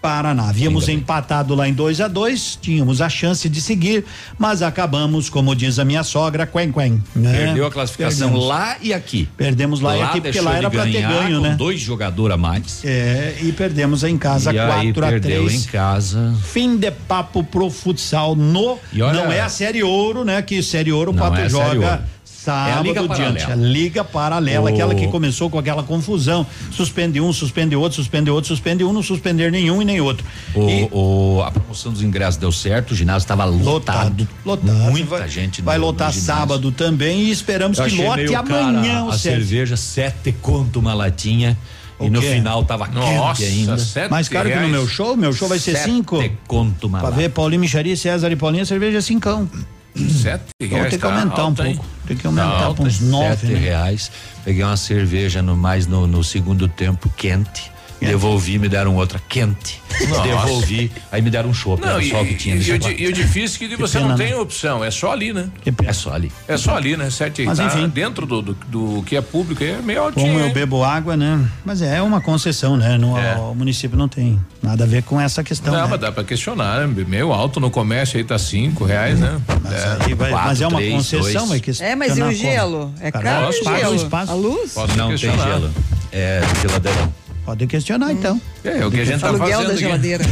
Paraná. 0.00 0.48
Havíamos 0.48 0.88
empatado 0.88 1.54
lá 1.54 1.68
em 1.68 1.72
2 1.72 2.00
a 2.00 2.08
2 2.08 2.58
tínhamos 2.62 3.00
a 3.00 3.08
chance 3.08 3.48
de 3.48 3.60
seguir, 3.60 4.04
mas 4.38 4.62
acabamos, 4.62 5.28
como 5.28 5.54
diz 5.54 5.78
a 5.78 5.84
minha 5.84 6.04
sogra, 6.04 6.46
quen 6.46 6.72
quen. 6.72 7.02
Né? 7.16 7.46
Perdeu 7.46 7.66
a 7.66 7.70
classificação 7.70 8.28
Perdemos. 8.28 8.48
lá 8.48 8.76
e 8.80 8.94
aqui. 8.94 9.28
Perdemos 9.36 9.80
lá, 9.80 9.90
lá 9.90 9.96
e 9.96 10.02
aqui, 10.02 10.20
porque 10.20 10.40
lá 10.40 10.56
era 10.56 10.70
para 10.70 10.84
ter 10.84 11.02
ganho, 11.02 11.40
né? 11.40 11.56
Dois 11.58 11.80
jogadores 11.80 12.34
a 12.34 12.36
mais. 12.36 12.84
É, 12.84 13.38
e 13.42 13.52
perdemos 13.52 14.04
em 14.04 14.16
casa 14.16 14.52
4 14.54 15.04
a 15.04 15.20
3 15.20 15.52
em 15.52 15.62
casa. 15.66 16.34
Fim 16.44 16.76
de 16.76 16.90
papo 16.90 17.42
pro 17.42 17.68
futsal 17.68 18.36
no. 18.36 18.78
Olha, 18.92 19.12
não 19.12 19.32
é 19.32 19.40
a 19.40 19.48
Série 19.48 19.82
Ouro, 19.82 20.24
né? 20.24 20.40
Que 20.42 20.62
Série 20.62 20.92
Ouro 20.92 21.10
o 21.10 21.14
Papo 21.14 21.38
é 21.38 21.48
joga 21.48 22.04
sábado 22.48 22.86
é 22.86 22.98
a 22.98 23.02
Liga 23.02 23.14
diante. 23.14 23.44
A 23.44 23.54
Liga 23.54 24.04
Paralela, 24.04 24.70
aquela 24.70 24.94
que 24.94 25.06
começou 25.08 25.50
com 25.50 25.58
aquela 25.58 25.82
confusão. 25.82 26.46
Suspende 26.70 27.20
um, 27.20 27.32
suspende 27.32 27.76
outro, 27.76 27.96
suspende 27.96 28.30
outro, 28.30 28.48
suspende 28.48 28.84
um, 28.84 28.92
não 28.92 29.02
suspender 29.02 29.52
nenhum 29.52 29.82
e 29.82 29.84
nem 29.84 30.00
outro. 30.00 30.24
O, 30.54 30.68
e, 30.68 30.88
o 30.90 31.42
a 31.44 31.50
promoção 31.50 31.92
dos 31.92 32.02
ingressos 32.02 32.36
deu 32.36 32.50
certo, 32.50 32.92
o 32.92 32.94
ginásio 32.94 33.24
estava 33.24 33.44
lotado. 33.44 34.26
Lotado. 34.44 34.72
Muita 34.72 35.18
vai, 35.18 35.28
gente 35.28 35.62
Vai 35.62 35.78
no, 35.78 35.86
lotar 35.86 36.08
no 36.08 36.20
sábado 36.20 36.72
também 36.72 37.20
e 37.20 37.30
esperamos 37.30 37.78
Eu 37.78 37.86
que 37.86 38.02
lote 38.02 38.34
amanhã 38.34 39.00
cara, 39.00 39.14
A 39.14 39.18
cerveja, 39.18 39.76
sete 39.76 40.32
conto 40.32 40.78
uma 40.78 40.94
latinha. 40.94 41.56
O 41.98 42.04
e 42.04 42.10
no 42.10 42.22
final 42.22 42.64
tava 42.64 42.86
Nossa, 42.86 43.42
quente 43.42 43.52
ainda. 43.52 44.08
Mais 44.08 44.28
caro 44.28 44.48
reais. 44.48 44.62
que 44.62 44.68
no 44.68 44.72
meu 44.72 44.86
show? 44.86 45.16
Meu 45.16 45.32
show 45.32 45.48
vai 45.48 45.58
ser 45.58 45.72
sete 45.72 45.84
cinco. 45.84 46.22
conto 46.46 46.86
uma 46.86 47.00
Pra 47.00 47.10
ver 47.10 47.30
Paulinho 47.30 47.60
Micharia, 47.60 47.96
César 47.96 48.30
e 48.30 48.36
Paulinha, 48.36 48.64
cerveja 48.64 48.98
é 48.98 49.00
cincão. 49.00 49.50
Sete 49.96 50.44
então 50.60 50.78
reais. 50.78 50.90
Tem 50.90 50.98
que 50.98 51.06
tá 51.06 51.14
aumentar 51.14 51.46
um 51.46 51.54
pouco. 51.54 51.86
Tem 52.06 52.16
que 52.16 52.26
aumentar 52.26 52.74
para 52.74 52.84
uns 52.84 53.00
nove. 53.00 53.36
Sete 53.36 53.52
né? 53.52 53.58
reais. 53.58 54.10
Peguei 54.44 54.62
uma 54.62 54.76
cerveja 54.76 55.42
no 55.42 55.56
mais 55.56 55.86
no, 55.86 56.06
no 56.06 56.22
segundo 56.22 56.68
tempo 56.68 57.10
quente. 57.16 57.70
Devolvi, 58.06 58.58
me 58.58 58.68
deram 58.68 58.94
outra 58.96 59.20
quente. 59.28 59.82
Nossa. 60.08 60.22
Devolvi, 60.22 60.90
aí 61.10 61.20
me 61.20 61.30
deram 61.30 61.50
um 61.50 61.54
chopp, 61.54 61.82
era 61.84 62.00
só 62.02 62.22
o 62.22 62.26
que 62.26 62.34
tinha. 62.34 62.56
E, 62.56 62.60
e, 62.60 63.02
e 63.02 63.06
o 63.08 63.12
difícil 63.12 63.56
é 63.56 63.58
que, 63.58 63.68
que 63.74 63.80
você 63.80 63.98
pena, 63.98 64.10
não 64.10 64.16
tem 64.16 64.30
né? 64.30 64.36
opção, 64.36 64.84
é 64.84 64.90
só 64.90 65.12
ali, 65.12 65.32
né? 65.32 65.48
É 65.84 65.92
só 65.92 66.12
ali. 66.12 66.30
É 66.46 66.56
só 66.56 66.76
ali, 66.76 66.96
né? 66.96 67.10
Sete 67.10 67.44
Mas, 67.44 67.58
tá 67.58 67.66
enfim. 67.66 67.88
dentro 67.88 68.26
do, 68.26 68.40
do, 68.42 68.54
do, 68.66 69.02
que 69.02 69.16
é 69.16 69.20
público 69.20 69.64
é 69.64 69.80
meio 69.82 70.02
altinho. 70.02 70.26
Como 70.26 70.38
eu 70.38 70.52
bebo 70.52 70.84
água, 70.84 71.16
né? 71.16 71.44
Mas 71.64 71.82
é 71.82 72.00
uma 72.00 72.20
concessão, 72.20 72.76
né? 72.76 72.96
No, 72.96 73.18
é. 73.18 73.34
O 73.36 73.54
município 73.54 73.96
não 73.96 74.08
tem 74.08 74.38
nada 74.62 74.84
a 74.84 74.86
ver 74.86 75.02
com 75.02 75.20
essa 75.20 75.42
questão. 75.42 75.72
Não, 75.72 75.82
né? 75.82 75.88
mas 75.90 76.00
dá 76.00 76.12
pra 76.12 76.22
questionar, 76.22 76.86
né? 76.86 77.04
Meio 77.06 77.32
alto 77.32 77.58
no 77.58 77.70
comércio 77.70 78.18
aí 78.18 78.24
tá 78.24 78.38
cinco 78.38 78.84
reais, 78.84 79.18
né? 79.18 79.40
Mas, 79.62 79.72
é, 79.72 80.14
vai, 80.14 80.30
quatro, 80.30 80.48
mas 80.48 80.60
é 80.60 80.66
uma 80.66 80.78
três, 80.78 80.94
concessão, 80.94 81.54
é 81.54 81.60
que 81.60 81.82
É, 81.82 81.96
mas 81.96 82.16
e 82.16 82.22
o 82.22 82.32
gelo? 82.32 82.94
É 83.00 83.10
caro 83.10 83.48
o 83.48 83.52
gelo? 83.52 84.08
A 84.12 84.34
luz? 84.34 84.72
Posso 84.72 84.96
não 84.96 85.08
tem 85.08 85.18
gelo. 85.18 85.70
É 86.12 86.40
geladeirão. 86.62 87.12
Pode 87.48 87.66
questionar, 87.66 88.08
hum. 88.08 88.12
então. 88.12 88.40
É, 88.64 88.78
é 88.78 88.86
o 88.86 88.90
que 88.90 89.00
a 89.00 89.04
gente 89.04 89.20
tá 89.20 89.28
Aluguel 89.28 89.48
fazendo. 89.48 89.68
da 89.68 89.76
geladeira. 89.76 90.24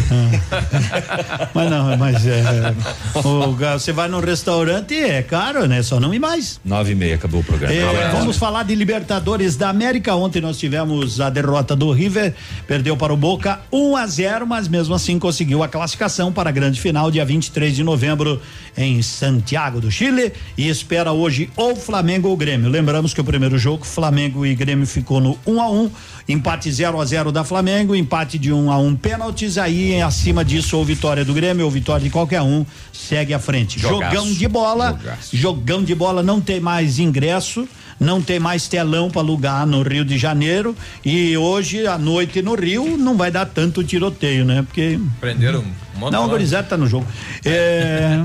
mas 1.54 1.70
não, 1.70 1.96
mas 1.96 2.26
é, 2.26 2.74
o, 3.24 3.56
você 3.78 3.92
vai 3.92 4.08
num 4.08 4.20
restaurante, 4.20 4.94
é 4.94 5.22
caro, 5.22 5.66
né? 5.66 5.82
Só 5.82 6.00
não 6.00 6.12
ir 6.12 6.18
mais. 6.18 6.60
Nove 6.64 6.92
e 6.92 6.94
meia, 6.94 7.14
acabou 7.14 7.40
o 7.40 7.44
programa. 7.44 7.72
É, 7.72 8.10
vamos 8.10 8.36
falar 8.36 8.64
de 8.64 8.74
Libertadores 8.74 9.56
da 9.56 9.68
América. 9.68 10.14
Ontem 10.14 10.40
nós 10.40 10.58
tivemos 10.58 11.20
a 11.20 11.30
derrota 11.30 11.76
do 11.76 11.92
River, 11.92 12.34
perdeu 12.66 12.96
para 12.96 13.12
o 13.12 13.16
Boca 13.16 13.60
1 13.70 13.90
um 13.90 13.96
a 13.96 14.06
0, 14.06 14.46
mas 14.46 14.66
mesmo 14.66 14.94
assim 14.94 15.18
conseguiu 15.18 15.62
a 15.62 15.68
classificação 15.68 16.32
para 16.32 16.50
a 16.50 16.52
grande 16.52 16.80
final, 16.80 17.10
dia 17.10 17.24
23 17.24 17.76
de 17.76 17.84
novembro, 17.84 18.40
em 18.76 19.00
Santiago 19.02 19.80
do 19.80 19.90
Chile. 19.90 20.32
E 20.58 20.68
espera 20.68 21.12
hoje 21.12 21.48
ou 21.56 21.76
Flamengo 21.76 22.28
ou 22.28 22.36
Grêmio. 22.36 22.68
Lembramos 22.68 23.14
que 23.14 23.20
o 23.20 23.24
primeiro 23.24 23.56
jogo, 23.56 23.84
Flamengo 23.84 24.44
e 24.44 24.54
Grêmio 24.54 24.86
ficou 24.86 25.20
no 25.20 25.38
1 25.46 25.54
um 25.54 25.62
a 25.62 25.70
1 25.70 25.80
um, 25.80 25.90
empate 26.28 26.70
0 26.70 27.00
a 27.00 27.04
0 27.04 27.30
da 27.30 27.44
Flamengo, 27.44 27.94
empate 27.94 28.15
de 28.24 28.52
1 28.52 28.64
um 28.64 28.70
a 28.70 28.78
1 28.78 28.86
um, 28.86 28.96
pênaltis, 28.96 29.58
aí 29.58 30.00
acima 30.00 30.44
disso 30.44 30.76
ou 30.76 30.84
vitória 30.84 31.24
do 31.24 31.34
Grêmio 31.34 31.64
ou 31.64 31.70
vitória 31.70 32.04
de 32.04 32.10
qualquer 32.10 32.42
um, 32.42 32.64
segue 32.92 33.34
à 33.34 33.38
frente. 33.38 33.78
Jogaço. 33.78 34.14
Jogão 34.14 34.32
de 34.32 34.48
bola, 34.48 34.98
Jogaço. 34.98 35.36
jogão 35.36 35.82
de 35.82 35.94
bola 35.94 36.22
não 36.22 36.40
tem 36.40 36.60
mais 36.60 36.98
ingresso 36.98 37.68
não 37.98 38.20
tem 38.20 38.38
mais 38.38 38.68
telão 38.68 39.10
para 39.10 39.22
alugar 39.22 39.66
no 39.66 39.82
Rio 39.82 40.04
de 40.04 40.18
Janeiro 40.18 40.76
e 41.04 41.36
hoje 41.36 41.86
à 41.86 41.96
noite 41.96 42.42
no 42.42 42.54
Rio 42.54 42.96
não 42.98 43.16
vai 43.16 43.30
dar 43.30 43.46
tanto 43.46 43.82
tiroteio, 43.82 44.44
né? 44.44 44.62
Porque 44.62 45.00
prenderam 45.18 45.64
monte 45.96 46.12
Não, 46.12 46.26
o 46.26 46.28
Gorizete 46.28 46.68
tá 46.68 46.76
no 46.76 46.86
jogo. 46.86 47.06
É... 47.44 48.16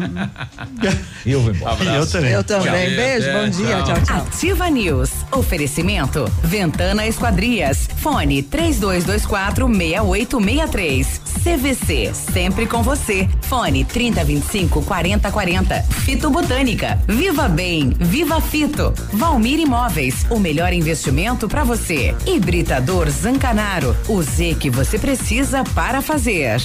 eu 1.25 1.41
vou 1.41 1.51
embora. 1.51 1.83
Eu 1.83 2.07
também. 2.07 2.31
Eu 2.31 2.43
também. 2.43 2.71
Tchau. 2.71 2.95
Beijo, 2.95 3.31
bom 3.33 3.49
dia. 3.49 3.75
Tchau. 3.77 3.83
tchau, 3.83 4.03
tchau. 4.03 4.27
Ativa 4.27 4.69
News. 4.69 5.11
Oferecimento. 5.31 6.25
Ventana 6.43 7.07
Esquadrias. 7.07 7.87
Fone 7.97 8.43
3224 8.43 9.67
6863. 9.67 11.21
CVC. 11.43 12.11
Sempre 12.13 12.67
com 12.67 12.83
você. 12.83 13.27
Fone 13.41 13.83
3025 13.83 14.83
4040. 14.83 15.81
Fito 15.83 16.29
Botânica. 16.29 16.99
Viva 17.07 17.47
Bem. 17.47 17.93
Viva 17.99 18.39
Fito. 18.39 18.93
Valmir 19.13 19.59
Imóveis, 19.59 20.25
o 20.29 20.39
melhor 20.39 20.73
investimento 20.73 21.47
para 21.47 21.63
você. 21.63 22.15
Hibridador 22.25 23.09
Zancanaro, 23.09 23.95
o 24.07 24.21
Z 24.21 24.55
que 24.59 24.69
você 24.69 24.97
precisa 24.97 25.63
para 25.75 26.01
fazer. 26.01 26.61